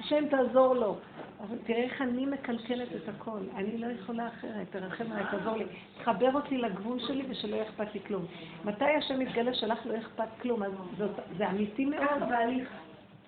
השם 0.00 0.28
תעזור 0.28 0.74
לו. 0.74 0.96
אבל 1.40 1.56
תראה 1.66 1.82
איך 1.82 2.02
אני 2.02 2.26
מקלקלת 2.26 2.88
את 2.96 3.08
הכל. 3.08 3.38
אני 3.56 3.78
לא 3.78 3.86
יכולה 3.86 4.28
אחרת, 4.28 4.66
תרחם 4.70 5.12
עליי, 5.12 5.24
תעזור 5.30 5.56
לי. 5.56 5.64
תחבר 5.98 6.34
אותי 6.34 6.58
לגבול 6.58 6.98
שלי 7.00 7.24
ושלא 7.28 7.54
יהיה 7.56 7.64
אכפת 7.64 7.94
לי 7.94 8.00
כלום. 8.06 8.24
מתי 8.64 8.84
השם 8.98 9.18
מתגלה 9.18 9.54
שלך 9.54 9.86
לא 9.86 9.98
אכפת 9.98 10.28
כלום? 10.42 10.62
אז 10.62 10.72
זאת, 10.98 11.10
זה 11.36 11.50
אמיתי 11.50 11.84
מאוד. 11.84 12.02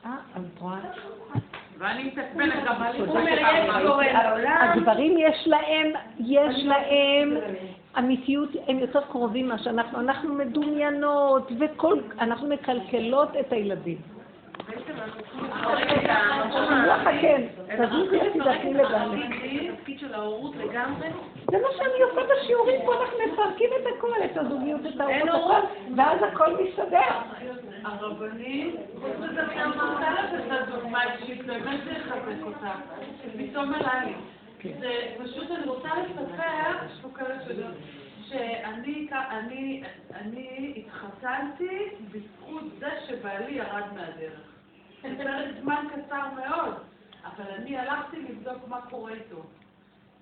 אה, 0.04 0.16
אז 0.34 0.44
את 0.54 0.60
רואה? 0.60 0.78
ואני 1.78 2.04
מתעצבנת 2.04 2.64
גם 2.66 2.82
הגברים 4.46 5.14
יש 5.18 5.46
להם, 5.46 5.92
יש 6.18 6.64
להם 6.64 7.36
אמיתיות, 7.98 8.48
הם 8.68 8.78
יותר 8.78 9.00
קרובים 9.00 9.48
מה 9.48 9.58
שאנחנו, 9.58 10.00
אנחנו 10.00 10.34
מדומיינות, 10.34 11.52
וכל, 11.58 11.98
אנחנו 12.20 12.48
מקלקלות 12.48 13.28
את 13.40 13.52
הילדים. 13.52 13.98
ככה 16.86 17.10
כן, 17.20 17.42
תזוזי 17.78 18.16
ותדעתי 18.16 18.74
לגמרי. 18.74 19.22
זה 21.50 21.58
מה 21.62 21.68
שאני 21.76 22.02
עושה 22.02 22.20
בשיעורים 22.34 22.80
פה, 22.84 23.02
אנחנו 23.02 23.18
מפרקים 23.32 23.70
את 23.80 23.86
הכל, 23.96 24.24
את 24.24 24.36
הזוגיות, 24.36 24.80
את 24.86 25.00
ההורות, 25.00 25.28
הכל, 25.28 25.60
ואז 25.96 26.18
הכל 26.32 26.56
מסתדר. 26.62 26.98
הרבנים, 27.84 28.76
חוץ 29.00 29.10
מזה 29.18 29.42
גם 29.58 29.72
רוצה 29.72 30.10
לתת 30.10 30.48
לה 30.48 30.62
דוגמה 30.62 31.14
אישית, 31.14 31.46
באמת 31.46 31.80
זה 31.84 31.90
יחזק 31.90 32.42
אותה. 32.42 32.72
פתאום 33.38 33.74
עלה 33.74 34.04
לי. 34.04 34.14
זה 34.80 34.92
פשוט, 35.24 35.50
אני 35.50 35.66
רוצה 35.66 35.88
לספר, 35.88 37.08
כאלה 37.14 37.34
שיודעים, 37.46 37.70
שאני 38.28 39.08
אני, 39.30 39.82
אני 40.14 40.72
התחתנתי 40.76 41.88
בזכות 42.12 42.62
זה 42.78 42.88
שבעלי 43.08 43.52
ירד 43.52 43.84
מהדרך. 43.94 44.49
בפרק 45.04 45.48
זמן 45.60 45.84
קצר 45.90 46.26
מאוד, 46.34 46.74
אבל 47.24 47.50
אני 47.50 47.78
הלכתי 47.78 48.22
לבדוק 48.22 48.68
מה 48.68 48.80
קורה 48.90 49.12
איתו. 49.12 49.42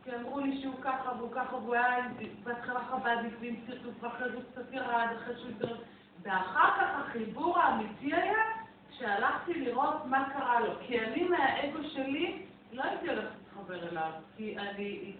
כי 0.04 0.10
אמרו 0.16 0.40
לי 0.40 0.60
שהוא 0.62 0.74
ככה 0.82 1.12
והוא 1.18 1.32
ככה 1.32 1.56
והוא 1.56 1.74
היה 1.74 1.96
בהתחלה 2.44 2.80
חב"דניק 2.84 3.34
ועם 3.40 3.54
סרטוט 3.66 3.94
ואחרי 4.00 4.28
זה 4.28 4.34
הוא 4.34 4.42
קצת 4.52 4.72
ירד, 4.72 5.06
אחרי 5.16 5.34
שהוא 5.36 5.50
יותר... 5.50 5.76
ואחר 6.22 6.70
כך 6.80 7.00
החיבור 7.00 7.58
האמיתי 7.58 8.14
היה 8.14 8.38
שהלכתי 8.90 9.54
לראות 9.54 10.04
מה 10.04 10.28
קרה 10.32 10.60
לו. 10.60 10.72
כי 10.86 11.00
אני 11.00 11.28
מהאגו 11.28 11.78
שלי 11.88 12.42
לא 12.72 12.82
הייתי 12.82 13.08
הולכת 13.08 13.28
להתחבר 13.38 13.88
אליו, 13.88 14.10
כי 14.36 14.58
אני 14.58 15.12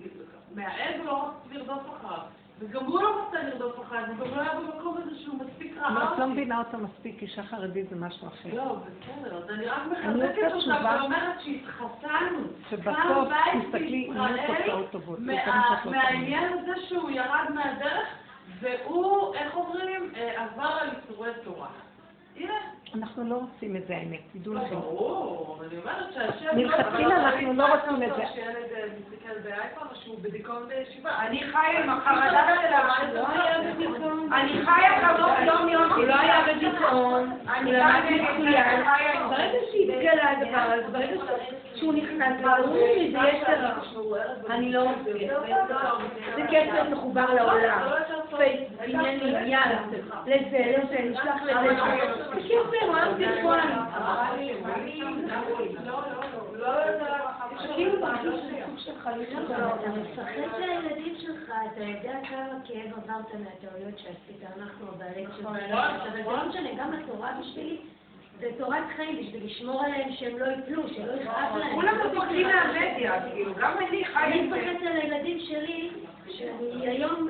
מהאגו 0.54 1.04
לא 1.04 1.28
רציתי 1.28 1.54
לרדוף 1.54 1.96
אחריו. 1.96 2.20
וגם 2.58 2.84
הוא 2.84 3.02
לא 3.02 3.22
רצה 3.22 3.42
לרדוף 3.42 3.80
אחריו, 3.80 4.04
הוא 4.08 4.26
גם 4.26 4.36
לא 4.36 4.40
היה 4.40 4.54
במקום 4.60 4.96
הזה 4.96 5.18
שהוא 5.18 5.34
מספיק 5.38 5.76
רע. 5.78 5.88
אבל 5.88 6.02
את 6.02 6.18
לא 6.18 6.26
מבינה 6.26 6.58
אותה 6.58 6.76
מספיק, 6.76 7.22
אישה 7.22 7.42
חרדית 7.42 7.88
זה 7.90 7.96
משהו 7.96 8.28
אחר. 8.28 8.48
לא, 8.54 8.76
בסדר, 8.76 9.36
אז 9.36 9.50
אני 9.50 9.66
רק 9.66 9.82
מחזקת 9.86 10.52
אותה 10.54 10.98
ואומרת 11.00 11.40
שהתחתנו. 11.40 12.38
שבסוף 12.70 13.28
תסתכלי, 13.62 14.10
יהיו 14.14 14.36
תוצאות 14.46 14.90
טובות. 14.90 15.18
מהעניין 15.84 16.52
הזה 16.52 16.80
שהוא 16.88 17.10
ירד 17.10 17.46
מהדרך, 17.54 18.08
והוא, 18.60 19.34
איך 19.34 19.56
אומרים, 19.56 20.10
אה, 20.16 20.44
עבר 20.44 20.78
על 20.80 20.88
איסורי 20.88 21.30
תורה. 21.44 21.68
הנה. 22.36 22.54
אנחנו 22.94 23.24
לא 23.24 23.34
רוצים 23.34 23.76
את 23.76 23.86
זה, 23.86 23.96
האמת, 23.96 24.20
תדעו 24.32 24.54
לכם. 24.54 24.74
ברור, 24.74 25.60
אני 25.68 25.78
אומרת 25.78 26.14
שהשם... 26.14 26.56
מלכתחילה 26.56 27.16
אנחנו 27.16 27.52
לא 27.52 27.66
רוצים 27.74 28.02
את 28.02 28.16
זה. 28.16 28.22
שילד 28.34 28.56
אה, 28.76 28.84
מסתכל 28.98 29.38
באייפון 29.44 29.86
או 29.90 29.94
שהוא 29.94 30.16
בדיכאון 30.22 30.68
בישיבה. 30.68 31.10
אני 31.18 31.42
חיה 31.52 31.82
עם 31.84 31.90
החרדה 31.90 32.46
שלה. 32.60 32.88
לא 33.14 33.24
בדיכאון. 33.74 34.32
אני 34.32 34.52
חיה 34.64 35.08
כזאת 35.08 35.30
יום 35.46 35.68
יום. 35.68 35.92
הוא 35.92 36.04
לא 36.04 36.14
היה 36.14 36.44
בדיכאון, 36.48 37.38
אני 37.48 37.70
הוא 37.70 37.78
למד 37.78 38.02
חיה 38.06 38.32
מצוין. 38.32 39.28
ברגע 39.30 39.58
שהתגלה 39.72 40.30
הדבר 40.30 40.72
הזה, 40.72 40.88
ברגע 40.92 41.16
שהוא 41.74 41.94
נכנס, 41.94 42.40
ברור 42.42 42.76
שזה 42.76 43.18
יצר. 43.18 43.70
אני 44.50 44.72
לא 44.72 44.88
מסבירה. 44.88 45.40
זה 46.36 46.42
קשר 46.50 46.90
מחובר 46.90 47.34
לעולם. 47.34 47.88
פייסבוק, 48.38 48.80
עניינים, 48.84 49.34
יאללה. 49.46 49.82
לזה, 50.26 50.76
לזה, 50.78 50.98
נשלח 51.10 51.42
לזה. 51.42 51.54
זה 52.78 52.84
קשר, 52.84 52.92
מה 52.92 53.14
בדיכאון? 53.14 53.58
כאילו 57.74 58.00
מרגיש 58.00 58.40
סוג 58.66 58.78
של 58.78 58.92
חלילה. 59.02 59.40
אתה 59.74 59.90
מפחד 59.90 60.58
שהילדים 60.58 61.14
שלך, 61.18 61.52
אתה 61.72 61.84
יודע 61.84 62.18
כמה 62.28 62.58
כאב 62.64 62.92
עברת 62.96 63.34
מהטעויות 63.34 63.98
שעשית, 63.98 64.42
אנחנו 64.56 64.86
הבעלי 64.88 65.26
תשובה, 65.26 65.50
אבל 65.50 66.10
זה 66.12 66.22
לא 66.26 66.48
משנה, 66.48 66.68
גם 66.78 66.92
התורה 66.92 67.32
בשבילי, 67.40 67.76
זה 68.40 68.50
תורת 68.58 68.84
חיים 68.96 69.16
בשביל 69.16 69.46
לשמור 69.46 69.84
עליהם 69.84 70.12
שהם 70.12 70.38
לא 70.38 70.46
יפלו, 70.46 70.88
שלא 70.88 71.12
יכאב 71.12 71.56
להם. 71.56 71.74
כולם 71.74 71.94
מפחדים 72.06 72.46
מהמדיה, 72.46 73.30
כאילו, 73.30 73.54
גם 73.54 73.72
אני 73.88 74.04
חיה 74.04 74.26
אני 74.26 74.50
זה. 74.50 74.56
מפחדת 74.56 74.86
על 74.86 74.96
הילדים 74.96 75.38
שלי, 75.40 75.90
שאני 76.28 76.88
היום 76.88 77.28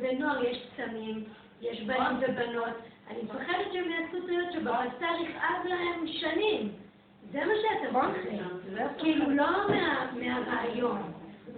בנוער 0.00 0.44
יש 0.44 0.66
קסמים, 0.72 1.24
יש 1.60 1.82
בנים 1.82 2.16
ובנות, 2.20 2.91
אני 3.10 3.18
מפחדת 3.22 3.72
שהם 3.72 3.84
יעשו 3.90 4.26
טעויות 4.26 4.52
שבבשר 4.52 5.22
יכאב 5.22 5.64
להם 5.64 6.06
שנים. 6.06 6.72
זה 7.32 7.40
מה 7.44 7.52
שאתה 7.62 7.98
מפחד. 7.98 8.88
כאילו 8.98 9.30
לא 9.30 9.46
מה- 9.68 10.06
מהרעיון. 10.12 11.02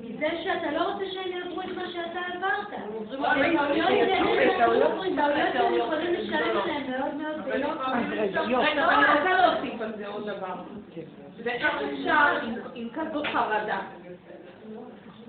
מזה 0.01 0.27
שאתה 0.45 0.71
לא 0.71 0.93
רוצה 0.93 1.05
שהם 1.12 1.33
יעברו 1.33 1.61
את 1.61 1.77
מה 1.77 1.83
שאתה 1.93 2.21
עברת. 2.35 2.69
טעויות 2.71 3.09
זה- 3.09 3.16
טעויות 4.16 4.99
שהם 5.55 5.75
יכולים 5.75 6.15
לשלם 6.15 6.59
עליהם 6.61 6.91
מאוד 6.91 7.15
מאוד 7.15 7.47
רגע, 7.47 7.69
אבל 8.85 8.95
אני 8.95 9.21
רוצה 9.21 9.47
להוסיף 9.47 9.81
על 9.81 9.93
זה 9.97 10.07
עוד 10.09 10.27
דבר. 10.27 10.55
ואיך 11.45 11.66
אפשר 11.93 12.39
עם- 12.75 12.89
כזאת 12.95 13.27
חרדה 13.27 13.81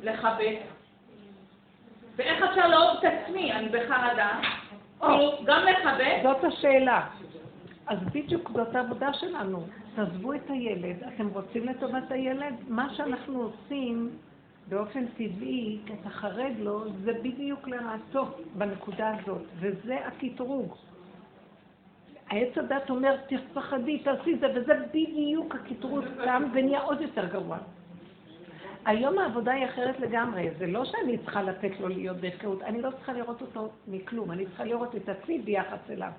לכבד? 0.04 0.54
ואיך 2.16 2.44
אפשר 2.44 2.68
לאהוב 2.68 2.98
את 3.00 3.04
עצמי, 3.04 3.54
אני 3.54 3.70
בחרדה, 3.70 4.30
גם 5.46 5.62
לכבד, 5.66 6.20
זאת 6.24 6.44
השאלה. 6.44 7.08
אז 7.88 8.00
בדיוק 8.14 8.52
זאת 8.54 8.76
העבודה 8.76 9.14
שלנו. 9.14 9.64
תעזבו 9.96 10.34
את 10.34 10.50
הילד, 10.50 10.96
אתם 11.16 11.28
רוצים 11.28 11.66
לטובת 11.66 12.12
הילד? 12.12 12.54
מה 12.68 12.94
שאנחנו 12.94 13.42
עושים 13.42 14.10
באופן 14.70 15.06
טבעי, 15.08 15.80
כי 15.86 15.94
אתה 16.02 16.10
חרד 16.10 16.54
לו, 16.60 16.84
זה 17.04 17.14
בדיוק 17.14 17.68
לרעתו 17.68 18.26
בנקודה 18.56 19.14
הזאת, 19.18 19.42
וזה 19.60 19.98
הקטרוג. 20.06 20.76
העץ 22.30 22.58
הדת 22.58 22.90
אומר, 22.90 23.16
תפחדי, 23.28 24.00
תעשי 24.00 24.38
זה, 24.38 24.48
וזה 24.56 24.74
בדיוק 24.94 25.56
הקטרוג 25.56 26.04
קם 26.24 26.44
ונהיה 26.54 26.82
עוד 26.82 27.02
יותר 27.02 27.26
גרוע. 27.26 27.58
היום 28.86 29.20
העבודה 29.20 29.52
היא 29.52 29.66
אחרת 29.66 29.99
לגמרי, 29.99 30.49
זה 30.57 30.68
לא 30.68 30.86
שאני 30.86 31.18
צריכה 31.18 31.41
לתת 31.41 31.80
לו 31.80 31.88
להיות 31.88 32.18
בהפקרות, 32.18 32.62
אני 32.62 32.82
לא 32.82 32.91
צריכה 32.91 33.14
לראות 33.14 33.41
אותו 33.41 33.70
מכלום, 33.88 34.32
אני 34.32 34.45
צריכה 34.45 34.64
לראות 34.64 34.95
את 34.95 35.10
עצמי 35.10 35.40
ביחס 35.40 35.90
אליו. 35.90 36.12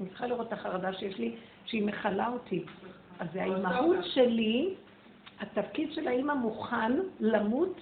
אני 0.00 0.08
צריכה 0.08 0.26
לראות 0.26 0.46
את 0.48 0.52
החרדה 0.52 0.92
שיש 0.92 1.18
לי, 1.18 1.36
שהיא 1.64 1.86
מכלה 1.86 2.28
אותי. 2.28 2.64
אז 3.18 3.28
זה 3.32 3.42
האימהות 3.42 3.96
שלי, 4.02 4.74
התפקיד 5.40 5.92
של 5.92 6.08
האימא 6.08 6.34
מוכן 6.34 6.92
למות 7.20 7.80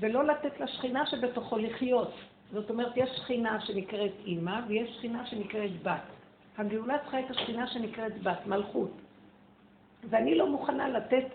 ולא 0.00 0.24
לתת 0.24 0.60
לשכינה 0.60 1.06
שבתוכו 1.06 1.58
לחיות. 1.58 2.14
זאת 2.52 2.70
אומרת, 2.70 2.92
יש 2.96 3.10
שכינה 3.16 3.60
שנקראת 3.60 4.12
אימא 4.24 4.60
ויש 4.68 4.96
שכינה 4.96 5.26
שנקראת 5.26 5.82
בת. 5.82 6.02
הגאולה 6.58 6.98
צריכה 6.98 7.20
את 7.20 7.30
השכינה 7.30 7.66
שנקראת 7.66 8.22
בת, 8.22 8.46
מלכות. 8.46 8.90
ואני 10.10 10.34
לא 10.34 10.50
מוכנה 10.50 10.88
לתת 10.88 11.26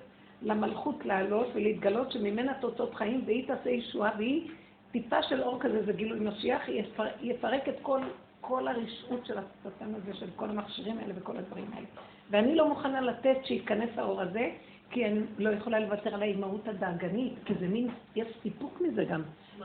למלכות 0.42 1.06
לעלות 1.06 1.48
ולהתגלות 1.54 2.12
שממנה 2.12 2.54
תוצאות 2.54 2.96
חיים 2.96 3.22
והיא 3.26 3.48
תעשה 3.48 3.70
ישועה 3.70 4.12
והיא 4.18 4.50
טיפה 4.92 5.24
של 5.24 5.44
אור 5.44 5.60
כזה, 5.60 5.84
זה 5.86 5.94
גילוי 5.94 6.20
משיח, 6.20 6.70
יפר, 6.70 7.06
יפרק 7.22 7.70
את 7.70 7.76
כל, 7.82 8.02
כל 8.42 8.68
הרשעות 8.68 9.26
של 9.26 9.38
השטן 9.38 9.96
הזה, 9.96 10.14
של 10.14 10.28
כל 10.36 10.50
המכשירים 10.50 10.98
האלה 10.98 11.14
וכל 11.18 11.38
הדברים 11.38 11.68
האלה. 11.74 11.88
ואני 12.30 12.56
לא 12.56 12.70
מוכנה 12.70 13.02
לתת 13.02 13.38
שייכנס 13.44 13.90
האור 13.98 14.22
הזה, 14.22 14.50
כי 14.92 15.06
אני 15.06 15.20
לא 15.38 15.50
יכולה 15.50 15.80
לוותר 15.80 16.16
על 16.16 16.22
האימהות 16.22 16.68
הדאגנית, 16.68 17.34
כי 17.46 17.54
זה 17.60 17.68
מין, 17.68 17.88
יש 18.16 18.28
סיפוק 18.44 18.82
מזה 18.82 19.04
גם. 19.06 19.22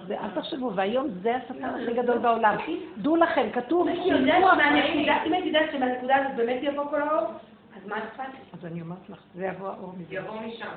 זה, 0.07 0.21
אל 0.21 0.31
תחשבו, 0.31 0.73
והיום 0.75 1.09
זה 1.23 1.37
השטן 1.37 1.65
הכי 1.65 1.95
גדול 1.95 2.19
בעולם. 2.19 2.57
דעו 2.99 3.17
לכם, 3.17 3.49
כתוב, 3.53 3.89
אם 3.89 5.33
הייתי 5.33 5.49
יודעת 5.49 5.73
שמהנקודה 5.73 6.17
הזאת 6.17 6.37
באמת 6.37 6.59
יבוא 6.63 6.85
כל 6.91 7.03
האור, 7.03 7.29
אז 7.77 7.87
מה 7.87 7.99
אכפת 7.99 8.25
לי? 8.33 8.39
אז 8.53 8.67
אני 8.67 8.81
אומרת 8.81 9.09
לך, 9.11 9.19
זה 9.35 9.47
יבוא 9.47 9.69
האור 9.69 9.93
מזה. 9.99 10.15
יבוא 10.15 10.41
משם. 10.41 10.71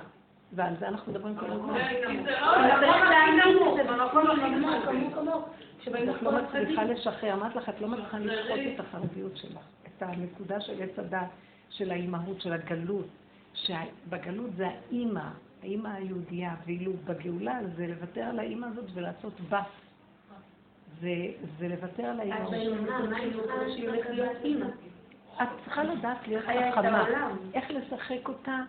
ועל 0.54 0.74
זה 0.80 0.88
אנחנו 0.88 1.12
מדברים 1.12 1.36
כל 1.36 1.52
הזמן. 1.52 1.70
אבל 1.70 2.68
לא... 2.68 2.74
צריך 2.74 3.10
להאמין 3.10 3.58
לזה 3.58 3.84
במקום 3.84 4.28
הנמוך, 4.28 4.88
עמוק 4.88 5.18
עמוק. 5.18 5.50
שבאים 5.82 6.10
את 6.10 6.22
לא 6.22 6.32
לחקור 6.32 6.60
מצליחה. 6.60 6.84
לשחרר, 6.84 7.34
אמרת 7.34 7.56
לך, 7.56 7.70
את 7.70 7.82
לא 7.82 7.88
מצליחה 7.88 8.20
לשחוט 8.20 8.60
את 8.76 8.80
החרדיות 8.80 9.38
שלך, 9.38 9.62
את 9.88 10.04
הנקודה 10.04 10.62
של 10.62 10.84
עץ 10.84 11.00
הדת, 11.00 11.28
של 11.70 11.92
האימהות, 11.92 12.42
של 12.42 12.54
הגלות, 12.54 13.08
שבגלות 13.54 14.50
זה 14.56 14.68
האימא, 14.68 15.24
האימא 15.64 15.88
היהודייה, 15.88 16.56
ואילו 16.66 16.92
בגאולה 17.06 17.60
זה 17.76 17.88
לוותר 17.88 18.22
על 18.22 18.40
האימא 18.40 18.66
הזאת 18.66 18.86
ולעשות 18.94 19.34
בת. 19.50 19.60
זה, 21.02 21.68
לוותר 21.70 22.04
על 22.04 22.20
האימא. 22.20 22.36
אז 22.36 22.50
באמונה, 22.50 23.00
מה 23.10 23.18
היא 23.66 23.90
הולכת 23.90 24.10
להיות 24.10 24.38
אימא. 24.44 24.66
את 25.42 25.48
צריכה 25.64 25.84
לדעת 25.84 26.28
להיות 26.28 26.46
חכמה. 26.46 27.34
איך 27.54 27.72
לשחק 27.72 28.28
אותה 28.28 28.64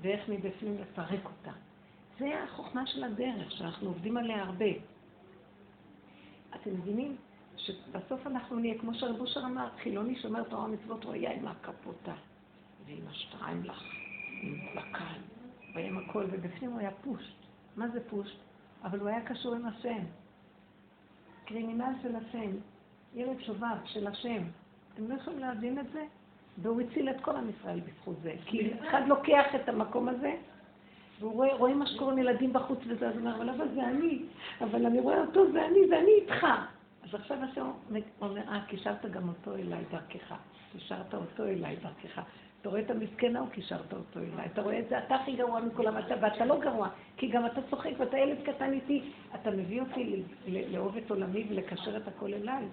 ואיך 0.00 0.28
מבפנים 0.28 0.76
לפרק 0.80 1.24
אותה. 1.24 1.50
זה 2.18 2.42
החוכמה 2.44 2.86
של 2.86 3.04
הדרך, 3.04 3.52
שאנחנו 3.52 3.88
עובדים 3.88 4.16
עליה 4.16 4.42
הרבה. 4.42 4.66
אתם 6.54 6.70
מבינים 6.70 7.16
שבסוף 7.56 8.26
אנחנו 8.26 8.58
נהיה, 8.58 8.78
כמו 8.78 8.94
שהרב 8.94 9.20
אושר 9.20 9.40
אמר, 9.40 9.68
חילוני 9.82 10.16
שומר 10.16 10.42
תורה 10.42 10.64
ומצוות, 10.64 11.04
הוא 11.04 11.12
היה 11.12 11.32
עם 11.32 11.48
הקפוטה 11.48 12.14
ועם 12.86 13.08
השטריימלך, 13.10 13.82
עם 14.42 14.54
בקל, 14.76 15.20
ועם 15.74 15.98
הכל, 15.98 16.24
ובפנים 16.30 16.70
הוא 16.70 16.80
היה 16.80 16.90
פושט. 16.90 17.34
מה 17.76 17.88
זה 17.88 18.10
פושט? 18.10 18.38
אבל 18.84 19.00
הוא 19.00 19.08
היה 19.08 19.26
קשור 19.26 19.54
עם 19.54 19.66
השם. 19.66 20.04
קרימינל 21.44 21.92
של 22.02 22.16
השם, 22.16 22.50
ילד 23.14 23.40
שובב 23.40 23.76
של 23.84 24.06
השם. 24.06 24.42
אתם 24.98 25.10
לא 25.10 25.14
יכולים 25.14 25.38
להבין 25.38 25.78
את 25.78 25.84
זה? 25.92 26.04
והוא 26.62 26.80
הציל 26.80 27.10
את 27.10 27.20
כל 27.20 27.36
עם 27.36 27.50
ישראל 27.50 27.80
בזכות 27.80 28.16
זה. 28.22 28.34
כי 28.46 28.70
אחד 28.88 29.02
לוקח 29.06 29.44
את 29.54 29.68
המקום 29.68 30.08
הזה, 30.08 30.34
והוא 31.20 31.32
רואה, 31.32 31.54
רואה 31.54 31.74
מה 31.74 31.86
שקורה 31.86 32.12
עם 32.12 32.18
ילדים 32.18 32.52
בחוץ 32.52 32.78
וזה, 32.86 33.08
אז 33.08 33.14
הוא 33.14 33.20
אומר, 33.20 33.36
אבל 33.36 33.50
אבל 33.50 33.68
זה 33.74 33.84
אני, 33.84 34.22
אבל 34.60 34.86
אני 34.86 35.00
רואה 35.00 35.20
אותו, 35.20 35.52
זה 35.52 35.66
אני, 35.66 35.88
זה 35.88 35.98
אני 35.98 36.10
איתך. 36.10 36.46
אז 37.02 37.14
עכשיו 37.14 37.38
השם 37.44 37.70
אומר, 38.20 38.48
אה, 38.48 38.60
קישרת 38.68 39.06
גם 39.10 39.28
אותו 39.28 39.54
אליי 39.54 39.84
דרכך. 39.90 40.34
קישרת 40.72 41.14
אותו 41.14 41.44
אליי 41.44 41.76
דרכך. 41.76 42.22
אתה 42.68 42.76
רואה 42.76 42.86
את 42.86 42.90
המסכן 42.90 43.36
ההוא, 43.36 43.48
קישרת 43.48 43.92
אותו 43.92 44.20
אליי. 44.20 44.46
אתה 44.52 44.62
רואה 44.62 44.78
את 44.78 44.88
זה, 44.88 44.98
אתה 44.98 45.14
הכי 45.14 45.36
גרוע 45.36 45.60
מכולם, 45.60 45.98
אתה, 45.98 46.14
ואתה 46.20 46.44
לא 46.44 46.60
גרוע, 46.60 46.88
כי 47.16 47.28
גם 47.28 47.46
אתה 47.46 47.60
צוחק 47.70 47.90
ואתה 47.98 48.18
ילד 48.18 48.36
קטן 48.44 48.72
איתי. 48.72 49.12
אתה 49.34 49.50
מביא 49.50 49.80
אותי 49.80 50.22
לאהוב 50.46 50.96
את 50.96 51.10
עולמי 51.10 51.46
ולקשר 51.50 51.96
את 51.96 52.08
הכל 52.08 52.34
אליי. 52.34 52.64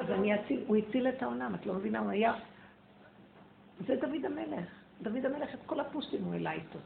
אז 0.00 0.10
אני 0.10 0.34
אציל, 0.34 0.64
הוא 0.66 0.76
הציל 0.76 1.08
את 1.08 1.22
העולם, 1.22 1.54
את 1.54 1.66
לא 1.66 1.74
מבינה, 1.74 1.98
הוא 1.98 2.10
היה... 2.10 2.34
זה 3.86 3.96
דוד 3.96 4.24
המלך. 4.24 4.68
דוד 5.02 5.26
המלך, 5.26 5.54
את 5.54 5.60
כל 5.66 5.80
הפושטים 5.80 6.24
הוא 6.24 6.32
העלה 6.32 6.52
איתו. 6.52 6.78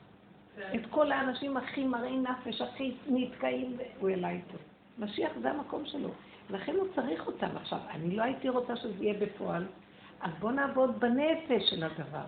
את 0.75 0.87
כל 0.91 1.13
האנשים 1.13 1.57
הכי 1.57 1.85
מראי 1.85 2.17
נפש, 2.17 2.61
הכי 2.61 2.95
נתקעים, 3.09 3.77
הוא 4.01 4.09
העלה 4.09 4.31
איתו. 4.31 4.59
משיח 4.99 5.33
זה 5.43 5.51
המקום 5.51 5.87
שלו. 5.87 6.09
לכן 6.51 6.75
הוא 6.75 6.87
צריך 6.95 7.27
אותם. 7.27 7.57
עכשיו, 7.57 7.79
אני 7.91 8.17
לא 8.17 8.23
הייתי 8.23 8.49
רוצה 8.49 8.77
שזה 8.77 9.05
יהיה 9.05 9.15
בפועל, 9.21 9.67
אז 10.21 10.31
בואו 10.41 10.53
נעבוד 10.53 11.01
בנפש 11.01 11.71
של 11.71 11.85
הדבר. 11.85 12.25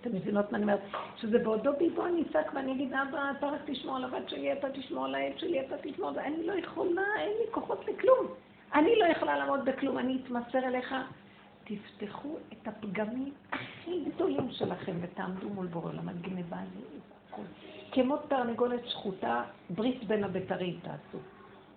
אתם 0.00 0.16
מבינות 0.16 0.52
מה 0.52 0.58
אני 0.58 0.62
אומרת? 0.62 0.80
שזה 1.16 1.38
בעודו 1.38 1.72
ביבו 1.78 2.06
אני 2.06 2.22
אצעק 2.22 2.54
ואני 2.54 2.72
אגיד, 2.72 2.92
אבא, 2.92 3.32
אתה 3.38 3.46
רק 3.46 3.60
תשמור 3.66 3.96
על 3.96 4.04
הבת 4.04 4.28
שלי, 4.28 4.52
אתה 4.52 4.70
תשמור 4.70 5.04
על 5.04 5.14
הילד 5.14 5.38
שלי, 5.38 5.60
אתה 5.60 5.74
תשמור, 5.82 6.10
אני 6.10 6.46
לא 6.46 6.52
יכולה, 6.52 7.02
אין 7.18 7.28
לי 7.28 7.52
כוחות 7.52 7.88
לכלום. 7.88 8.26
אני 8.74 8.96
לא 8.98 9.04
יכולה 9.04 9.38
לעמוד 9.38 9.64
בכלום, 9.64 9.98
אני 9.98 10.18
אתמסר 10.24 10.58
אליך. 10.58 10.94
תפתחו 11.64 12.36
את 12.52 12.68
הפגמים 12.68 13.32
הכי 13.52 14.04
גדולים 14.04 14.50
שלכם 14.50 14.96
ותעמדו 15.00 15.48
מול 15.48 15.66
בורא 15.66 15.88
עולם, 15.88 16.08
הגנבה 16.08 16.56
הזאת, 16.56 17.44
כמו 17.92 18.16
תרנגולת 18.16 18.86
שחוטה, 18.86 19.44
ברית 19.70 20.04
בין 20.04 20.24
הבתרים 20.24 20.78
תעשו. 20.82 21.18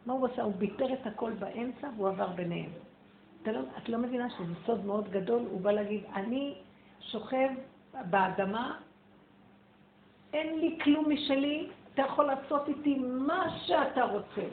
מה 0.06 0.14
הוא 0.14 0.28
עשה? 0.28 0.42
הוא 0.42 0.54
ביטר 0.54 0.94
את 0.94 1.08
הכל 1.08 1.32
באמצע 1.32 1.90
והוא 1.96 2.10
עבר 2.10 2.28
ביניהם. 2.28 2.70
לא, 3.46 3.60
את 3.78 3.90
לא 3.90 3.98
מבינה 3.98 4.30
שזה 4.30 4.54
סוד 4.66 4.86
מאוד 4.86 5.10
גדול, 5.10 5.42
הוא 5.52 5.62
בא 5.62 5.72
להגיד, 5.72 6.04
אני 6.14 6.56
שוכב 7.00 7.50
באדמה, 8.10 8.78
אין 10.34 10.60
לי 10.60 10.78
כלום 10.84 11.10
משלי, 11.10 11.68
אתה 11.94 12.02
יכול 12.02 12.26
לעשות 12.26 12.68
איתי 12.68 13.00
מה 13.00 13.58
שאתה 13.66 14.04
רוצה. 14.04 14.48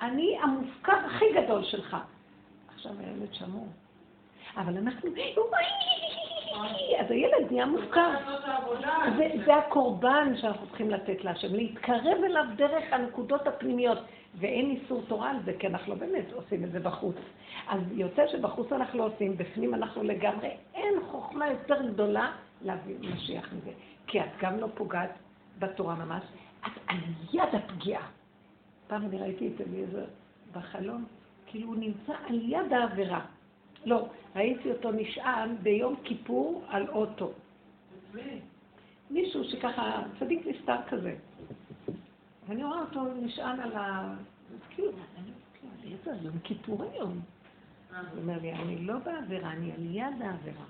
אני 0.00 0.38
המופקד 0.42 0.98
הכי 1.06 1.24
גדול 1.34 1.64
שלך. 1.64 1.96
עכשיו 2.74 2.92
הילד 2.98 3.34
שמור. 3.34 3.66
אבל 4.56 4.76
אנחנו, 4.76 5.10
אז 7.00 7.10
הילד 7.10 7.50
נהיה 7.50 7.66
מופקר. 7.66 8.10
זה 9.46 9.54
הקורבן 9.56 10.32
שאנחנו 10.40 10.66
צריכים 10.66 10.90
לתת 10.90 11.24
להשם, 11.24 11.54
להתקרב 11.54 12.24
אליו 12.24 12.44
דרך 12.56 12.84
הנקודות 12.92 13.46
הפנימיות. 13.46 13.98
ואין 14.34 14.70
איסור 14.70 15.02
תורה 15.08 15.30
על 15.30 15.36
זה, 15.44 15.52
כי 15.58 15.66
אנחנו 15.66 15.94
לא 15.94 16.00
באמת 16.00 16.32
עושים 16.32 16.64
את 16.64 16.72
זה 16.72 16.80
בחוץ. 16.80 17.16
אז 17.68 17.80
יוצא 17.92 18.26
שבחוץ 18.26 18.72
אנחנו 18.72 18.98
לא 18.98 19.06
עושים, 19.06 19.36
בפנים 19.36 19.74
אנחנו 19.74 20.02
לגמרי, 20.02 20.48
אין 20.74 20.94
חוכמה 21.10 21.48
יותר 21.48 21.88
גדולה 21.88 22.32
להביא 22.62 22.94
משיח 23.00 23.52
מזה. 23.52 23.70
כי 24.06 24.20
את 24.20 24.30
גם 24.40 24.58
לא 24.58 24.68
פוגעת 24.74 25.10
בתורה 25.58 25.94
ממש, 25.94 26.22
את 26.66 26.72
על 26.86 26.98
יד 27.32 27.54
הפגיעה. 27.54 28.08
פעם 28.86 29.02
אני 29.06 29.18
ראיתי 29.18 29.48
את 29.48 29.60
אליעזר 29.60 30.04
בחלום, 30.52 31.04
כאילו 31.46 31.68
הוא 31.68 31.76
נמצא 31.76 32.12
על 32.28 32.40
יד 32.42 32.72
העבירה. 32.72 33.20
לא, 33.84 34.08
ראיתי 34.36 34.70
אותו 34.70 34.92
נשען 34.92 35.56
ביום 35.62 35.96
כיפור 36.04 36.64
על 36.68 36.88
אוטו. 36.88 37.32
מישהו 39.10 39.44
שככה, 39.44 40.02
צדיק 40.20 40.46
נסתר 40.46 40.82
כזה. 40.88 41.14
ואני 42.48 42.64
רואה 42.64 42.80
אותו 42.80 43.04
נשען 43.14 43.60
על 43.60 43.76
ה... 43.76 44.14
כאילו, 44.70 44.92
אני 45.18 45.96
אומר, 46.06 46.24
יום 46.24 46.38
כיפור 46.44 46.82
היום. 46.82 47.20
הוא 47.90 48.20
אומר 48.22 48.38
לי, 48.42 48.52
אני 48.52 48.78
לא 48.78 48.98
בעבירה, 48.98 49.52
אני 49.52 49.72
על 49.72 49.84
יד 49.96 50.22
העבירה. 50.22 50.64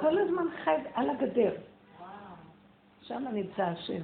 כל 0.00 0.18
הזמן 0.18 0.44
חי 0.64 0.76
על 0.94 1.10
הגדר. 1.10 1.52
שם 3.02 3.24
נמצא 3.32 3.62
השם. 3.62 4.02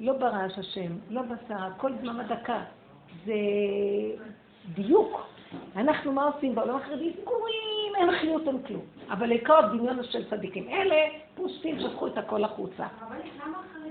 לא 0.00 0.18
ברעש 0.18 0.58
השם, 0.58 0.92
לא 1.10 1.22
בסערה, 1.22 1.74
כל 1.76 1.92
זמן 2.00 2.20
הדקה. 2.20 2.64
זה 3.24 3.34
דיוק. 4.74 5.20
אנחנו 5.76 6.12
מה 6.12 6.24
עושים 6.24 6.54
בעולם 6.54 6.76
החרדי? 6.76 7.12
סגורים, 7.22 7.96
אין 7.96 8.18
חיות, 8.20 8.48
אין 8.48 8.62
כלום. 8.62 8.82
אבל 9.10 9.30
עיקר 9.30 9.58
הדמיון 9.58 10.02
של 10.02 10.30
צדיקים. 10.30 10.68
אלה 10.68 10.96
פושטים, 11.34 11.80
שפכו 11.80 12.06
את 12.06 12.18
הכל 12.18 12.44
החוצה. 12.44 12.86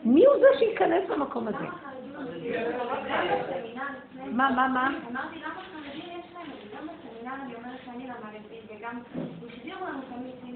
מי 0.03 0.25
הוא 0.25 0.35
זה 0.39 0.47
שייכנס 0.59 1.09
למקום 1.09 1.47
הזה? 1.47 1.65
מה, 4.31 4.49
מה, 4.51 4.67
מה? 4.67 4.89
אמרתי, 5.11 5.39
למה 5.39 5.61
חרדים 5.73 6.19
יש 6.19 6.25
להם 6.33 6.45
את 6.45 6.71
זה? 6.71 6.77
גם 6.77 6.87
בסמינר 6.87 7.35
אני 7.43 7.55
אומרת 7.55 7.79
שאני 7.85 8.07
למדתי, 8.07 8.55
וגם 8.67 8.99
השדירו 9.47 9.85
לנו 9.85 9.99
תמיד 10.09 10.55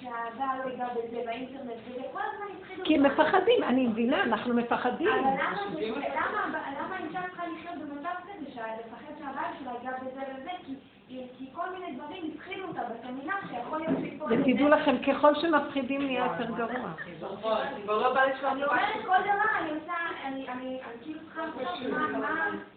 שהבעל 0.00 0.58
לא 0.64 0.70
ייגע 0.70 0.88
בזה 0.88 1.22
באינטרנט, 1.26 1.70
וזה 1.86 2.02
כל 2.12 2.20
הזמן 2.32 2.46
התחילו... 2.58 2.84
כי 2.84 2.94
הם 2.94 3.02
מפחדים, 3.02 3.62
אני 3.62 3.86
מבינה, 3.86 4.22
אנחנו 4.22 4.54
מפחדים. 4.54 5.08
אבל 5.08 5.34
למה 6.80 6.98
אישה 6.98 7.20
צריכה 7.22 7.42
לחיות 7.46 7.78
במצב 7.78 8.14
כזה, 8.22 8.32
לפחד 8.54 9.12
שהבעל 9.18 9.52
שלה 9.60 9.72
ייגע 9.72 9.98
בזה 10.00 10.22
וזה? 10.40 10.74
כי 11.38 11.46
כל 11.52 11.62
מיני 11.78 11.92
דברים 11.92 12.30
התחילו 12.34 12.68
אותה 12.68 12.80
בסמינר, 12.80 13.34
שיכול 13.50 13.78
להיות 13.78 13.98
שיפול... 14.00 14.32
ותדעו 14.32 14.68
לכם, 14.68 14.96
ככל 14.98 15.34
שמפחידים 15.34 16.02
נהיה 16.06 16.24
יותר 16.24 16.50
גרוע. 16.50 16.90
אני 18.52 18.64
אומרת 18.64 18.82
כל 19.06 19.22
דבר, 19.22 19.58
אני 19.60 19.70
עושה, 19.70 19.92
אני 20.52 20.78
כאילו 21.02 21.20
צריכה 21.24 21.42
לחשוב 21.62 21.88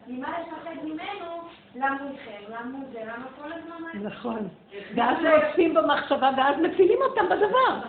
ממה 0.07 0.28
לפחד 0.40 0.84
ממנו, 0.84 1.41
למה 1.76 1.98
הוא 2.02 2.12
איתכם, 2.12 2.44
למה 2.49 2.78
הוא 2.78 2.86
זה, 2.94 2.99
למה 3.03 3.26
כל 3.41 3.52
הזמן... 3.53 4.07
נכון. 4.07 4.48
ואז 4.95 5.18
עושים 5.49 5.74
במחשבה, 5.74 6.30
ואז 6.38 6.56
מפילים 6.62 6.99
אותם 7.02 7.26
בדבר. 7.26 7.80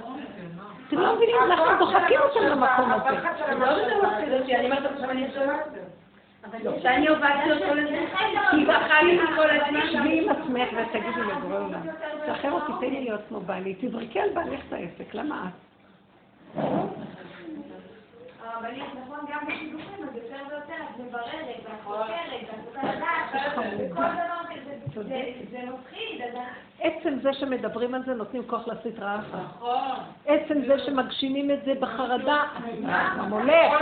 אתם 0.89 0.99
לא 0.99 1.17
מבינים, 1.17 1.37
אנחנו 1.45 1.87
דוחקים 1.87 2.21
אותם 2.21 2.41
למקום 2.41 2.93
הזה. 2.93 3.09
אני 4.55 4.65
אומרת 4.65 4.93
עכשיו 4.93 5.11
אני 5.11 5.29
שאני 6.83 7.09
הובלתי 7.09 7.53
אותו 7.53 7.75
לזה, 7.75 8.05
כי 8.51 8.65
בחיים 8.65 9.21
כל 9.37 9.51
הזמן. 9.51 9.81
שבי 9.93 10.23
עם 10.23 10.29
עצמך 10.29 10.69
ותגידי 10.73 11.21
לבורא 11.21 11.59
עולם. 11.59 11.81
תשחרר 12.27 12.53
אותי, 12.53 12.73
תן 12.81 12.93
לי 12.93 13.01
להיות 13.05 13.21
כמו 13.29 13.41
בעלי. 13.41 13.75
תזרקי 13.81 14.21
על 14.21 14.31
בעלך 14.35 14.61
את 14.69 14.73
העסק, 14.73 15.15
למה 15.15 15.49
את? 15.49 15.67
הרבנית, 18.45 18.85
נכון, 19.05 19.19
גם 19.33 19.47
בשידוכים, 19.47 20.09
אז 20.09 20.17
יותר 20.17 20.37
ויותר 20.49 20.75
את 20.91 21.01
מבררת, 21.01 21.47
ואת 21.65 21.85
חוקרת, 21.85 22.09
ואת 22.43 22.67
רוצה 22.67 22.95
לדעת, 22.95 23.57
וכל 23.79 24.03
דבר 24.03 24.56
זה 25.03 25.59
מפחיד. 25.75 26.21
עצם 26.81 27.19
זה 27.23 27.33
שמדברים 27.33 27.95
על 27.95 28.03
זה 28.07 28.15
נותנים 28.15 28.43
כוח 28.47 28.69
לסטרה 28.69 29.17
אחת. 29.17 29.39
נכון. 29.57 29.79
עצם 30.27 30.61
זה 30.67 30.79
שמגשימים 30.79 31.51
את 31.51 31.59
זה 31.65 31.73
בחרדה, 31.81 32.43
גם 33.19 33.33
הולך. 33.33 33.73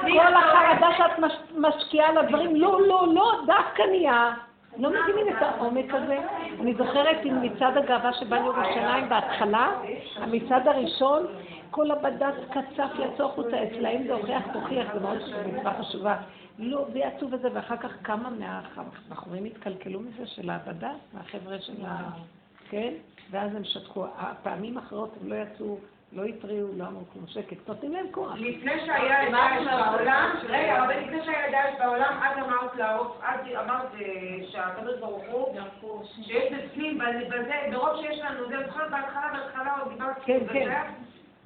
כל 0.00 0.34
החרדה 0.34 0.88
שאת 0.98 1.24
משקיעה 1.56 2.12
לדברים, 2.12 2.56
לא, 2.56 2.80
לא, 2.86 3.14
לא, 3.14 3.32
דווקא 3.46 3.82
נהיה. 3.90 4.34
לא 4.78 4.90
מבינים 4.90 5.28
את 5.28 5.42
העומק 5.42 5.94
הזה. 5.94 6.18
אני 6.60 6.74
זוכרת 6.74 7.16
עם 7.24 7.42
מצעד 7.42 7.76
הגאווה 7.76 8.12
שבא 8.12 8.36
לירושלים 8.36 9.08
בהתחלה, 9.08 9.72
המצעד 10.16 10.68
הראשון, 10.68 11.26
כל 11.70 11.90
הבד"ץ 11.90 12.34
קצף 12.50 12.90
יצאו 12.98 13.26
החוצה, 13.26 13.56
אצלהם 13.62 14.02
זה 14.06 14.12
הוכיח 14.12 14.42
תוכיח, 14.52 14.94
זה 14.94 15.00
מאוד 15.00 15.18
מצווה 15.46 15.74
חשובה. 15.80 16.16
לא, 16.58 16.86
ויצאו 16.92 17.30
וזה, 17.30 17.48
ואחר 17.54 17.76
כך 17.76 17.90
כמה 18.04 18.30
מהבחורים 18.30 19.44
התקלקלו 19.44 20.00
מזה 20.00 20.26
של 20.26 20.50
הבד"ץ, 20.50 20.98
מהחבר'ה 21.12 21.60
של 21.60 21.86
ה... 21.86 22.10
כן? 22.70 22.92
ואז 23.30 23.54
הם 23.54 23.64
שתקו. 23.64 24.06
הפעמים 24.16 24.78
האחרות 24.78 25.14
הם 25.20 25.28
לא 25.28 25.34
יצאו, 25.34 25.78
לא 26.12 26.24
התריעו, 26.24 26.68
לא 26.76 26.86
אמרו 26.86 27.02
כמו 27.12 27.28
שקט, 27.28 27.68
נותנים 27.68 27.92
להם 27.92 28.06
כוח. 28.10 28.32
לפני 28.34 28.72
שהיה 28.86 29.30
דאעש 29.30 29.66
בעולם, 29.66 30.30
רגע, 30.48 30.84
אבל 30.84 31.00
לפני 31.00 31.24
שהיה 31.24 31.50
דאעש 31.50 31.74
בעולם, 31.78 32.20
את 32.22 32.38
אמרת 32.38 32.76
לעוף, 32.76 33.20
את 33.20 33.40
אמרת 33.64 33.94
אה, 33.94 34.46
שהקדוש 34.50 35.00
ברוך 35.00 35.24
הוא, 35.30 36.04
שיש 36.22 36.52
בפנים, 36.52 36.98
בזה, 37.28 37.54
ברוב 37.72 38.00
שיש 38.00 38.20
לנו, 38.20 38.48
זה 38.48 38.54
זוכרת 38.66 38.90
בהתחלה, 38.90 39.30
בהתחלה 39.32 39.76
עוד 39.80 39.92
דיברתי 39.92 40.20
כן, 40.24 40.38
כן. 40.52 40.92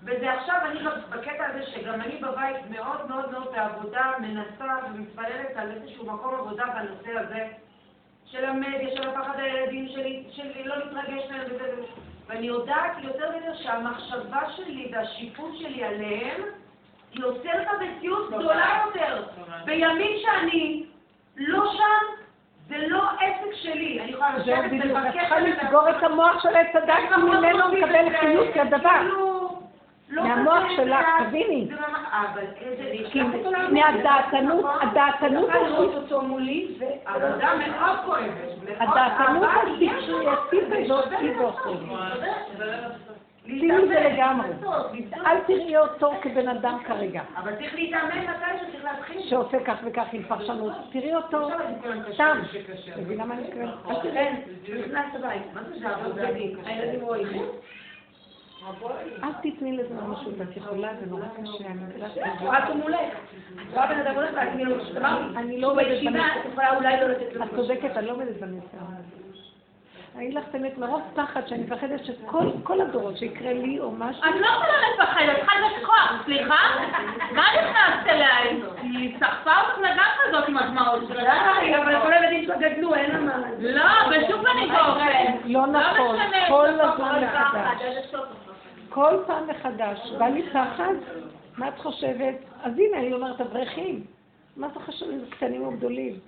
וזה 0.04 0.32
עכשיו, 0.32 0.56
אני 0.64 0.80
בקטע 1.10 1.46
הזה 1.46 1.66
שגם 1.66 2.00
אני 2.00 2.16
בבית 2.16 2.56
מאוד 2.70 3.08
מאוד 3.08 3.30
מאוד 3.30 3.48
בעבודה 3.52 4.12
מנסה 4.18 4.74
ומתפללת 4.90 5.56
על 5.56 5.70
איזשהו 5.70 6.06
מקום 6.06 6.34
עבודה 6.34 6.64
בנושא 6.64 7.20
הזה 7.20 7.48
של 8.26 8.44
המדיה, 8.44 8.96
של 8.96 9.08
הפחד 9.08 9.38
הילדים 9.40 9.88
שלי, 9.88 10.24
שלי 10.30 10.64
לא 10.64 10.76
להתרגש 10.76 11.30
מהם 11.30 11.42
וזה 11.46 11.82
ואני 12.28 12.46
יודעת 12.46 12.92
יותר 13.02 13.30
ויותר 13.32 13.62
שהמחשבה 13.62 14.40
שלי 14.56 14.92
והשיפוט 14.92 15.56
שלי 15.58 15.84
עליהם 15.84 16.40
היא 17.12 17.22
יוצרת 17.22 17.66
מציאות 17.80 18.28
גדולה 18.28 18.82
יותר. 18.86 19.24
בימים 19.64 20.16
שאני 20.22 20.84
לא 21.36 21.72
שם, 21.72 22.22
זה 22.68 22.76
לא 22.88 23.10
עסק 23.10 23.54
שלי. 23.62 24.00
אני 24.00 24.10
יכולה 24.10 24.38
לשבת 24.38 24.64
בדיוק, 24.64 24.84
את 24.84 24.90
ולבקש 24.90 25.16
צריכה 25.18 25.40
לסגור 25.40 25.90
את 25.90 26.02
המוח 26.02 26.42
של 26.42 26.56
עץ 26.56 26.76
הדת, 26.76 26.94
כי 27.08 27.20
ממנו 27.22 27.72
מקבל 27.72 28.18
חיות 28.20 28.48
כדבר. 28.54 29.00
לא 30.18 30.28
מהמוח 30.28 30.64
שלך, 30.76 31.06
תביני. 31.28 31.68
איזה... 32.60 33.08
כי 33.10 33.20
מהדעתנות, 33.70 34.64
הדעתנות 34.80 35.50
אני 35.50 35.58
הזאת. 35.58 35.78
מאוד- 35.78 36.08
הדעתנות 38.78 39.48
יש 39.80 39.92
הטיפשייתית 39.92 40.90
הזאת 40.90 41.12
היא 41.20 41.36
באוכלת. 41.36 41.78
שימי 43.46 43.88
זה 43.88 44.00
לגמרי. 44.12 44.48
אל 45.26 45.38
תראי 45.46 45.76
אותו 45.76 46.12
כבן 46.22 46.48
אדם 46.48 46.78
כרגע, 46.86 47.22
אבל 47.36 47.54
צריך 47.56 47.74
להתאמן 47.74 48.08
מתי 48.18 48.64
שצריך 48.66 48.84
להתחיל. 48.84 49.20
שעושה 49.22 49.58
כך 49.64 49.76
וכך 49.84 50.04
עם 50.12 50.22
פרשנות. 50.22 50.72
תראי 50.92 51.14
אותו 51.14 51.48
סתם. 52.14 52.38
מבינה 52.98 53.24
מה 53.24 53.34
אני 53.34 53.42
מתכוונת? 53.42 53.74
אל 53.90 53.94
תראי. 53.94 54.12
כן, 54.14 54.34
נכנס 54.78 55.14
לבית. 55.14 55.42
מה 55.54 55.62
זה 55.62 55.78
זה 55.78 55.88
עבודה? 55.88 56.22
הילדים 56.66 57.00
רואים. 57.00 57.42
אל 59.22 59.32
תתני 59.42 59.76
לזה 59.76 59.94
ממשות, 59.94 60.34
את 60.42 60.56
יכולה, 60.56 60.88
זה 61.00 61.06
נורא 61.06 61.24
קשה, 61.42 61.66
אני 61.66 61.80
יודעת. 61.94 62.12
רק 62.42 62.68
הוא 62.68 62.76
מולך. 62.76 63.14
בא 63.74 63.86
בן 63.86 64.00
אדם 64.00 64.14
הולך 64.14 64.34
להטמיע 64.34 64.68
לו 64.68 64.84
דבר. 64.94 65.18
אני 65.36 65.60
לא 65.60 65.70
עומדת 65.70 65.86
בישיבה 65.86 66.10
בניסיון. 66.10 66.40
את 66.40 66.52
יכולה 66.52 66.76
אולי 66.76 67.00
לא 67.00 67.08
לתת 67.08 67.32
לו. 67.32 67.44
את 67.44 67.48
צודקת, 67.56 67.96
אני 67.96 68.06
לא 68.06 68.12
עומדת 68.12 68.36
בניסיון. 68.40 68.94
אני 70.16 70.24
אגיד 70.26 70.38
לך 70.38 70.44
את 70.50 70.54
האמת, 70.54 70.78
מרוב 70.78 71.02
פחד 71.14 71.46
שאני 71.46 71.62
מפחדת 71.62 72.04
שכל 72.04 72.80
הדורות 72.80 73.16
שיקרה 73.16 73.52
לי 73.52 73.80
או 73.80 73.90
משהו, 73.90 74.22
את 74.22 74.40
לא 74.40 74.46
יכולה 74.46 74.72
לפחד, 74.94 75.22
את 75.32 75.36
צריכה 75.36 75.52
לשכוח, 75.60 76.22
סליחה? 76.24 76.56
מה 77.32 77.42
נכנסת 77.54 78.06
אליי? 78.08 78.60
היא 78.82 79.16
סחפה 79.20 79.50
אותך 79.60 79.78
לגן 79.78 80.08
כזאת 80.24 80.48
עם 80.48 80.56
הדמעות 80.56 81.02
שלך. 81.08 81.22
די, 81.60 81.76
אבל 81.76 82.00
כל 82.02 82.12
הילדים 82.12 82.44
שלו 82.44 82.54
גדלו, 82.58 82.94
אין 82.94 83.10
לה 83.10 83.18
מה. 83.18 83.36
לא, 83.58 83.84
בשום 84.10 84.42
פנים 84.44 84.70
ואופן. 84.70 85.38
לא 85.44 85.66
נכון, 85.66 86.16
משנה, 86.16 86.48
כל 86.48 86.66
הזמן 86.66 87.24
מחדש. 87.24 88.47
כל 88.88 89.14
פעם 89.26 89.46
מחדש. 89.48 90.12
בא 90.18 90.26
לי 90.26 90.42
פחד, 90.50 90.94
מה 91.58 91.68
את 91.68 91.78
חושבת? 91.78 92.34
אז 92.62 92.72
הנה, 92.78 92.98
אני 92.98 93.12
אומרת, 93.12 93.40
אברכים. 93.40 94.04
מה 94.56 94.68
זה 94.74 94.80
חשוב 94.80 95.10
אם 95.10 95.18
זה 95.18 95.26
קטנים 95.30 95.64
או 95.64 95.70
גדולים? 95.70 96.18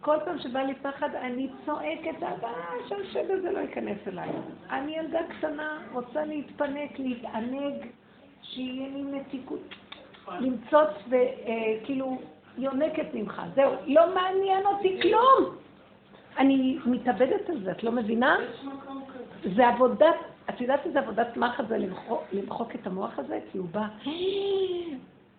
כל 0.00 0.16
פעם 0.24 0.38
שבא 0.38 0.60
לי 0.60 0.74
פחד, 0.74 1.14
אני 1.14 1.48
צועקת, 1.66 2.22
אבא, 2.22 2.52
שהשד 2.88 3.30
הזה 3.30 3.50
לא 3.50 3.58
ייכנס 3.58 3.98
אליי. 4.06 4.28
אני 4.70 4.96
ילדה 4.96 5.18
קטנה, 5.38 5.78
רוצה 5.92 6.24
להתפנק, 6.24 6.98
להתענג, 6.98 7.74
שיהיה 8.42 8.88
לי 8.88 9.02
מתיקות. 9.02 9.74
למצוץ 10.40 10.90
וכאילו 11.08 12.18
יונקת 12.58 13.14
ממך. 13.14 13.42
זהו, 13.54 13.72
לא 13.86 14.14
מעניין 14.14 14.66
אותי 14.66 15.00
כלום. 15.02 15.56
אני 16.38 16.78
מתאבדת 16.86 17.50
על 17.50 17.60
זה, 17.64 17.70
את 17.70 17.84
לא 17.84 17.92
מבינה? 17.92 18.36
זה 19.56 19.68
עבודת, 19.68 20.16
את 20.50 20.60
יודעת 20.60 20.86
איזה 20.86 20.98
עבודת 20.98 21.36
מחט 21.36 21.64
זה 21.68 21.78
למחוק, 21.78 22.22
למחוק 22.32 22.74
את 22.74 22.86
המוח 22.86 23.18
הזה? 23.18 23.38
כי 23.52 23.58
הוא 23.58 23.68
בא, 23.68 23.86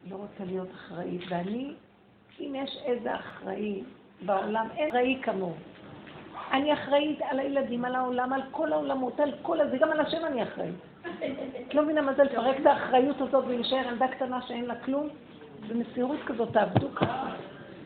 לא 0.10 0.15
רוצה 0.15 0.44
להיות 0.45 0.68
אחראית, 0.72 1.22
ואני, 1.30 1.73
אם 2.40 2.56
יש 2.56 2.77
איזה 2.86 3.15
אחראי 3.15 3.84
בעולם, 4.22 4.68
אין 4.77 4.90
אחראי 4.90 5.19
כמוהו. 5.23 5.53
אני 6.52 6.73
אחראית 6.73 7.19
על 7.22 7.40
הילדים, 7.40 7.86
על 7.86 7.95
העולם, 7.95 8.34
על 8.34 8.41
כל 8.52 8.73
העולמות, 8.73 9.19
על 9.19 9.32
כל 9.41 9.61
הזה, 9.61 9.77
גם 9.77 9.91
על 9.91 9.99
השם 9.99 10.26
אני 10.26 10.44
אחראית. 10.44 10.76
את 11.68 11.73
לא 11.73 11.84
מבינה 11.84 12.02
מה 12.02 12.14
זה 12.14 12.23
לפרק 12.23 12.60
את 12.61 12.65
האחריות 12.65 13.22
הזאת 13.22 13.45
ולהישאר 13.45 13.88
ילדה 13.88 14.07
קטנה 14.07 14.41
שאין 14.41 14.65
לה 14.65 14.76
כלום? 14.76 15.10
במסירות 15.68 16.19
כזאת 16.26 16.53
תעבדו 16.53 16.95
ככה. 16.95 17.36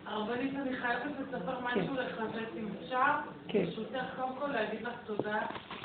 הרבנית, 0.09 0.53
אני 0.55 0.75
חייבת 0.75 1.11
לספר 1.19 1.59
משהו 1.63 1.93
לחזק 1.93 2.49
אם 2.57 2.67
אפשר. 2.79 3.11
כן. 3.47 3.65
ברשותך, 3.65 4.03
קודם 4.15 4.35
כל 4.39 4.47
להגיד 4.47 4.81
לך 4.81 4.93
תודה. 5.05 5.39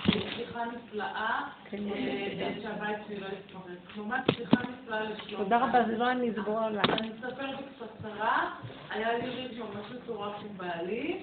סליחה 0.04 0.64
נפלאה, 0.64 1.40
כן, 1.64 1.78
אה, 1.94 2.54
שהבית 2.62 2.96
שלי 3.06 3.20
לא 3.20 3.26
יתפרק. 3.26 3.96
ממש 3.96 4.20
סליחה 4.36 4.56
נפלאה 4.72 5.04
לשלום. 5.04 5.42
תודה 5.42 5.58
רבה, 5.58 5.84
זה 5.86 5.98
לא 5.98 6.10
אני, 6.10 6.30
זה 6.30 6.42
בורא 6.42 6.66
עולם. 6.66 6.82
אני 6.88 7.10
אספר 7.12 7.46
בקצרה, 7.80 8.50
היה 8.90 9.18
לי 9.18 9.30
ריב 9.30 9.62
ממש 9.62 9.86
מטורף 10.02 10.34
עם 10.40 10.56
בעלי, 10.56 11.22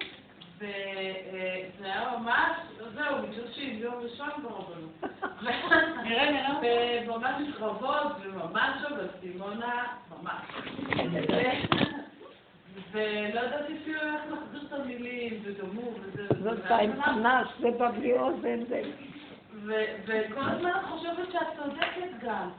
וזה 0.57 1.85
היה 1.85 2.17
ממש, 2.17 2.51
זהו, 2.93 3.17
מתגרשים 3.23 3.79
ביום 3.79 3.95
ראשון 4.01 4.29
ברבנות. 4.43 5.03
נראה, 6.03 6.31
נראה. 6.31 7.05
וממש 7.07 7.55
קרבות, 7.57 8.11
וממש 8.21 8.81
שם 8.81 8.95
בסימונה, 8.95 9.83
ממש. 10.11 10.41
ולא 12.91 13.39
ידעתי 13.39 13.77
אפילו 13.81 14.01
איך 14.01 14.21
להחזיר 14.29 14.61
את 14.67 14.73
המילים, 14.73 15.41
וגמור, 15.43 15.93
וזה... 16.01 16.27
זאת 16.43 16.59
פנס, 16.67 17.47
זה 17.59 17.71
בא 17.77 17.91
בלי 17.91 18.19
אוזן, 18.19 18.65
זה... 18.69 18.81
וכל 20.05 20.49
הזמן 20.49 20.69
את 20.69 20.85
חושבת 20.89 21.31
שאת 21.31 21.47
צודקת 21.55 22.23
גם, 22.23 22.49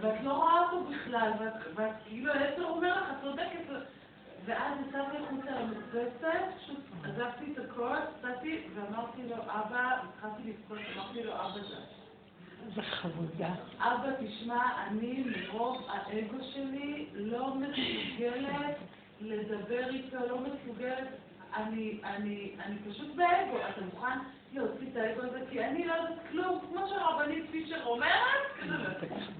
ואת 0.00 0.24
לא 0.24 0.32
רואה 0.32 0.60
אותו 0.60 0.84
בכלל, 0.84 1.30
ואת, 1.74 1.92
כאילו 2.08 2.32
היצר 2.32 2.64
אומר 2.64 3.00
לך, 3.00 3.10
את 3.10 3.16
צודקת. 3.22 3.86
ואז 4.44 4.78
יצאתי 4.88 5.16
החוצה 5.16 5.50
למרפסת, 5.50 6.44
פשוט 6.58 6.78
עזבתי 7.04 7.52
את 7.52 7.58
הכל, 7.58 7.96
יצאתי 8.18 8.60
ואמרתי 8.74 9.22
לו, 9.28 9.36
אבא, 9.36 9.96
התחלתי 10.02 10.42
לבכות, 10.48 10.78
אמרתי 10.96 11.22
לו, 11.22 11.32
אבא. 11.32 11.60
זה 12.74 12.82
חבודה. 12.82 13.48
אבא, 13.78 14.08
תשמע, 14.20 14.86
אני 14.86 15.24
מרוב 15.24 15.88
האגו 15.88 16.44
שלי 16.52 17.06
לא 17.14 17.54
מסוגלת 17.54 18.76
לדבר 19.22 19.88
איתו, 19.88 20.16
לא 20.28 20.38
מסוגלת, 20.38 21.08
אני, 21.56 22.00
אני, 22.04 22.54
אני 22.64 22.76
פשוט 22.90 23.14
באגו. 23.14 23.56
אתה 23.70 23.80
מוכן 23.80 24.18
להוציא 24.52 24.86
את 24.92 24.96
האגו 24.96 25.20
הזה? 25.22 25.40
כי 25.50 25.64
אני 25.64 25.86
לא 25.86 25.92
יודעת 25.94 26.18
כלום, 26.30 26.60
כמו 26.68 26.88
שהרבנית 26.88 27.44
פישר 27.50 27.84
אומרת, 27.86 28.42
כזה, 28.62 28.74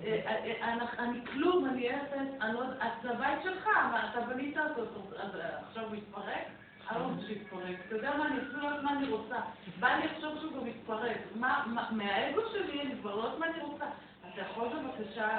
אה, 0.05 0.21
אה, 0.63 0.75
אני- 0.99 1.27
כלום, 1.27 1.65
אני 1.67 1.91
אפס, 1.91 2.41
אני 2.41 2.55
לא 2.55 2.59
יודעת, 2.59 2.93
זה 3.03 3.11
הבית 3.11 3.39
שלך, 3.43 3.69
אתה 4.11 4.21
בנית 4.21 4.57
אותו, 4.77 5.03
אז 5.23 5.37
אה, 5.37 5.59
עכשיו 5.69 5.85
הוא 5.89 5.97
יתפרק? 5.97 6.47
אני 6.91 6.99
לא 7.01 7.05
רוצה 7.05 7.27
שיתפרק. 7.27 7.77
אתה 7.87 7.95
יודע 7.97 8.17
מה, 8.17 8.27
אני 8.27 8.39
אפילו 8.39 8.61
לא 8.63 8.67
יודעת 8.67 8.83
מה 8.83 8.93
אני 8.93 9.09
רוצה. 9.09 9.37
בא 9.81 9.89
לי 9.89 10.07
לחשוב 10.07 10.39
שהוא 10.41 10.61
גם 10.61 10.67
יתפרק. 10.67 11.17
מה, 11.35 11.63
מה- 11.67 11.89
מהאגו 11.91 12.41
שלי, 12.53 12.81
אני 12.83 12.95
כבר 13.01 13.15
לא 13.17 13.23
יודעת 13.23 13.39
מה 13.39 13.47
אני 13.47 13.61
רוצה. 13.61 13.85
אתה 14.33 14.41
יכול 14.41 14.69
בבקשה 14.69 15.39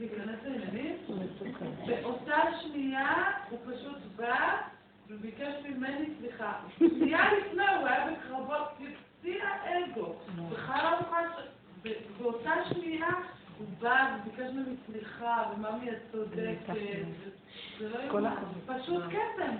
להיכנס 0.00 0.38
לעניינים? 0.44 0.96
באותה 1.86 2.38
שנייה 2.62 3.14
הוא 3.50 3.58
פשוט 3.66 3.98
בא 4.16 4.56
וביקש 5.08 5.54
ממני 5.68 6.06
סליחה. 6.20 6.52
שנייה 6.78 7.32
לפני 7.32 7.68
הוא 7.68 7.86
היה 7.88 8.10
בקרבות, 8.10 8.68
שיא 9.22 9.42
האגו. 9.42 10.14
בכלל 10.50 10.90
לא 10.90 10.98
מוכן... 10.98 11.24
באותה 12.18 12.52
שנייה 12.72 13.08
הוא 13.58 13.66
בא 13.78 14.16
וביקש 14.16 14.50
ממני 14.50 14.76
סליחה, 14.86 15.44
וממי 15.54 15.90
את 15.90 15.96
צודקת. 16.12 16.74
זה 17.78 17.88
לא 17.88 17.98
כל 18.10 18.24
יאומן. 18.24 18.34
פשוט 18.66 19.02
קסם. 19.04 19.56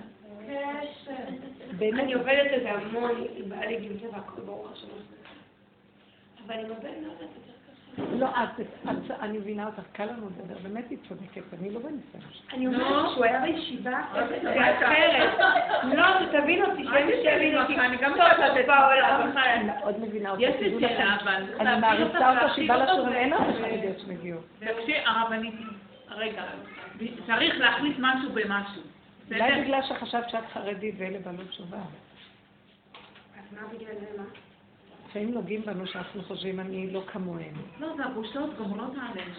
קסם. 0.47 1.33
באמת, 1.77 1.99
אני 2.03 2.13
עובדת 2.13 2.51
על 2.53 2.59
זה 2.59 2.71
המון, 2.71 3.11
עם 3.35 3.49
בעלי 3.49 3.79
גיל 3.79 3.97
והכל 4.11 4.41
ברוך 4.41 4.71
השם. 4.71 4.87
אבל 6.45 6.55
עם 6.55 6.71
הבן 6.71 7.01
לא 7.01 7.11
יודעת 7.11 7.29
קשה. 7.43 7.50
לא, 7.97 8.27
את, 8.27 8.59
את, 8.59 9.11
אני 9.19 9.37
מבינה 9.37 9.65
אותך, 9.65 9.81
קל 9.91 10.05
לנו 10.05 10.27
לדבר, 10.27 10.55
באמת 10.63 10.89
היא 10.89 10.97
צודקת, 11.07 11.41
אני 11.59 11.69
לא 11.69 11.79
בניסיון. 11.79 12.31
אני 12.53 12.67
אומרת 12.67 13.11
שהוא 13.13 13.25
היה 13.25 13.41
בישיבה, 13.41 13.91
זה 14.41 14.51
היה 14.51 14.77
אחרת. 14.77 15.39
לא, 15.83 16.05
תבין 16.31 16.65
אותי, 16.65 16.81
יושבים 16.81 17.57
אותי. 17.57 17.79
אני 17.79 17.97
גם 17.97 18.11
סוף 18.11 18.67
בעולם. 18.67 19.31
אני 19.37 19.63
מאוד 19.63 19.99
מבינה 19.99 20.29
אותך, 20.29 20.41
יש 20.41 20.55
לי 20.61 20.79
שאלה, 20.79 21.17
אבל 21.23 21.67
אני 21.67 21.81
מעריצה 21.81 22.33
אותה 22.33 22.53
שהיא 22.55 22.69
באה 22.69 22.77
לשיעורים, 22.77 23.13
אין 23.13 23.33
הרבה 23.33 23.53
חרדיות 23.53 23.99
שמגיעו. 23.99 24.39
תקשיב, 24.59 24.95
הרבנית, 25.05 25.53
רגע, 26.09 26.43
צריך 27.27 27.59
להחליף 27.59 27.95
משהו 27.99 28.29
במשהו. 28.33 28.81
אולי? 29.31 29.61
בגלל 29.61 29.81
שחשבת 29.81 30.29
שאת 30.29 30.43
חרדית 30.53 30.95
ואלה 30.97 31.19
בעלות 31.19 31.49
תשובה. 31.49 31.77
אז 31.77 33.53
מה 33.53 33.67
בגלל 33.73 33.93
זה, 33.99 34.17
מה? 34.17 34.23
לפעמים 35.11 35.33
נוגעים 35.33 35.61
בנו 35.61 35.87
שאנחנו 35.87 36.23
חושבים, 36.23 36.59
אני 36.59 36.91
לא 36.91 37.01
כמוהם. 37.07 37.53
לא, 37.79 37.87
זה 37.97 38.05
הבושות 38.05 38.57
גומרות 38.57 38.91
עלינו. 38.91 39.33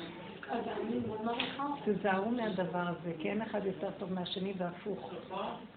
אז 0.51 0.65
אני 0.69 0.99
מאוד 1.07 1.25
מעריכה 1.25 1.63
אותך. 1.63 1.85
תיזהרו 1.85 2.31
מהדבר 2.31 2.79
הזה, 2.89 3.13
כי 3.19 3.31
אין 3.31 3.43
אחד 3.43 3.67
יותר 3.67 3.91
טוב 3.99 4.13
מהשני 4.13 4.53
והפוך. 4.59 5.11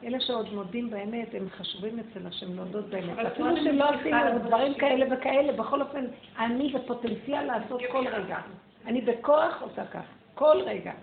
אלה 0.03 0.19
שעוד 0.19 0.53
מודים 0.53 0.89
באמת, 0.89 1.27
הם 1.33 1.47
חשובים 1.49 1.99
אצל 1.99 2.27
השם 2.27 2.55
להודות 2.55 2.85
באמת. 2.85 3.19
אפילו 3.19 3.57
שלא 3.63 3.89
עשינו 3.89 4.39
דברים 4.47 4.73
כאלה 4.73 5.17
וכאלה, 5.17 5.53
בכל 5.53 5.81
אופן, 5.81 6.05
אני 6.39 6.73
בפוטנציאל 6.73 7.43
לעשות 7.43 7.81
כל 7.91 8.07
רגע. 8.07 8.37
אני 8.85 9.01
בכוח 9.01 9.61
עושה 9.61 9.85
כך, 9.85 10.05
כל 10.35 10.61
רגע. 10.65 10.93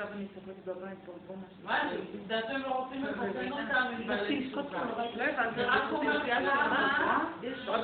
מה, 1.65 1.93
לדעתם 2.15 2.57
לא 2.57 2.69
רוצים 2.69 3.05
לחסן 3.05 3.53
אותם 3.53 3.87
עם 3.99 4.07
בעלי 4.07 4.49
תשובה. 4.49 4.85
לא 5.17 5.23
הבנתי, 5.23 5.55
זה 5.57 5.67
רק 5.67 5.93
אומר, 5.93 6.27
יאללה, 6.27 7.19
יש 7.43 7.69
עוד 7.69 7.81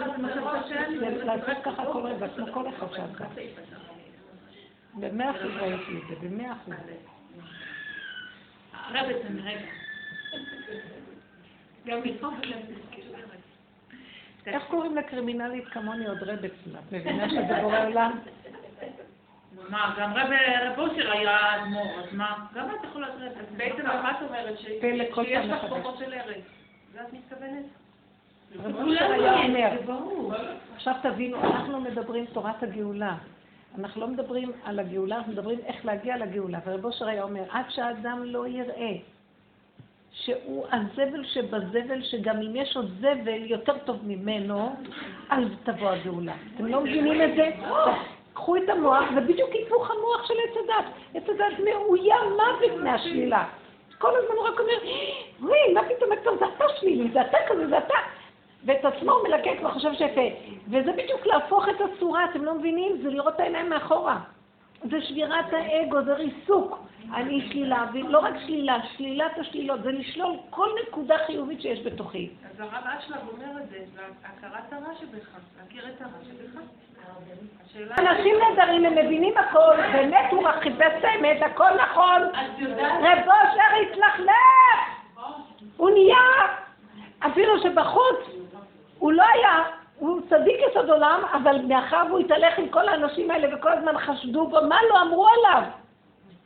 זה 0.98 1.24
לעשות 1.24 1.64
ככה 1.64 1.84
כל 1.92 2.06
רגע, 2.06 2.28
כמו 2.28 2.46
כל 2.52 2.68
אחד 2.68 2.86
שעשה. 2.90 3.24
במאה 4.94 5.30
אחוז 5.30 5.50
ראיתי 5.60 5.98
את 5.98 6.20
זה, 6.20 6.28
במאה 6.28 6.52
אחוז. 6.52 6.74
רבצן, 8.90 9.38
רגע. 9.38 9.66
גם 11.86 11.98
לכתוב 12.04 12.34
איך 14.46 14.62
קוראים 14.70 14.96
לקרימינלית 14.96 15.68
כמוני 15.68 16.06
עוד 16.06 16.22
רבצן? 16.22 16.76
את 16.78 16.92
מבינה 16.92 17.28
שזה 17.28 17.60
בורא 17.62 17.86
עולם? 17.86 18.18
מה, 19.68 19.94
גם 19.98 20.12
רב 20.12 20.78
אושר 20.78 21.12
היה 21.12 21.56
אדמו"ר, 21.56 22.00
אז 22.00 22.12
מה? 22.12 22.46
גם 22.54 22.66
את 22.70 22.84
יכולה 22.84 23.06
להיות 23.18 23.32
רב. 23.36 23.56
בעצם 23.56 23.86
מה 23.86 24.10
את 24.10 24.16
אומרת? 24.28 24.58
שיש 24.58 25.46
לך. 25.46 25.66
כוחות 25.68 25.98
של 25.98 26.14
ארץ. 26.14 26.42
זה 26.92 27.00
את 27.02 27.12
מתכוונת? 27.12 27.64
עכשיו 30.74 30.94
תבינו, 31.02 31.40
אנחנו 31.40 31.80
מדברים 31.80 32.26
תורת 32.26 32.62
הגאולה. 32.62 33.14
אנחנו 33.78 34.00
לא 34.00 34.06
מדברים 34.08 34.52
על 34.64 34.78
הגאולה, 34.78 35.16
אנחנו 35.16 35.32
מדברים 35.32 35.58
איך 35.66 35.86
להגיע 35.86 36.16
לגאולה. 36.16 36.58
ורב 36.66 36.84
אושר 36.84 37.08
היה 37.08 37.22
אומר, 37.22 37.42
עד 37.50 37.64
שהאדם 37.68 38.22
לא 38.24 38.46
יראה 38.46 38.92
שהוא 40.12 40.66
הזבל 40.72 41.24
שבזבל, 41.24 42.02
שגם 42.02 42.36
אם 42.36 42.56
יש 42.56 42.76
עוד 42.76 42.90
זבל 42.98 43.42
יותר 43.46 43.78
טוב 43.78 44.00
ממנו, 44.06 44.76
אז 45.30 45.44
תבוא 45.64 45.90
הגאולה. 45.90 46.34
אתם 46.54 46.66
לא 46.66 46.80
מבינים 46.80 47.22
את 47.22 47.36
זה? 47.36 47.50
קחו 48.38 48.56
את 48.56 48.68
המוח, 48.68 49.04
זה 49.14 49.20
בדיוק 49.20 49.50
היפוך 49.52 49.90
המוח 49.90 50.26
של 50.28 50.34
עץ 50.34 50.56
הדת. 50.64 50.84
עץ 51.14 51.28
הדת 51.28 51.58
מאוים 51.64 52.32
מוות 52.32 52.80
מהשלילה. 52.82 53.44
כל 53.98 54.16
הזמן 54.16 54.36
הוא 54.36 54.48
רק 54.48 54.60
אומר, 54.60 54.78
וואי, 55.40 55.72
מה 55.74 55.80
פתאום 55.88 56.12
אתה, 56.12 56.30
זה 56.38 56.44
אתה 56.56 56.64
שלילי, 56.80 57.10
זה 57.12 57.20
אתה 57.20 57.38
כזה, 57.48 57.68
זה 57.68 57.78
אתה. 57.78 57.94
ואת 58.64 58.84
עצמו 58.84 59.12
הוא 59.12 59.28
מלקק 59.28 59.58
וחושב 59.64 59.94
שיפה. 59.94 60.20
וזה 60.70 60.92
בדיוק 60.92 61.26
להפוך 61.26 61.68
את 61.68 61.74
הצורה, 61.80 62.24
אתם 62.24 62.44
לא 62.44 62.54
מבינים? 62.54 62.98
זה 63.02 63.10
לראות 63.10 63.34
את 63.34 63.40
העיניים 63.40 63.70
מאחורה. 63.70 64.16
זה 64.82 65.02
שבירת 65.02 65.52
האגו, 65.52 66.02
זה 66.04 66.14
ריסוק. 66.14 66.78
אני 67.14 67.48
שלילה, 67.50 67.86
ולא 67.92 68.18
רק 68.18 68.34
שלילה, 68.46 68.78
שלילת 68.96 69.38
השלילות, 69.38 69.82
זה 69.82 69.92
לשלול 69.92 70.36
כל 70.50 70.68
נקודה 70.82 71.16
חיובית 71.26 71.60
שיש 71.60 71.86
בתוכי. 71.86 72.30
אז 72.50 72.60
הרב 72.60 72.84
אשלג 72.98 73.18
אומר 73.32 73.62
את 73.62 73.68
זה, 73.70 73.78
הכרת 74.24 74.72
הרע 74.72 74.94
שבך, 75.00 75.28
להכיר 75.58 75.88
את 75.88 76.02
הרע 76.02 76.24
שבך. 76.24 76.60
אנשים 77.98 78.36
נהדרים, 78.38 78.84
הם 78.84 78.92
מבינים 78.92 79.36
הכל, 79.36 79.76
באמת 79.92 80.24
הוא 80.30 80.48
חיפש 80.62 81.04
האמת, 81.04 81.42
הכל 81.42 81.70
נכון. 81.82 82.22
רב 82.80 83.18
אושר 83.18 83.90
התלכלך! 83.90 84.34
הוא 85.76 85.90
נהיה, 85.90 86.16
אפילו 87.26 87.62
שבחוץ 87.62 88.16
הוא 88.98 89.12
לא 89.12 89.24
היה, 89.34 89.62
הוא 89.98 90.20
צדיק 90.28 90.56
יסוד 90.70 90.90
עולם, 90.90 91.22
אבל 91.32 91.62
מאחר 91.68 92.02
והוא 92.08 92.18
התהלך 92.18 92.58
עם 92.58 92.68
כל 92.68 92.88
האנשים 92.88 93.30
האלה 93.30 93.56
וכל 93.56 93.72
הזמן 93.72 93.98
חשדו 93.98 94.46
בו, 94.46 94.56
מה 94.68 94.76
לא 94.90 95.02
אמרו 95.02 95.26
עליו? 95.28 95.62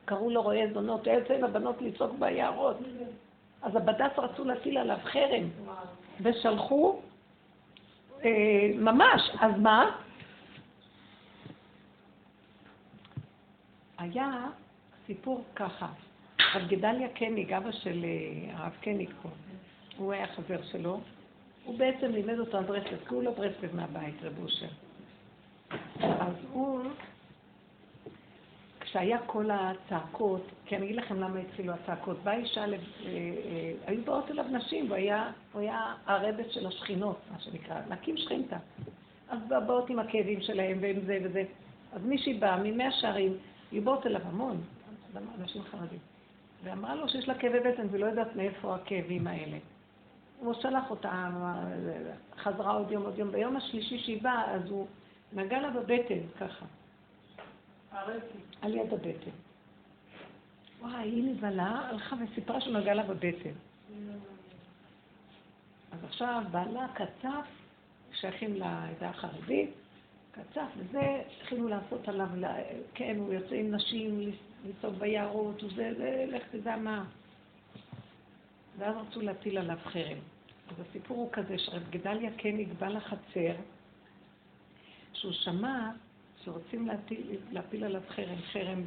קראו 0.05 0.31
לו 0.31 0.43
רועה 0.43 0.73
זונות, 0.75 1.07
היה 1.07 1.19
יוצא 1.19 1.35
עם 1.35 1.45
הבנות 1.45 1.83
לצעוק 1.83 2.13
ביערות. 2.19 2.77
אז 3.63 3.77
הבד"ץ 3.77 4.19
רצו 4.19 4.45
להטיל 4.45 4.79
עליו 4.79 4.99
חרם, 5.05 5.49
ושלחו, 6.21 7.01
אה, 8.25 8.31
ממש, 8.75 9.31
אז 9.41 9.53
מה? 9.59 9.91
היה 13.99 14.31
סיפור 15.07 15.45
ככה, 15.57 15.87
רב 16.55 16.69
גדליה 16.69 17.09
קניג, 17.09 17.53
אבא 17.53 17.73
של 17.73 18.05
אה, 18.05 18.59
הרב 18.59 18.77
קניג 18.81 19.11
פה, 19.23 19.29
הוא 19.97 20.13
היה 20.13 20.27
חבר 20.27 20.63
שלו, 20.63 21.01
הוא 21.65 21.79
בעצם 21.79 22.13
לימד 22.13 22.39
אותו 22.39 22.59
על 22.59 22.65
ברסלב, 22.65 22.99
כי 23.09 23.15
הוא 23.15 23.23
לא 23.23 23.31
ברסלב 23.31 23.77
מהבית, 23.77 24.15
רב 24.23 24.39
אושר. 24.43 24.67
אז 26.01 26.35
הוא, 26.53 26.81
כשהיה 28.81 29.19
כל 29.27 29.51
הצעקות, 29.51 30.43
כי 30.67 30.77
אני 30.77 30.85
אגיד 30.87 30.97
לכם 30.97 31.21
למה 31.21 31.39
התחילו 31.39 31.73
הצעקות, 31.73 32.17
באה 32.23 32.35
אישה, 32.37 32.67
לב- 32.67 32.81
אה, 33.05 33.09
אה, 33.09 33.73
היו 33.87 34.05
באות 34.05 34.31
אליו 34.31 34.45
נשים, 34.51 34.85
והוא 34.85 34.97
היה, 34.97 35.31
היה 35.55 35.95
הרבץ 36.07 36.47
של 36.51 36.67
השכינות, 36.67 37.19
מה 37.33 37.41
שנקרא, 37.41 37.81
להקים 37.89 38.17
שכינתה. 38.17 38.57
אז 39.29 39.39
באות 39.67 39.91
עם 39.91 39.99
הכאבים 39.99 40.41
שלהם 40.41 40.79
ועם 40.81 41.01
זה 41.07 41.19
וזה. 41.25 41.45
אז 41.93 42.05
מישהי 42.05 42.35
באה 42.35 42.57
ממאה 42.63 42.93
שערים, 42.93 43.37
היו 43.73 43.83
באות 43.83 44.07
אליו 44.07 44.21
המון, 44.25 44.61
אנשים 45.41 45.63
חרדים, 45.63 45.99
ואמרה 46.65 46.95
לו 46.95 47.09
שיש 47.09 47.29
לה 47.29 47.35
כאבי 47.35 47.61
בטן 47.61 47.87
ולא 47.91 48.07
יודעת 48.07 48.37
מאיפה 48.37 48.75
הכאבים 48.75 49.27
האלה. 49.27 49.57
הוא 50.43 50.55
שלח 50.55 50.91
אותה, 50.91 51.29
חזרה 52.37 52.73
עוד 52.73 52.91
יום, 52.91 53.03
עוד 53.03 53.19
יום. 53.19 53.33
ביום 53.33 53.57
השלישי 53.57 53.99
שהיא 53.99 54.23
באה, 54.23 54.55
אז 54.55 54.71
הוא 54.71 54.87
נגע 55.33 55.61
לה 55.61 55.71
בבטן, 55.71 56.19
ככה, 56.41 56.67
על 58.63 58.75
יד 58.75 58.93
הבטן. 58.93 59.31
וואי, 60.81 61.03
היא 61.03 61.25
נבהלה, 61.25 61.89
הלכה 61.91 62.17
וסיפרה 62.17 62.61
שהוא 62.61 62.79
נגע 62.79 62.95
לה 62.95 63.03
בבטן. 63.03 63.51
אז 65.93 66.05
עכשיו 66.05 66.43
בעלה 66.51 66.87
קצף, 66.95 67.47
שייכים 68.13 68.55
לעדה 68.55 69.09
החרדית, 69.09 69.71
קצף, 70.33 70.67
וזה, 70.77 71.23
התחילו 71.41 71.69
לעשות 71.69 72.09
עליו, 72.09 72.29
כן, 72.95 73.17
הוא 73.19 73.33
יוצא 73.33 73.55
עם 73.55 73.75
נשים, 73.75 74.33
לצעוק 74.65 74.95
ביערות, 74.95 75.65
וזה, 75.65 75.93
זה, 75.99 76.25
לך 76.29 76.43
תדע 76.51 76.77
מה. 76.77 77.05
ואז 78.79 78.97
רצו 78.97 79.21
להטיל 79.21 79.59
עליו 79.59 79.79
חרם. 79.85 80.19
אז 80.73 80.87
הסיפור 80.89 81.17
הוא 81.17 81.29
כזה, 81.33 81.59
שרב 81.59 81.83
גדליה 81.91 82.31
קניג 82.31 82.69
בא 82.79 82.89
לחצר, 82.89 83.55
שהוא 85.13 85.33
שמע 85.33 85.91
שרוצים 86.45 86.87
להטיל, 86.87 87.37
להפיל 87.51 87.85
עליו 87.85 88.03
חרם, 88.09 88.37
חרם 88.53 88.83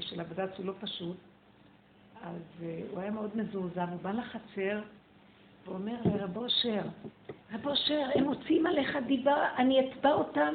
של 0.00 0.20
הבד"ץ 0.20 0.50
הוא 0.58 0.66
לא 0.66 0.72
פשוט, 0.80 1.16
אז 2.22 2.42
אה, 2.62 2.80
הוא 2.90 3.00
היה 3.00 3.10
מאוד 3.10 3.36
מזועזע, 3.36 3.84
הוא 3.84 4.00
בא 4.02 4.10
לחצר 4.10 4.80
ואומר 5.66 5.96
לרב 6.04 6.36
אושר, 6.36 6.82
רב 7.52 7.66
אושר, 7.66 8.06
הם 8.14 8.24
מוציאים 8.24 8.66
עליך 8.66 8.96
דיבה, 9.06 9.56
אני 9.56 9.80
אתבע 9.80 10.12
אותם 10.12 10.54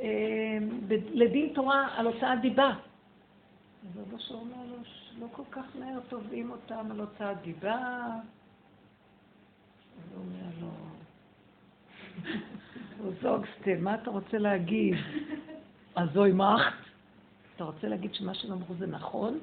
אה, 0.00 0.58
לדין 0.90 1.52
תורה 1.54 1.88
על 1.96 2.06
הוצאת 2.06 2.40
דיבה. 2.40 2.70
אז 2.70 3.98
רב 3.98 4.12
אושר 4.12 4.34
אומר 4.34 4.66
לו, 4.70 4.76
לא 5.18 5.26
כל 5.32 5.42
כך 5.50 5.64
מהר 5.78 6.00
תובעים 6.08 6.50
אותם 6.50 6.90
על 6.90 7.00
הוצאת 7.00 7.40
דיבה. 7.42 8.08
אז 9.98 10.12
הוא 10.14 10.24
אומר 10.24 10.50
לו, 10.60 10.70
זוגסטה, 13.22 13.70
מה 13.80 13.94
אתה 13.94 14.10
רוצה 14.10 14.38
להגיד? 14.38 14.94
אז 15.94 16.08
זוהי 16.12 16.32
מאכט? 16.32 16.74
אתה 17.56 17.64
רוצה 17.64 17.88
להגיד 17.88 18.14
שמה 18.14 18.34
שהם 18.34 18.52
אמרו 18.52 18.74
זה 18.74 18.86
נכון? 18.86 19.38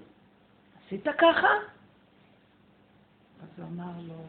עשית 0.86 1.08
ככה? 1.18 1.48
אז 3.44 3.50
הוא 3.58 3.66
אמר 3.68 3.92
לו, 4.08 4.24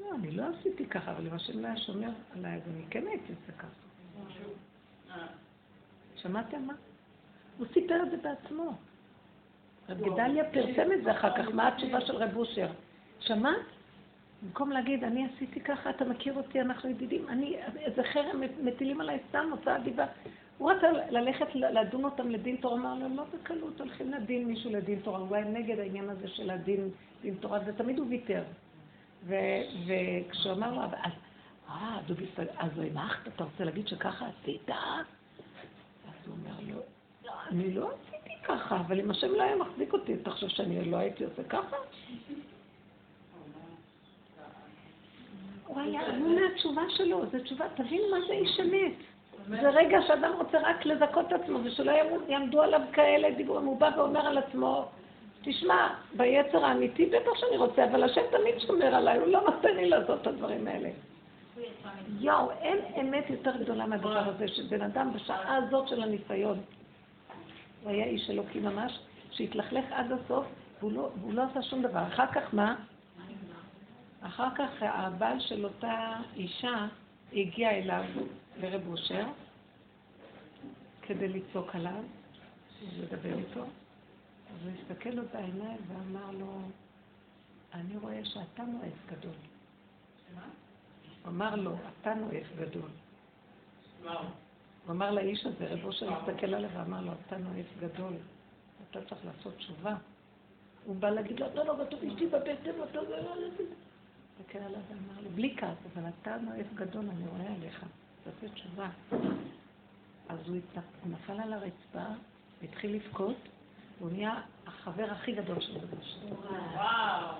לא, 0.00 0.14
אני 0.14 0.30
לא 0.30 0.44
עשיתי 0.58 0.86
ככה, 0.86 1.10
אבל 1.10 1.26
אם 1.26 1.34
השם 1.34 1.60
לא 1.60 1.66
היה 1.66 1.76
שומר 1.76 2.10
עליי, 2.36 2.54
אז 2.56 2.62
אני 2.74 2.84
כן 2.90 3.06
הייתי 3.06 3.32
עושה 3.32 3.52
ככה. 3.58 3.68
שמעתם 6.16 6.62
מה? 6.66 6.74
הוא 7.58 7.66
סיפר 7.72 8.02
את 8.02 8.10
זה 8.10 8.16
בעצמו. 8.16 8.76
רב 9.88 9.98
גדליה 9.98 10.44
פרסם 10.52 10.92
את 10.92 11.04
זה 11.04 11.12
אחר 11.12 11.36
כך, 11.36 11.48
מה 11.54 11.68
התשובה 11.68 12.00
של 12.00 12.16
רב 12.16 12.36
אושר? 12.36 12.68
שמעת? 13.20 13.56
במקום 14.42 14.70
להגיד, 14.70 15.04
אני 15.04 15.26
עשיתי 15.34 15.60
ככה, 15.60 15.90
אתה 15.90 16.04
מכיר 16.04 16.34
אותי, 16.34 16.60
אנחנו 16.60 16.90
ידידים, 16.90 17.28
אני, 17.28 17.56
איזה 17.76 18.02
חרם 18.02 18.40
מטילים 18.62 19.00
עליי 19.00 19.18
סתם, 19.28 19.48
הוצאת 19.50 19.82
דיבה. 19.82 20.06
הוא 20.58 20.70
רצה 20.70 20.92
ללכת 21.10 21.54
לדון 21.54 22.04
אותם 22.04 22.28
לדין 22.28 22.56
תורה, 22.56 22.74
אמר 22.74 22.94
לו, 22.94 23.16
לא 23.16 23.24
בקלות, 23.34 23.80
הולכים 23.80 24.12
לדין 24.12 24.46
מישהו 24.46 24.70
לדין 24.70 25.00
תורה, 25.00 25.18
הוא 25.18 25.36
היה 25.36 25.44
נגד 25.44 25.78
העניין 25.78 26.10
הזה 26.10 26.28
של 26.28 26.50
הדין, 26.50 26.90
דין 27.22 27.34
תורה, 27.34 27.58
ותמיד 27.66 27.98
הוא 27.98 28.06
ויתר. 28.08 28.42
וכשהוא 29.26 30.52
אמר 30.52 30.74
לו, 30.74 30.82
אז, 30.82 31.12
אה, 31.68 31.98
דובי 32.06 32.26
אז 32.56 32.70
לא 32.76 32.82
הנחת, 32.82 33.28
אתה 33.28 33.44
רוצה 33.44 33.64
להגיד 33.64 33.88
שככה 33.88 34.26
עשית? 34.26 34.70
אז 34.70 36.26
הוא 36.26 36.34
אומר 36.34 36.74
לו, 36.74 36.80
לא, 37.24 37.32
אני 37.50 37.74
לא 37.74 37.90
עשיתי 37.90 38.34
ככה, 38.44 38.76
אבל 38.76 39.00
אם 39.00 39.10
השם 39.10 39.30
לא 39.32 39.42
היה 39.42 39.56
מחזיק 39.56 39.92
אותי, 39.92 40.14
אתה 40.14 40.30
חושב 40.30 40.48
שאני 40.48 40.90
לא 40.90 40.96
הייתי 40.96 41.24
עושה 41.24 41.44
ככה? 41.44 41.76
הוא 45.70 45.80
היה 45.80 46.00
המום 46.06 46.36
מהתשובה 46.36 46.82
שלו, 46.88 47.22
זו 47.32 47.38
תשובה, 47.44 47.64
תבין 47.74 48.00
מה 48.10 48.16
זה 48.26 48.32
איש 48.32 48.60
אמת. 48.60 48.92
זה 49.48 49.68
רגע 49.68 49.98
שאדם 50.06 50.32
רוצה 50.38 50.58
רק 50.62 50.86
לזכות 50.86 51.26
את 51.26 51.32
עצמו, 51.32 51.58
ושלא 51.64 51.92
יעמדו 52.28 52.62
עליו 52.62 52.80
כאלה 52.92 53.30
דיבורים. 53.30 53.66
הוא 53.66 53.78
בא 53.80 53.90
ואומר 53.96 54.26
על 54.26 54.38
עצמו, 54.38 54.88
תשמע, 55.42 55.88
ביצר 56.16 56.64
האמיתי 56.64 57.06
בטח 57.06 57.34
שאני 57.34 57.56
רוצה, 57.56 57.84
אבל 57.84 58.02
השם 58.02 58.20
תמיד 58.30 58.60
שומר 58.66 58.94
עליי, 58.94 59.18
הוא 59.18 59.26
לא 59.26 59.40
נותן 59.40 59.76
לי 59.76 59.88
לעשות 59.88 60.22
את 60.22 60.26
הדברים 60.26 60.68
האלה. 60.68 60.88
יואו, 62.20 62.50
אין 62.50 62.78
אמת 63.00 63.30
יותר 63.30 63.56
גדולה 63.56 63.86
מהדבר 63.86 64.18
הזה, 64.18 64.48
שבן 64.48 64.82
אדם 64.82 65.12
בשעה 65.14 65.56
הזאת 65.56 65.88
של 65.88 66.02
הניסיון, 66.02 66.58
הוא 67.82 67.90
היה 67.90 68.04
איש 68.04 68.30
אלוקי 68.30 68.60
ממש, 68.60 68.98
שהתלכלך 69.30 69.84
עד 69.90 70.12
הסוף, 70.12 70.46
והוא 70.80 70.92
לא, 70.92 71.08
והוא 71.20 71.34
לא 71.34 71.42
עשה 71.42 71.62
שום 71.62 71.82
דבר. 71.82 72.02
אחר 72.02 72.26
כך 72.26 72.54
מה? 72.54 72.74
אחר 74.22 74.48
כך 74.54 74.70
הבעל 74.80 75.40
של 75.40 75.64
אותה 75.64 76.16
אישה 76.36 76.86
הגיע 77.32 77.70
אליו, 77.70 78.04
לרב 78.60 78.88
אושר, 78.88 79.26
כדי 81.02 81.28
לצעוק 81.28 81.74
עליו, 81.74 82.02
לדבר 82.98 83.38
איתו. 83.38 83.60
אז 83.60 84.66
הוא 84.66 84.72
הסתכל 84.80 85.10
לו 85.10 85.22
בעיניים 85.32 85.78
ואמר 85.88 86.30
לו, 86.30 86.60
אני 87.74 87.96
רואה 87.96 88.24
שאתה 88.24 88.62
נואף 88.62 89.06
גדול. 89.06 89.34
הוא 91.22 91.28
אמר 91.28 91.56
לו, 91.56 91.74
אתה 92.00 92.14
נואף 92.14 92.46
גדול. 92.56 92.90
הוא 94.02 94.92
אמר 94.94 95.10
לאיש 95.10 95.46
הזה, 95.46 95.66
רבו 95.70 95.92
שמסתכל 95.92 96.54
עליו 96.54 96.70
ואמר 96.72 97.00
לו, 97.00 97.12
אתה 97.26 97.36
נואף 97.36 97.66
גדול, 97.80 98.12
אתה 98.90 99.04
צריך 99.04 99.20
לעשות 99.24 99.56
תשובה. 99.56 99.94
הוא 100.84 100.96
בא 100.96 101.10
להגיד 101.10 101.40
לו, 101.40 101.46
אתה 101.46 101.64
לא 101.64 101.74
בטוח, 101.74 102.00
אשתי 102.02 102.26
בבטן, 102.26 102.70
אתה 102.90 103.02
לא... 103.02 103.34
הסתכל 104.38 104.58
עליו 104.58 104.80
ואמר 104.88 105.20
לו, 105.22 105.30
בלי 105.30 105.54
כעס, 105.56 105.76
אבל 105.94 106.02
אתה 106.22 106.36
נואף 106.36 106.74
גדול, 106.74 107.04
אני 107.10 107.26
רואה 107.28 107.54
עליך, 107.54 107.84
תעשה 108.24 108.54
תשובה. 108.54 108.88
אז 110.28 110.38
הוא 110.48 110.56
נפל 111.06 111.40
על 111.40 111.52
הרצפה, 111.52 112.04
התחיל 112.62 112.94
לבכות, 112.94 113.36
והוא 113.98 114.12
נהיה 114.12 114.40
החבר 114.66 115.10
הכי 115.10 115.32
גדול 115.32 115.60
של 115.60 115.78
רבוש. 115.78 116.16
וואו. 116.74 117.36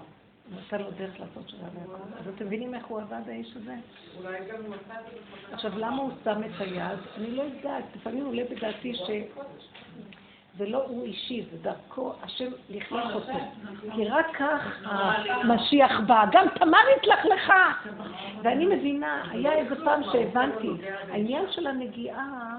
הוא 0.51 0.61
נתן 0.61 0.83
לו 0.83 0.91
דרך 0.91 1.21
לעשות 1.21 1.47
תשובה 1.47 1.69
והכל. 1.75 2.19
אז 2.19 2.29
אתם 2.29 2.47
מבינים 2.47 2.75
איך 2.75 2.87
הוא 2.87 3.01
עבד 3.01 3.23
האיש 3.27 3.57
הזה? 3.57 3.75
אולי 4.17 4.39
גם 4.53 4.71
מצא 4.71 4.95
את 5.01 5.53
עכשיו, 5.53 5.79
למה 5.79 5.97
הוא 5.97 6.11
שם 6.25 6.41
את 6.45 6.61
היד? 6.61 6.99
אני 7.17 7.31
לא 7.31 7.43
יודעת, 7.43 7.85
לפעמים 7.97 8.27
עולה 8.27 8.43
בדעתי 8.51 8.95
ש... 8.95 9.11
זה 10.61 10.67
לא 10.67 10.85
הוא 10.89 11.05
אישי, 11.05 11.45
זה 11.51 11.59
דרכו 11.63 12.13
השם 12.23 12.51
לכלך 12.71 13.15
אותו. 13.15 13.33
כי 13.95 14.09
רק 14.09 14.27
כך 14.39 14.87
המשיח 15.27 16.01
בא. 16.07 16.25
גם 16.33 16.47
תמר 16.55 16.79
התלכלכה. 16.97 17.73
ואני 18.43 18.67
מבינה, 18.67 19.23
היה 19.31 19.53
איזה 19.53 19.85
פעם 19.85 20.03
שהבנתי, 20.13 20.69
העניין 21.11 21.45
של 21.51 21.67
הנגיעה 21.67 22.59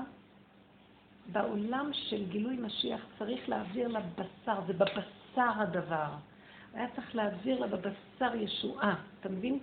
בעולם 1.31 1.89
של 1.93 2.25
גילוי 2.25 2.55
משיח 2.55 3.01
צריך 3.19 3.49
להעביר 3.49 3.87
לבשר, 3.87 4.61
זה 4.67 4.73
בבשר 4.73 5.51
הדבר. 5.55 6.07
היה 6.73 6.87
צריך 6.95 7.15
להעביר 7.15 7.59
לה 7.59 7.67
בבשר 7.67 8.35
ישועה, 8.35 8.93
אתה 9.19 9.29
מבין? 9.29 9.59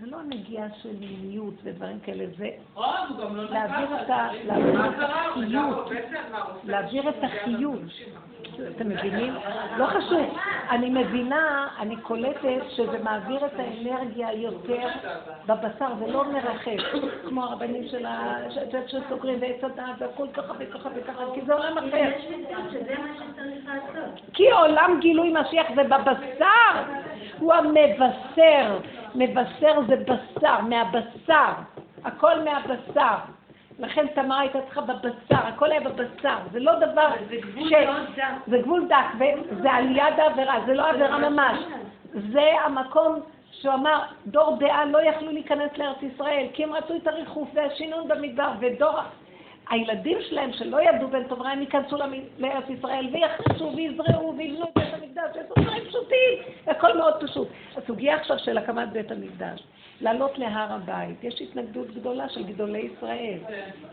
זה 0.00 0.06
לא 0.06 0.16
הנגיעה 0.20 0.66
של 0.82 0.96
מיניות 1.00 1.54
ודברים 1.62 2.00
כאלה, 2.00 2.24
זה 2.38 2.48
להעביר 3.50 4.00
את 4.00 4.10
החיות, 4.10 5.90
להעביר 6.64 7.08
את 7.08 7.24
החיות. 7.24 7.80
אתם 8.76 8.88
מבינים? 8.88 9.34
לא 9.76 9.86
חשוב. 9.86 10.38
אני 10.70 10.90
מבינה, 10.90 11.68
אני 11.78 11.96
קולטת 11.96 12.62
שזה 12.68 12.98
מעביר 13.02 13.46
את 13.46 13.52
האנרגיה 13.58 14.32
יותר 14.32 14.88
בבשר 15.46 15.88
ולא 15.98 16.24
מרחב, 16.32 17.00
כמו 17.28 17.44
הרבנים 17.44 17.88
של 17.88 18.06
שסוגרים 18.86 19.38
ועץ 19.40 19.64
הדעת 19.64 19.94
והכל 19.98 20.26
ככה 20.34 20.52
וככה 20.58 20.88
וככה, 20.94 21.24
כי 21.34 21.40
זה 21.46 21.54
עולם 21.54 21.78
אחר. 21.78 22.10
כי 24.32 24.50
עולם 24.50 24.96
גילוי 25.00 25.34
משיח 25.40 25.66
זה 25.74 25.82
בבשר, 25.82 26.82
הוא 27.38 27.54
המבשר. 27.54 28.78
מבשר 29.14 29.80
זה 29.88 29.96
בשר, 29.96 30.60
מהבשר. 30.60 31.52
הכל 32.04 32.40
מהבשר. 32.40 33.14
לכן 33.78 34.06
תמר 34.06 34.38
הייתה 34.38 34.58
צריכה 34.60 34.80
בבשר, 34.80 35.46
הכל 35.46 35.72
היה 35.72 35.80
בבשר, 35.80 36.36
זה 36.52 36.60
לא 36.60 36.74
דבר 36.74 37.08
זה 37.28 37.36
גבול 37.36 37.68
ש... 37.68 37.72
דק. 38.16 38.22
זה 38.46 38.58
גבול 38.58 38.88
דק, 38.88 39.24
וזה 39.50 39.72
על 39.72 39.96
יד 39.96 40.20
העבירה, 40.20 40.54
זה 40.66 40.74
לא 40.74 40.90
עבירה 40.90 41.18
ממש. 41.18 41.58
זה 42.12 42.44
המקום 42.64 43.20
שהוא 43.52 43.74
אמר, 43.74 44.02
דור 44.26 44.56
דעה 44.58 44.84
לא 44.84 45.02
יכלו 45.02 45.32
להיכנס 45.32 45.78
לארץ 45.78 46.02
ישראל, 46.02 46.46
כי 46.52 46.64
הם 46.64 46.72
רצו 46.72 46.96
את 46.96 47.06
הריחוף 47.06 47.48
והשינון 47.54 48.08
במדבר, 48.08 48.50
ודור... 48.60 48.98
הילדים 49.70 50.18
שלהם 50.28 50.52
שלא 50.52 50.82
ידעו 50.82 51.08
בין 51.08 51.28
טוב 51.28 51.42
רע, 51.42 51.48
הם 51.48 51.60
ייכנסו 51.60 51.96
לארץ 52.38 52.64
ישראל 52.68 53.08
ויחרשו 53.12 53.72
ויזרעו 53.76 54.34
ויבנו 54.36 54.64
את 54.64 54.68
בית 54.76 54.94
המקדש, 54.94 55.36
יש 55.36 55.46
דברים 55.56 55.84
פשוטים, 55.84 56.54
הכל 56.66 56.96
מאוד 56.96 57.14
פשוט. 57.20 57.48
הסוגיה 57.76 58.16
עכשיו 58.16 58.38
של 58.38 58.58
הקמת 58.58 58.92
בית 58.92 59.10
המקדש, 59.10 59.62
לעלות 60.00 60.38
להר 60.38 60.72
הבית, 60.72 61.24
יש 61.24 61.42
התנגדות 61.42 61.94
גדולה 61.94 62.28
של 62.28 62.44
גדולי 62.44 62.78
ישראל. 62.78 63.38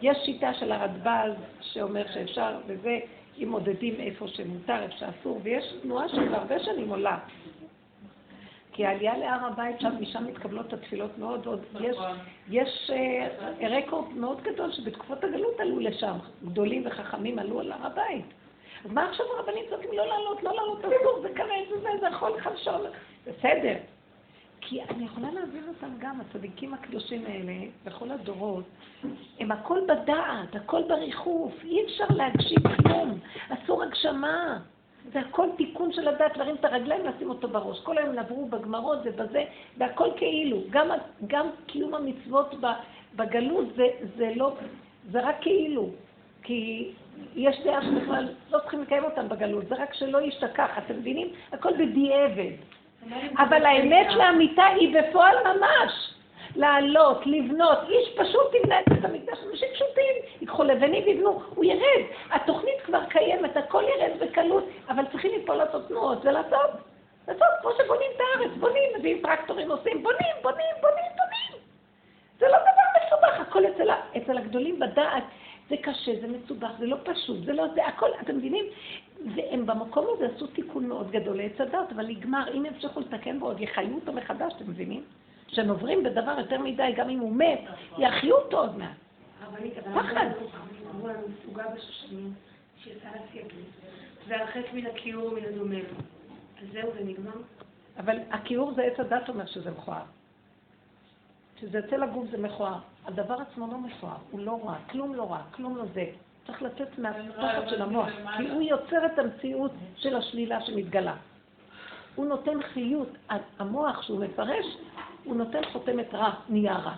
יש 0.01 0.17
שיטה 0.25 0.53
של 0.53 0.71
הרדב"ז 0.71 1.31
שאומר 1.61 2.03
שאפשר, 2.13 2.55
וזה 2.67 2.99
אם 3.39 3.49
מודדים 3.49 3.95
איפה 3.99 4.27
שמותר, 4.27 4.83
איפה 4.83 4.95
שאסור, 4.97 5.39
ויש 5.43 5.73
תנועה 5.81 6.09
שכבר 6.09 6.35
הרבה 6.35 6.59
שנים 6.59 6.89
עולה. 6.89 7.17
כי 8.73 8.85
העלייה 8.85 9.17
להר 9.17 9.45
הבית, 9.45 9.81
שם, 9.81 9.91
משם 9.99 10.27
מתקבלות 10.27 10.73
התפילות 10.73 11.17
מאוד, 11.17 11.45
עוד 11.45 11.61
יש, 11.79 11.97
יש 12.49 12.91
uh, 12.91 13.65
רקורד 13.65 14.13
מאוד 14.13 14.41
גדול 14.41 14.71
שבתקופות 14.71 15.23
הגלות 15.23 15.59
עלו 15.59 15.79
לשם, 15.79 16.17
גדולים 16.45 16.83
וחכמים 16.85 17.39
עלו 17.39 17.59
על 17.59 17.71
הר 17.71 17.85
הבית. 17.85 18.25
אז 18.85 18.91
מה 18.91 19.09
עכשיו 19.09 19.25
הרבנים 19.37 19.65
צריכים 19.69 19.89
לא 19.93 20.07
לעלות, 20.07 20.43
לא 20.43 20.53
לעלות, 20.55 20.79
אסור, 20.79 21.21
זה 21.21 21.29
כרגע, 21.35 21.69
זה 21.69 21.81
זה, 21.81 21.89
זה 21.99 22.07
יכול 22.07 22.39
חלשון, 22.39 22.81
בסדר. 23.27 23.75
כי 24.61 24.83
אני 24.83 25.05
יכולה 25.05 25.31
להבין 25.31 25.63
אותם 25.67 25.89
גם, 25.99 26.21
הצדיקים 26.21 26.73
הקדושים 26.73 27.25
האלה, 27.25 27.53
בכל 27.85 28.11
הדורות, 28.11 28.63
הם 29.39 29.51
הכל 29.51 29.79
בדעת, 29.87 30.55
הכל 30.55 30.81
בריחוף, 30.87 31.53
אי 31.63 31.85
אפשר 31.85 32.05
להגשים 32.09 32.57
כלום, 32.83 33.19
אסור 33.49 33.83
הגשמה. 33.83 34.59
זה 35.13 35.19
הכל 35.19 35.47
תיקון 35.57 35.93
של 35.93 36.07
הדת, 36.07 36.37
להרים 36.37 36.55
את 36.55 36.65
הרגליים, 36.65 37.05
לשים 37.05 37.29
אותו 37.29 37.47
בראש. 37.47 37.79
כל 37.79 37.97
היום 37.97 38.15
נברו 38.15 38.45
בגמרות 38.45 38.99
ובזה, 39.03 39.43
והכל 39.77 40.09
כאילו. 40.17 40.57
גם, 40.69 40.87
גם 41.27 41.47
קיום 41.65 41.95
המצוות 41.95 42.55
בגלות 43.15 43.65
זה, 43.75 43.87
זה 44.17 44.31
לא, 44.35 44.53
זה 45.11 45.19
רק 45.21 45.35
כאילו. 45.41 45.89
כי 46.43 46.91
יש 47.35 47.61
דעה 47.63 47.81
שבכלל 47.81 48.27
לא 48.51 48.59
צריכים 48.59 48.81
לקיים 48.81 49.03
אותם 49.03 49.29
בגלות, 49.29 49.67
זה 49.67 49.75
רק 49.75 49.93
שלא 49.93 50.21
ישתכח, 50.21 50.69
אתם 50.77 50.93
מבינים? 50.93 51.27
הכל 51.51 51.73
בדיעבד. 51.77 52.51
אבל 53.37 53.65
האמת 53.65 54.07
לאמיתה 54.15 54.65
היא 54.65 54.95
בפועל 54.97 55.35
ממש. 55.45 56.13
לעלות, 56.55 57.25
לבנות, 57.25 57.77
איש 57.89 58.15
פשוט 58.17 58.53
יבנה 58.53 58.79
את 58.79 58.89
בית 58.89 59.05
המקדש, 59.05 59.37
אנשים 59.51 59.67
פשוטים, 59.73 60.15
ייקחו 60.41 60.63
לבנים 60.63 61.03
ויבנו, 61.03 61.41
הוא 61.55 61.65
ירד. 61.65 62.03
התוכנית 62.31 62.81
כבר 62.85 63.05
קיימת, 63.05 63.57
הכל 63.57 63.83
ירד 63.83 64.19
בקלות, 64.19 64.63
אבל 64.89 65.03
צריכים 65.11 65.31
מפה 65.41 65.55
לעשות 65.55 65.87
תנועות 65.87 66.25
ולעשות, 66.25 66.69
לעשות 67.27 67.47
כמו 67.61 67.71
שבונים 67.77 68.11
את 68.15 68.21
הארץ, 68.21 68.51
בונים, 68.59 68.89
מביאים 68.99 69.21
טרקטורים, 69.21 69.71
עושים, 69.71 70.03
בונים, 70.03 70.35
בונים, 70.41 70.75
בונים, 70.81 71.11
בונים. 71.17 71.63
זה 72.39 72.47
לא 72.47 72.57
דבר 72.57 73.05
מסובך, 73.05 73.47
הכל 73.47 73.65
אצל, 73.65 73.89
אצל 74.17 74.37
הגדולים 74.37 74.79
בדעת. 74.79 75.23
זה 75.69 75.77
קשה, 75.77 76.11
זה 76.21 76.27
מסובך, 76.27 76.69
זה 76.79 76.85
לא 76.85 76.97
פשוט, 77.03 77.45
זה 77.45 77.53
לא 77.53 77.67
זה, 77.75 77.85
הכל, 77.85 78.09
אתם 78.21 78.37
מבינים? 78.37 78.65
והם 79.35 79.65
במקום 79.65 80.05
הזה 80.13 80.27
עשו 80.35 80.47
תיקון 80.47 80.87
מאוד 80.87 81.11
גדול 81.11 81.37
לעץ 81.37 81.61
הדת, 81.61 81.91
אבל 81.95 82.07
נגמר, 82.07 82.43
אם 82.57 82.65
ימשיכו 82.65 82.99
לתקן 82.99 83.39
בו, 83.39 83.45
עוד 83.45 83.61
יחיו 83.61 83.95
אותו 83.95 84.13
מחדש, 84.13 84.53
אתם 84.57 84.69
מבינים? 84.69 85.03
שהם 85.51 85.69
עוברים 85.69 86.03
בדבר 86.03 86.35
יותר 86.39 86.61
מדי, 86.61 86.93
גם 86.95 87.09
אם 87.09 87.19
הוא 87.19 87.35
מת, 87.35 87.59
יחיו 87.97 88.35
אותו 88.35 88.59
עוד 88.59 88.77
מעט. 88.77 88.89
פחד. 89.93 90.25
אמרו 90.95 91.07
לנו, 91.07 91.21
סוגה 91.45 91.63
בשושנים, 91.75 92.33
שיצא 92.77 93.07
לסייגים, 93.09 93.65
והרחק 94.27 94.73
מן 94.73 94.85
הכיעור 94.85 95.31
ומן 95.31 95.45
הדומם. 95.45 95.85
אז 96.61 96.67
זהו, 96.73 96.91
זה 96.93 97.03
נגמר? 97.03 97.31
אבל 97.97 98.17
הכיעור 98.31 98.73
זה 98.73 98.81
עץ 98.81 98.99
הדת 98.99 99.29
אומר 99.29 99.45
שזה 99.45 99.71
מכוער. 99.71 100.03
כשזה 101.55 101.77
יוצא 101.77 101.95
לגוף 101.95 102.25
זה 102.31 102.37
מכוער. 102.37 102.79
הדבר 103.05 103.37
עצמו 103.41 103.67
לא 103.71 103.77
מכוער, 103.77 104.17
הוא 104.31 104.39
לא 104.39 104.59
רע, 104.65 104.75
כלום 104.91 105.15
לא 105.15 105.31
רע, 105.31 105.41
כלום 105.51 105.77
לא 105.77 105.83
זה. 105.93 106.05
צריך 106.47 106.61
לצאת 106.61 106.99
מהפחד 106.99 107.69
של 107.69 107.81
המוח, 107.81 108.09
כי 108.37 108.49
הוא 108.49 108.61
יוצר 108.61 109.05
את 109.05 109.19
המציאות 109.19 109.71
של 109.95 110.15
השלילה 110.15 110.61
שמתגלה. 110.61 111.15
הוא 112.15 112.25
נותן 112.25 112.61
חיות, 112.73 113.09
המוח 113.59 114.01
שהוא 114.01 114.25
מפרש, 114.25 114.65
הוא 115.23 115.35
נותן 115.35 115.61
חותמת 115.71 116.13
רע, 116.13 116.33
נהיה 116.49 116.77
רע. 116.77 116.95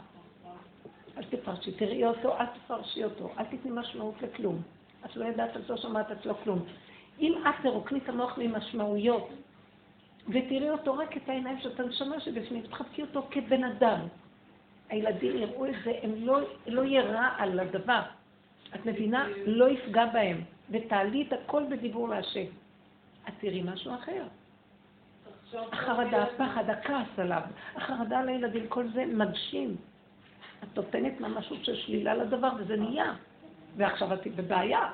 אל 1.18 1.24
תפרשי, 1.24 1.72
תראי 1.72 2.06
אותו, 2.06 2.38
אל 2.38 2.46
תפרשי 2.46 3.04
אותו, 3.04 3.30
אל 3.40 3.44
תתני 3.44 3.72
משמעות 3.72 4.22
לכלום. 4.22 4.62
את 5.06 5.16
לא 5.16 5.26
יודעת, 5.26 5.58
את 5.58 5.70
לא 5.70 5.78
שומעת 5.78 6.12
אצלו 6.12 6.36
כלום. 6.44 6.60
אם 7.20 7.34
את 7.50 7.56
תרוקני 7.64 8.00
את 8.00 8.10
המוח 8.10 8.38
ממשמעויות, 8.38 9.30
ותראי 10.30 10.70
אותו 10.70 10.98
רק 10.98 11.18
את 11.18 11.30
העיניים 11.30 11.60
של 11.60 11.82
הנשמה 11.82 12.20
שבפנים, 12.20 12.62
תחבקי 12.62 13.02
אותו 13.02 13.28
כבן 13.32 13.64
אדם. 13.64 14.00
הילדים 14.90 15.38
יראו 15.38 15.66
את 15.66 15.74
זה, 15.86 15.92
הם 16.02 16.12
לא, 16.16 16.40
לא 16.68 16.82
יהיה 16.82 17.04
רע 17.04 17.30
על 17.38 17.60
הדבר. 17.60 18.02
את 18.76 18.86
מבינה? 18.86 19.28
לא 19.46 19.70
יפגע 19.70 20.06
בהם. 20.06 20.42
ותעלי 20.70 21.28
את 21.28 21.34
הכל 21.34 21.64
בדיבור 21.70 22.10
להשם. 22.10 22.46
את 23.28 23.34
תראי 23.40 23.62
משהו 23.66 23.96
אחר. 23.96 24.24
החרדה, 25.72 26.24
הפחד, 26.24 26.70
הכעס 26.70 27.08
עליו, 27.18 27.42
החרדה 27.76 28.20
על 28.20 28.30
הילדים, 28.30 28.68
כל 28.68 28.88
זה 28.94 29.06
מגשים. 29.06 29.76
את 30.64 30.78
נותנת 30.78 31.22
ממשות 31.22 31.66
של 31.66 31.76
שלילה 31.76 32.14
לדבר 32.16 32.50
וזה 32.58 32.76
נהיה. 32.76 33.14
ועכשיו 33.78 34.14
את 34.14 34.28
בבעיה. 34.36 34.92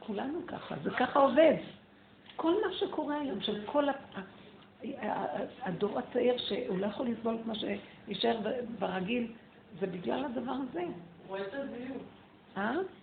כולנו 0.00 0.40
ככה, 0.46 0.74
זה 0.82 0.90
ככה 0.90 1.18
עובד. 1.18 1.54
כל 2.36 2.52
מה 2.52 2.72
שקורה 2.72 3.20
היום, 3.20 3.40
של 3.40 3.60
כל 3.66 3.84
הדור 5.62 5.98
הצעיר 5.98 6.38
שהוא 6.38 6.78
לא 6.78 6.86
יכול 6.86 7.06
לסבול 7.06 7.38
את 7.40 7.46
מה 7.46 7.54
שישאר 7.54 8.38
ברגיל, 8.78 9.32
זה 9.80 9.86
בגלל 9.86 10.24
הדבר 10.24 10.52
הזה. 10.52 10.80
אה? 10.80 10.86
רואה 11.28 11.40
את 11.40 11.54
הזיוף 11.54 12.02
של 12.54 13.01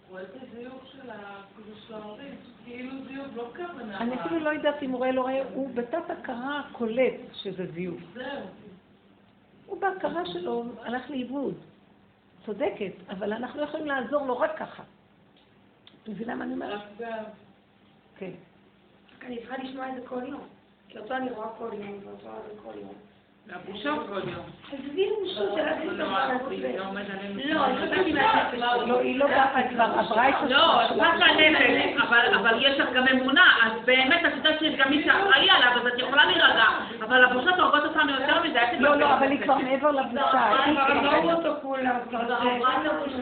כאילו 2.66 2.92
כאילו 3.06 3.24
לא. 3.36 3.52
אני 3.98 4.22
אפילו 4.22 4.40
לא 4.40 4.50
יודעת 4.50 4.84
אם 4.84 4.92
הוא 4.92 4.98
רואה 4.98 5.12
לא 5.12 5.22
רואה, 5.22 5.44
הוא 5.54 5.70
בתת 5.74 6.10
הכרה 6.10 6.62
קולט 6.72 7.14
שזה 7.34 7.66
זיוף. 7.74 8.02
הוא 9.66 9.82
בהכרה 9.82 10.26
שלו 10.26 10.64
הלך 10.82 11.10
לאיבוד. 11.10 11.54
צודקת, 12.46 12.94
אבל 13.10 13.34
אנחנו 13.34 13.60
לא 13.60 13.66
יכולים 13.66 13.88
לעזור 13.88 14.26
לו 14.26 14.40
רק 14.40 14.58
ככה. 14.58 14.84
את 16.04 16.10
מבינה 16.10 16.36
מה 16.36 16.44
אני 16.44 16.54
אומרת? 16.54 16.82
כן. 18.18 18.32
אני 19.26 19.38
צריכה 19.38 19.58
לשמוע 19.58 19.90
את 19.90 19.96
זה 20.02 20.08
כל 20.08 20.22
יום. 20.28 20.48
כי 20.88 20.98
אותו 20.98 21.16
אני 21.16 21.32
רואה 21.32 21.48
כל 21.58 21.70
יום, 21.74 22.00
ואותו 22.06 22.30
אני 22.30 22.60
כל 22.64 22.80
יום. 22.80 23.09
והבושה 23.48 23.90
כל 24.10 24.30
יום. 24.30 24.46
עזבי 24.74 25.10
בושות 25.20 25.50
לא, 25.50 25.56
זה 25.56 25.72
עלינו. 25.72 25.92
לא. 25.98 26.06
לא, 28.88 29.00
היא 29.00 29.20
לא 29.20 29.26
היא 29.56 29.70
כבר 29.70 29.84
עברה 29.84 30.30
את 30.30 30.36
לא, 30.50 30.82
השלב 30.82 31.02
אכפת 31.02 31.20
מהנפש, 31.20 32.02
אבל- 32.02 32.36
אבל 32.36 32.58
יש 32.62 32.80
לך 32.80 32.90
גם 32.96 33.08
אמונה, 33.08 33.44
אז 33.66 33.72
באמת 33.86 34.22
את 34.28 34.32
יודעת 34.38 34.60
שיש 34.60 34.76
גם 34.76 34.90
מי 34.90 35.04
שאחראי 35.04 35.50
עליו, 35.50 35.72
אז 35.82 35.88
את 35.88 36.00
יכולה 36.00 36.26
להירגע, 36.26 36.64
אבל 37.04 37.26
הבושות 37.26 37.60
הורגות 37.60 37.84
אותנו 37.86 38.12
יותר. 38.12 38.26
אל 38.46 38.80
לא. 38.80 38.96
לא, 38.96 39.14
אבל 39.14 39.32
היא 39.32 39.42
כבר 39.42 39.58
מעבר 39.58 39.92
לבושה. 39.92 40.52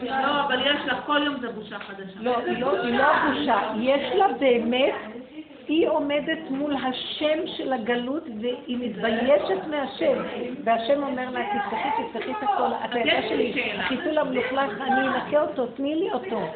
זה. 0.00 0.10
לא, 0.26 0.40
אבל 0.44 0.60
יש 0.66 0.86
לך, 0.86 0.96
כל 1.06 1.20
יום 1.24 1.36
זה 1.40 1.48
בושה 1.48 1.78
חדשה. 1.78 2.18
לא, 2.20 2.38
היא 2.46 2.58
לא, 2.60 2.72
לא 2.88 3.04
הבושה. 3.04 3.58
יש 3.76 4.14
לה 4.14 4.26
באמת, 4.38 4.94
היא 5.68 5.88
עומדת 5.88 6.38
מול 6.50 6.76
השם 6.76 7.46
של 7.56 7.72
הגלות 7.72 8.24
והיא 8.40 8.78
מתביישת 8.80 9.66
מהשם. 9.70 10.22
והשם 10.64 11.02
אומר 11.02 11.30
לה, 11.30 11.40
תפתחי, 11.40 11.88
תפתחי 12.02 12.30
את 12.30 12.42
הכל. 12.42 12.72
את 12.84 12.94
לי 12.94 13.28
שלי. 13.28 13.72
החיתול 13.78 14.18
המלוכלך, 14.18 14.80
אני 14.80 15.08
אנקה 15.08 15.40
אותו, 15.40 15.66
תני 15.66 15.94
לי 15.94 16.10
אותו. 16.12 16.52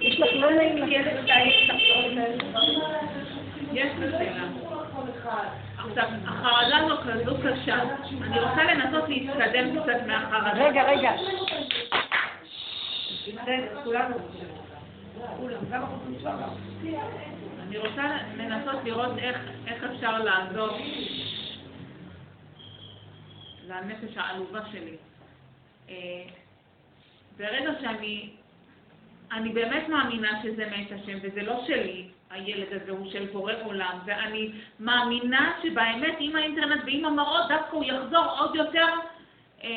יש 0.00 0.20
לך 0.20 0.28
לא 0.32 0.50
נעים 0.50 0.76
לך. 0.76 0.90
יש 3.72 3.90
לי 3.98 4.10
שאלה. 4.10 4.44
עכשיו, 5.78 6.04
החרדה 6.26 6.76
הזו 6.76 6.96
כזו 6.96 7.36
קשה, 7.42 7.76
אני 8.22 8.40
רוצה 8.40 8.64
לנסות 8.64 9.08
להתקדם 9.08 9.82
קצת 9.82 10.06
מהחרדה. 10.06 10.64
רגע, 10.64 10.82
רגע. 10.82 11.12
כולנו. 13.84 14.14
כולם, 15.36 15.58
גם 15.70 15.82
החוץ 15.82 16.00
מצווה. 16.08 16.48
אני 17.70 17.78
רוצה 17.78 18.16
לנסות 18.36 18.84
לראות 18.84 19.18
איך, 19.18 19.36
איך 19.66 19.84
אפשר 19.84 20.18
לעזור 20.18 20.78
לנפש 23.66 24.16
העלובה 24.16 24.60
שלי. 24.72 24.96
אה, 25.88 26.24
ברגע 27.38 27.70
שאני, 27.80 28.30
אני 29.32 29.48
באמת 29.52 29.88
מאמינה 29.88 30.42
שזה 30.42 30.66
מאת 30.70 30.92
השם, 30.92 31.18
וזה 31.22 31.42
לא 31.42 31.64
שלי, 31.66 32.08
הילד 32.30 32.66
הזה 32.72 32.90
הוא 32.90 33.10
של 33.10 33.26
בורא 33.32 33.52
עולם, 33.64 33.98
ואני 34.04 34.52
מאמינה 34.80 35.52
שבאמת 35.62 36.14
עם 36.18 36.36
האינטרנט 36.36 36.82
ועם 36.86 37.04
המראות 37.04 37.48
דווקא 37.48 37.76
הוא 37.76 37.84
יחזור 37.84 38.24
עוד 38.38 38.56
יותר, 38.56 38.86
אה, 39.62 39.68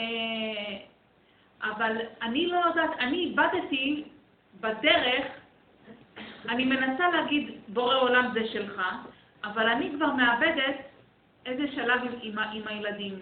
אבל 1.61 1.97
אני 2.21 2.47
לא 2.47 2.57
יודעת, 2.67 2.91
אני 2.99 3.17
איבדתי 3.17 4.03
בדרך 4.61 5.42
אני 6.49 6.65
מנסה 6.65 7.09
להגיד, 7.09 7.51
בורא 7.67 7.95
עולם 7.95 8.31
זה 8.33 8.47
שלך, 8.47 8.81
אבל 9.43 9.67
אני 9.67 9.91
כבר 9.95 10.13
מאבדת 10.13 10.75
איזה 11.45 11.63
שלב 11.75 12.01
עם, 12.03 12.13
עם, 12.21 12.39
עם 12.53 12.67
הילדים. 12.67 13.19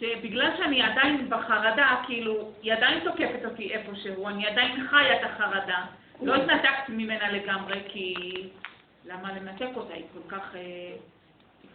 שבגלל 0.00 0.56
שאני 0.56 0.82
עדיין 0.82 1.30
בחרדה, 1.30 2.02
כאילו, 2.06 2.50
היא 2.62 2.72
עדיין 2.72 3.00
תוקפת 3.04 3.44
אותי 3.44 3.72
איפשהו, 3.74 4.28
אני 4.28 4.46
עדיין 4.46 4.86
חיה 4.88 5.20
את 5.20 5.24
החרדה. 5.24 5.84
לא 6.22 6.34
התנתקתי 6.34 6.92
ממנה 6.92 7.32
לגמרי, 7.32 7.82
כי 7.88 8.14
למה 9.04 9.32
לנתק 9.32 9.68
אותה? 9.74 9.94
היא 9.94 10.04
כל 10.12 10.36
כך... 10.36 10.54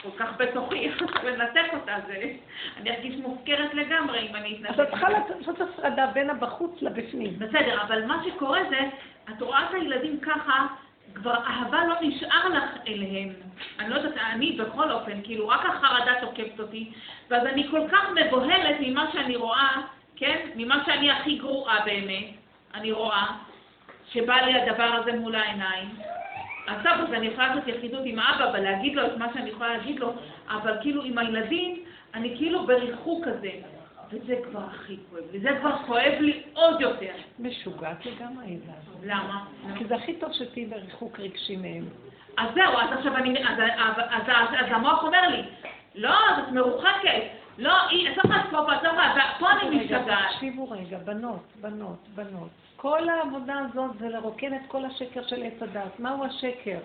כל 0.02 0.10
כך 0.18 0.38
בתוכי, 0.38 0.90
לנתק 1.23 1.73
אותה 1.73 1.95
זה... 2.07 2.34
אני 2.78 2.95
ארגיש 2.95 3.15
מופקרת 3.15 3.73
לגמרי 3.73 4.19
אם 4.30 4.36
אני 4.36 4.56
אתנתק. 4.56 4.69
אז 4.69 4.80
את 4.80 4.90
צריכה 4.90 5.10
לעשות 5.10 5.61
הפרדה 5.61 6.07
בין 6.07 6.30
הבחוץ 6.30 6.82
לבפנים. 6.82 7.40
בסדר, 7.40 7.82
אבל 7.82 8.06
מה 8.06 8.23
שקורה 8.26 8.60
זה, 8.69 8.80
את 9.30 9.41
רואה 9.41 9.69
את 9.69 9.73
הילדים 9.73 10.19
ככה, 10.19 10.68
כבר 11.14 11.36
אהבה 11.48 11.86
לא 11.86 11.95
נשאר 12.02 12.49
לך 12.49 12.69
אליהם. 12.88 13.30
אני 13.80 13.90
לא 13.90 13.95
יודעת, 13.95 14.14
אני 14.32 14.52
בכל 14.52 14.91
אופן, 14.91 15.22
כאילו 15.23 15.48
רק 15.48 15.65
החרדה 15.65 16.14
תוקפת 16.22 16.60
אותי, 16.60 16.91
ואז 17.30 17.45
אני 17.45 17.68
כל 17.72 17.82
כך 17.91 18.10
מבוהלת 18.15 18.76
ממה 18.80 19.11
שאני 19.14 19.36
רואה, 19.36 19.82
כן? 20.15 20.48
ממה 20.56 20.84
שאני 20.86 21.11
הכי 21.11 21.38
גרועה 21.38 21.86
באמת, 21.86 22.26
אני 22.73 22.91
רואה, 22.91 23.26
שבא 24.11 24.36
לי 24.36 24.61
הדבר 24.61 24.84
הזה 24.84 25.14
מול 25.14 25.36
העיניים. 25.36 25.90
טוב, 26.84 27.07
אז 27.07 27.14
אני 27.14 27.27
יכולה 27.27 27.48
לעשות 27.48 27.68
יחידות 27.68 28.02
עם 28.06 28.19
אבא 28.19 28.52
ולהגיד 28.53 28.95
לו 28.95 29.06
את 29.06 29.18
מה 29.18 29.27
שאני 29.34 29.49
יכולה 29.49 29.77
להגיד 29.77 29.99
לו, 29.99 30.14
אבל 30.49 30.77
כאילו 30.81 31.03
עם 31.03 31.18
הילדים, 31.18 31.84
אני 32.14 32.38
כאילו 32.38 32.65
בריחוק 32.65 33.26
כזה. 33.26 33.52
וזה 34.11 34.35
כבר 34.49 34.60
הכי 34.60 34.98
כואב 35.10 35.23
לי, 35.31 35.39
זה 35.39 35.49
כבר 35.60 35.77
כואב 35.85 36.14
לי 36.19 36.43
עוד 36.53 36.81
יותר. 36.81 37.14
משוגעת 37.39 38.06
לגמרי, 38.06 38.57
הזאת. 38.64 38.99
למה? 39.03 39.45
כי 39.77 39.85
זה 39.85 39.95
הכי 39.95 40.14
טוב 40.14 40.30
שתהיי 40.34 40.65
בריחוק 40.65 41.19
רגשי 41.19 41.56
מהם. 41.56 41.85
אז 42.38 42.48
זהו, 42.56 42.77
אז 42.77 42.98
עכשיו 42.98 43.18
אני, 43.18 43.48
אז, 43.48 43.60
אז, 43.77 43.93
אז, 44.10 44.22
אז, 44.27 44.48
אז 44.60 44.65
המוח 44.69 45.03
אומר 45.03 45.27
לי, 45.27 45.43
לא, 45.95 46.10
אז 46.10 46.43
את 46.43 46.52
מרוחקת, 46.52 47.23
לא, 47.57 47.88
היא, 47.89 48.15
צריך 48.15 48.26
לעשות 48.26 48.52
פה, 48.52 48.72
צריך 48.81 48.93
לעשות, 48.93 49.22
פה 49.39 49.52
אני 49.52 49.77
משתגעת. 49.77 50.31
תקשיבו 50.34 50.69
רגע, 50.69 50.98
בנות, 50.98 51.43
בנות, 51.61 52.07
בנות. 52.15 52.49
כל 52.82 53.10
העבודה 53.10 53.60
הזאת 53.60 53.91
זה 53.99 54.10
לרוקן 54.10 54.56
את 54.56 54.62
כל 54.68 54.86
השקר 54.86 55.28
של 55.28 55.44
עץ 55.44 55.62
הדת. 55.62 55.99
מהו 55.99 56.24
השקר? 56.24 56.80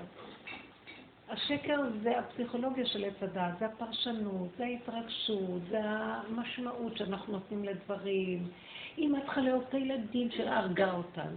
השקר 1.28 1.80
זה 2.02 2.18
הפסיכולוגיה 2.18 2.86
של 2.86 3.04
עץ 3.04 3.22
הדת, 3.22 3.58
זה 3.58 3.66
הפרשנות, 3.66 4.48
זה 4.58 4.64
ההתרגשות, 4.64 5.62
זה 5.70 5.80
המשמעות 5.82 6.96
שאנחנו 6.96 7.32
נותנים 7.32 7.64
לדברים. 7.64 8.48
אם 8.98 9.16
את 9.16 9.22
צריכה 9.22 9.40
לאהוב 9.40 9.64
את 9.68 9.74
הילדים 9.74 10.30
שלה, 10.30 10.58
הרגה 10.58 10.92
אותם. 10.92 11.30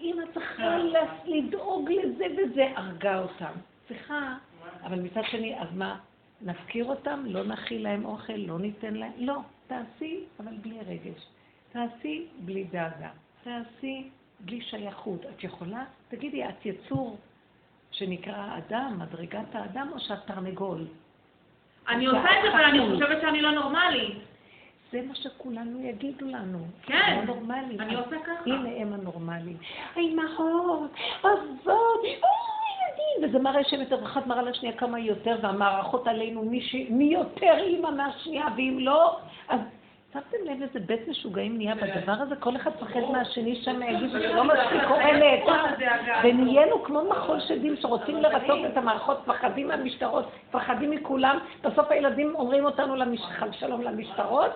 אם 0.00 0.16
את 0.22 0.34
צריכה 0.34 0.78
לדאוג 1.24 1.90
לזה 1.90 2.24
וזה, 2.36 2.72
הרגה 2.76 3.18
אותם. 3.18 3.52
סליחה, 3.88 4.36
אבל 4.82 5.00
מצד 5.00 5.22
שני, 5.30 5.60
אז 5.60 5.68
מה? 5.74 5.98
נפקיר 6.42 6.84
אותם? 6.84 7.22
לא 7.26 7.44
נכיל 7.44 7.82
להם 7.82 8.04
אוכל? 8.04 8.36
לא 8.36 8.58
ניתן 8.58 8.94
להם? 8.94 9.12
לא. 9.18 9.38
תעשי, 9.66 10.20
אבל 10.40 10.54
בלי 10.62 10.78
רגש. 10.86 11.26
תעשי 11.72 12.26
בלי 12.44 12.64
דאגה. 12.64 13.10
תעשי 13.46 14.08
בלי 14.40 14.60
שייכות. 14.60 15.20
את 15.26 15.44
יכולה? 15.44 15.84
תגידי, 16.08 16.44
את 16.44 16.66
יצור 16.66 17.16
שנקרא 17.90 18.58
אדם, 18.58 18.98
מדרגת 18.98 19.54
האדם, 19.54 19.88
או 19.92 20.00
שאת 20.00 20.18
תרנגול? 20.26 20.86
אני 21.88 22.06
עושה 22.06 22.18
את 22.20 22.42
זה, 22.42 22.52
אבל 22.52 22.64
אני 22.64 22.78
חושבת 22.92 23.20
שאני 23.20 23.42
לא 23.42 23.50
נורמלית. 23.50 24.16
זה 24.92 25.02
מה 25.08 25.14
שכולנו 25.14 25.80
יגידו 25.80 26.26
לנו. 26.26 26.58
כן, 26.82 27.16
לא 27.16 27.34
נורמלי. 27.34 27.78
אני 27.78 27.94
עושה 27.94 28.16
ככה. 28.24 28.42
הנה 28.46 28.68
הם 28.76 28.92
הנורמליים. 28.92 29.56
האימהות, 29.94 30.90
אוי, 31.24 32.08
ילדים. 32.08 33.22
וזה 33.22 33.38
מראה 33.38 33.64
שהם 33.64 33.80
יותר, 33.80 34.04
אחת 34.04 34.26
מראה 34.26 34.42
לשנייה 34.42 34.76
כמה 34.76 34.98
יותר, 34.98 35.38
והמערכות 35.42 36.06
עלינו, 36.06 36.42
מי, 36.42 36.60
ש... 36.60 36.74
מי 36.90 37.04
יותר 37.04 37.56
אימא 37.58 37.90
מהשנייה, 37.90 38.46
ואם 38.56 38.76
לא, 38.80 39.18
אז 39.48 39.60
שמתם 40.12 40.36
לב 40.44 40.62
איזה 40.62 40.80
בית 40.86 41.08
משוגעים 41.08 41.56
נהיה 41.56 41.74
בדבר 41.74 42.12
הזה? 42.12 42.36
כל 42.36 42.56
אחד 42.56 42.70
פחד 42.70 43.00
מהשני 43.12 43.56
שם, 43.64 43.82
יגידו 43.82 44.20
שלא 44.20 44.44
מספיק 44.44 44.82
קורנת. 44.88 45.40
ונהיינו 46.24 46.82
כמו 46.84 47.02
מחול 47.10 47.40
שדים 47.40 47.76
שרוצים 47.76 48.22
לרצות 48.22 48.58
את 48.72 48.76
המערכות, 48.76 49.18
פחדים 49.24 49.68
מהמשטרות, 49.68 50.30
פחדים 50.50 50.90
מכולם. 50.90 51.38
בסוף 51.62 51.90
הילדים 51.90 52.34
אומרים 52.34 52.64
אותנו 52.64 52.96
למש... 52.96 53.20
שלום 53.52 53.82
למשטרות, 53.82 54.50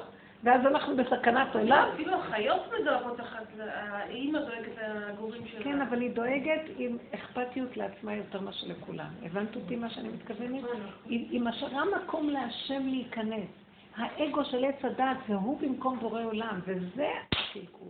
ואז 0.45 0.67
אנחנו 0.67 0.97
בסכנת 0.97 1.55
עולם. 1.55 1.89
אפילו 1.95 2.15
החיות 2.15 2.61
מדויקות 2.81 3.21
אחת, 3.21 3.47
האימא 3.61 4.39
דואגת 4.39 4.73
לגורים 5.09 5.47
שלה. 5.47 5.65
כן, 5.65 5.81
אבל 5.81 6.01
היא 6.01 6.11
דואגת 6.11 6.63
עם 6.77 6.97
אכפתיות 7.15 7.77
לעצמה 7.77 8.15
יותר 8.15 8.41
מאשר 8.41 8.67
לכולם. 8.67 9.09
הבנת 9.23 9.57
אותי 9.57 9.77
מה 9.77 9.91
שאני 9.91 10.09
מתכוונת? 10.09 10.65
היא 11.05 11.27
היא 11.31 11.41
משאירה 11.41 11.83
מקום 11.97 12.31
להשם 12.31 12.83
להיכנס. 12.87 13.60
האגו 14.01 14.45
של 14.45 14.65
עץ 14.65 14.85
הדת 14.85 15.17
זה 15.29 15.35
הוא 15.35 15.61
במקום 15.61 15.99
בורא 15.99 16.23
עולם, 16.25 16.61
וזה 16.65 17.09
הקלקול. 17.33 17.89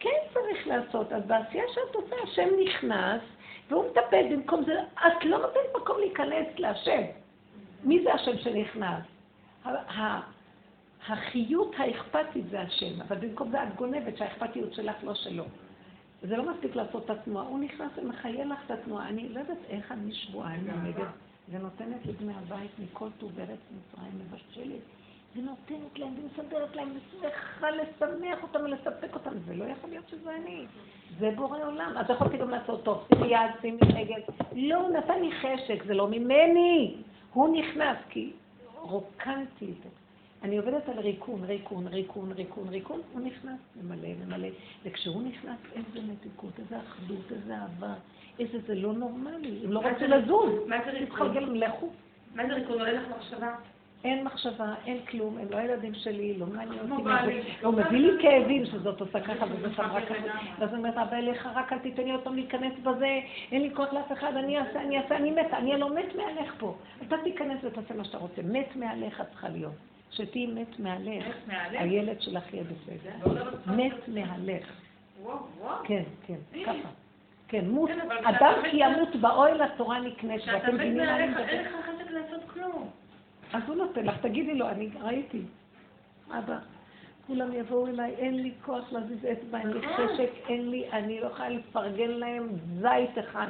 כן 0.00 0.18
צריך 0.32 0.66
לעשות, 0.66 1.12
אז 1.12 1.22
בעשייה 1.26 1.64
שאת 1.74 1.94
עושה, 1.94 2.16
השם 2.22 2.48
נכנס, 2.64 3.22
והוא 3.68 3.84
מטפל 3.90 4.36
במקום 4.36 4.64
זה, 4.64 4.72
את 4.94 5.24
לא 5.24 5.38
נותנת 5.38 5.82
מקום 5.82 5.98
להיכנס 5.98 6.46
להשם. 6.58 7.02
מי 7.84 8.02
זה 8.02 8.14
השם 8.14 8.38
שנכנס? 8.38 9.04
החיות 11.08 11.74
האכפתית 11.78 12.44
זה 12.50 12.60
השם, 12.60 13.02
אבל 13.02 13.16
במקום 13.16 13.50
זה 13.50 13.62
את 13.62 13.74
גונבת 13.76 14.16
שהאכפתיות 14.16 14.74
שלך 14.74 14.96
לא 15.02 15.14
שלו. 15.14 15.44
זה 16.22 16.36
לא 16.36 16.52
מספיק 16.52 16.76
לעשות 16.76 17.04
את 17.04 17.10
התנועה, 17.10 17.46
הוא 17.46 17.60
נכנס 17.60 17.90
ומחיה 17.96 18.44
לך 18.44 18.58
את 18.66 18.70
התנועה. 18.70 19.08
אני 19.08 19.28
לא 19.28 19.40
יודעת 19.40 19.58
איך 19.68 19.92
אני 19.92 20.14
שבועיים 20.14 20.70
עומדת 20.70 21.08
ונותנת 21.48 22.06
לבני 22.06 22.32
הבית 22.34 22.70
מכל 22.78 23.08
טוב 23.18 23.40
ארץ 23.40 23.58
מצרים 23.70 24.12
מבשלת 24.18 24.80
ונותנת 25.36 25.98
להם 25.98 26.14
ומסדרת 26.18 26.76
להם 26.76 26.88
ושמחה 26.96 27.70
לשמח 27.70 28.42
אותם 28.42 28.60
ולספק 28.64 29.14
אותם. 29.14 29.30
זה 29.46 29.54
לא 29.54 29.64
יכול 29.64 29.90
להיות 29.90 30.08
שזה 30.08 30.36
אני. 30.36 30.66
זה 31.18 31.30
בורא 31.36 31.58
עולם. 31.64 31.92
אז 31.96 32.06
יכולתי 32.10 32.36
גם 32.36 32.50
לעשות 32.50 32.84
טוב, 32.84 33.06
שימי 33.08 33.26
יד, 33.26 33.50
שימי 33.60 33.78
רגל. 33.94 34.20
לא, 34.52 34.76
הוא 34.76 34.96
נתן 34.96 35.20
לי 35.20 35.30
חשק, 35.32 35.84
זה 35.86 35.94
לא 35.94 36.08
ממני. 36.08 36.96
הוא 37.32 37.56
נכנס, 37.58 37.96
כי 38.10 38.32
רוקנתי 38.80 39.64
את 39.64 39.82
זה. 39.82 39.88
אני 40.42 40.58
עובדת 40.58 40.88
על 40.88 40.98
ריקון, 40.98 41.44
ריקון, 41.44 41.86
ריקון, 41.86 42.32
ריקון, 42.32 42.68
ריקון, 42.68 43.00
הוא 43.12 43.20
נכנס, 43.20 43.60
ממלא, 43.82 44.08
ממלא. 44.26 44.48
וכשהוא 44.84 45.22
נכנס, 45.22 45.58
איזה 45.72 46.12
מתיקות, 46.12 46.52
איזה 46.58 46.78
אחדות, 46.78 47.32
איזה 47.32 47.54
אהבה, 47.56 47.94
איזה 48.38 48.58
זה 48.66 48.74
לא 48.74 48.92
נורמלי. 48.92 49.60
הם 49.64 49.72
לא 49.72 49.80
רצו 49.80 50.04
לזוז. 50.04 50.68
מה 50.68 50.76
זה 50.84 50.90
ריקון? 50.90 51.54
לכו. 51.54 51.90
מה 52.34 52.46
זה 52.46 52.54
ריקון? 52.54 52.78
עולה 52.78 52.92
לך 52.92 53.02
מחשבה? 53.18 53.54
אין 54.04 54.24
מחשבה, 54.24 54.74
אין 54.86 54.98
כלום, 55.10 55.38
הם 55.38 55.46
לא 55.50 55.56
הילדים 55.56 55.94
שלי, 55.94 56.38
לא 56.38 56.46
מעניין 56.46 56.92
אותי 56.92 57.02
מה 57.02 57.22
זה. 57.26 57.40
הוא 57.62 57.74
מביא 57.74 57.98
לי 57.98 58.22
כאבים 58.22 58.66
שזאת 58.66 59.00
עושה 59.00 59.20
ככה 59.20 59.46
וזאת 59.50 59.80
אמרה 59.80 60.00
ככה. 60.00 60.14
ואז 60.58 60.68
אני 60.68 60.78
אומרת, 60.78 60.96
אבא 60.96 61.16
אליך, 61.16 61.48
רק 61.54 61.72
אל 61.72 61.78
תיתן 61.78 62.02
לי 62.02 62.10
עוד 62.10 62.20
פעם 62.20 62.34
להיכנס 62.34 62.72
בזה, 62.82 63.20
אין 63.52 63.62
לי 63.62 63.70
כוח 63.74 63.92
לאף 63.92 64.12
אחד, 64.12 64.36
אני 64.36 64.58
אעשה, 64.58 64.82
אני 64.82 64.98
אעשה, 64.98 65.16
אני 65.16 65.30
מתה, 65.30 65.58
אני 65.58 65.78
לא 65.78 65.94
מת 65.94 66.14
מעליך 66.14 66.54
פה. 66.58 66.74
אתה 67.06 67.16
תיכנס 67.24 67.58
ותעשה 67.64 67.94
מה 67.94 68.04
שאתה 68.04 68.18
רוצה. 68.18 68.42
מת 68.44 68.76
מעליך 68.76 69.22
צריכה 69.30 69.48
להיות. 69.48 69.72
שתהיי 70.10 70.46
מת 70.46 70.80
מעליך? 70.80 71.26
הילד 71.70 72.20
שלך 72.20 72.54
יהיה 72.54 72.64
בסדר. 72.64 73.32
מת 73.66 74.08
מעליך. 74.08 74.72
כן, 75.84 76.02
כן, 76.26 76.62
ככה. 76.66 76.88
כן, 77.48 77.68
מות. 77.68 77.90
כן, 77.90 78.10
אדם 78.24 78.54
כי 78.70 78.76
ימות 78.76 79.16
באוהל 79.16 79.62
התורה 79.62 79.98
כשאתה 80.18 80.56
ואתם 80.56 80.74
מבינים 80.74 80.96
מה 80.96 81.16
אני 81.16 81.26
מדברת? 81.26 81.48
אין 81.48 81.64
לך 81.64 81.72
חשק 81.82 82.10
לעשות 82.10 82.40
כלום. 82.52 82.90
אז 83.52 83.62
הוא 83.66 83.76
נותן 83.76 84.04
לך, 84.06 84.16
תגידי 84.20 84.54
לו, 84.54 84.68
אני 84.68 84.88
ראיתי. 85.00 85.42
אבא, 86.38 86.58
כולם 87.26 87.52
יבואו 87.52 87.86
אליי, 87.86 88.14
אין 88.18 88.42
לי 88.42 88.52
כוח 88.64 88.92
להזיז 88.92 89.26
אצבע, 89.32 89.58
אין 89.58 89.68
לי 89.70 89.80
חשק, 89.88 90.30
אין 90.48 90.70
לי, 90.70 90.90
אני 90.92 91.20
לא 91.20 91.26
יכולה 91.26 91.48
לפרגן 91.48 92.10
להם 92.10 92.48
זית 92.80 93.18
אחד. 93.18 93.46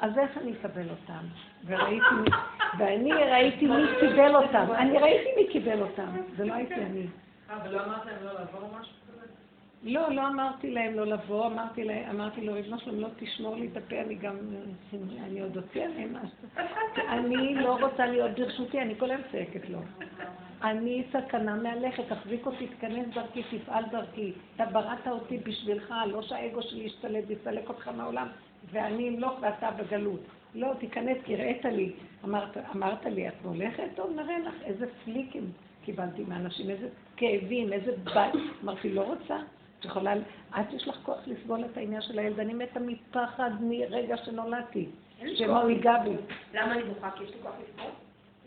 אז 0.00 0.18
איך 0.18 0.38
אני 0.38 0.52
אקבל 0.52 0.90
אותם? 0.90 1.24
וראיתי, 1.66 2.04
מי- 2.24 2.30
ואני 2.78 3.12
ראיתי 3.12 3.66
מי 3.66 3.82
קיבל 4.00 4.36
אותם. 4.36 4.64
אני 4.78 4.98
ראיתי 4.98 5.28
מי 5.36 5.52
קיבל 5.52 5.82
אותם, 5.82 6.06
זה 6.36 6.44
לא 6.44 6.54
הייתי 6.54 6.74
אני. 6.74 7.06
אה, 7.50 7.56
ולא 7.64 7.84
אמרת 7.84 8.06
להם 8.06 8.16
לא 8.24 8.30
או 8.62 8.68
משהו? 8.80 8.94
לא, 9.84 10.10
לא 10.10 10.28
אמרתי 10.28 10.70
להם 10.70 10.94
לא 10.94 11.06
לבוא, 11.06 11.46
אמרתי 11.46 11.84
להם, 11.84 12.10
אמרתי 12.10 12.40
לו, 12.40 12.52
ריבונו 12.52 12.78
שלום, 12.78 13.00
לא 13.00 13.08
תשמור 13.18 13.56
לי 13.56 13.68
את 13.72 13.76
הפה, 13.76 14.00
אני 14.00 14.14
גם, 14.14 14.36
אני 15.24 15.40
עוד 15.40 15.56
אוציא 15.56 15.84
עליהם 15.84 16.16
משהו. 16.16 16.62
אני 17.08 17.54
לא 17.54 17.76
רוצה 17.80 18.06
להיות 18.06 18.38
ברשותי, 18.38 18.80
אני 18.80 18.94
כל 18.98 19.10
היום 19.10 19.22
צועקת 19.32 19.68
לו. 19.70 19.78
אני 20.62 21.04
סכנה 21.12 21.54
מהלכת, 21.54 22.04
תחזיק 22.08 22.46
אותי, 22.46 22.66
תיכנס 22.66 23.06
דרכי, 23.14 23.42
תפעל 23.42 23.84
דרכי. 23.90 24.32
אתה 24.56 24.64
בראת 24.66 25.08
אותי 25.08 25.38
בשבילך, 25.38 25.94
לא 26.06 26.22
שהאגו 26.22 26.62
שלי 26.62 26.84
ישתלט 26.84 27.24
ויסלק 27.26 27.68
אותך 27.68 27.88
מהעולם, 27.88 28.28
ואני 28.72 29.08
אמלוך 29.08 29.32
ואתה 29.40 29.70
בגלות. 29.70 30.20
לא, 30.54 30.72
תיכנס, 30.78 31.16
כי 31.24 31.34
הראית 31.34 31.64
לי. 31.64 31.92
אמרת, 32.24 32.56
אמרת 32.76 33.06
לי, 33.06 33.28
את 33.28 33.34
הולכת? 33.42 33.84
טוב, 33.94 34.10
נראה 34.16 34.38
לך 34.38 34.54
איזה 34.64 34.86
פליקים 35.04 35.50
קיבלתי 35.84 36.24
מאנשים, 36.28 36.70
איזה 36.70 36.88
כאבים, 37.16 37.72
איזה 37.72 37.92
בית. 38.04 38.34
אמרתי, 38.62 38.92
לא 38.92 39.02
רוצה. 39.02 39.36
את 39.84 39.90
יכולה, 39.90 40.14
את 40.60 40.72
יש 40.72 40.88
לך 40.88 40.96
כוח 41.02 41.18
לסבול 41.26 41.64
את 41.64 41.76
העניין 41.76 42.02
של 42.02 42.18
הילד, 42.18 42.40
אני 42.40 42.54
מתה 42.54 42.80
מפחד 42.80 43.50
מרגע 43.60 44.16
שנולדתי. 44.16 44.88
שמה 45.34 45.60
הוא 45.60 45.70
ייגע 45.70 45.98
בי. 46.04 46.10
למה 46.54 46.72
אני 46.72 46.82
בוכה? 46.84 47.10
כי 47.10 47.24
יש 47.24 47.30
לי 47.30 47.36
כוח 47.42 47.52
לסבול? 47.62 47.90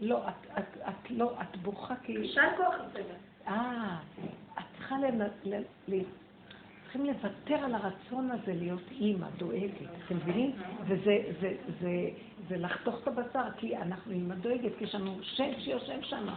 לא, 0.01 0.27
את, 0.27 0.57
את, 0.57 0.77
את 0.89 1.11
לא, 1.11 1.31
את 1.41 1.57
בוכה 1.57 1.95
כי... 2.03 2.15
אין 2.15 2.55
כוח 2.57 2.75
לסבל. 2.75 3.01
אה, 3.47 3.97
את 4.59 4.63
צריכה 4.77 4.95
לנ... 4.97 5.21
ל... 5.43 5.61
ל... 5.87 6.01
צריכים 6.83 7.05
לוותר 7.05 7.55
על 7.55 7.75
הרצון 7.75 8.31
הזה 8.31 8.53
להיות 8.53 8.81
אימא, 8.91 9.27
דואגת, 9.37 9.71
אתם 10.05 10.15
מבינים? 10.15 10.51
וזה 10.83 11.17
זה, 11.41 11.53
זה, 11.81 12.09
זה 12.49 12.57
לחתוך 12.57 12.95
את 13.03 13.07
הבשר, 13.07 13.51
כי 13.57 13.77
אנחנו 13.77 14.11
אימא 14.11 14.35
דואגת, 14.35 14.71
כי 14.77 14.83
יש 14.83 14.95
לנו 14.95 15.17
שם 15.21 15.51
שיושב 15.59 16.01
שם. 16.01 16.27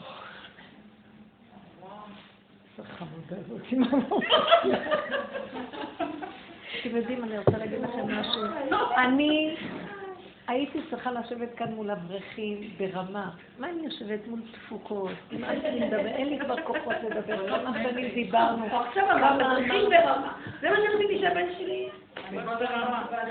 איזה 2.81 2.93
חמודה 2.99 3.37
הזאת, 3.45 3.61
אימא 3.73 3.87
אתם 6.81 6.97
יודעים, 6.97 7.25
אני 7.25 7.39
רוצה 7.39 7.59
להגיד 7.59 7.79
לכם 7.83 8.19
משהו. 8.19 8.43
אני 8.97 9.57
הייתי 10.49 10.79
צריכה 10.91 11.13
לשבת 11.13 11.49
כאן 11.57 11.73
מול 11.73 11.91
אברכים 11.91 12.71
ברמה. 12.79 13.31
מה 13.59 13.69
אני 13.69 13.83
יושבת 13.85 14.27
מול 14.27 14.41
תפוקות? 14.53 15.11
נמאס 15.33 15.59
לי 15.63 15.81
לדבר, 15.81 16.07
אין 16.07 16.29
לי 16.29 16.39
כבר 16.41 16.63
כוחות 16.63 16.95
לדבר. 17.11 17.49
כמה 17.49 17.83
שנים 17.83 18.15
דיברנו. 18.15 18.81
עכשיו 18.81 19.05
אברכים. 19.13 19.91
ברמה. 19.91 20.33
זה 20.61 20.71
מה 20.71 20.77
שרציתי 20.77 21.19
שהבן 21.21 21.47
שלי... 21.59 21.89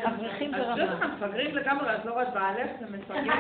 אברכים 0.06 0.56
אז 0.56 0.62
ברמה. 0.62 1.08
מפגרים 1.08 1.56
לגמרי, 1.56 1.90
אז 1.90 2.06
לא 2.06 2.14
רק 2.14 2.28
בעלך, 2.34 2.72
זה 2.80 2.86
מפגר. 2.98 3.34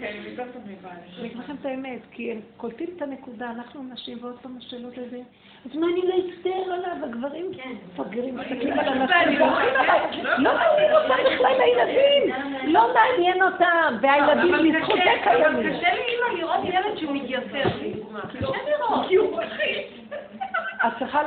כן, 0.00 0.16
מבעלך. 0.26 0.96
אני 1.18 1.26
אגיד 1.26 1.36
לכם 1.38 1.54
את 1.60 1.66
האמת, 1.66 1.98
כי 2.10 2.32
הם 2.32 2.40
קולטים 2.56 2.88
את 2.96 3.02
הנקודה, 3.02 3.50
אנחנו 3.50 3.82
נשים 3.92 4.18
ועוד 4.20 4.36
פעם 4.42 4.56
השאלות 4.58 4.96
לזה. 4.98 5.20
אז 5.70 5.76
מה 5.76 5.86
אני 5.92 6.00
לא 6.08 6.14
אצטער 6.14 6.72
עליו? 6.74 6.96
הגברים 7.04 7.50
מפגרים, 7.94 8.36
מסתכלים 8.36 8.72
על 8.78 8.88
הנשים, 8.88 9.38
בורחים 9.38 9.68
עליי. 9.76 10.22
לא 10.38 10.54
מעניין 10.54 10.92
אותם 10.94 11.14
בכלל 11.34 11.60
הילדים, 11.60 12.34
לא 12.72 12.94
מעניין 12.94 13.42
אותם, 13.42 13.94
והילדים 14.00 14.54
אבל 14.54 14.68
בזכותך 14.78 15.00
קשה- 15.02 15.22
קיימים. 15.24 15.44
אבל 15.44 15.78
קשה 15.78 15.94
לי 15.94 16.00
אימא 16.08 16.38
לראות 16.38 16.64
ילד 16.64 16.98
שהוא 16.98 17.16
מתייסר, 17.16 17.68
לדוגמה. 17.82 18.20
קשה 18.20 18.38
לראות. 18.68 19.08
כי 19.08 19.16
הוא 19.16 19.38
בכי. 19.40 19.82
את 20.86 20.92
צריכה 20.98 21.22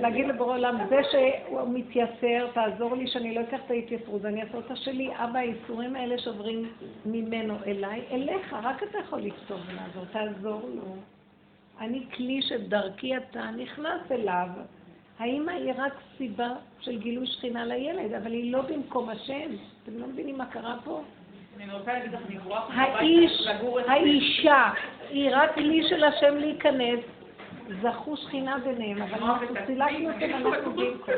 להגיד, 0.00 0.26
לבורא 0.26 0.54
עולם, 0.54 0.76
זה 0.88 1.00
שהוא 1.10 1.68
מתייסר, 1.68 2.46
תעזור 2.54 2.96
לי 2.96 3.06
שאני 3.06 3.34
לא 3.34 3.40
אקח 3.40 3.58
את 3.66 3.70
ההתייסרות, 3.70 4.22
ואני 4.22 4.42
אעשה 4.42 4.56
אותה 4.56 4.76
שלי. 4.76 5.10
אבא, 5.14 5.38
האיסורים 5.38 5.96
האלה 5.96 6.18
שעוברים 6.18 6.72
ממנו 7.06 7.54
אליי, 7.66 8.02
אליך, 8.10 8.56
רק 8.62 8.82
אתה 8.82 8.98
יכול 8.98 9.20
לפתור 9.20 9.58
ולעזור, 9.66 10.04
תעזור 10.12 10.60
לו. 10.74 10.96
אני 11.80 12.04
כלי 12.16 12.42
שדרכי 12.42 13.16
אתה 13.16 13.50
נכנס 13.50 14.00
אליו. 14.10 14.48
האמא 15.18 15.50
היא 15.50 15.72
רק 15.76 15.92
סיבה 16.18 16.48
של 16.80 16.98
גילוי 16.98 17.26
שכינה 17.26 17.64
לילד, 17.64 18.12
אבל 18.12 18.32
היא 18.32 18.52
לא 18.52 18.60
במקום 18.62 19.08
השם. 19.08 19.50
אתם 19.82 19.98
לא 19.98 20.06
מבינים 20.06 20.38
מה 20.38 20.46
קרה 20.46 20.76
פה? 20.84 21.02
אני 21.56 21.64
אני 22.26 22.38
האיש. 22.74 23.46
האישה, 23.88 24.70
היא 25.10 25.30
רק 25.32 25.54
כלי 25.54 25.88
של 25.88 26.04
השם 26.04 26.36
להיכנס. 26.36 27.15
זכו 27.82 28.16
שכינה 28.16 28.58
ביניהם, 28.58 29.02
אבל 29.02 29.22
אנחנו 29.22 29.46
סילקנו 29.66 30.12
אותם, 30.12 30.46
אנחנו 30.46 30.70
במקום. 30.70 31.14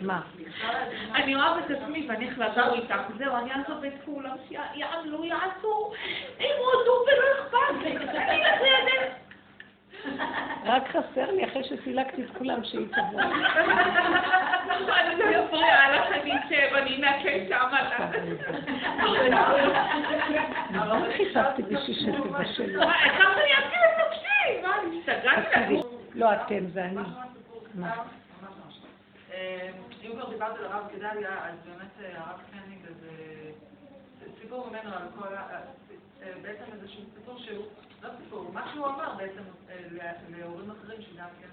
מה? 0.00 0.20
אני 1.14 1.34
אוהבת 1.34 1.70
את 1.70 1.70
עצמי 1.70 2.06
ואני 2.08 2.30
החלטה 2.30 2.72
איתך, 2.72 3.00
זהו, 3.18 3.36
אני 3.36 3.50
אעזוב 3.52 3.84
את 3.84 3.92
כולם, 4.04 4.36
שיעמלו, 4.48 5.24
יעשו, 5.24 5.92
ימותו 6.40 7.04
ולא 7.06 7.24
אכפת 7.40 7.82
לי, 7.82 7.96
אני 7.96 8.06
בסדר. 8.06 9.08
רק 10.64 10.88
חסר 10.88 11.30
לי 11.30 11.44
אחרי 11.44 11.64
שסילקתי 11.64 12.22
את 12.22 12.36
כולם 12.38 12.64
שהיא 12.64 12.86
תבוא. 12.86 13.20
אני 13.20 15.18
לא 15.18 15.44
מפריעה 15.44 15.96
לך, 15.96 16.06
אני 16.12 16.32
אשב, 16.32 16.74
אני 16.74 16.96
אנקה 16.96 17.30
שם 17.48 17.68
מה 20.72 21.06
חיפשתי 21.16 21.62
בשביל 21.62 21.96
שתבשל 21.96 22.66
לי? 22.66 22.76
מה, 22.76 22.94
ככה 22.94 23.32
אני 23.32 23.52
אעשה 23.52 23.76
את 23.76 24.00
נפשי, 24.46 24.62
מה, 24.62 24.80
אני 24.80 25.00
השתגעתי? 25.00 25.74
לא 26.14 26.34
אתם, 26.34 26.66
זה 26.72 26.84
אני. 26.84 27.00
אה, 29.32 29.70
אם 30.02 30.12
כבר 30.12 30.30
דיברת 30.30 30.56
על 30.58 30.64
הרב 30.64 30.84
גדליה, 30.96 31.48
אז 31.48 31.54
באמת 31.64 31.90
אה, 32.04 32.20
הרב 32.20 32.40
קניג, 32.50 32.78
אז 32.88 33.04
אה, 33.08 33.50
סיפור 34.40 34.70
ממנו 34.70 34.96
על 34.96 35.06
כל 35.18 35.34
ה... 35.34 35.60
בעצם 36.42 36.62
איזשהו 36.72 37.02
סיפור 37.14 37.38
שהוא, 37.38 37.64
לא 38.02 38.08
סיפור, 38.24 38.50
מה 38.52 38.70
שהוא 38.72 38.86
אמר 38.86 39.14
בעצם 39.14 39.42
להורים 40.38 40.70
אחרים 40.70 41.02
שגם 41.02 41.28
כן 41.40 41.48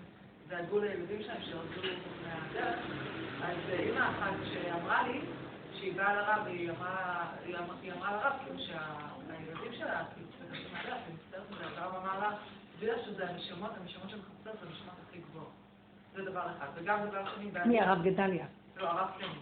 דאגו 0.47 0.79
לילדים 0.79 1.23
שלהם 1.23 1.41
שעבדו 1.41 1.81
מהדרך, 2.23 2.79
אז 3.43 3.57
אימא 3.79 3.99
אחת 3.99 4.33
שאמרה 4.53 5.07
לי 5.07 5.19
שהיא 5.73 5.93
באה 5.95 6.13
לרב, 6.13 6.47
היא 6.47 6.69
אמרה 6.69 7.25
לרב 7.47 8.33
כאילו 8.43 8.59
שהילדים 8.59 9.73
שלה, 9.73 10.03
כאילו, 10.13 10.27
היא 10.51 10.65
מצטערת 10.65 10.99
מזה, 11.49 11.81
הרב 11.81 11.95
אמר 11.95 12.19
לה, 12.19 12.35
לך 12.85 13.05
שזה 13.05 13.29
הנשמות, 13.29 13.71
הנשמות 13.81 14.09
שמחפשות, 14.09 14.43
זה 14.43 14.67
הנשמות 14.67 14.95
הכי 15.07 15.19
גבוהות. 15.19 15.51
זה 16.15 16.25
דבר 16.25 16.45
אחד. 16.57 16.67
וגם 16.75 17.05
דבר 17.09 17.35
שני. 17.35 17.51
מי 17.65 17.81
הרב 17.81 18.03
גדליה? 18.03 18.45
לא, 18.75 18.89
הרב 18.89 19.09
קניג. 19.17 19.37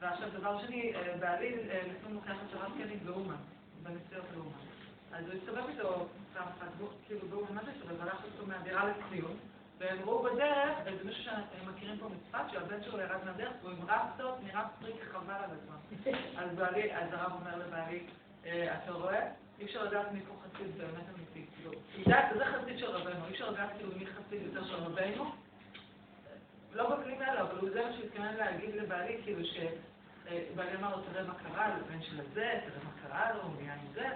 ועכשיו 0.00 0.28
דבר 0.38 0.66
שני, 0.66 0.94
אה, 0.94 1.16
בעלי 1.20 1.54
אה, 1.70 1.82
לפעמים 1.86 2.16
לוקח 2.16 2.34
את 2.48 2.56
הרב 2.56 2.72
קניג 2.78 3.02
באומן, 3.04 3.36
בנסיעות 3.82 4.24
לאומן. 4.34 4.70
אז 5.12 5.24
הוא 5.26 5.34
הסתובב 5.34 5.68
איתו 5.68 6.06
פעם 6.34 6.48
אחת, 6.58 6.68
כאילו 7.06 7.28
באומן, 7.28 7.54
מה 7.54 7.64
זה 7.64 7.70
הסתובב? 7.70 8.00
הלך 8.02 8.24
איתו 8.24 8.46
מהדירה 8.46 8.84
לציון, 8.88 9.36
והם 9.78 9.98
ראו 10.04 10.22
בדרך, 10.22 10.78
איזה 10.86 11.04
מישהו 11.04 11.24
שהם 11.24 11.74
מכירים 11.74 11.98
פה 11.98 12.08
מצפת, 12.08 12.50
שהבן 12.52 12.82
שלו 12.82 13.00
ירד 13.00 13.24
מהדרך, 13.24 13.52
והוא 13.62 13.72
עם 13.72 13.90
רפטות, 13.90 14.34
נראה 14.42 14.68
פריק 14.80 14.96
חבל 15.12 15.34
על 15.34 15.50
הזמן. 15.50 16.10
אז 17.00 17.08
הרב 17.12 17.32
אומר 17.32 17.58
לבעלי, 17.58 18.06
אה, 18.46 18.78
אתה 18.84 18.92
רואה? 18.92 19.28
אי 19.60 19.64
אפשר 19.64 19.84
לדעת 19.84 20.12
מי 20.12 20.20
פה 20.20 20.34
חסיד 20.44 20.78
באמת 20.78 21.04
אמיתי. 21.16 21.46
כאילו, 21.56 21.72
זה 22.38 22.44
חסיד 22.46 22.78
של 22.78 22.86
רבנו, 22.86 23.26
אי 23.26 23.32
אפשר 23.32 23.50
לדעת 23.50 23.70
כאילו 23.76 23.90
מי 23.96 24.06
חסיד 24.06 24.42
יותר 24.42 24.64
של 24.64 24.74
רבנו. 24.74 25.30
לא 26.74 26.96
בכלים 26.96 27.20
האלה, 27.20 27.40
אבל 27.40 27.70
זה 27.70 27.82
מה 27.84 27.92
שהוא 27.92 28.04
התכוון 28.04 28.34
להגיד 28.38 28.74
לבעלי, 28.74 29.16
כאילו 29.24 29.40
שבעלי 29.44 30.76
אמר 30.78 30.96
לו, 30.96 31.02
תראה 31.12 31.22
מה 31.24 31.34
קרה 31.34 31.68
לבן 31.78 32.02
של 32.02 32.20
הזה, 32.20 32.30
תראה 32.64 32.84
מה 32.84 32.90
קרה 33.08 33.34
לו, 33.34 33.42
הוא 33.42 33.50
נהיה 33.60 33.72
עם 33.74 33.92
זה. 33.94 34.06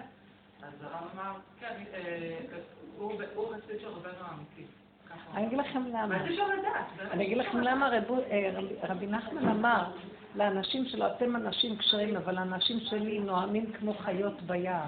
אז 0.62 0.72
הרב 0.82 1.08
אמר, 1.14 1.32
כן, 1.60 1.82
אה, 1.94 2.38
הוא 2.96 3.12
חסיד 3.54 3.80
של 3.80 3.88
רבנו 3.88 4.14
האמיתי. 4.20 4.64
אני 5.34 5.46
אגיד 5.46 5.58
לכם 5.58 5.86
למה. 5.86 6.16
אני 7.10 7.24
אגיד 7.24 7.38
לכם. 7.38 7.60
למה 7.60 7.92
אה, 7.92 7.98
רבי- 8.54 8.74
רבי 8.82 9.06
נחמן 9.06 9.48
אמר 9.48 9.84
לאנשים 10.34 10.84
שלו, 10.86 11.06
אתם 11.06 11.36
אנשים 11.36 11.76
כשרים, 11.78 12.16
אבל 12.16 12.38
האנשים 12.38 12.80
שלי 12.80 13.18
נוהמים 13.18 13.72
כמו 13.72 13.94
חיות 13.94 14.42
ביער. 14.42 14.86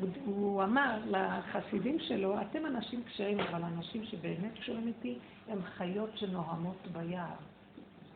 הוא, 0.00 0.08
הוא 0.24 0.64
אמר 0.64 0.98
לחסידים 1.10 1.98
שלו, 1.98 2.40
אתם 2.40 2.66
אנשים 2.66 3.02
כשרים, 3.04 3.40
אבל 3.40 3.62
האנשים 3.62 4.04
שבאמת 4.04 4.58
קשורים 4.60 4.86
איתי 4.86 5.18
הם 5.48 5.58
חיות 5.62 6.10
שנוהמות 6.14 6.86
ביער. 6.92 7.36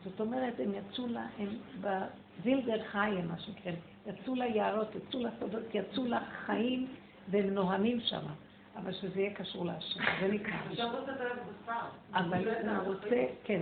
זאת 0.03 0.19
אומרת, 0.19 0.53
הם 0.59 0.71
יצאו 0.73 1.07
לה, 1.07 1.27
הם 1.39 1.49
בזילבר 1.81 2.83
חיים, 2.91 3.27
מה 3.27 3.39
שנקרא, 3.39 3.71
יצאו 4.07 4.35
ליערות, 4.35 4.95
יצאו 4.95 5.19
לסודות, 5.23 5.63
יצאו 5.73 6.05
לחיים, 6.05 6.87
והם 7.29 7.49
נוהמים 7.49 7.99
שם. 7.99 8.25
אבל 8.75 8.93
שזה 8.93 9.19
יהיה 9.21 9.33
קשור 9.33 9.65
להשם, 9.65 9.99
זה 10.21 10.27
נקרא. 10.27 10.55
אפשר 10.71 10.91
את 11.03 11.09
הלב 11.09 11.37
בשר. 11.63 11.73
אבל 12.13 12.47
הוא 12.69 12.93
רוצה, 12.93 13.25
כן, 13.43 13.61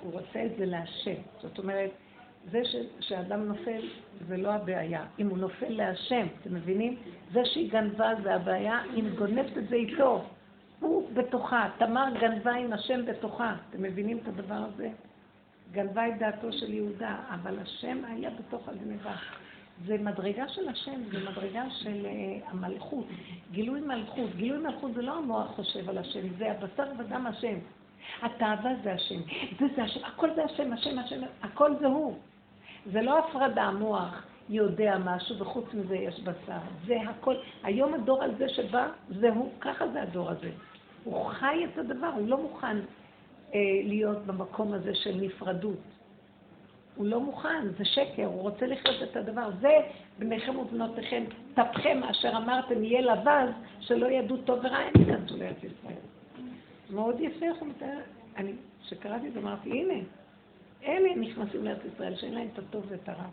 הוא 0.00 0.12
רוצה 0.12 0.44
את 0.46 0.50
זה 0.58 0.66
להשם. 0.66 1.20
זאת 1.42 1.58
אומרת, 1.58 1.90
זה 2.50 2.64
ש, 2.64 2.76
שאדם 3.00 3.44
נופל 3.44 3.80
זה 4.28 4.36
לא 4.36 4.52
הבעיה. 4.52 5.04
אם 5.18 5.28
הוא 5.28 5.38
נופל 5.38 5.68
להשם, 5.68 6.26
אתם 6.40 6.54
מבינים? 6.54 6.96
זה 7.32 7.40
שהיא 7.44 7.72
גנבה 7.72 8.10
זה 8.22 8.34
הבעיה, 8.34 8.82
אם 8.96 9.08
גונבת 9.18 9.58
את 9.58 9.68
זה 9.68 9.76
איתו. 9.76 10.24
הוא 10.80 11.10
בתוכה, 11.14 11.68
תמר 11.78 12.04
גנבה 12.20 12.52
עם 12.52 12.72
השם 12.72 13.06
בתוכה. 13.06 13.56
אתם 13.70 13.82
מבינים 13.82 14.18
את 14.18 14.28
הדבר 14.28 14.54
הזה? 14.54 14.88
גנבה 15.72 16.08
את 16.08 16.18
דעתו 16.18 16.52
של 16.52 16.74
יהודה, 16.74 17.16
אבל 17.30 17.58
השם 17.58 18.04
היה 18.04 18.30
בתוך 18.30 18.68
הגנבה. 18.68 19.14
זה 19.86 19.98
מדרגה 19.98 20.48
של 20.48 20.68
השם, 20.68 21.00
זה 21.12 21.30
מדרגה 21.30 21.70
של 21.70 22.06
uh, 22.06 22.50
המלכות. 22.50 23.06
גילוי 23.50 23.80
מלכות. 23.80 24.30
גילוי 24.36 24.58
מלכות 24.58 24.94
זה 24.94 25.02
לא 25.02 25.18
המוח 25.18 25.50
חושב 25.50 25.88
על 25.88 25.98
השם, 25.98 26.34
זה 26.38 26.50
הבשר 26.52 26.84
ודם 26.98 27.26
השם. 27.26 27.58
התאווה 28.22 28.70
זה 28.82 28.92
השם, 28.92 29.20
זה 29.60 29.66
זה 29.76 29.82
השם, 29.82 30.04
הכל 30.04 30.34
זה 30.34 30.44
השם, 30.44 30.72
השם, 30.72 30.98
השם, 30.98 31.20
הכל 31.42 31.76
זה 31.80 31.86
הוא. 31.86 32.18
זה 32.86 33.02
לא 33.02 33.18
הפרדה, 33.18 33.62
המוח 33.62 34.22
יודע 34.48 34.98
משהו 35.04 35.38
וחוץ 35.38 35.64
מזה 35.74 35.96
יש 35.96 36.20
בשר. 36.20 36.58
זה 36.86 36.96
הכל. 37.08 37.34
היום 37.62 37.94
הדור 37.94 38.22
הזה 38.22 38.48
שבא, 38.48 38.88
זה 39.08 39.30
הוא, 39.30 39.50
ככה 39.60 39.88
זה 39.88 40.02
הדור 40.02 40.30
הזה. 40.30 40.50
הוא 41.04 41.26
חי 41.26 41.64
את 41.64 41.78
הדבר, 41.78 42.10
הוא 42.16 42.28
לא 42.28 42.38
מוכן 42.42 42.76
אה, 43.54 43.60
להיות 43.84 44.26
במקום 44.26 44.72
הזה 44.72 44.94
של 44.94 45.16
נפרדות. 45.20 45.78
הוא 46.96 47.06
לא 47.06 47.20
מוכן, 47.20 47.68
זה 47.78 47.84
שקר, 47.84 48.24
הוא 48.24 48.42
רוצה 48.42 48.66
לחיות 48.66 49.02
את 49.02 49.16
הדבר. 49.16 49.50
זה 49.60 49.78
בניכם 50.18 50.58
ובנותיכם, 50.58 51.24
טפכם 51.54 52.00
אשר 52.10 52.36
אמרתם 52.36 52.84
יהיה 52.84 53.00
לבז, 53.00 53.48
שלא 53.80 54.06
ידעו 54.06 54.36
טוב 54.36 54.58
ורע, 54.58 54.76
הם 54.76 54.92
ייכנסו 55.00 55.36
לארץ 55.36 55.56
ישראל. 55.56 55.94
מאוד 56.90 57.20
יפה 57.20 57.46
אני, 58.36 58.52
כשקראתי 58.82 59.28
את 59.28 59.32
זה 59.32 59.40
אמרתי, 59.40 59.70
הנה, 59.70 59.94
אלה 60.84 61.14
נכנסים 61.16 61.64
לארץ 61.64 61.80
ישראל, 61.94 62.16
שאין 62.16 62.34
להם 62.34 62.48
את 62.52 62.58
הטוב 62.58 62.84
ואת 62.88 63.08
הרע. 63.08 63.24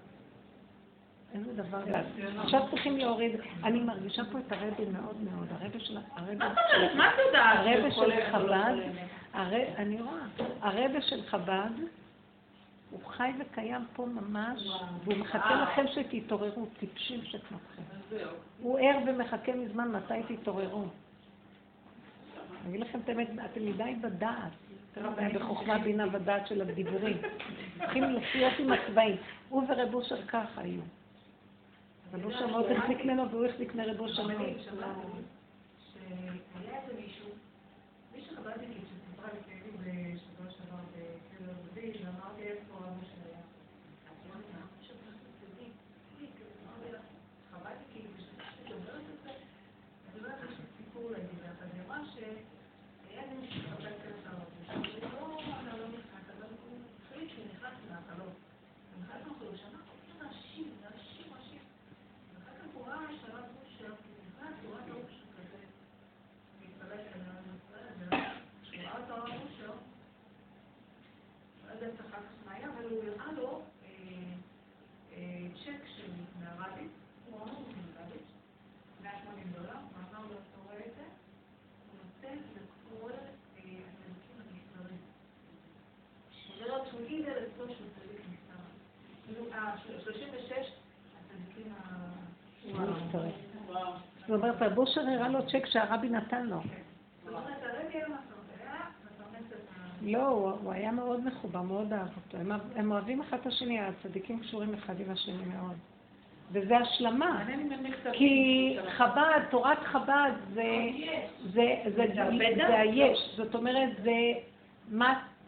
איזה 1.33 1.53
דבר 1.53 1.81
גדול. 1.81 2.39
עכשיו 2.39 2.61
צריכים 2.69 2.97
להוריד, 2.97 3.31
אני 3.63 3.79
מרגישה 3.79 4.21
פה 4.31 4.39
את 4.39 4.51
הרבי 4.51 4.85
מאוד 4.85 5.15
מאוד, 5.21 5.47
הרבי 5.51 5.79
של, 5.79 5.97
הרבי 6.15 7.91
של 7.91 8.11
אחד 8.11 8.31
חב"ד, 8.31 8.75
אני 9.77 10.01
רואה, 10.01 10.21
הרבה 10.61 11.01
של 11.01 11.25
חב"ד, 11.25 11.69
הוא 12.91 12.99
חי 13.05 13.31
וקיים 13.39 13.85
פה 13.93 14.05
ממש, 14.05 14.67
והוא 15.03 15.17
מחכה 15.17 15.63
לכם 15.63 15.85
שתתעוררו, 15.87 16.65
טיפשים 16.79 17.25
שכמותכם. 17.25 17.81
הוא 18.59 18.79
ער 18.79 18.97
ומחכה 19.07 19.51
מזמן 19.51 19.91
מתי 19.91 20.35
תתעוררו. 20.35 20.83
אני 22.65 22.69
אגיד 22.69 22.81
לכם 22.81 22.99
את 22.99 23.09
האמת, 23.09 23.29
אתם 23.45 23.65
מדי 23.65 23.95
בדעת. 24.01 24.51
בחוכמה, 25.33 25.77
בינה 25.77 26.05
ודעת 26.11 26.47
של 26.47 26.61
הדיבורים. 26.61 27.17
צריכים 27.77 28.03
לחיות 28.03 28.53
עם 28.59 28.71
הצבעים. 28.71 29.15
הוא 29.49 29.63
ורב 29.69 29.93
אושר 29.93 30.27
ככה 30.27 30.61
היו. 30.61 30.81
רב 32.13 32.25
אושר 32.25 32.47
מאוד 32.47 32.65
החזיק 32.71 33.05
ממנו 33.05 33.29
והוא 33.29 33.45
החזיק 33.45 33.75
מרב 33.75 33.99
אושר 33.99 34.27
מאוד. 34.27 34.39
שהיה 35.93 36.81
איזה 36.81 37.01
מישהו, 37.01 37.29
מישהו 38.15 38.35
חב"דניקית 38.35 38.83
שסיפרה 38.89 39.27
לי 39.33 39.39
שהייתי 39.45 39.69
בשבוע 39.77 40.51
שעבר 40.51 40.83
בקבר 40.91 41.53
דוד, 41.53 41.95
ואמרתי 42.05 42.41
איפה 42.41 42.73
אבא 42.77 43.03
שלי 43.09 43.29
היה. 43.29 43.41
אז 44.09 44.15
היא 44.23 44.31
אמרה 44.31 44.39
לי, 44.39 44.45
מה 44.53 44.65
עכשיו 44.79 44.95
אנחנו 45.07 45.27
חסידים? 45.39 45.71
אמרתי 46.65 46.91
לה, 46.91 46.99
חב"דניקית, 47.51 48.05
ושאני 48.17 48.73
אומרת 48.73 49.05
את 49.13 49.23
זה, 49.23 49.29
אז 49.29 50.15
היא 50.15 50.23
אומרת, 50.23 50.39
יש 50.51 50.57
לי 50.59 50.65
סיפור 50.77 51.11
להגיד 51.11 51.39
לך, 51.43 51.55
אז 51.63 51.69
היא 51.73 51.81
אמרה 51.85 51.99
שהיה 52.13 53.21
איזה 53.23 53.35
מישהו 53.41 53.61
שחב"ד 53.61 53.95
כנס 54.03 54.21
לעולם, 54.25 54.83
שהוא 54.85 55.03
לא, 55.13 55.39
אתה 55.61 55.77
לא 55.77 55.87
נכנס, 55.97 56.25
אבל 56.37 56.49
הוא 56.63 56.75
החליט 57.05 57.29
שהוא 57.31 57.45
נכנס 57.53 57.75
מהחלום. 57.89 58.33
הוא 58.89 58.97
נכנס 59.03 59.21
מהחלום, 59.27 59.55
שאנחנו 59.57 59.91
רוצים 59.95 60.15
להשיב, 60.23 60.67
להשיב, 60.83 61.25
להשיב. 61.35 61.63
ואחר 62.33 62.53
כך 62.59 62.67
הוא 62.73 62.85
ראה 62.87 63.07
שלב 63.21 63.45
אושר, 63.61 63.93
כי 64.01 64.09
הוא 64.13 64.21
נכנס, 64.27 64.55
הוא 64.63 64.71
ראה 64.73 64.81
את 64.85 64.89
האושר 64.91 65.27
כזה. 65.37 65.59
להתפלל 66.61 67.01
כנראה 67.13 67.39
לישראל, 67.45 67.93
והוא 67.99 68.19
ראה 68.83 68.99
את 69.05 69.09
הרב 69.09 69.41
אושר, 69.43 69.71
לא 71.65 71.71
יודעת 71.73 71.99
אחר 71.99 72.17
כך 72.17 72.35
מה 72.45 72.51
היה, 72.53 72.67
אבל 72.67 72.83
הוא 72.89 73.03
הראה 73.03 73.31
לו 73.31 73.61
אה, 73.83 73.89
אה, 75.13 75.47
צ'ק 75.65 75.81
של 75.95 76.11
מהרבי, 76.39 76.87
הוא 77.25 77.37
אמר 77.37 77.45
לו 77.45 77.59
מהרבי, 77.59 78.19
180 79.01 79.47
דולר, 79.55 79.73
הוא 79.73 79.99
אמר 80.09 80.21
לו, 80.29 80.33
אתה 80.33 80.57
רואה 80.63 80.79
את 80.79 80.91
זה? 80.97 81.03
הוא 81.87 81.99
נותן 82.03 82.37
לכל 82.55 83.11
אה, 83.11 83.17
הצדיקים 83.57 84.37
הנסתרים. 84.39 85.01
הוא 86.47 86.55
אומר 86.55 86.77
לו, 86.77 86.85
תמיד 86.91 87.25
על 87.25 87.43
עצמו 87.43 87.63
שהוא 87.75 87.87
צדיק 87.95 88.21
נסתר. 88.31 88.63
כאילו, 89.25 89.51
אה, 89.53 89.77
36 90.03 90.51
הצדיקים 91.19 91.73
ה... 91.73 92.09
זאת 94.29 94.43
אומרת, 94.43 94.61
רב 94.61 94.77
אושר 94.77 95.01
הראה 95.01 95.29
לו 95.29 95.47
צ'ק 95.47 95.65
שהרבי 95.65 96.09
נתן 96.09 96.45
לו. 96.45 96.59
לא, 100.01 100.27
הוא, 100.27 100.71
היה 100.73 100.91
מאוד 100.91 101.25
מחובר, 101.25 101.61
מאוד 101.61 101.93
אהב 101.93 102.07
אותו. 102.07 102.51
הם, 102.75 102.91
אוהבים 102.91 103.21
אחד 103.21 103.37
את 103.41 103.45
השני, 103.45 103.79
הצדיקים 103.79 104.39
קשורים 104.39 104.73
אחד 104.73 104.99
עם 104.99 105.11
השני 105.11 105.45
מאוד. 105.45 105.75
וזה 106.51 106.77
השלמה. 106.77 107.45
כי 108.13 108.77
חב"ד, 108.97 109.39
תורת 109.49 109.79
חב"ד 109.83 110.31
זה, 110.53 110.63
זה, 111.55 111.75
היש. 112.67 113.33
זאת 113.37 113.55
אומרת, 113.55 113.89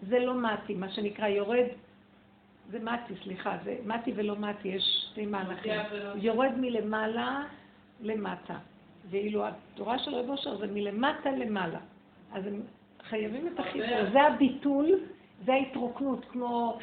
זה 0.02 0.20
לא 0.20 0.34
מתי, 0.34 0.76
מה 0.76 0.90
שנקרא 0.90 1.28
יורד, 1.28 1.66
זה 2.70 2.80
מתי, 2.80 3.14
סליחה, 3.24 3.58
זה 3.64 3.76
מתי 3.86 4.14
ולא 4.16 4.36
מתי, 4.36 4.68
יש 4.68 5.08
שתי 5.12 5.26
מהלכים. 5.26 5.82
יורד 6.16 6.52
מלמעלה 6.58 7.44
למטה. 8.02 8.56
ואילו 9.10 9.44
התורה 9.48 10.00
של 10.00 10.16
רב 10.16 10.30
אושר 10.30 10.58
זה 10.58 10.68
מלמטה 10.68 11.32
למעלה. 11.32 11.80
אז 12.34 12.48
הם 12.48 12.62
חייבים 13.10 13.48
את 13.48 13.60
החיבור. 13.60 14.12
זה 14.14 14.22
הביטול, 14.22 15.00
זה 15.46 15.54
ההתרוקנות, 15.54 16.26
כמו 16.26 16.78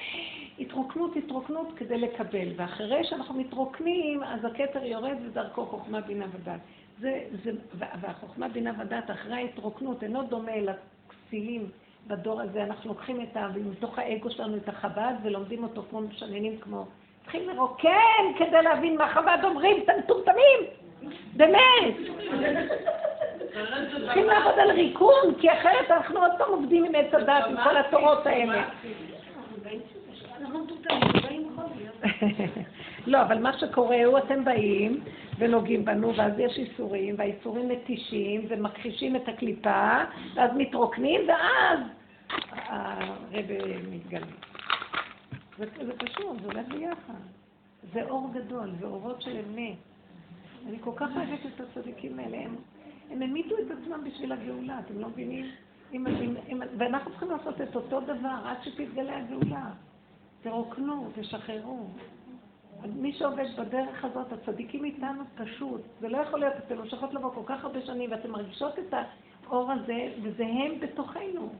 התרוקנות, 0.58 1.16
התרוקנות 1.16 1.72
כדי 1.76 1.98
לקבל. 1.98 2.48
ואחרי 2.56 3.04
שאנחנו 3.04 3.34
מתרוקנים, 3.34 4.22
אז 4.22 4.44
הכתר 4.44 4.84
יורד 4.84 5.16
ודרכו 5.26 5.66
חוכמה, 5.66 6.00
בינה 6.00 6.26
ודת. 6.32 6.60
זה, 7.00 7.24
זה, 7.44 7.50
והחוכמה, 8.00 8.48
בינה 8.48 8.72
ודת 8.78 9.10
אחרי 9.10 9.34
ההתרוקנות 9.34 10.02
אינו 10.02 10.22
דומה 10.22 10.52
לכסילים 10.60 11.70
בדור 12.06 12.40
הזה. 12.40 12.64
אנחנו 12.64 12.88
לוקחים 12.88 13.20
את 13.22 13.36
ה... 13.36 13.48
מתוך 13.70 13.98
האגו 13.98 14.30
שלנו 14.30 14.56
את 14.56 14.68
החב"ד 14.68 15.14
ולומדים 15.22 15.62
אותו 15.62 15.82
כמו 15.90 16.00
משננים 16.00 16.58
כמו... 16.60 16.86
צריכים 17.22 17.48
לרוקן 17.48 18.24
כדי 18.38 18.62
להבין 18.62 18.98
מה 18.98 19.08
חב"ד 19.08 19.38
אומרים, 19.44 19.76
אתם 19.82 19.92
מטומטמים! 19.98 20.87
באמת! 21.36 21.96
צריכים 24.00 24.26
לעבוד 24.26 24.58
על 24.58 24.70
ריקון, 24.70 25.34
כי 25.40 25.52
אחרת 25.52 25.90
אנחנו 25.90 26.20
עוד 26.20 26.30
פעם 26.38 26.50
עובדים 26.50 26.84
עם 26.84 26.94
עץ 26.94 27.14
הדת, 27.14 27.44
עם 27.48 27.56
כל 27.64 27.76
התורות 27.76 28.26
האלה. 28.26 28.68
לא, 33.06 33.22
אבל 33.22 33.38
מה 33.38 33.58
שקורה 33.58 34.04
הוא, 34.04 34.18
אתם 34.18 34.44
באים 34.44 35.00
ונוגעים 35.38 35.84
בנו, 35.84 36.16
ואז 36.16 36.32
יש 36.38 36.58
איסורים, 36.58 37.14
והאיסורים 37.18 37.68
מתישים 37.68 38.46
ומכחישים 38.48 39.16
את 39.16 39.28
הקליפה, 39.28 39.98
ואז 40.34 40.50
מתרוקנים, 40.56 41.20
ואז 41.28 41.78
הרב 42.52 43.44
מתגלה. 43.90 44.26
זה, 45.58 45.66
זה 45.86 45.92
קשור, 45.98 46.36
זה 46.42 46.46
הולך 46.46 46.68
ביחד. 46.68 47.14
זה 47.92 48.02
אור 48.02 48.30
גדול, 48.34 48.70
זה 48.80 48.86
אורות 48.86 49.22
של 49.22 49.36
אמת. 49.48 49.87
אני 50.66 50.78
כל 50.80 50.92
כך 50.96 51.08
אוהבת 51.16 51.46
את 51.46 51.60
הצדיקים 51.60 52.18
האלה. 52.18 52.36
הם, 52.36 52.56
הם 53.10 53.22
המיתו 53.22 53.54
את 53.58 53.70
עצמם 53.70 54.04
בשביל 54.04 54.32
הגאולה, 54.32 54.78
אתם 54.78 54.98
לא 54.98 55.08
מבינים? 55.08 55.46
אם, 55.92 56.06
אם, 56.06 56.36
אם, 56.48 56.60
ואנחנו 56.78 57.10
צריכים 57.10 57.30
לעשות 57.30 57.60
את 57.60 57.76
אותו 57.76 58.00
דבר 58.00 58.36
עד 58.44 58.56
שתתגלה 58.62 59.18
הגאולה. 59.18 59.70
תרוקנו, 60.42 61.10
תשחררו. 61.14 61.86
מי 62.94 63.12
שעובד 63.12 63.46
בדרך 63.58 64.04
הזאת, 64.04 64.32
הצדיקים 64.32 64.84
איתנו 64.84 65.22
פשוט. 65.36 65.80
זה 66.00 66.08
לא 66.08 66.18
יכול 66.18 66.40
להיות, 66.40 66.54
אתן 66.58 66.78
ממשיכות 66.78 67.14
לבוא 67.14 67.30
כל 67.34 67.42
כך 67.46 67.64
הרבה 67.64 67.86
שנים, 67.86 68.10
ואתן 68.10 68.30
מרגישות 68.30 68.78
את 68.78 68.94
האור 69.46 69.72
הזה, 69.72 70.12
וזה 70.22 70.44
הם 70.44 70.80
בתוכנו. 70.80 71.52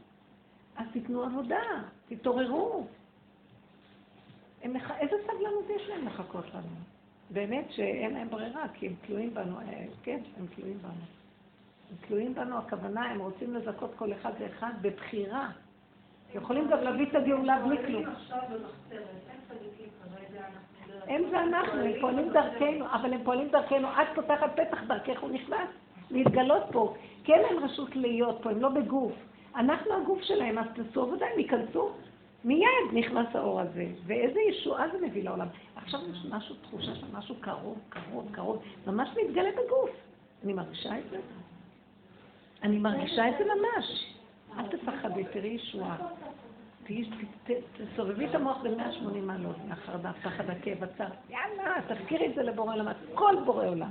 אז 0.75 0.85
תיתנו 0.93 1.23
עבודה, 1.23 1.61
תתעוררו. 2.07 2.87
הם. 4.61 4.75
איזה 4.75 5.15
סבלנות 5.23 5.65
יש 5.75 5.89
להם 5.89 6.07
לחכות 6.07 6.45
לנו? 6.53 6.88
באמת 7.31 7.65
שאין 7.69 8.13
להם 8.13 8.29
ברירה, 8.29 8.65
כי 8.73 8.87
הם 8.87 8.93
תלויים 9.07 9.33
בנו, 9.33 9.59
אה, 9.59 9.85
כן, 10.03 10.19
הם 10.37 10.45
תלויים 10.55 10.77
בנו. 10.81 10.91
הם 11.89 11.95
תלויים 12.07 12.33
בנו, 12.33 12.57
הכוונה, 12.57 13.01
הם 13.01 13.19
רוצים 13.19 13.53
לזכות 13.53 13.91
כל 13.95 14.13
אחד 14.13 14.31
ואחד 14.39 14.71
בבחירה. 14.81 15.49
יכולים 16.35 16.67
גם 16.69 16.81
להביא 16.81 17.05
את 17.05 17.15
הגאולה 17.15 17.59
בלי 17.65 17.77
כלום. 17.85 18.03
הם 21.07 21.23
זה 21.29 21.39
אנחנו, 21.41 21.81
הם 21.81 21.91
פועלים 22.01 22.29
דרכנו, 22.29 22.85
אבל 22.91 23.13
הם 23.13 23.23
פועלים 23.23 23.47
דרכנו, 23.49 23.87
את 23.87 24.07
פותחת 24.15 24.59
פתח 24.59 24.83
דרכך, 24.87 25.19
הוא 25.21 25.29
נכנס 25.29 25.69
להתגלות 26.11 26.63
פה. 26.71 26.95
כי 27.23 27.33
אין 27.33 27.41
להם 27.41 27.63
רשות 27.63 27.95
להיות 27.95 28.39
פה, 28.41 28.51
הם 28.51 28.61
לא 28.61 28.69
בגוף. 28.69 29.13
אנחנו 29.55 29.93
הגוף 29.93 30.21
שלהם, 30.21 30.57
אז 30.57 30.65
תעשו 30.75 31.01
עבודה, 31.01 31.25
הם 31.33 31.39
ייכנסו. 31.39 31.89
מיד 32.43 32.93
נכנס 32.93 33.27
האור 33.35 33.59
הזה, 33.59 33.85
ואיזה 34.05 34.39
ישועה 34.49 34.85
זה 34.91 35.07
מביא 35.07 35.23
לעולם. 35.23 35.47
עכשיו 35.75 35.99
יש 36.11 36.25
משהו, 36.29 36.55
תחושה 36.55 36.95
של 36.95 37.05
משהו 37.13 37.35
קרוב, 37.41 37.77
קרוב, 37.89 38.29
קרוב, 38.31 38.63
ממש 38.87 39.09
מתגלה 39.23 39.49
בגוף. 39.51 39.89
אני 40.43 40.53
מרגישה 40.53 40.97
את 40.97 41.03
זה. 41.09 41.17
אני 42.63 42.77
מרגישה 42.77 43.29
את 43.29 43.33
זה 43.37 43.43
ממש. 43.45 44.15
אל 44.57 44.67
תפחדי, 44.67 45.23
תראי 45.33 45.49
ישועה. 45.49 45.97
תסובבי 47.77 48.25
את 48.25 48.35
המוח 48.35 48.57
ב-180 48.63 49.19
מעלות, 49.21 49.55
מהחרדה, 49.67 50.11
פחד, 50.23 50.49
הכאב, 50.49 50.83
הצער. 50.83 51.09
יאללה, 51.29 51.75
תזכירי 51.87 52.27
את 52.27 52.35
זה 52.35 52.43
לבורא 52.43 52.73
עולם, 52.73 52.87
כל 53.13 53.35
בורא 53.45 53.67
עולם. 53.67 53.89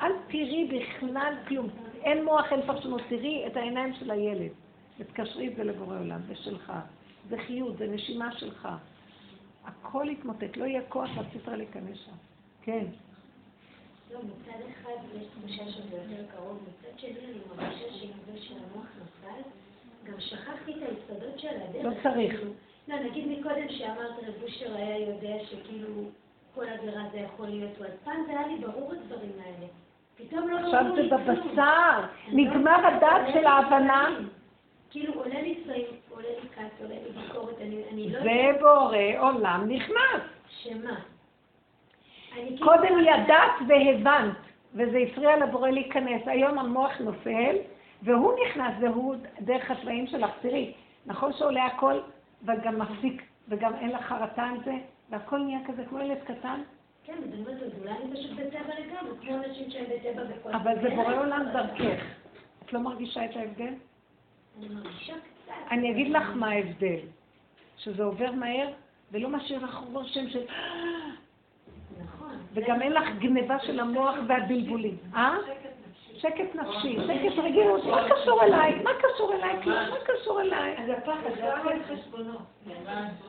אל 0.00 0.12
תראי 0.28 0.68
בכלל 0.68 1.34
כלום. 1.48 1.68
אין 2.02 2.24
מוח, 2.24 2.52
אין 2.52 2.60
פרשנות. 2.66 3.02
תראי 3.08 3.46
את 3.46 3.56
העיניים 3.56 3.94
של 3.94 4.10
הילד. 4.10 4.50
ותקשרי 4.98 5.48
את 5.48 5.56
זה 5.56 5.64
לבורא 5.64 5.98
עולם, 5.98 6.20
זה 6.28 6.34
שלך. 6.34 6.72
זה 7.28 7.38
חיות, 7.38 7.76
זה 7.78 7.86
נשימה 7.86 8.32
שלך. 8.32 8.68
הכל 9.64 10.06
יתמוטט, 10.10 10.56
לא 10.56 10.64
יהיה 10.64 10.80
כוח 10.88 11.10
לספרה 11.18 11.56
להיכנס 11.56 11.98
שם. 12.04 12.12
כן. 12.62 12.84
לא, 14.12 14.18
מצד 14.18 14.58
אחד 14.70 15.18
יש 15.20 15.26
תחושה 15.26 15.70
שזה 15.70 15.96
יותר 15.96 16.22
קרוב, 16.36 16.58
מצד 16.68 16.98
שני 16.98 17.10
אני 17.10 17.38
מרגישה 17.48 17.92
שעם 17.92 18.18
זה 18.26 18.38
שהמוח 18.38 18.86
נפל, 19.02 19.48
גם 20.04 20.20
שכחתי 20.20 20.72
את 20.72 20.76
היסודות 20.82 21.38
של 21.38 21.48
הדרך. 21.48 21.84
לא 21.84 21.90
צריך. 22.02 22.40
לא, 22.88 22.96
נגיד 22.96 23.38
מקודם 23.38 23.68
שאמרת 23.68 24.10
רב 24.26 24.42
אושר 24.42 24.76
היה 24.76 24.98
יודע 24.98 25.36
שכאילו 25.44 25.88
כל 26.54 26.68
עבירה 26.68 27.02
זה 27.12 27.18
יכול 27.18 27.46
להיות, 27.48 27.70
אז 27.80 27.92
פעם 28.04 28.22
זה 28.26 28.38
היה 28.38 28.46
לי 28.46 28.58
ברור 28.58 28.92
הדברים 28.92 29.32
האלה. 29.44 29.66
פתאום 30.16 30.48
לא 30.48 30.58
עכשיו 30.58 30.84
ברור 30.84 30.96
זה 30.96 31.02
לי 31.02 31.08
כלום. 31.08 31.24
בבשר, 31.24 32.00
אני 32.28 32.44
לא 32.44 32.54
נגמר 32.54 32.86
הדעת 32.86 33.26
של 33.32 33.38
לי 33.38 33.46
ההבנה. 33.46 34.08
כאילו 34.96 35.14
עולה 35.14 35.42
לי 35.42 35.60
צבעים, 35.64 35.86
עולה 36.10 36.28
לי 36.28 36.48
כעס, 36.54 36.82
עולה 36.82 36.94
לי 36.94 37.20
ביקורת, 37.22 37.54
אני 37.60 38.10
לא 38.10 38.20
זה 38.22 38.58
בורא 38.60 38.96
עולם 39.18 39.64
נכנס. 39.68 40.22
שמה. 40.48 41.00
כאילו- 42.34 42.66
קודם 42.66 42.98
ידעת 43.00 43.52
והבנת, 43.68 44.36
וזה 44.74 44.98
הפריע 44.98 45.36
לבורא 45.36 45.70
להיכנס. 45.70 46.22
היום 46.26 46.58
המוח 46.58 47.00
נופל, 47.00 47.56
והוא 48.02 48.32
נכנס, 48.46 48.74
והוא 48.80 49.14
דרך 49.40 49.70
הצבעים 49.70 50.06
שלך. 50.06 50.30
תראי, 50.40 50.72
נכון 51.06 51.32
שעולה 51.32 51.66
הכל, 51.66 52.00
וגם 52.42 52.78
מפסיק, 52.78 53.22
וגם 53.48 53.74
אין 53.74 53.90
לך 53.90 54.02
חרטה 54.02 54.42
על 54.42 54.56
זה, 54.64 54.74
והכל 55.10 55.38
נהיה 55.38 55.58
כזה 55.66 55.84
כמו 55.88 56.00
ילד 56.00 56.18
קטן, 56.24 56.60
כן, 57.04 57.12
אז 57.12 57.32
אני 57.32 57.42
אומרת, 57.42 57.62
אולי 57.80 57.90
אני 57.90 58.12
פשוט 58.12 58.30
בטבע 58.30 58.74
לגמרי, 58.80 59.16
כמו 59.20 59.36
אנשים 59.36 59.70
שהם 59.70 59.84
בטבע 59.84 60.24
בכל... 60.24 60.52
אבל 60.52 60.74
זה. 60.82 60.90
בורא 60.90 61.14
עולם 61.14 61.46
דרכך. 61.52 62.04
את 62.64 62.72
לא 62.72 62.80
מרגישה 62.80 63.24
את 63.24 63.36
ההבדל? 63.36 63.72
אני 65.70 65.90
אגיד 65.90 66.08
לך 66.12 66.30
מה 66.34 66.48
ההבדל. 66.48 66.96
שזה 67.78 68.04
עובר 68.04 68.32
מהר, 68.32 68.68
ולא 69.12 69.28
משאיר 69.28 69.64
לך 69.64 69.80
רושם 69.92 70.28
של... 70.28 70.42
נכון. 72.04 72.36
וגם 72.54 72.82
אין 72.82 72.92
לך 72.92 73.08
גניבה 73.18 73.58
של 73.58 73.80
המוח 73.80 74.14
והבלבולים. 74.28 74.96
אה? 75.14 75.36
שקט 76.16 76.54
נפשי, 76.54 76.96
שקט 77.06 77.38
רגילות, 77.38 77.84
מה 77.84 78.06
קשור 78.10 78.42
אליי? 78.42 78.74
מה 78.82 78.90
קשור 78.98 79.32
אליי? 79.34 79.56
מה 79.66 79.96
קשור 80.04 80.40
אליי? 80.40 80.76
אז 80.78 80.90
הפחד, 80.98 81.30
זה 81.40 81.54
הכל 81.54 81.72
חשבונות. 81.88 82.42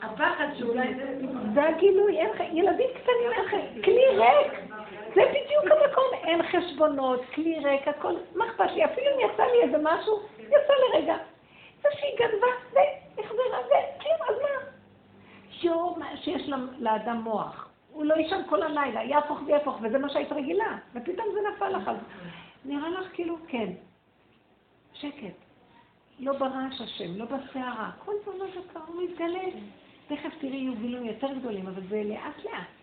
הפחד 0.01 0.47
שאולי 0.57 0.95
זה... 0.95 1.19
זה 1.53 1.63
הגילוי, 1.69 2.17
אין, 2.17 2.29
ח- 2.37 2.53
ילדים 2.53 2.87
קטנים 2.93 3.57
כלי 3.83 4.01
ריק. 4.17 4.53
זה 5.17 5.23
בדיוק 5.29 5.63
המקום, 5.63 6.03
אין 6.13 6.41
חשבונות, 6.43 7.21
כלי 7.33 7.59
ריק, 7.59 7.87
הכל, 7.87 8.13
מה 8.35 8.45
אכפת 8.47 8.71
לי? 8.71 8.85
אפילו 8.85 9.07
אם 9.15 9.29
יצא 9.29 9.43
לי 9.43 9.61
איזה 9.63 9.77
משהו, 9.83 10.19
יצא 10.39 10.73
לרגע. 10.93 11.17
זה 11.81 11.89
שהיא 11.99 12.11
גנבה, 12.19 12.47
זה, 12.71 12.79
החזרה, 13.17 13.67
זה, 13.67 13.75
כלום, 14.01 14.17
אז 14.29 14.35
מה? 14.41 14.67
מה 15.97 16.17
שיש 16.17 16.49
לאדם 16.79 17.21
מוח. 17.21 17.69
הוא 17.91 18.05
לא 18.05 18.13
יישן 18.13 18.41
כל 18.49 18.63
הלילה, 18.63 19.03
יהפוך 19.03 19.39
ויהפוך, 19.45 19.79
וזה 19.81 19.97
מה 19.97 20.09
שהיית 20.09 20.31
רגילה. 20.31 20.77
ופתאום 20.95 21.27
זה 21.33 21.39
נפל 21.49 21.69
לך. 21.69 21.91
נראה 22.65 22.89
לך 22.89 23.07
כאילו, 23.13 23.37
כן. 23.47 23.69
שקט. 24.93 25.35
לא 26.19 26.33
ברעש 26.33 26.81
השם, 26.81 27.15
לא 27.15 27.25
בסערה. 27.25 27.91
כל 28.05 28.13
פעם 28.25 28.33
זה 28.37 28.59
כבר 28.71 28.81
מתגלה. 29.01 29.43
תכף 30.07 30.31
תראי 30.39 30.57
יהיו 30.57 30.75
גילויים 30.75 31.05
יותר 31.05 31.33
גדולים, 31.39 31.67
אבל 31.67 31.81
זה 31.89 32.03
לאט 32.05 32.45
לאט. 32.45 32.76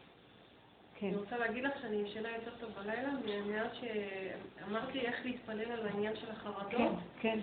כן. 1.05 1.09
אני 1.09 1.17
רוצה 1.17 1.39
להגיד 1.39 1.65
לך 1.65 1.73
שאני 1.83 1.97
ישנה 1.97 2.29
יותר 2.29 2.51
טוב 2.61 2.71
בלילה, 2.83 3.09
מאז 3.47 3.67
שאמרתי 3.81 5.01
איך 5.01 5.17
להתפלל 5.25 5.73
על 5.73 5.87
העניין 5.87 6.17
של 6.17 6.27
כן, 6.27 6.33
החרדות, 6.33 6.93
כן. 7.21 7.39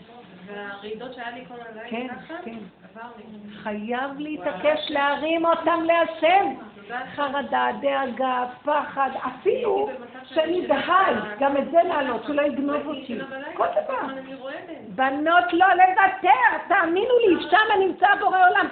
והרעידות 0.46 1.14
שהיה 1.14 1.32
לי 1.32 1.46
כל 1.48 1.54
כן, 1.90 1.98
הלילה 1.98 2.16
ככה, 2.16 2.34
כן. 2.46 2.58
עבר 2.92 3.08
לי. 3.18 3.24
חייב 3.64 4.20
להתעקש 4.20 4.80
להרים 4.90 5.46
אותם 5.46 5.84
להשם. 5.86 6.54
חרדה, 7.16 7.68
דאגה, 7.82 8.46
פחד, 8.64 9.10
אפילו 9.28 9.90
שאני 10.26 10.68
בהיי, 10.68 11.16
גם 11.40 11.58
את 11.58 11.72
זה 11.72 11.80
להעלות, 11.84 12.24
שלא 12.28 12.42
יגנוב 12.42 12.88
אותי. 12.88 13.20
כל 13.54 13.68
דבר. 13.84 14.14
בנות 14.88 15.54
לא 15.54 15.68
לוותר, 15.68 16.58
תאמינו 16.68 17.14
לי, 17.20 17.50
שם 17.50 17.80
נמצא 17.80 18.08
בורא 18.20 18.50
עולם. 18.50 18.68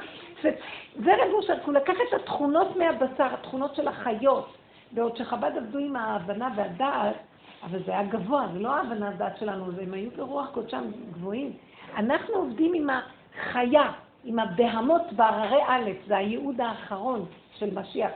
זה, 0.95 1.11
אושר, 1.33 1.53
הוא 1.65 1.73
לקח 1.73 1.93
את 2.09 2.13
התכונות 2.13 2.75
מהבשר, 2.75 3.33
התכונות 3.33 3.75
של 3.75 3.87
החיות, 3.87 4.58
בעוד 4.91 5.17
שחב"ד 5.17 5.57
עבדו 5.57 5.79
עם 5.79 5.95
ההבנה 5.95 6.49
והדעת, 6.55 7.15
אבל 7.63 7.83
זה 7.85 7.91
היה 7.91 8.03
גבוה, 8.03 8.47
זה 8.53 8.59
לא 8.59 8.75
ההבנה 8.75 9.05
והדעת 9.05 9.37
שלנו, 9.37 9.65
הם 9.81 9.93
היו 9.93 10.11
ברוח 10.11 10.49
קודשם 10.53 10.83
גבוהים. 11.11 11.53
אנחנו 11.97 12.33
עובדים 12.33 12.73
עם 12.73 12.89
החיה, 12.89 13.91
עם 14.23 14.39
הבהמות 14.39 15.13
בהררי 15.13 15.61
א', 15.67 15.89
זה 16.07 16.17
הייעוד 16.17 16.61
האחרון 16.61 17.25
של 17.55 17.79
משיח, 17.79 18.11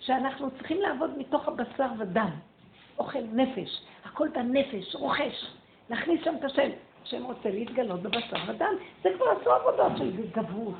שאנחנו 0.00 0.50
צריכים 0.50 0.80
לעבוד 0.80 1.18
מתוך 1.18 1.48
הבשר 1.48 1.88
ודם, 1.98 2.30
אוכל 2.98 3.22
נפש, 3.32 3.82
הכל 4.04 4.28
בנפש, 4.28 4.94
רוכש, 4.94 5.46
להכניס 5.90 6.24
שם 6.24 6.34
את 6.38 6.44
השם. 6.44 6.70
השם 7.02 7.24
רוצה 7.24 7.50
להתגלות 7.50 8.02
בבשר 8.02 8.36
ודם, 8.46 8.74
זה 9.02 9.08
כבר 9.16 9.26
עשו 9.40 9.52
עבודות 9.52 9.92
של 9.98 10.26
גברות. 10.32 10.74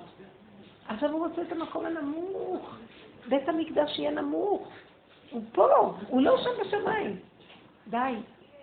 עכשיו 0.88 1.10
הוא 1.10 1.26
רוצה 1.26 1.42
את 1.42 1.52
המקום 1.52 1.86
הנמוך. 1.86 2.76
בית 3.28 3.48
המקדש 3.48 3.98
יהיה 3.98 4.10
נמוך. 4.10 4.68
הוא 5.30 5.42
פה, 5.52 5.94
הוא 6.08 6.22
לא 6.22 6.36
שם 6.42 6.50
בשמיים. 6.60 7.16
די, 7.90 8.14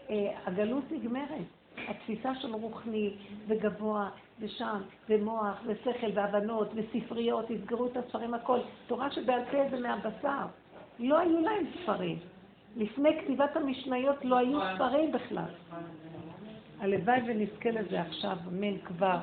אה, 0.09 0.31
הגלות 0.45 0.83
נגמרת. 0.91 1.45
התפיסה 1.87 2.35
של 2.35 2.53
רוחני 2.53 3.13
וגבוה 3.47 4.09
ושם, 4.39 4.81
ומוח 5.09 5.61
ושכל 5.65 6.07
והבנות 6.13 6.71
וספריות, 6.75 7.49
יסגרו 7.49 7.85
את 7.85 7.97
הספרים 7.97 8.33
הכל. 8.33 8.59
תורה 8.87 9.11
שבעל 9.11 9.45
פה 9.51 9.57
זה 9.71 9.79
מהבשר. 9.79 10.45
לא 10.99 11.19
היו 11.19 11.41
להם 11.41 11.65
ספרים. 11.83 12.19
לפני 12.77 13.21
כתיבת 13.21 13.55
המשניות 13.55 14.25
לא 14.25 14.37
היו 14.37 14.59
ספרים 14.75 15.11
בכלל. 15.11 15.51
הלוואי 16.79 17.21
ונזכה 17.27 17.69
לזה 17.69 18.01
עכשיו, 18.01 18.37
אמן 18.47 18.77
כבר. 18.77 19.17